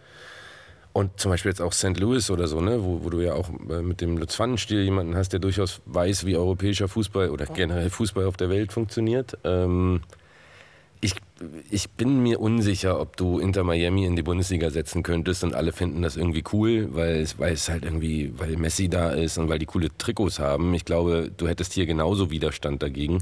Und 0.93 1.19
zum 1.19 1.31
Beispiel 1.31 1.51
jetzt 1.51 1.63
auch 1.63 1.73
St. 1.73 1.99
Louis 1.99 2.31
oder 2.31 2.47
so, 2.47 2.61
ne, 2.61 2.85
wo, 2.85 3.03
wo 3.03 3.09
du 3.09 3.21
ja 3.21 3.33
auch 3.35 3.49
äh, 3.71 3.81
mit 3.81 4.01
dem 4.03 4.19
Lutz 4.19 4.37
Pfannenstiel 4.37 4.83
jemanden 4.83 5.17
hast, 5.17 5.31
der 5.33 5.41
durchaus 5.41 5.81
weiß, 5.87 6.27
wie 6.27 6.37
europäischer 6.37 6.87
Fußball 6.87 7.31
oder 7.31 7.47
generell 7.47 7.89
Fußball 7.89 8.27
auf 8.27 8.37
der 8.37 8.51
Welt 8.51 8.73
funktioniert. 8.73 9.39
Ähm, 9.45 10.03
ich, 11.01 11.15
ich 11.71 11.91
bin 11.91 12.23
mir 12.23 12.41
unsicher, 12.41 13.01
ob 13.01 13.17
du 13.17 13.41
Inter 13.41 13.65
Miami 13.65 14.05
in 14.05 14.17
die 14.17 14.23
Bundesliga 14.23 14.71
setzen 14.71 15.03
könntest 15.03 15.43
und 15.43 15.55
alle 15.55 15.73
finden 15.73 16.03
das 16.03 16.17
irgendwie 16.17 16.45
cool, 16.53 16.95
weil 16.95 17.17
es, 17.17 17.39
weil 17.39 17.55
es 17.55 17.69
halt 17.69 17.85
irgendwie, 17.85 18.33
weil 18.39 18.57
Messi 18.57 18.89
da 18.89 19.11
ist 19.11 19.37
und 19.37 19.49
weil 19.49 19.59
die 19.59 19.67
coole 19.67 19.89
Trikots 19.99 20.39
haben. 20.39 20.73
Ich 20.75 20.85
glaube, 20.85 21.31
du 21.37 21.49
hättest 21.49 21.73
hier 21.73 21.87
genauso 21.87 22.31
Widerstand 22.31 22.83
dagegen, 22.83 23.19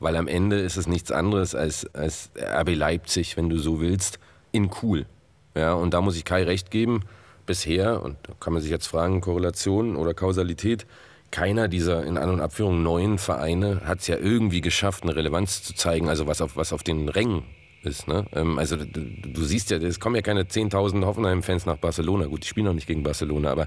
weil 0.00 0.16
am 0.16 0.26
Ende 0.26 0.58
ist 0.58 0.76
es 0.76 0.88
nichts 0.88 1.12
anderes 1.12 1.54
als, 1.54 1.86
als 1.94 2.30
RB 2.36 2.74
Leipzig, 2.74 3.36
wenn 3.36 3.48
du 3.48 3.58
so 3.58 3.80
willst, 3.80 4.18
in 4.50 4.70
cool. 4.82 5.06
Ja, 5.54 5.74
und 5.74 5.94
da 5.94 6.00
muss 6.00 6.16
ich 6.16 6.24
Kai 6.24 6.44
recht 6.44 6.70
geben. 6.70 7.02
Bisher, 7.46 8.02
und 8.02 8.16
da 8.22 8.32
kann 8.40 8.54
man 8.54 8.62
sich 8.62 8.70
jetzt 8.70 8.86
fragen, 8.86 9.20
Korrelation 9.20 9.96
oder 9.96 10.14
Kausalität, 10.14 10.86
keiner 11.30 11.68
dieser 11.68 12.04
in 12.04 12.16
An- 12.16 12.30
und 12.30 12.40
Abführung 12.40 12.82
neuen 12.82 13.18
Vereine 13.18 13.82
hat 13.84 14.00
es 14.00 14.06
ja 14.06 14.16
irgendwie 14.16 14.60
geschafft, 14.60 15.02
eine 15.02 15.16
Relevanz 15.16 15.62
zu 15.62 15.74
zeigen, 15.74 16.08
also 16.08 16.26
was 16.26 16.40
auf, 16.40 16.56
was 16.56 16.72
auf 16.72 16.82
den 16.82 17.08
Rängen 17.08 17.42
ist. 17.82 18.08
Ne? 18.08 18.24
Ähm, 18.32 18.58
also 18.58 18.76
du, 18.76 19.42
siehst 19.42 19.70
ja, 19.70 19.78
es 19.78 20.00
kommen 20.00 20.16
ja 20.16 20.22
keine 20.22 20.44
10.000 20.44 21.04
Hoffenheim-Fans 21.04 21.66
nach 21.66 21.76
Barcelona. 21.76 22.26
Gut, 22.26 22.44
die 22.44 22.48
spielen 22.48 22.66
noch 22.66 22.72
nicht 22.72 22.86
gegen 22.86 23.02
Barcelona, 23.02 23.50
aber 23.50 23.66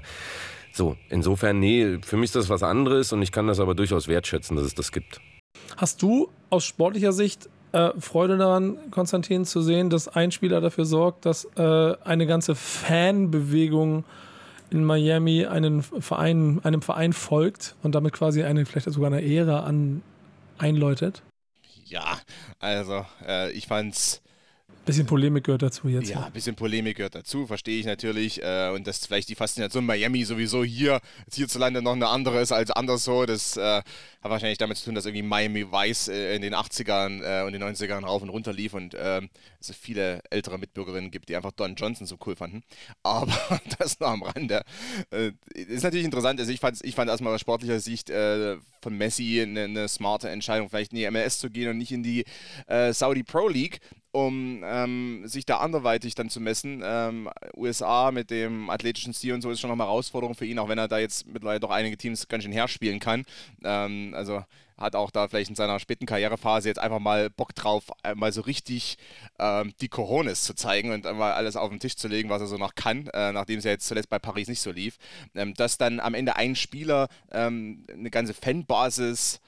so, 0.72 0.96
insofern, 1.08 1.58
nee, 1.58 1.98
für 2.02 2.16
mich 2.16 2.28
ist 2.28 2.36
das 2.36 2.48
was 2.48 2.62
anderes 2.62 3.12
und 3.12 3.22
ich 3.22 3.32
kann 3.32 3.46
das 3.46 3.60
aber 3.60 3.74
durchaus 3.74 4.08
wertschätzen, 4.08 4.56
dass 4.56 4.66
es 4.66 4.74
das 4.74 4.90
gibt. 4.90 5.20
Hast 5.76 6.02
du 6.02 6.30
aus 6.50 6.64
sportlicher 6.64 7.12
Sicht 7.12 7.48
äh, 7.72 7.90
Freude 7.98 8.38
daran, 8.38 8.78
Konstantin, 8.90 9.44
zu 9.44 9.62
sehen, 9.62 9.90
dass 9.90 10.08
ein 10.08 10.32
Spieler 10.32 10.60
dafür 10.60 10.84
sorgt, 10.84 11.26
dass 11.26 11.44
äh, 11.56 11.94
eine 12.04 12.26
ganze 12.26 12.54
Fanbewegung 12.54 14.04
in 14.70 14.84
Miami 14.84 15.46
einen 15.46 15.82
Verein, 15.82 16.60
einem 16.62 16.82
Verein 16.82 17.12
folgt 17.12 17.74
und 17.82 17.94
damit 17.94 18.12
quasi 18.12 18.42
eine, 18.42 18.66
vielleicht 18.66 18.90
sogar 18.90 19.12
eine 19.12 19.24
Ära 19.24 19.60
an, 19.60 20.02
einläutet? 20.58 21.22
Ja, 21.84 22.18
also 22.58 23.06
äh, 23.26 23.50
ich 23.52 23.66
fand's. 23.66 24.22
Bisschen 24.88 25.04
Polemik 25.04 25.44
gehört 25.44 25.60
dazu 25.60 25.86
jetzt. 25.86 26.08
Ja, 26.08 26.24
ein 26.24 26.32
bisschen 26.32 26.56
Polemik 26.56 26.96
gehört 26.96 27.14
dazu, 27.14 27.46
verstehe 27.46 27.78
ich 27.78 27.84
natürlich. 27.84 28.42
Äh, 28.42 28.70
und 28.74 28.86
dass 28.86 29.04
vielleicht 29.04 29.28
die 29.28 29.34
Faszination 29.34 29.84
Miami 29.84 30.24
sowieso 30.24 30.64
hier 30.64 31.02
hierzulande 31.30 31.82
noch 31.82 31.92
eine 31.92 32.08
andere 32.08 32.40
ist 32.40 32.52
als 32.52 32.70
anderswo. 32.70 33.26
Das 33.26 33.58
äh, 33.58 33.60
hat 33.60 33.84
wahrscheinlich 34.22 34.56
damit 34.56 34.78
zu 34.78 34.86
tun, 34.86 34.94
dass 34.94 35.04
irgendwie 35.04 35.24
Miami 35.24 35.70
Vice 35.70 36.08
äh, 36.08 36.34
in 36.34 36.40
den 36.40 36.54
80ern 36.54 37.20
äh, 37.22 37.44
und 37.44 37.52
den 37.52 37.62
90ern 37.62 38.02
rauf 38.02 38.22
und 38.22 38.30
runter 38.30 38.54
lief 38.54 38.72
und 38.72 38.96
ähm, 38.98 39.28
es 39.60 39.70
viele 39.76 40.22
ältere 40.30 40.58
Mitbürgerinnen 40.58 41.10
gibt, 41.10 41.28
die 41.28 41.36
einfach 41.36 41.52
Don 41.52 41.74
Johnson 41.74 42.06
so 42.06 42.16
cool 42.24 42.34
fanden. 42.34 42.62
Aber 43.02 43.60
das 43.78 44.00
nur 44.00 44.08
am 44.08 44.22
Rande. 44.22 44.62
Äh, 45.10 45.32
ist 45.52 45.82
natürlich 45.82 46.06
interessant. 46.06 46.40
Also 46.40 46.50
ich 46.50 46.60
fand, 46.60 46.78
ich 46.82 46.94
fand 46.94 47.10
erstmal 47.10 47.34
aus 47.34 47.42
sportlicher 47.42 47.80
Sicht 47.80 48.08
äh, 48.08 48.56
von 48.80 48.96
Messi 48.96 49.42
eine, 49.42 49.64
eine 49.64 49.86
smarte 49.86 50.30
Entscheidung, 50.30 50.70
vielleicht 50.70 50.94
in 50.94 50.98
die 50.98 51.10
MLS 51.10 51.40
zu 51.40 51.50
gehen 51.50 51.68
und 51.68 51.76
nicht 51.76 51.92
in 51.92 52.02
die 52.02 52.24
Saudi 52.92 53.22
Pro 53.22 53.48
League 53.48 53.80
um 54.12 54.62
ähm, 54.64 55.22
sich 55.26 55.44
da 55.44 55.58
anderweitig 55.58 56.14
dann 56.14 56.30
zu 56.30 56.40
messen. 56.40 56.82
Ähm, 56.84 57.28
USA 57.56 58.10
mit 58.10 58.30
dem 58.30 58.70
athletischen 58.70 59.14
Stil 59.14 59.34
und 59.34 59.42
so 59.42 59.50
ist 59.50 59.60
schon 59.60 59.68
noch 59.68 59.76
eine 59.76 59.84
Herausforderung 59.84 60.34
für 60.34 60.46
ihn, 60.46 60.58
auch 60.58 60.68
wenn 60.68 60.78
er 60.78 60.88
da 60.88 60.98
jetzt 60.98 61.26
mittlerweile 61.26 61.60
doch 61.60 61.70
einige 61.70 61.96
Teams 61.96 62.28
ganz 62.28 62.44
schön 62.44 62.52
herspielen 62.52 63.00
kann. 63.00 63.24
Ähm, 63.62 64.12
also 64.14 64.42
hat 64.78 64.94
auch 64.94 65.10
da 65.10 65.28
vielleicht 65.28 65.50
in 65.50 65.56
seiner 65.56 65.80
späten 65.80 66.06
Karrierephase 66.06 66.68
jetzt 66.68 66.78
einfach 66.78 67.00
mal 67.00 67.30
Bock 67.30 67.54
drauf, 67.54 67.90
mal 68.14 68.32
so 68.32 68.42
richtig 68.42 68.96
ähm, 69.38 69.74
die 69.80 69.88
Coronis 69.88 70.44
zu 70.44 70.54
zeigen 70.54 70.92
und 70.92 71.06
einmal 71.06 71.32
alles 71.32 71.56
auf 71.56 71.70
den 71.70 71.80
Tisch 71.80 71.96
zu 71.96 72.06
legen, 72.08 72.30
was 72.30 72.40
er 72.40 72.46
so 72.46 72.56
noch 72.56 72.76
kann, 72.76 73.08
äh, 73.08 73.32
nachdem 73.32 73.58
es 73.58 73.64
ja 73.64 73.72
jetzt 73.72 73.88
zuletzt 73.88 74.08
bei 74.08 74.20
Paris 74.20 74.48
nicht 74.48 74.60
so 74.60 74.70
lief. 74.70 74.98
Ähm, 75.34 75.54
dass 75.54 75.78
dann 75.78 76.00
am 76.00 76.14
Ende 76.14 76.36
ein 76.36 76.54
Spieler 76.54 77.08
ähm, 77.32 77.84
eine 77.92 78.10
ganze 78.10 78.34
Fanbasis 78.34 79.40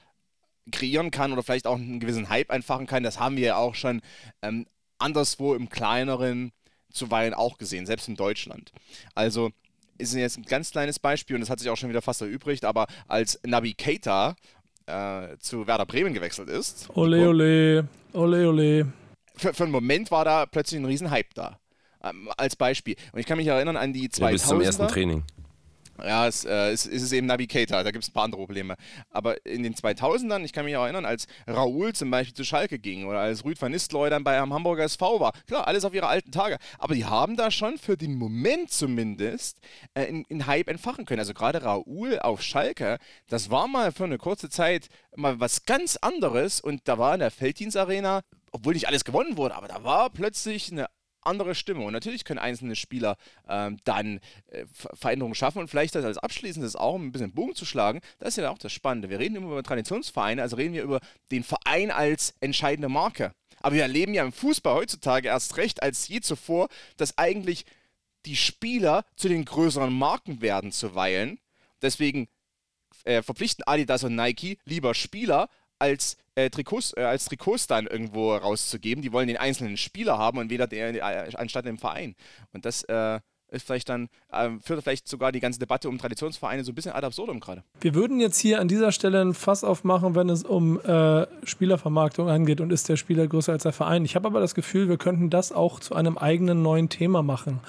kreieren 0.71 1.11
kann 1.11 1.33
oder 1.33 1.43
vielleicht 1.43 1.67
auch 1.67 1.77
einen 1.77 1.99
gewissen 1.99 2.29
Hype 2.29 2.51
einfachen 2.51 2.87
kann, 2.87 3.03
das 3.03 3.19
haben 3.19 3.37
wir 3.37 3.47
ja 3.47 3.55
auch 3.57 3.75
schon 3.75 4.01
ähm, 4.41 4.65
anderswo 4.99 5.55
im 5.55 5.69
kleineren 5.69 6.51
zuweilen 6.91 7.33
auch 7.33 7.57
gesehen, 7.57 7.85
selbst 7.85 8.07
in 8.07 8.15
Deutschland. 8.15 8.71
Also 9.15 9.51
ist 9.97 10.13
jetzt 10.13 10.37
ein 10.37 10.43
ganz 10.43 10.71
kleines 10.71 10.99
Beispiel 10.99 11.35
und 11.35 11.41
das 11.41 11.49
hat 11.49 11.59
sich 11.59 11.69
auch 11.69 11.77
schon 11.77 11.89
wieder 11.89 12.01
fast 12.01 12.21
erübrigt, 12.21 12.65
aber 12.65 12.87
als 13.07 13.39
Nabi 13.45 13.73
Keita 13.73 14.35
äh, 14.87 15.37
zu 15.39 15.67
Werder 15.67 15.85
Bremen 15.85 16.13
gewechselt 16.13 16.49
ist. 16.49 16.89
Ole, 16.95 17.29
ole, 17.29 17.87
ole, 18.13 18.49
ole. 18.49 18.93
Für, 19.35 19.53
für 19.53 19.63
einen 19.63 19.71
Moment 19.71 20.11
war 20.11 20.25
da 20.25 20.45
plötzlich 20.45 20.79
ein 20.79 20.85
riesen 20.85 21.11
Hype 21.11 21.33
da. 21.33 21.59
Ähm, 22.03 22.29
als 22.35 22.55
Beispiel. 22.55 22.95
Und 23.11 23.19
ich 23.19 23.27
kann 23.27 23.37
mich 23.37 23.47
erinnern 23.47 23.77
an 23.77 23.93
die 23.93 24.09
2000er. 24.09 24.21
Ja, 24.21 24.31
bis 24.31 24.45
zum 24.47 24.61
ersten 24.61 24.87
Training. 24.87 25.23
Ja, 26.03 26.27
es, 26.27 26.45
äh, 26.45 26.71
es, 26.71 26.85
es 26.85 27.03
ist 27.03 27.11
eben 27.11 27.27
Navigator, 27.27 27.83
da 27.83 27.91
gibt 27.91 28.03
es 28.03 28.09
ein 28.09 28.13
paar 28.13 28.23
andere 28.23 28.41
Probleme. 28.41 28.75
Aber 29.09 29.45
in 29.45 29.63
den 29.63 29.75
2000ern, 29.75 30.43
ich 30.43 30.53
kann 30.53 30.65
mich 30.65 30.75
auch 30.75 30.83
erinnern, 30.83 31.05
als 31.05 31.27
Raoul 31.47 31.93
zum 31.93 32.09
Beispiel 32.09 32.33
zu 32.33 32.43
Schalke 32.43 32.79
ging 32.79 33.05
oder 33.05 33.19
als 33.19 33.45
Rüd 33.45 33.61
van 33.61 33.71
Nistelrooy 33.71 34.09
dann 34.09 34.23
bei 34.23 34.39
einem 34.41 34.53
Hamburger 34.53 34.83
SV 34.83 35.19
war. 35.19 35.33
Klar, 35.47 35.67
alles 35.67 35.85
auf 35.85 35.93
ihre 35.93 36.07
alten 36.07 36.31
Tage. 36.31 36.57
Aber 36.79 36.95
die 36.95 37.05
haben 37.05 37.35
da 37.37 37.51
schon 37.51 37.77
für 37.77 37.97
den 37.97 38.15
Moment 38.15 38.71
zumindest 38.71 39.59
äh, 39.93 40.05
in, 40.05 40.23
in 40.25 40.47
Hype 40.47 40.69
entfachen 40.69 41.05
können. 41.05 41.19
Also 41.19 41.33
gerade 41.33 41.63
Raoul 41.63 42.19
auf 42.19 42.41
Schalke, 42.41 42.97
das 43.27 43.49
war 43.49 43.67
mal 43.67 43.91
für 43.91 44.05
eine 44.05 44.17
kurze 44.17 44.49
Zeit 44.49 44.87
mal 45.15 45.39
was 45.39 45.65
ganz 45.65 45.97
anderes 45.97 46.61
und 46.61 46.81
da 46.85 46.97
war 46.97 47.13
in 47.13 47.19
der 47.19 47.31
Felddienstarena, 47.31 48.21
obwohl 48.51 48.73
nicht 48.73 48.87
alles 48.87 49.03
gewonnen 49.03 49.37
wurde, 49.37 49.55
aber 49.55 49.67
da 49.67 49.83
war 49.83 50.09
plötzlich 50.09 50.71
eine 50.71 50.87
andere 51.23 51.55
Stimme. 51.55 51.83
Und 51.83 51.93
natürlich 51.93 52.25
können 52.25 52.39
einzelne 52.39 52.75
Spieler 52.75 53.17
ähm, 53.47 53.77
dann 53.83 54.19
äh, 54.47 54.65
Veränderungen 54.71 55.35
schaffen 55.35 55.59
und 55.59 55.67
vielleicht 55.67 55.95
das 55.95 56.05
als 56.05 56.17
abschließendes 56.17 56.75
auch, 56.75 56.95
um 56.95 57.07
ein 57.07 57.11
bisschen 57.11 57.33
Bogen 57.33 57.55
zu 57.55 57.65
schlagen. 57.65 58.01
Das 58.19 58.29
ist 58.29 58.37
ja 58.37 58.49
auch 58.49 58.57
das 58.57 58.71
Spannende. 58.71 59.09
Wir 59.09 59.19
reden 59.19 59.35
immer 59.35 59.47
über 59.47 59.63
Traditionsvereine, 59.63 60.41
also 60.41 60.55
reden 60.55 60.73
wir 60.73 60.83
über 60.83 60.99
den 61.31 61.43
Verein 61.43 61.91
als 61.91 62.33
entscheidende 62.39 62.89
Marke. 62.89 63.33
Aber 63.59 63.75
wir 63.75 63.83
erleben 63.83 64.13
ja 64.13 64.23
im 64.23 64.31
Fußball 64.31 64.73
heutzutage 64.73 65.27
erst 65.27 65.57
recht 65.57 65.83
als 65.83 66.07
je 66.07 66.21
zuvor, 66.21 66.67
dass 66.97 67.17
eigentlich 67.17 67.65
die 68.25 68.35
Spieler 68.35 69.05
zu 69.15 69.29
den 69.29 69.45
größeren 69.45 69.93
Marken 69.93 70.41
werden 70.41 70.71
zuweilen. 70.71 71.39
Deswegen 71.81 72.27
äh, 73.03 73.21
verpflichten 73.21 73.63
Adidas 73.65 74.03
und 74.03 74.15
Nike 74.15 74.57
lieber 74.65 74.93
Spieler 74.93 75.49
als 75.79 76.17
äh, 76.35 76.49
Trikots, 76.49 76.93
äh, 76.95 77.03
als 77.03 77.25
Trikots 77.25 77.67
dann 77.67 77.87
irgendwo 77.87 78.35
rauszugeben. 78.35 79.01
Die 79.01 79.11
wollen 79.11 79.27
den 79.27 79.37
einzelnen 79.37 79.77
Spieler 79.77 80.17
haben 80.17 80.37
und 80.37 80.49
weder 80.49 80.67
der, 80.67 80.95
äh, 80.95 81.35
anstatt 81.35 81.65
den 81.65 81.77
Verein. 81.77 82.15
Und 82.53 82.65
das 82.65 82.83
äh, 82.83 83.19
ist 83.51 83.65
vielleicht 83.65 83.89
dann, 83.89 84.07
ähm, 84.31 84.61
führt 84.61 84.81
vielleicht 84.81 85.07
sogar 85.07 85.31
die 85.31 85.41
ganze 85.41 85.59
Debatte 85.59 85.89
um 85.89 85.97
Traditionsvereine 85.97 86.63
so 86.63 86.71
ein 86.71 86.75
bisschen 86.75 86.93
ad 86.93 87.05
absurdum 87.05 87.39
gerade. 87.39 87.63
Wir 87.81 87.93
würden 87.93 88.19
jetzt 88.19 88.39
hier 88.39 88.61
an 88.61 88.67
dieser 88.67 88.91
Stelle 88.91 89.21
ein 89.21 89.33
Fass 89.33 89.63
aufmachen, 89.63 90.15
wenn 90.15 90.29
es 90.29 90.43
um 90.43 90.79
äh, 90.81 91.27
Spielervermarktung 91.45 92.29
angeht 92.29 92.61
und 92.61 92.71
ist 92.71 92.87
der 92.87 92.95
Spieler 92.95 93.27
größer 93.27 93.51
als 93.51 93.63
der 93.63 93.73
Verein. 93.73 94.05
Ich 94.05 94.15
habe 94.15 94.27
aber 94.27 94.39
das 94.39 94.55
Gefühl, 94.55 94.87
wir 94.87 94.97
könnten 94.97 95.29
das 95.29 95.51
auch 95.51 95.79
zu 95.81 95.95
einem 95.95 96.17
eigenen 96.17 96.61
neuen 96.61 96.87
Thema 96.87 97.21
machen, 97.23 97.59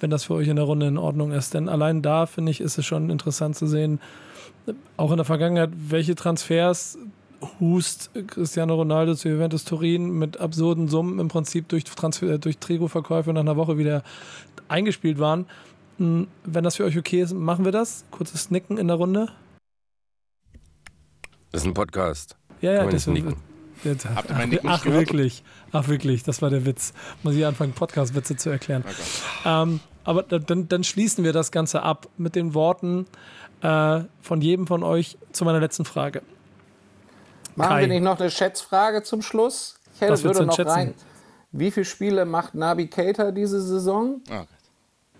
wenn 0.00 0.10
das 0.10 0.24
für 0.24 0.34
euch 0.34 0.48
in 0.48 0.56
der 0.56 0.64
Runde 0.64 0.86
in 0.86 0.98
Ordnung 0.98 1.32
ist. 1.32 1.52
Denn 1.52 1.68
allein 1.68 2.00
da, 2.00 2.26
finde 2.26 2.50
ich, 2.50 2.60
ist 2.60 2.78
es 2.78 2.86
schon 2.86 3.10
interessant 3.10 3.56
zu 3.56 3.66
sehen, 3.66 4.00
auch 4.96 5.10
in 5.10 5.16
der 5.18 5.26
Vergangenheit, 5.26 5.70
welche 5.74 6.14
Transfers 6.14 6.98
hust 7.60 8.10
Cristiano 8.26 8.74
Ronaldo 8.74 9.14
zu 9.14 9.28
Juventus 9.28 9.64
Turin 9.64 10.10
mit 10.18 10.38
absurden 10.40 10.88
Summen 10.88 11.18
im 11.18 11.28
Prinzip 11.28 11.68
durch, 11.68 11.84
Transfer, 11.84 12.38
durch 12.38 12.58
Trigo-Verkäufe 12.58 13.32
nach 13.32 13.40
einer 13.40 13.56
Woche 13.56 13.78
wieder 13.78 14.02
eingespielt 14.68 15.18
waren. 15.18 15.46
Wenn 15.98 16.26
das 16.44 16.76
für 16.76 16.84
euch 16.84 16.98
okay 16.98 17.20
ist, 17.22 17.32
machen 17.34 17.64
wir 17.64 17.72
das. 17.72 18.04
Kurzes 18.10 18.50
Nicken 18.50 18.76
in 18.78 18.88
der 18.88 18.96
Runde. 18.96 19.28
Das 21.52 21.62
ist 21.62 21.66
ein 21.66 21.74
Podcast. 21.74 22.36
Ja, 22.60 22.72
ja, 22.72 22.86
das 22.86 23.06
nicken. 23.06 23.36
Jetzt, 23.84 24.06
Habt 24.06 24.28
ihr 24.30 24.34
ach, 24.34 24.38
meinen 24.38 24.50
Nick 24.50 24.64
nicht 24.64 24.72
ach 24.72 24.82
gehört? 24.82 25.00
wirklich, 25.08 25.42
ach 25.72 25.88
wirklich, 25.88 26.22
das 26.22 26.40
war 26.42 26.50
der 26.50 26.64
Witz. 26.64 26.92
Muss 27.22 27.34
ich 27.34 27.44
anfangen, 27.46 27.72
Podcast-Witze 27.72 28.36
zu 28.36 28.50
erklären. 28.50 28.84
Ähm, 29.44 29.80
aber 30.04 30.22
da- 30.22 30.38
dann, 30.38 30.68
dann 30.68 30.82
schließen 30.82 31.24
wir 31.24 31.32
das 31.32 31.50
Ganze 31.52 31.82
ab 31.82 32.08
mit 32.16 32.34
den 32.34 32.54
Worten 32.54 33.06
äh, 33.60 34.00
von 34.22 34.40
jedem 34.40 34.66
von 34.66 34.82
euch 34.82 35.18
zu 35.32 35.44
meiner 35.44 35.60
letzten 35.60 35.84
Frage. 35.84 36.22
Machen 37.56 37.70
Kai. 37.70 37.80
wir 37.82 37.88
nicht 37.88 38.02
noch 38.02 38.20
eine 38.20 38.30
Schätzfrage 38.30 39.02
zum 39.02 39.22
Schluss? 39.22 39.78
Ich 39.94 40.00
hätte, 40.00 40.22
würde 40.22 40.44
noch 40.44 40.54
schätzen? 40.54 40.70
rein. 40.70 40.94
Wie 41.52 41.70
viele 41.70 41.86
Spiele 41.86 42.24
macht 42.26 42.54
Nabi 42.54 42.86
Keita 42.86 43.30
diese 43.30 43.60
Saison? 43.62 44.20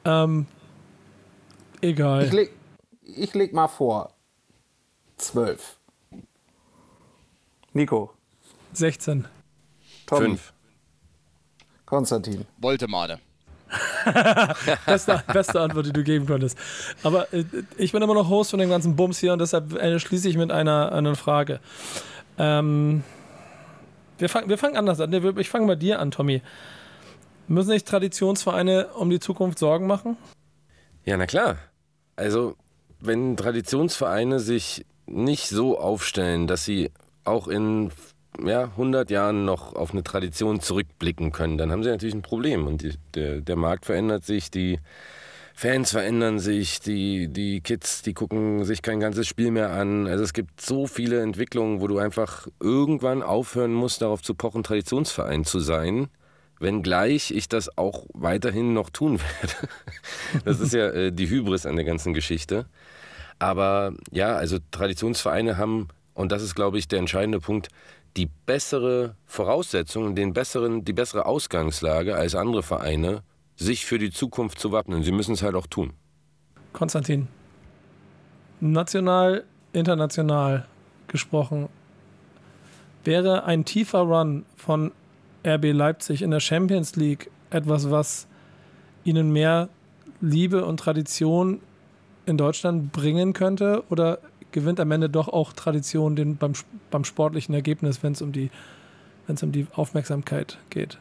Ähm, 0.04 0.46
egal. 1.80 2.24
Ich 2.24 2.32
leg, 2.32 2.52
ich 3.02 3.34
leg 3.34 3.54
mal 3.54 3.68
vor. 3.68 4.12
12. 5.16 5.76
Nico. 7.72 8.12
16. 8.74 9.26
Tom. 10.06 10.18
Fünf. 10.18 10.52
Konstantin. 11.86 12.44
Voltemade. 12.58 13.18
beste, 14.86 15.22
beste 15.32 15.60
Antwort, 15.60 15.86
die 15.86 15.92
du 15.92 16.04
geben 16.04 16.26
konntest. 16.26 16.56
Aber 17.02 17.32
äh, 17.32 17.44
ich 17.76 17.92
bin 17.92 18.02
immer 18.02 18.14
noch 18.14 18.28
Host 18.28 18.50
von 18.50 18.60
dem 18.60 18.68
ganzen 18.68 18.94
Bums 18.94 19.18
hier 19.18 19.32
und 19.32 19.40
deshalb 19.40 19.72
äh, 19.74 19.98
schließe 19.98 20.28
ich 20.28 20.36
mit 20.36 20.52
einer, 20.52 20.92
einer 20.92 21.16
Frage. 21.16 21.60
Ähm, 22.38 23.02
wir, 24.18 24.28
fang, 24.28 24.48
wir 24.48 24.58
fangen 24.58 24.76
anders 24.76 25.00
an. 25.00 25.12
Ich 25.38 25.48
fange 25.48 25.66
bei 25.66 25.76
dir 25.76 26.00
an, 26.00 26.10
Tommy. 26.10 26.42
Müssen 27.48 27.70
sich 27.70 27.84
Traditionsvereine 27.84 28.88
um 28.94 29.10
die 29.10 29.20
Zukunft 29.20 29.58
Sorgen 29.58 29.86
machen? 29.86 30.16
Ja, 31.04 31.16
na 31.16 31.26
klar. 31.26 31.58
Also, 32.16 32.56
wenn 33.00 33.36
Traditionsvereine 33.36 34.40
sich 34.40 34.84
nicht 35.06 35.48
so 35.48 35.78
aufstellen, 35.78 36.46
dass 36.46 36.64
sie 36.64 36.90
auch 37.24 37.46
in 37.46 37.92
ja, 38.44 38.64
100 38.64 39.10
Jahren 39.10 39.44
noch 39.44 39.74
auf 39.74 39.92
eine 39.92 40.02
Tradition 40.02 40.60
zurückblicken 40.60 41.32
können, 41.32 41.58
dann 41.58 41.70
haben 41.70 41.82
sie 41.82 41.90
natürlich 41.90 42.14
ein 42.14 42.22
Problem. 42.22 42.66
Und 42.66 42.82
die, 42.82 42.94
der, 43.14 43.40
der 43.40 43.56
Markt 43.56 43.86
verändert 43.86 44.24
sich, 44.24 44.50
die 44.50 44.80
Fans 45.58 45.92
verändern 45.92 46.38
sich, 46.38 46.80
die, 46.80 47.28
die 47.28 47.62
Kids, 47.62 48.02
die 48.02 48.12
gucken 48.12 48.64
sich 48.64 48.82
kein 48.82 49.00
ganzes 49.00 49.26
Spiel 49.26 49.50
mehr 49.50 49.70
an. 49.70 50.06
Also 50.06 50.22
es 50.22 50.34
gibt 50.34 50.60
so 50.60 50.86
viele 50.86 51.22
Entwicklungen, 51.22 51.80
wo 51.80 51.86
du 51.86 51.96
einfach 51.96 52.46
irgendwann 52.60 53.22
aufhören 53.22 53.72
musst, 53.72 54.02
darauf 54.02 54.20
zu 54.20 54.34
pochen, 54.34 54.62
Traditionsverein 54.62 55.46
zu 55.46 55.58
sein. 55.60 56.08
Wenngleich 56.60 57.30
ich 57.30 57.48
das 57.48 57.78
auch 57.78 58.04
weiterhin 58.12 58.74
noch 58.74 58.90
tun 58.90 59.18
werde. 59.40 59.54
Das 60.44 60.60
ist 60.60 60.74
ja 60.74 60.88
äh, 60.90 61.10
die 61.10 61.30
Hybris 61.30 61.64
an 61.64 61.76
der 61.76 61.86
ganzen 61.86 62.12
Geschichte. 62.12 62.66
Aber 63.38 63.94
ja, 64.10 64.36
also 64.36 64.58
Traditionsvereine 64.72 65.56
haben, 65.56 65.88
und 66.12 66.32
das 66.32 66.42
ist, 66.42 66.54
glaube 66.54 66.76
ich, 66.76 66.86
der 66.86 66.98
entscheidende 66.98 67.40
Punkt, 67.40 67.70
die 68.18 68.28
bessere 68.44 69.16
Voraussetzung, 69.24 70.14
den 70.14 70.34
besseren, 70.34 70.84
die 70.84 70.92
bessere 70.92 71.24
Ausgangslage 71.24 72.14
als 72.14 72.34
andere 72.34 72.62
Vereine, 72.62 73.22
sich 73.56 73.86
für 73.86 73.98
die 73.98 74.10
Zukunft 74.10 74.58
zu 74.58 74.72
wappnen. 74.72 75.02
Sie 75.02 75.12
müssen 75.12 75.32
es 75.32 75.42
halt 75.42 75.54
auch 75.54 75.66
tun. 75.66 75.92
Konstantin, 76.72 77.28
national, 78.60 79.44
international 79.72 80.66
gesprochen, 81.08 81.68
wäre 83.04 83.44
ein 83.44 83.64
tiefer 83.64 84.00
Run 84.00 84.44
von 84.56 84.92
RB 85.46 85.72
Leipzig 85.72 86.22
in 86.22 86.30
der 86.30 86.40
Champions 86.40 86.96
League 86.96 87.30
etwas, 87.50 87.90
was 87.90 88.26
ihnen 89.04 89.32
mehr 89.32 89.68
Liebe 90.20 90.64
und 90.64 90.78
Tradition 90.78 91.60
in 92.26 92.36
Deutschland 92.36 92.92
bringen 92.92 93.32
könnte? 93.32 93.84
Oder 93.88 94.18
gewinnt 94.50 94.80
am 94.80 94.90
Ende 94.90 95.08
doch 95.08 95.28
auch 95.28 95.52
Tradition 95.52 96.16
den, 96.16 96.36
beim, 96.36 96.52
beim 96.90 97.04
sportlichen 97.04 97.54
Ergebnis, 97.54 98.02
wenn 98.02 98.12
es 98.12 98.22
um 98.22 98.32
die, 98.32 98.50
wenn 99.26 99.36
es 99.36 99.42
um 99.42 99.52
die 99.52 99.66
Aufmerksamkeit 99.74 100.58
geht. 100.70 100.98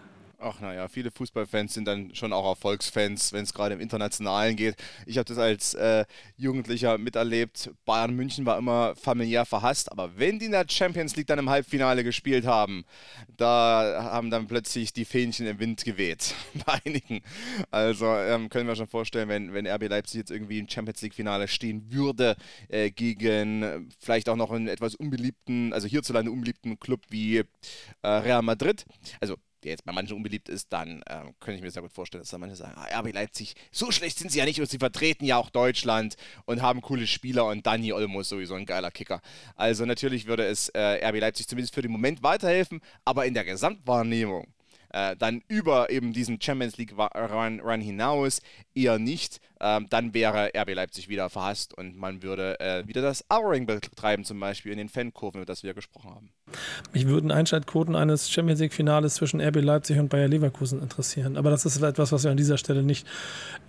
Ach 0.48 0.60
naja, 0.60 0.88
viele 0.88 1.10
Fußballfans 1.10 1.74
sind 1.74 1.86
dann 1.86 2.14
schon 2.14 2.32
auch 2.32 2.48
Erfolgsfans, 2.48 3.34
wenn 3.34 3.44
es 3.44 3.52
gerade 3.52 3.74
im 3.74 3.82
Internationalen 3.82 4.56
geht. 4.56 4.76
Ich 5.08 5.18
habe 5.18 5.26
das 5.26 5.40
als 5.40 5.74
äh, 5.74 6.06
Jugendlicher 6.38 7.00
miterlebt. 7.00 7.72
Bayern 7.84 8.16
München 8.16 8.46
war 8.46 8.60
immer 8.60 8.96
familiär 8.96 9.48
verhasst, 9.48 9.92
aber 9.92 10.20
wenn 10.20 10.38
die 10.38 10.46
in 10.46 10.52
der 10.52 10.68
Champions 10.70 11.16
League 11.16 11.26
dann 11.26 11.40
im 11.40 11.50
Halbfinale 11.50 12.04
gespielt 12.04 12.46
haben, 12.46 12.86
da 13.38 14.12
haben 14.12 14.30
dann 14.30 14.46
plötzlich 14.46 14.94
die 14.94 15.04
Fähnchen 15.04 15.48
im 15.48 15.58
Wind 15.58 15.84
geweht 15.84 16.36
bei 16.68 16.80
einigen. 16.86 17.22
Also 17.72 18.06
ähm, 18.06 18.50
können 18.50 18.68
wir 18.68 18.76
schon 18.76 18.86
vorstellen, 18.86 19.30
wenn, 19.30 19.52
wenn 19.52 19.66
RB 19.66 19.90
Leipzig 19.90 20.20
jetzt 20.20 20.32
irgendwie 20.32 20.60
im 20.60 20.70
Champions 20.70 21.02
League-Finale 21.02 21.48
stehen 21.48 21.92
würde, 21.92 22.36
äh, 22.70 22.92
gegen 22.92 23.90
vielleicht 24.00 24.30
auch 24.30 24.36
noch 24.36 24.52
einen 24.52 24.68
etwas 24.68 24.94
unbeliebten, 24.94 25.74
also 25.74 25.88
hierzulande 25.88 26.30
unbeliebten 26.30 26.80
Club 26.80 27.02
wie 27.10 27.38
äh, 27.38 27.46
Real 28.04 28.44
Madrid. 28.44 28.86
Also 29.20 29.38
der 29.66 29.72
jetzt 29.72 29.86
bei 29.86 29.92
manchen 29.92 30.16
unbeliebt 30.16 30.48
ist, 30.48 30.72
dann 30.72 31.04
ähm, 31.10 31.34
könnte 31.40 31.58
ich 31.58 31.62
mir 31.62 31.72
sehr 31.72 31.82
gut 31.82 31.92
vorstellen, 31.92 32.22
dass 32.22 32.30
da 32.30 32.38
manche 32.38 32.56
sagen, 32.56 32.74
ah, 32.76 33.00
RB 33.00 33.14
Leipzig, 33.14 33.56
so 33.72 33.92
schlecht 33.92 34.18
sind 34.18 34.32
sie 34.32 34.40
ja 34.40 34.46
nicht 34.46 34.62
und 34.62 34.70
sie 34.70 34.78
vertreten 34.78 35.26
ja 35.26 35.38
auch 35.38 35.50
Deutschland 35.50 36.16
und 36.46 36.62
haben 36.62 36.82
coole 36.82 37.08
Spieler 37.08 37.46
und 37.46 37.66
Dani 37.66 37.92
Olmo 37.92 38.22
ist 38.22 38.30
sowieso 38.30 38.56
ein 38.56 38.66
geiler 38.66 38.92
Kicker. 38.92 39.22
Also 39.56 39.86
natürlich 39.86 40.28
würde 40.28 40.46
es 40.46 40.70
äh, 40.70 41.06
RB 41.08 41.20
Leipzig 41.20 41.48
zumindest 41.48 41.74
für 41.74 41.82
den 41.82 41.92
Moment 41.92 42.24
weiterhelfen, 42.24 42.80
aber 43.04 43.26
in 43.26 43.34
der 43.34 43.44
Gesamtwahrnehmung 43.44 44.48
äh, 44.96 45.16
dann 45.18 45.42
über 45.50 45.90
eben 45.90 46.14
diesen 46.14 46.40
Champions 46.40 46.78
League 46.78 46.94
Run, 46.98 47.60
Run 47.60 47.82
hinaus 47.82 48.42
eher 48.74 48.98
nicht, 48.98 49.42
ähm, 49.60 49.88
dann 49.90 50.14
wäre 50.14 50.52
RB 50.56 50.74
Leipzig 50.74 51.10
wieder 51.10 51.30
verhasst 51.30 51.78
und 51.78 51.98
man 51.98 52.24
würde 52.24 52.58
äh, 52.62 52.88
wieder 52.88 53.02
das 53.02 53.26
Ouring 53.30 53.66
betreiben, 53.66 54.24
zum 54.24 54.40
Beispiel 54.40 54.72
in 54.72 54.78
den 54.78 54.88
Fankurven, 54.88 55.42
über 55.42 55.46
das 55.46 55.64
wir 55.64 55.74
gesprochen 55.74 56.12
haben. 56.12 56.30
Mich 56.94 57.08
würden 57.08 57.30
Einschaltquoten 57.30 57.96
eines 57.96 58.32
Champions 58.32 58.62
League-Finales 58.62 59.16
zwischen 59.16 59.42
RB 59.42 59.58
Leipzig 59.58 60.00
und 60.00 60.08
Bayer 60.08 60.30
Leverkusen 60.30 60.82
interessieren. 60.82 61.36
Aber 61.36 61.50
das 61.50 61.66
ist 61.66 61.82
etwas, 61.82 62.14
was 62.14 62.24
wir 62.24 62.32
an 62.32 62.38
dieser 62.38 62.58
Stelle 62.58 62.82
nicht 62.82 63.06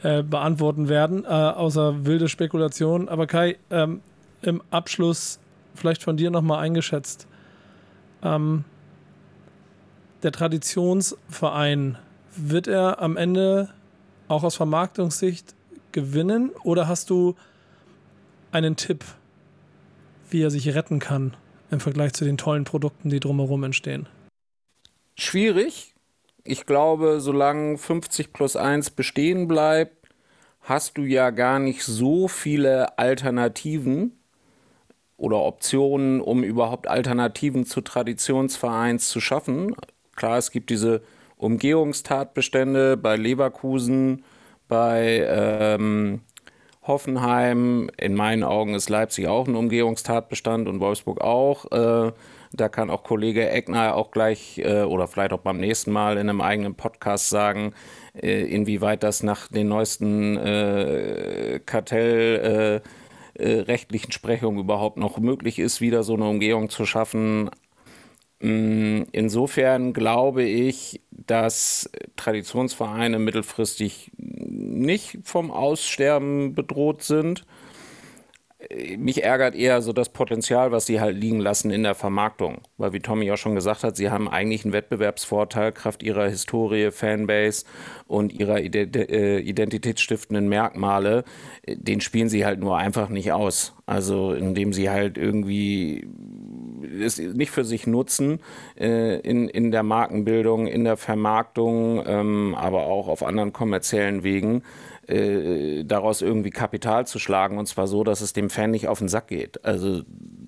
äh, 0.05 0.23
beantworten 0.23 0.89
werden, 0.89 1.25
äh, 1.25 1.29
außer 1.29 2.07
wilde 2.07 2.29
Spekulationen. 2.29 3.09
Aber 3.09 3.27
Kai, 3.27 3.57
ähm, 3.71 4.01
im 4.43 4.63
Abschluss 4.71 5.41
vielleicht 5.75 6.05
von 6.05 6.17
dir 6.17 6.31
nochmal 6.31 6.61
eingeschätzt. 6.63 7.27
Ähm, 8.23 8.65
der 10.27 10.33
Traditionsverein, 10.33 11.99
wird 12.37 12.67
er 12.67 13.01
am 13.01 13.17
Ende 13.17 13.71
auch 14.27 14.43
aus 14.43 14.57
Vermarktungssicht 14.57 15.55
gewinnen 15.93 16.51
oder 16.65 16.89
hast 16.89 17.11
du 17.11 17.37
einen 18.51 18.75
Tipp, 18.75 19.05
wie 20.29 20.43
er 20.43 20.51
sich 20.51 20.75
retten 20.75 20.99
kann 20.99 21.37
im 21.71 21.79
Vergleich 21.79 22.13
zu 22.13 22.25
den 22.25 22.37
tollen 22.37 22.65
Produkten, 22.65 23.09
die 23.09 23.21
drumherum 23.21 23.63
entstehen? 23.63 24.09
Schwierig. 25.15 25.95
Ich 26.43 26.67
glaube, 26.67 27.21
solange 27.21 27.79
50 27.79 28.33
plus 28.33 28.57
1 28.57 28.91
bestehen 28.91 29.47
bleibt, 29.47 30.09
hast 30.61 30.99
du 30.99 31.03
ja 31.03 31.31
gar 31.31 31.61
nicht 31.61 31.85
so 31.85 32.27
viele 32.27 32.99
Alternativen 32.99 34.19
oder 35.17 35.37
Optionen, 35.37 36.21
um 36.21 36.43
überhaupt 36.43 36.89
Alternativen 36.89 37.65
zu 37.65 37.81
Traditionsvereins 37.81 39.09
zu 39.09 39.21
schaffen. 39.21 39.75
Klar, 40.17 40.39
es 40.39 40.51
gibt 40.51 40.71
diese 40.71 41.03
Umgehungstatbestände 41.37 42.97
bei 42.97 43.17
Leverkusen, 43.17 44.25
bei 44.69 45.25
ähm, 45.29 46.23
Hoffenheim. 46.83 47.91
In 47.99 48.15
meinen 48.15 48.43
Augen 48.43 48.75
ist 48.75 48.89
Leipzig 48.89 49.29
auch 49.29 49.47
ein 49.47 49.55
Umgehungstatbestand 49.55 50.69
und 50.69 50.81
Wolfsburg 50.81 51.21
auch. 51.21 51.71
Äh, 51.71 52.13
da 52.53 52.69
kann 52.69 52.91
auch 52.91 53.03
Kollege 53.03 53.51
Eckner 53.51 53.95
auch 53.95 54.11
gleich 54.11 54.59
äh, 54.59 54.83
oder 54.83 55.09
vielleicht 55.09 55.33
auch 55.33 55.41
beim 55.41 55.59
nächsten 55.59 55.93
Mal 55.93 56.15
in 56.15 56.31
einem 56.31 56.41
eigenen 56.41 56.75
Podcast 56.75 57.29
sagen, 57.29 57.75
äh, 58.15 58.43
inwieweit 58.43 59.03
das 59.03 59.23
nach 59.23 59.49
den 59.49 59.69
neuesten 59.69 60.39
äh, 60.39 61.61
Kartellrechtlichen 61.67 62.83
äh, 63.37 64.13
äh, 64.13 64.15
Sprechungen 64.15 64.61
überhaupt 64.61 64.97
noch 64.97 65.19
möglich 65.19 65.59
ist, 65.59 65.83
wieder 65.83 66.03
so 66.03 66.15
eine 66.15 66.27
Umgehung 66.27 66.71
zu 66.71 66.87
schaffen. 66.87 67.51
Mm, 68.41 69.03
insofern 69.13 69.93
glaube 69.93 70.43
ich, 70.45 71.01
dass 71.11 71.91
Traditionsvereine 72.17 73.19
mittelfristig 73.19 74.11
nicht 74.19 75.19
vom 75.25 75.51
Aussterben 75.51 76.55
bedroht 76.55 77.03
sind. 77.03 77.47
Mich 78.97 79.23
ärgert 79.23 79.55
eher 79.55 79.83
so 79.83 79.93
das 79.93 80.09
Potenzial, 80.09 80.73
was 80.73 80.87
sie 80.87 81.01
halt 81.01 81.17
liegen 81.17 81.41
lassen 81.41 81.71
in 81.71 81.83
der 81.83 81.95
Vermarktung. 81.95 82.63
Weil, 82.79 82.93
wie 82.93 83.01
Tommy 83.01 83.31
auch 83.31 83.37
schon 83.37 83.55
gesagt 83.55 83.85
hat, 83.85 83.97
sie 83.97 84.11
haben 84.11 84.29
eigentlich 84.29 84.65
einen 84.65 84.73
Wettbewerbsvorteil 84.73 85.73
Kraft 85.73 86.03
ihrer 86.03 86.29
Historie, 86.29 86.91
Fanbase 86.91 87.65
und 88.07 88.33
ihrer 88.33 88.61
äh, 88.61 89.39
identitätsstiftenden 89.39 90.49
Merkmale. 90.49 91.25
Den 91.67 92.01
spielen 92.01 92.29
sie 92.29 92.45
halt 92.45 92.61
nur 92.61 92.79
einfach 92.79 93.09
nicht 93.09 93.33
aus. 93.33 93.75
Also, 93.87 94.33
indem 94.33 94.73
sie 94.73 94.91
halt 94.91 95.17
irgendwie 95.17 96.09
es 97.01 97.19
nicht 97.19 97.51
für 97.51 97.65
sich 97.65 97.87
nutzen 97.87 98.41
äh, 98.79 99.21
in, 99.21 99.49
in 99.49 99.71
der 99.71 99.83
Markenbildung, 99.83 100.67
in 100.67 100.85
der 100.85 100.97
Vermarktung, 100.97 102.03
ähm, 102.07 102.55
aber 102.55 102.87
auch 102.87 103.09
auf 103.09 103.23
anderen 103.23 103.53
kommerziellen 103.53 104.23
Wegen. 104.23 104.63
Äh, 105.09 105.85
daraus 105.85 106.21
irgendwie 106.21 106.51
Kapital 106.51 107.07
zu 107.07 107.21
schlagen 107.21 107.59
und 107.59 107.67
zwar 107.67 107.87
so, 107.87 108.03
dass 108.03 108.21
es 108.21 108.33
dem 108.33 108.51
Fan 108.51 108.73
nicht 108.73 108.89
auf 108.89 108.99
den 108.99 109.09
Sack 109.09 109.29
geht. 109.29 109.65
Also 109.65 110.03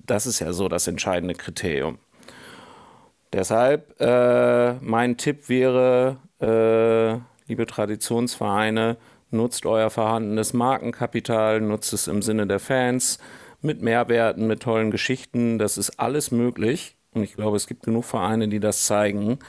das 0.05 0.27
ist 0.27 0.39
ja 0.39 0.51
so 0.51 0.67
das 0.67 0.85
entscheidende 0.87 1.33
Kriterium. 1.33 1.97
Deshalb 3.31 3.99
äh, 4.01 4.73
mein 4.81 5.15
Tipp 5.15 5.47
wäre, 5.47 6.17
äh, 6.41 7.21
liebe 7.47 7.65
Traditionsvereine, 7.67 8.97
nutzt 9.31 9.65
euer 9.65 9.89
vorhandenes 9.89 10.51
Markenkapital, 10.51 11.61
nutzt 11.61 11.93
es 11.93 12.07
im 12.07 12.21
Sinne 12.21 12.45
der 12.45 12.59
Fans, 12.59 13.19
mit 13.61 13.81
Mehrwerten, 13.81 14.47
mit 14.47 14.61
tollen 14.61 14.91
Geschichten. 14.91 15.57
Das 15.57 15.77
ist 15.77 15.99
alles 15.99 16.31
möglich. 16.31 16.97
Und 17.11 17.23
ich 17.23 17.35
glaube, 17.35 17.55
es 17.55 17.67
gibt 17.67 17.83
genug 17.83 18.05
Vereine, 18.05 18.47
die 18.47 18.59
das 18.59 18.85
zeigen. 18.85 19.39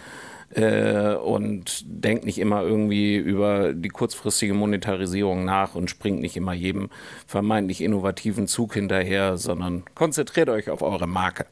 Äh, 0.51 1.15
und 1.15 1.83
denkt 1.87 2.25
nicht 2.25 2.39
immer 2.39 2.63
irgendwie 2.63 3.17
über 3.17 3.73
die 3.73 3.89
kurzfristige 3.89 4.55
Monetarisierung 4.55 5.45
nach 5.45 5.75
und 5.75 5.91
springt 5.91 6.21
nicht 6.21 6.37
immer 6.37 6.53
jedem 6.53 6.91
vermeintlich 7.27 7.81
innovativen 7.81 8.47
Zug 8.47 8.75
hinterher, 8.75 9.37
sondern 9.37 9.85
konzentriert 9.95 10.49
euch 10.49 10.71
auf 10.71 10.83
eure 10.83 11.07
Marke. 11.07 11.47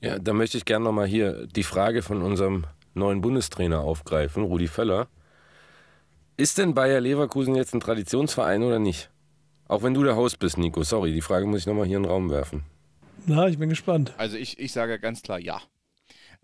Ja, 0.00 0.18
da 0.18 0.32
möchte 0.32 0.56
ich 0.56 0.64
gerne 0.64 0.84
nochmal 0.84 1.06
hier 1.06 1.46
die 1.46 1.62
Frage 1.62 2.02
von 2.02 2.22
unserem 2.22 2.64
neuen 2.94 3.20
Bundestrainer 3.20 3.80
aufgreifen, 3.80 4.44
Rudi 4.44 4.68
Völler. 4.68 5.08
Ist 6.36 6.58
denn 6.58 6.74
Bayer 6.74 7.00
Leverkusen 7.00 7.54
jetzt 7.54 7.74
ein 7.74 7.80
Traditionsverein 7.80 8.62
oder 8.62 8.78
nicht? 8.78 9.10
Auch 9.68 9.82
wenn 9.82 9.94
du 9.94 10.02
der 10.02 10.16
Host 10.16 10.38
bist, 10.38 10.58
Nico. 10.58 10.82
Sorry, 10.82 11.12
die 11.12 11.20
Frage 11.20 11.46
muss 11.46 11.60
ich 11.60 11.66
nochmal 11.66 11.86
hier 11.86 11.98
in 11.98 12.02
den 12.02 12.10
Raum 12.10 12.30
werfen. 12.30 12.64
Na, 13.26 13.48
ich 13.48 13.58
bin 13.58 13.68
gespannt. 13.68 14.12
Also 14.16 14.36
ich, 14.36 14.58
ich 14.58 14.72
sage 14.72 14.98
ganz 14.98 15.22
klar 15.22 15.38
ja. 15.38 15.60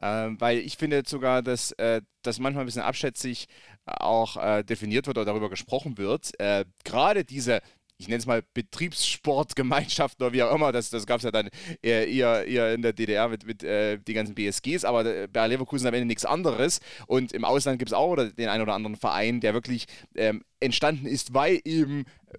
Ähm, 0.01 0.41
weil 0.41 0.59
ich 0.59 0.77
finde 0.77 1.03
sogar, 1.07 1.43
dass 1.43 1.73
äh, 1.73 2.03
das 2.23 2.39
manchmal 2.39 2.65
ein 2.65 2.67
bisschen 2.67 2.83
abschätzig 2.83 3.47
auch 3.85 4.37
äh, 4.37 4.63
definiert 4.63 5.07
wird 5.07 5.19
oder 5.19 5.25
darüber 5.25 5.51
gesprochen 5.51 5.99
wird. 5.99 6.39
Äh, 6.39 6.65
Gerade 6.85 7.25
diese 7.25 7.61
ich 7.99 8.07
nenne 8.07 8.19
es 8.19 8.27
mal 8.27 8.43
Betriebssportgemeinschaft 8.55 10.21
oder 10.23 10.33
wie 10.33 10.43
auch 10.45 10.55
immer, 10.55 10.71
das, 10.71 10.91
das 10.91 11.05
gab 11.05 11.19
es 11.19 11.25
ja 11.25 11.33
dann 11.33 11.51
eher, 11.83 12.47
eher 12.47 12.73
in 12.73 12.83
der 12.83 12.93
DDR 12.93 13.29
mit, 13.29 13.45
mit 13.45 13.65
äh, 13.65 13.99
die 13.99 14.15
ganzen 14.15 14.37
BSGs, 14.37 14.85
aber 14.85 15.05
äh, 15.05 15.27
bei 15.27 15.47
Leverkusen 15.49 15.89
am 15.89 15.95
Ende 15.95 16.07
nichts 16.07 16.25
anderes 16.25 16.81
und 17.09 17.33
im 17.33 17.45
Ausland 17.45 17.81
gibt 17.81 17.91
es 17.91 17.95
auch 17.95 18.15
den 18.15 18.49
einen 18.49 18.63
oder 18.63 18.75
anderen 18.75 18.97
Verein, 18.97 19.41
der 19.41 19.53
wirklich 19.53 19.87
ähm, 20.15 20.45
entstanden 20.61 21.07
ist, 21.07 21.35
weil 21.35 21.61
eben 21.65 22.05
äh, 22.27 22.39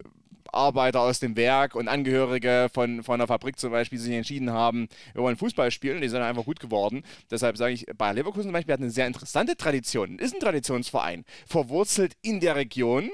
Arbeiter 0.53 1.01
aus 1.01 1.19
dem 1.19 1.35
Werk 1.35 1.75
und 1.75 1.87
Angehörige 1.87 2.69
von, 2.73 3.03
von 3.03 3.15
einer 3.15 3.27
Fabrik 3.27 3.59
zum 3.59 3.71
Beispiel 3.71 3.99
sich 3.99 4.13
entschieden 4.13 4.51
haben, 4.51 4.87
wir 5.13 5.23
wollen 5.23 5.37
Fußball 5.37 5.71
spielen, 5.71 6.01
die 6.01 6.09
sind 6.09 6.21
einfach 6.21 6.45
gut 6.45 6.59
geworden. 6.59 7.03
Deshalb 7.29 7.57
sage 7.57 7.73
ich, 7.73 7.85
Bayer 7.97 8.13
Leverkusen 8.13 8.49
zum 8.49 8.53
Beispiel 8.53 8.73
hat 8.73 8.81
eine 8.81 8.91
sehr 8.91 9.07
interessante 9.07 9.55
Tradition, 9.55 10.19
ist 10.19 10.33
ein 10.33 10.39
Traditionsverein, 10.39 11.25
verwurzelt 11.47 12.13
in 12.21 12.39
der 12.39 12.55
Region, 12.55 13.11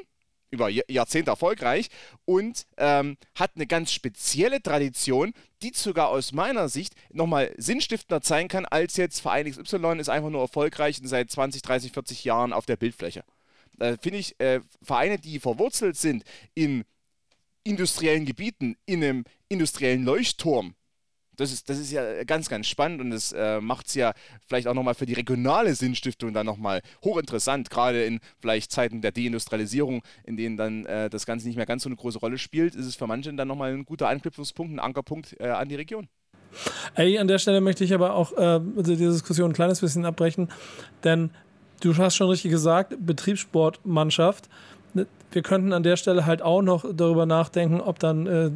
über 0.52 0.70
Jahrzehnte 0.70 1.32
erfolgreich 1.32 1.90
und 2.26 2.66
ähm, 2.78 3.18
hat 3.36 3.52
eine 3.56 3.68
ganz 3.68 3.92
spezielle 3.92 4.62
Tradition, 4.62 5.34
die 5.62 5.72
sogar 5.74 6.10
aus 6.10 6.32
meiner 6.32 6.70
Sicht 6.70 6.94
nochmal 7.12 7.54
sinnstiftender 7.58 8.22
sein 8.24 8.48
kann, 8.48 8.66
als 8.66 8.98
jetzt 8.98 9.20
Verein 9.20 9.52
XY 9.52 10.00
ist 10.00 10.10
einfach 10.10 10.30
nur 10.30 10.42
erfolgreich 10.42 11.00
und 11.02 11.08
seit 11.08 11.30
20, 11.30 11.62
30, 11.62 11.92
40 11.92 12.24
Jahren 12.24 12.54
auf 12.54 12.66
der 12.66 12.78
Bildfläche. 12.78 13.24
Da 13.78 13.98
finde 13.98 14.20
ich 14.20 14.40
äh, 14.40 14.62
Vereine, 14.82 15.20
die 15.20 15.40
verwurzelt 15.40 15.98
sind 15.98 16.24
in 16.54 16.86
industriellen 17.66 18.26
Gebieten, 18.26 18.78
in 18.86 19.04
einem 19.04 19.26
industriellen 19.50 20.06
Leuchtturm, 20.06 20.76
das 21.36 21.52
ist, 21.52 21.70
das 21.70 21.80
ist 21.80 21.92
ja 21.92 22.24
ganz, 22.24 22.50
ganz 22.50 22.68
spannend 22.68 23.02
und 23.02 23.12
das 23.12 23.32
äh, 23.32 23.60
macht 23.60 23.88
es 23.88 23.96
ja 23.96 24.14
vielleicht 24.48 24.68
auch 24.68 24.74
nochmal 24.74 24.96
für 24.96 25.06
die 25.06 25.14
regionale 25.14 25.76
Sinnstiftung 25.76 26.34
dann 26.34 26.46
nochmal 26.46 26.82
hochinteressant, 27.04 27.70
gerade 27.70 28.06
in 28.06 28.20
vielleicht 28.40 28.72
Zeiten 28.72 29.02
der 29.02 29.12
Deindustrialisierung, 29.12 30.02
in 30.24 30.38
denen 30.38 30.58
dann 30.58 30.86
äh, 30.86 31.10
das 31.10 31.26
Ganze 31.26 31.48
nicht 31.48 31.58
mehr 31.58 31.66
ganz 31.66 31.84
so 31.84 31.90
eine 31.90 31.96
große 31.96 32.20
Rolle 32.20 32.38
spielt, 32.38 32.76
ist 32.76 32.86
es 32.86 32.96
für 32.96 33.08
manche 33.08 33.34
dann 33.34 33.48
nochmal 33.48 33.74
ein 33.74 33.86
guter 33.86 34.08
Anknüpfungspunkt, 34.08 34.74
ein 34.74 34.80
Ankerpunkt 34.80 35.36
äh, 35.40 35.48
an 35.48 35.70
die 35.70 35.76
Region. 35.76 36.08
Ey, 36.94 37.18
an 37.18 37.28
der 37.28 37.40
Stelle 37.40 37.60
möchte 37.60 37.84
ich 37.84 37.94
aber 37.94 38.14
auch 38.14 38.32
äh, 38.38 38.60
die 38.84 38.96
Diskussion 38.96 39.52
ein 39.52 39.54
kleines 39.54 39.82
bisschen 39.82 40.06
abbrechen, 40.06 40.50
denn 41.04 41.32
du 41.82 41.96
hast 41.98 42.16
schon 42.16 42.30
richtig 42.30 42.52
gesagt, 42.52 42.96
Betriebssportmannschaft. 43.00 44.50
Wir 45.32 45.42
könnten 45.42 45.74
an 45.74 45.84
der 45.84 45.98
Stelle 45.98 46.26
halt 46.26 46.42
auch 46.42 46.62
noch 46.62 46.86
darüber 46.94 47.26
nachdenken, 47.26 47.82
ob 47.82 48.00
dann 48.00 48.28
äh, 48.28 48.52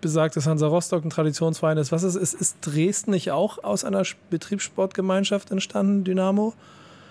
besagt, 0.00 0.36
dass 0.36 0.46
Hansa 0.46 0.66
Rostock 0.66 1.04
ein 1.04 1.10
Traditionsverein 1.10 1.78
ist. 1.78 1.90
Was 1.90 2.02
ist, 2.02 2.16
ist, 2.16 2.34
ist 2.34 2.58
Dresden 2.60 3.12
nicht 3.12 3.30
auch 3.30 3.64
aus 3.64 3.84
einer 3.84 4.02
Betriebssportgemeinschaft 4.30 5.50
entstanden, 5.50 6.04
Dynamo? 6.04 6.54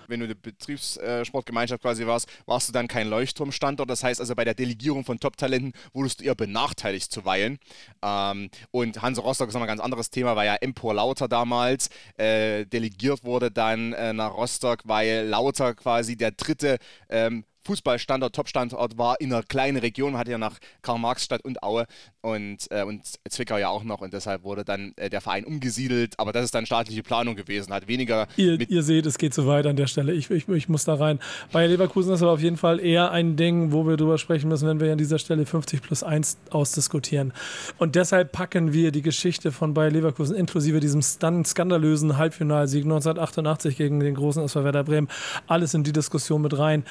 wenn 0.08 0.20
du 0.20 0.26
eine 0.26 0.34
Betriebssportgemeinschaft 0.34 1.82
quasi 1.82 2.06
warst, 2.06 2.28
warst 2.46 2.68
du 2.68 2.72
dann 2.72 2.88
kein 2.88 3.08
Leuchtturmstandort. 3.08 3.88
Das 3.88 4.02
heißt 4.02 4.20
also, 4.20 4.34
bei 4.34 4.44
der 4.44 4.54
Delegierung 4.54 5.04
von 5.04 5.20
Top-Talenten 5.20 5.72
wurdest 5.92 6.20
du 6.20 6.24
eher 6.24 6.34
benachteiligt 6.34 7.10
zuweilen. 7.12 7.58
Ähm, 8.02 8.50
und 8.70 9.02
Hansa 9.02 9.22
Rostock 9.22 9.48
ist 9.48 9.54
nochmal 9.54 9.68
ein 9.68 9.76
ganz 9.76 9.80
anderes 9.80 10.10
Thema, 10.10 10.36
weil 10.36 10.46
ja 10.46 10.56
Empor 10.56 10.94
Lauter 10.94 11.28
damals 11.28 11.88
äh, 12.16 12.66
delegiert 12.66 13.24
wurde 13.24 13.50
dann 13.50 13.92
äh, 13.92 14.12
nach 14.12 14.34
Rostock, 14.34 14.80
weil 14.84 15.26
Lauter 15.26 15.74
quasi 15.74 16.16
der 16.16 16.32
dritte 16.32 16.78
ähm, 17.08 17.44
Fußballstandort, 17.66 18.34
Top-Standort 18.34 18.96
war 18.96 19.20
in 19.20 19.32
einer 19.32 19.42
kleinen 19.42 19.78
Region, 19.78 20.16
hatte 20.16 20.30
ja 20.30 20.38
nach 20.38 20.58
Karl-Marx-Stadt 20.82 21.44
und 21.44 21.62
Aue 21.62 21.86
und, 22.20 22.70
äh, 22.70 22.84
und 22.84 23.02
Zwickau 23.28 23.58
ja 23.58 23.68
auch 23.68 23.84
noch 23.84 24.00
und 24.00 24.12
deshalb 24.12 24.44
wurde 24.44 24.64
dann 24.64 24.92
äh, 24.96 25.10
der 25.10 25.20
Verein 25.20 25.44
umgesiedelt, 25.44 26.18
aber 26.18 26.32
das 26.32 26.44
ist 26.44 26.54
dann 26.54 26.64
staatliche 26.64 27.02
Planung 27.02 27.36
gewesen, 27.36 27.72
hat 27.72 27.88
weniger. 27.88 28.28
Ihr, 28.36 28.58
ihr 28.70 28.82
seht, 28.82 29.06
es 29.06 29.18
geht 29.18 29.34
so 29.34 29.46
weit 29.46 29.66
an 29.66 29.76
der 29.76 29.86
Stelle. 29.86 30.12
Ich, 30.12 30.30
ich, 30.30 30.48
ich 30.48 30.68
muss 30.68 30.84
da 30.84 30.94
rein. 30.94 31.18
Bayer 31.52 31.68
Leverkusen 31.68 32.14
ist 32.14 32.22
aber 32.22 32.32
auf 32.32 32.40
jeden 32.40 32.56
Fall 32.56 32.80
eher 32.80 33.10
ein 33.10 33.36
Ding, 33.36 33.72
wo 33.72 33.86
wir 33.86 33.96
drüber 33.96 34.18
sprechen 34.18 34.48
müssen, 34.48 34.68
wenn 34.68 34.80
wir 34.80 34.92
an 34.92 34.98
dieser 34.98 35.18
Stelle 35.18 35.44
50 35.44 35.82
plus 35.82 36.02
1 36.02 36.38
ausdiskutieren. 36.50 37.32
Und 37.78 37.96
deshalb 37.96 38.32
packen 38.32 38.72
wir 38.72 38.92
die 38.92 39.02
Geschichte 39.02 39.52
von 39.52 39.74
Bayer 39.74 39.90
Leverkusen 39.90 40.36
inklusive 40.36 40.80
diesem 40.80 41.02
skandalösen 41.02 42.16
Halbfinalsieg 42.16 42.84
1988 42.84 43.76
gegen 43.76 44.00
den 44.00 44.14
großen 44.14 44.42
SV 44.44 44.64
Werder 44.64 44.84
Bremen 44.84 45.08
alles 45.46 45.74
in 45.74 45.84
die 45.84 45.92
Diskussion 45.92 46.42
mit 46.42 46.56
rein 46.56 46.84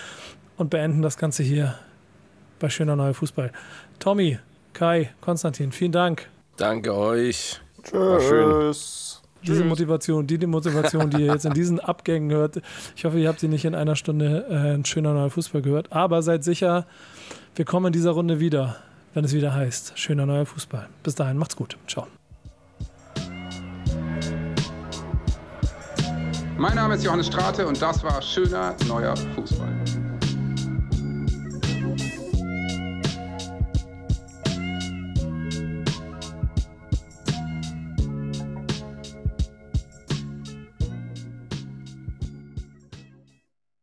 und 0.58 0.70
beenden 0.70 1.02
das 1.02 1.18
Ganze 1.18 1.44
hier 1.44 1.76
bei 2.60 2.70
Schöner 2.70 2.96
Neuer 2.96 3.14
Fußball. 3.14 3.52
Tommy, 4.00 4.40
Kai, 4.74 5.12
Konstantin, 5.22 5.72
vielen 5.72 5.92
Dank. 5.92 6.28
Danke 6.58 6.94
euch. 6.94 7.60
Tschüss. 7.84 9.22
Diese 9.46 9.64
Motivation, 9.64 10.26
die, 10.26 10.40
die 10.40 10.48
Motivation, 10.48 11.10
die 11.10 11.22
ihr 11.22 11.34
jetzt 11.34 11.46
in 11.46 11.54
diesen 11.56 11.80
Abgängen 11.80 12.32
hört, 12.32 12.62
ich 12.96 13.06
hoffe, 13.06 13.20
ihr 13.20 13.30
habt 13.30 13.40
sie 13.40 13.48
nicht 13.48 13.66
in 13.66 13.76
einer 13.76 13.96
Stunde 13.96 14.46
äh, 14.50 14.74
ein 14.74 14.86
schöner 14.86 15.14
neuer 15.14 15.30
Fußball 15.30 15.62
gehört. 15.62 15.92
Aber 15.92 16.24
seid 16.24 16.44
sicher, 16.44 16.88
wir 17.56 17.66
kommen 17.66 17.88
in 17.88 17.94
dieser 17.94 18.12
Runde 18.12 18.40
wieder, 18.40 18.78
wenn 19.14 19.24
es 19.24 19.34
wieder 19.34 19.54
heißt, 19.54 19.98
schöner 20.00 20.26
neuer 20.26 20.46
Fußball. 20.46 20.90
Bis 21.04 21.14
dahin, 21.16 21.38
macht's 21.38 21.56
gut. 21.56 21.78
Ciao. 21.88 22.08
Mein 26.58 26.76
Name 26.76 26.96
ist 26.96 27.04
Johannes 27.04 27.28
Strate 27.28 27.68
und 27.68 27.80
das 27.82 28.04
war 28.04 28.22
schöner 28.22 28.76
neuer 28.88 29.16
Fußball. 29.36 30.05